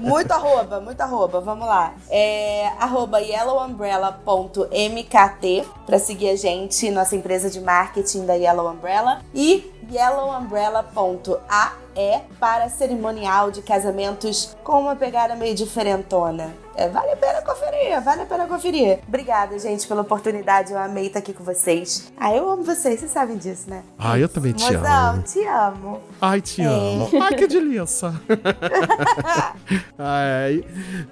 muito 0.00 0.32
arroba, 0.32 0.80
muito 0.80 1.00
arroba. 1.00 1.40
Vamos 1.40 1.68
lá. 1.68 1.94
É 2.10 2.72
arroba 2.80 3.20
yellowumbrella.mkt 3.20 5.64
pra 5.86 5.98
seguir 5.98 6.30
a 6.30 6.36
gente, 6.36 6.90
nossa 6.90 7.14
empresa 7.14 7.50
de 7.50 7.60
marketing 7.60 8.24
da 8.26 8.34
Yellow 8.34 8.68
Umbrella. 8.68 9.20
E 9.34 9.70
yellowumbrella.ae 9.92 12.22
para 12.40 12.70
cerimonial 12.70 13.50
de 13.50 13.60
casamentos 13.62 14.56
com 14.64 14.80
uma 14.80 14.96
pegada 14.96 15.36
meio 15.36 15.54
diferentona. 15.54 16.63
É, 16.76 16.88
vale 16.88 17.12
a 17.12 17.16
pena 17.16 17.40
conferir, 17.42 18.00
vale 18.02 18.22
a 18.22 18.26
pena 18.26 18.46
conferir. 18.46 18.98
Obrigada, 19.06 19.58
gente, 19.58 19.86
pela 19.86 20.02
oportunidade. 20.02 20.72
Eu 20.72 20.78
amei 20.78 21.06
estar 21.06 21.20
aqui 21.20 21.32
com 21.32 21.44
vocês. 21.44 22.12
Ah, 22.16 22.34
eu 22.34 22.48
amo 22.48 22.64
vocês, 22.64 22.98
vocês 22.98 23.10
sabem 23.12 23.36
disso, 23.36 23.70
né? 23.70 23.82
Ah, 23.98 24.18
eu 24.18 24.28
também 24.28 24.52
te 24.52 24.64
Mozão, 24.64 25.12
amo. 25.12 25.22
te 25.22 25.44
amo. 25.44 26.00
Ai, 26.20 26.40
te 26.40 26.62
é. 26.62 26.64
amo. 26.66 27.10
Ai, 27.22 27.34
que 27.34 27.46
delícia. 27.46 28.12
Ai, 29.96 30.64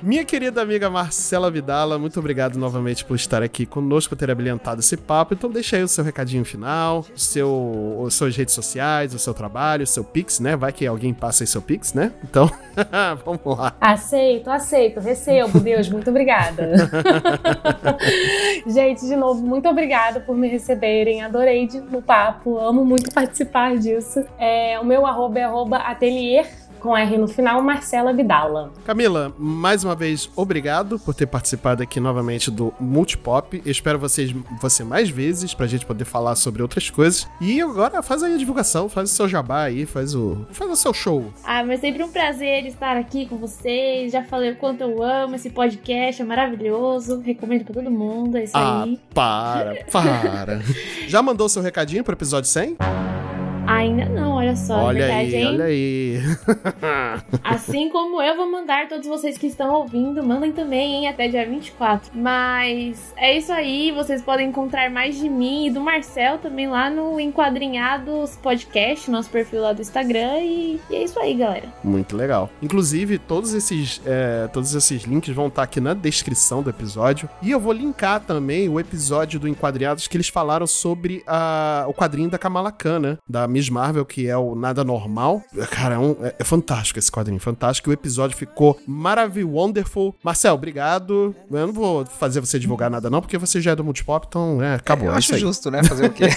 minha 0.03 0.25
querida 0.25 0.61
amiga 0.61 0.91
Marcela 0.91 1.51
Vidala, 1.51 1.99
muito 1.99 2.19
obrigado 2.19 2.59
novamente 2.59 3.05
por 3.05 3.15
estar 3.15 3.43
aqui 3.43 3.65
conosco, 3.65 4.11
por 4.11 4.19
ter 4.19 4.31
abrilhantado 4.31 4.81
esse 4.81 4.97
papo. 4.97 5.35
Então 5.35 5.49
deixa 5.51 5.77
aí 5.77 5.83
o 5.83 5.89
seu 5.89 6.03
recadinho 6.03 6.45
final, 6.45 7.05
o 7.15 7.19
seu, 7.19 8.05
as 8.07 8.15
suas 8.15 8.37
redes 8.37 8.55
sociais, 8.55 9.15
o 9.15 9.19
seu 9.19 9.33
trabalho, 9.33 9.85
o 9.85 9.87
seu 9.87 10.03
Pix, 10.03 10.41
né? 10.41 10.57
Vai 10.57 10.73
que 10.73 10.87
alguém 10.87 11.15
passa 11.15 11.45
aí 11.45 11.47
seu 11.47 11.63
Pix, 11.63 11.95
né? 11.95 12.13
Então, 12.25 12.51
vamos 13.25 13.41
lá. 13.59 13.75
Aceito, 13.81 14.51
aceito, 14.51 14.99
recebo, 15.01 15.52
Deus, 15.61 15.89
muito 15.89 16.11
obrigada. 16.11 16.73
Gente, 18.67 19.07
de 19.07 19.17
novo, 19.17 19.47
muito 19.47 19.69
obrigada 19.69 20.21
por 20.21 20.37
me 20.37 20.49
receberem. 20.49 21.23
Adorei 21.23 21.69
no 21.91 22.03
papo, 22.03 22.59
amo 22.59 22.85
muito 22.85 23.13
participar 23.13 23.77
disso. 23.77 24.25
É, 24.39 24.79
o 24.81 24.85
meu 24.85 25.07
arroba 25.07 25.39
é 25.39 25.45
arroba 25.45 25.79
atelier 25.79 26.47
com 26.83 26.97
R 26.97 27.16
no 27.16 27.28
final, 27.28 27.62
Marcela 27.62 28.12
Vidala. 28.12 28.72
Camila, 28.85 29.33
mais 29.39 29.85
uma 29.85 29.95
vez, 29.95 30.28
obrigado 30.35 30.99
por 30.99 31.14
ter 31.14 31.26
participado 31.26 31.80
aqui 31.80 32.01
novamente 32.01 32.51
do 32.51 32.74
Multipop. 32.80 33.62
Espero 33.64 34.01
vocês, 34.01 34.35
você 34.61 34.83
mais 34.83 35.09
vezes 35.09 35.55
pra 35.55 35.68
gente 35.68 35.87
poder 35.87 36.05
falar 36.05 36.35
sobre 36.35 36.61
outras 36.61 36.91
coisas. 36.91 37.28
E 37.41 37.61
agora 37.61 38.03
faz 38.03 38.22
aí 38.24 38.35
a 38.35 38.37
divulgação, 38.37 38.89
faz 38.89 39.12
o 39.12 39.14
seu 39.14 39.28
jabá 39.28 39.62
aí, 39.62 39.87
faz 39.87 40.14
o, 40.14 40.45
faz 40.51 40.70
o 40.70 40.76
seu 40.76 40.93
show. 40.93 41.33
Ah, 41.45 41.64
mas 41.64 41.80
sempre 41.80 42.03
um 42.03 42.11
prazer 42.11 42.66
estar 42.66 42.97
aqui 42.97 43.26
com 43.26 43.37
vocês. 43.37 44.11
Já 44.11 44.24
falei 44.24 44.51
o 44.51 44.57
quanto 44.57 44.80
eu 44.80 45.03
amo 45.03 45.37
esse 45.37 45.51
podcast, 45.51 46.20
é 46.20 46.24
maravilhoso. 46.24 47.20
Recomendo 47.20 47.64
pra 47.64 47.74
todo 47.74 47.91
mundo, 47.91 48.37
é 48.37 48.45
isso 48.45 48.57
ah, 48.57 48.83
aí. 48.83 48.99
Para, 49.14 49.85
para. 49.93 50.61
Já 51.07 51.22
mandou 51.22 51.49
seu 51.49 51.62
recadinho 51.62 52.03
pro 52.03 52.14
episódio 52.14 52.51
100? 52.51 53.22
Ainda 53.67 54.07
não, 54.07 54.33
olha 54.33 54.57
só. 54.57 54.79
é 54.79 54.83
olha 54.83 55.07
verdade, 55.07 55.37
aí, 55.37 55.43
hein? 55.43 55.49
olha 55.49 55.65
aí. 55.65 56.19
Assim 57.45 57.89
como 57.89 58.21
eu 58.23 58.37
vou 58.37 58.51
mandar, 58.51 58.89
todos 58.89 59.07
vocês 59.07 59.39
que 59.39 59.47
estão 59.47 59.73
ouvindo, 59.75 60.23
mandem 60.23 60.53
também, 60.53 60.95
hein, 60.95 61.09
até 61.09 61.29
dia 61.29 61.47
24. 61.47 62.11
Mas 62.15 63.13
é 63.17 63.37
isso 63.37 63.53
aí, 63.53 63.93
vocês 63.93 64.23
podem 64.23 64.49
encontrar 64.49 64.91
mais 64.91 65.17
de 65.17 65.29
mim 65.29 65.67
e 65.67 65.71
do 65.71 65.81
Marcel 65.81 66.39
também 66.39 66.69
lá 66.69 66.91
no 66.91 67.19
Enquadrinhados 67.21 68.37
Podcast, 68.37 69.11
nosso 69.11 69.31
perfil 69.31 69.63
lá 69.63 69.73
do 69.73 69.81
Instagram. 69.81 70.39
E, 70.41 70.81
e 70.91 70.97
é 70.97 71.05
isso 71.05 71.19
aí, 71.19 71.35
galera. 71.35 71.69
Muito 71.83 72.17
legal. 72.17 72.51
Inclusive, 72.61 73.19
todos 73.19 73.55
esses, 73.55 74.01
é, 74.05 74.49
todos 74.53 74.75
esses 74.75 75.03
links 75.03 75.35
vão 75.35 75.47
estar 75.47 75.63
aqui 75.63 75.81
na 75.81 75.95
descrição 75.95 76.63
do 76.63 76.71
episódio. 76.71 77.29
E 77.41 77.51
eu 77.51 77.61
vou 77.61 77.73
linkar 77.73 78.21
também 78.21 78.69
o 78.69 78.79
episódio 78.79 79.39
do 79.39 79.49
Enquadrinhados 79.49 80.07
que 80.09 80.17
eles 80.17 80.29
falaram 80.29 80.67
sobre 80.67 81.23
a, 81.27 81.85
o 81.89 81.95
quadrinho 81.95 82.31
da 82.31 82.39
Kamala 82.39 82.73
Khan, 82.73 82.99
né? 82.99 83.19
Da 83.28 83.47
Miss 83.47 83.61
Marvel, 83.70 84.05
que 84.05 84.28
é 84.28 84.36
o 84.36 84.55
Nada 84.55 84.84
Normal. 84.84 85.43
Cara, 85.70 85.97
é, 85.97 85.98
um- 85.98 86.16
é- 86.22 86.34
é 86.39 86.44
fantástico 86.44 86.98
esse 86.98 87.10
quadrinho, 87.10 87.40
fantástico. 87.40 87.90
O 87.90 87.93
episódio 87.93 88.36
ficou 88.36 88.78
maravilhoso, 88.86 89.55
wonderful. 89.55 90.14
Marcel, 90.22 90.55
obrigado. 90.55 91.34
Eu 91.51 91.66
não 91.66 91.72
vou 91.72 92.05
fazer 92.06 92.40
você 92.40 92.59
divulgar 92.59 92.90
nada 92.90 93.10
não, 93.10 93.20
porque 93.20 93.39
você 93.39 93.60
já 93.60 93.72
é 93.72 93.76
do 93.76 93.84
Multipop, 93.84 94.26
então 94.28 94.62
é, 94.62 94.74
acabou. 94.74 95.09
Eu 95.09 95.14
é 95.14 95.16
acho 95.16 95.26
isso 95.26 95.34
aí. 95.34 95.40
justo, 95.40 95.70
né? 95.70 95.82
Fazer 95.82 96.06
o 96.06 96.10
quê? 96.12 96.28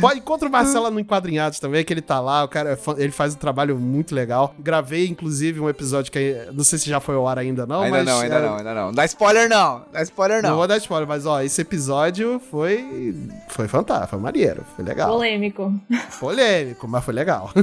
Pode 0.00 0.18
encontra 0.18 0.48
o 0.48 0.52
Marcelo 0.52 0.90
no 0.90 1.00
Enquadrinhados 1.00 1.58
também, 1.58 1.84
que 1.84 1.92
ele 1.92 2.02
tá 2.02 2.20
lá, 2.20 2.44
o 2.44 2.48
cara, 2.48 2.72
é 2.72 2.78
ele 3.02 3.12
faz 3.12 3.34
um 3.34 3.38
trabalho 3.38 3.78
muito 3.78 4.14
legal. 4.14 4.54
Gravei, 4.58 5.08
inclusive, 5.08 5.60
um 5.60 5.68
episódio 5.68 6.10
que 6.12 6.46
não 6.52 6.64
sei 6.64 6.78
se 6.78 6.88
já 6.88 7.00
foi 7.00 7.14
ao 7.14 7.26
ar 7.26 7.38
ainda 7.38 7.66
não, 7.66 7.82
ainda 7.82 7.98
mas... 7.98 8.06
não, 8.06 8.20
ainda 8.20 8.34
é, 8.34 8.42
não, 8.42 8.56
ainda 8.56 8.74
não. 8.74 8.92
Dá 8.92 9.04
spoiler 9.04 9.48
não. 9.48 9.82
Dá 9.92 10.02
spoiler 10.02 10.42
Não 10.42 10.50
não. 10.50 10.56
vou 10.56 10.66
dar 10.66 10.76
spoiler, 10.78 11.08
mas 11.08 11.26
ó, 11.26 11.40
esse 11.42 11.60
episódio 11.60 12.40
foi 12.50 13.14
foi 13.48 13.68
fantástico, 13.68 14.10
foi 14.10 14.18
maneiro, 14.52 14.64
foi 14.76 14.84
legal. 14.84 15.10
Polêmico. 15.12 15.80
Polêmico, 16.20 16.88
mas 16.88 17.04
foi 17.04 17.14
legal. 17.14 17.50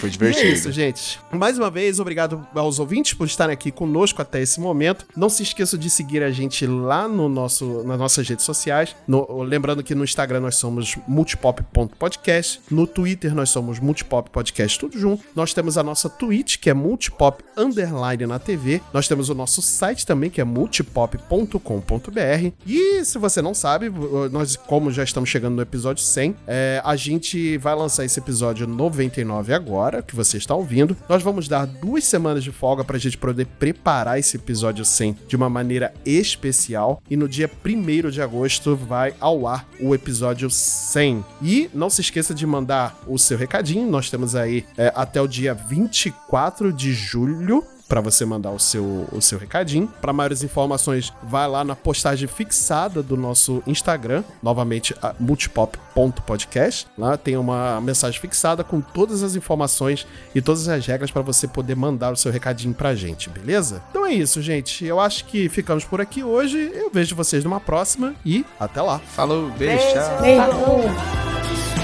Foi 0.00 0.08
E 0.08 0.08
é 0.08 0.12
divertido. 0.12 0.46
isso, 0.48 0.72
gente. 0.72 1.20
Mais 1.32 1.58
uma 1.58 1.70
vez, 1.70 1.98
obrigado 1.98 2.46
aos 2.54 2.78
ouvintes 2.78 3.14
por 3.14 3.26
estarem 3.26 3.52
aqui 3.52 3.70
conosco 3.70 4.20
até 4.22 4.40
esse 4.40 4.60
momento. 4.60 5.06
Não 5.16 5.28
se 5.28 5.42
esqueçam 5.42 5.78
de 5.78 5.88
seguir 5.90 6.22
a 6.22 6.30
gente 6.30 6.66
lá 6.66 7.08
no 7.08 7.28
nosso, 7.28 7.82
nas 7.84 7.98
nossas 7.98 8.28
redes 8.28 8.44
sociais. 8.44 8.94
No- 9.06 9.42
lembrando 9.42 9.82
que 9.82 9.94
no 9.94 10.04
Instagram 10.04 10.40
nós 10.40 10.56
somos 10.56 10.96
multipop.podcast. 11.06 12.60
No 12.70 12.86
Twitter 12.86 13.34
nós 13.34 13.50
somos 13.50 13.78
multipop 13.78 14.30
podcast 14.30 14.78
tudo 14.78 14.98
junto. 14.98 15.24
Nós 15.34 15.52
temos 15.54 15.76
a 15.78 15.82
nossa 15.82 16.08
Twitch, 16.08 16.58
que 16.58 16.70
é 16.70 16.74
multipop 16.74 17.42
underline 17.56 18.26
na 18.26 18.38
TV. 18.38 18.80
Nós 18.92 19.08
temos 19.08 19.28
o 19.28 19.34
nosso 19.34 19.62
site 19.62 20.06
também, 20.06 20.30
que 20.30 20.40
é 20.40 20.44
multipop.com.br. 20.44 22.52
E 22.66 23.04
se 23.04 23.18
você 23.18 23.40
não 23.42 23.54
sabe, 23.54 23.90
nós, 24.30 24.56
como 24.56 24.90
já 24.90 25.04
estamos 25.04 25.28
chegando 25.28 25.53
no 25.54 25.62
episódio 25.62 26.02
100, 26.02 26.36
é, 26.46 26.82
a 26.84 26.96
gente 26.96 27.56
vai 27.58 27.74
lançar 27.74 28.04
esse 28.04 28.18
episódio 28.18 28.66
99 28.66 29.54
agora, 29.54 30.02
que 30.02 30.14
você 30.14 30.36
está 30.36 30.54
ouvindo. 30.54 30.96
Nós 31.08 31.22
vamos 31.22 31.48
dar 31.48 31.66
duas 31.66 32.04
semanas 32.04 32.44
de 32.44 32.52
folga 32.52 32.84
pra 32.84 32.98
gente 32.98 33.16
poder 33.16 33.46
preparar 33.46 34.18
esse 34.18 34.36
episódio 34.36 34.84
100 34.84 35.16
de 35.26 35.36
uma 35.36 35.48
maneira 35.48 35.94
especial. 36.04 37.02
E 37.08 37.16
no 37.16 37.28
dia 37.28 37.50
1 37.64 38.10
de 38.10 38.20
agosto 38.20 38.76
vai 38.76 39.14
ao 39.20 39.46
ar 39.46 39.66
o 39.80 39.94
episódio 39.94 40.50
100. 40.50 41.24
E 41.42 41.70
não 41.72 41.88
se 41.88 42.00
esqueça 42.00 42.34
de 42.34 42.46
mandar 42.46 42.98
o 43.06 43.18
seu 43.18 43.38
recadinho. 43.38 43.90
Nós 43.90 44.10
temos 44.10 44.34
aí 44.34 44.64
é, 44.76 44.92
até 44.94 45.20
o 45.20 45.28
dia 45.28 45.54
24 45.54 46.72
de 46.72 46.92
julho 46.92 47.64
para 47.88 48.00
você 48.00 48.24
mandar 48.24 48.50
o 48.50 48.58
seu, 48.58 49.06
o 49.12 49.20
seu 49.20 49.38
recadinho. 49.38 49.86
Para 50.00 50.12
maiores 50.12 50.42
informações, 50.42 51.12
vai 51.22 51.46
lá 51.48 51.64
na 51.64 51.76
postagem 51.76 52.28
fixada 52.28 53.02
do 53.02 53.16
nosso 53.16 53.62
Instagram, 53.66 54.24
novamente 54.42 54.94
a 55.02 55.14
multipop.podcast. 55.18 56.86
Lá 56.96 57.16
tem 57.16 57.36
uma 57.36 57.80
mensagem 57.80 58.20
fixada 58.20 58.64
com 58.64 58.80
todas 58.80 59.22
as 59.22 59.36
informações 59.36 60.06
e 60.34 60.40
todas 60.40 60.68
as 60.68 60.86
regras 60.86 61.10
para 61.10 61.22
você 61.22 61.46
poder 61.46 61.76
mandar 61.76 62.12
o 62.12 62.16
seu 62.16 62.32
recadinho 62.32 62.74
pra 62.74 62.94
gente, 62.94 63.28
beleza? 63.28 63.82
Então 63.90 64.06
é 64.06 64.12
isso, 64.12 64.40
gente. 64.42 64.84
Eu 64.84 64.98
acho 65.00 65.24
que 65.26 65.48
ficamos 65.48 65.84
por 65.84 66.00
aqui 66.00 66.22
hoje. 66.22 66.58
Eu 66.74 66.90
vejo 66.90 67.14
vocês 67.14 67.44
numa 67.44 67.60
próxima 67.60 68.14
e 68.24 68.44
até 68.58 68.80
lá. 68.80 68.98
Falou, 68.98 69.50
beijo, 69.50 69.84
tchau. 69.92 70.20
Beijo. 70.20 71.83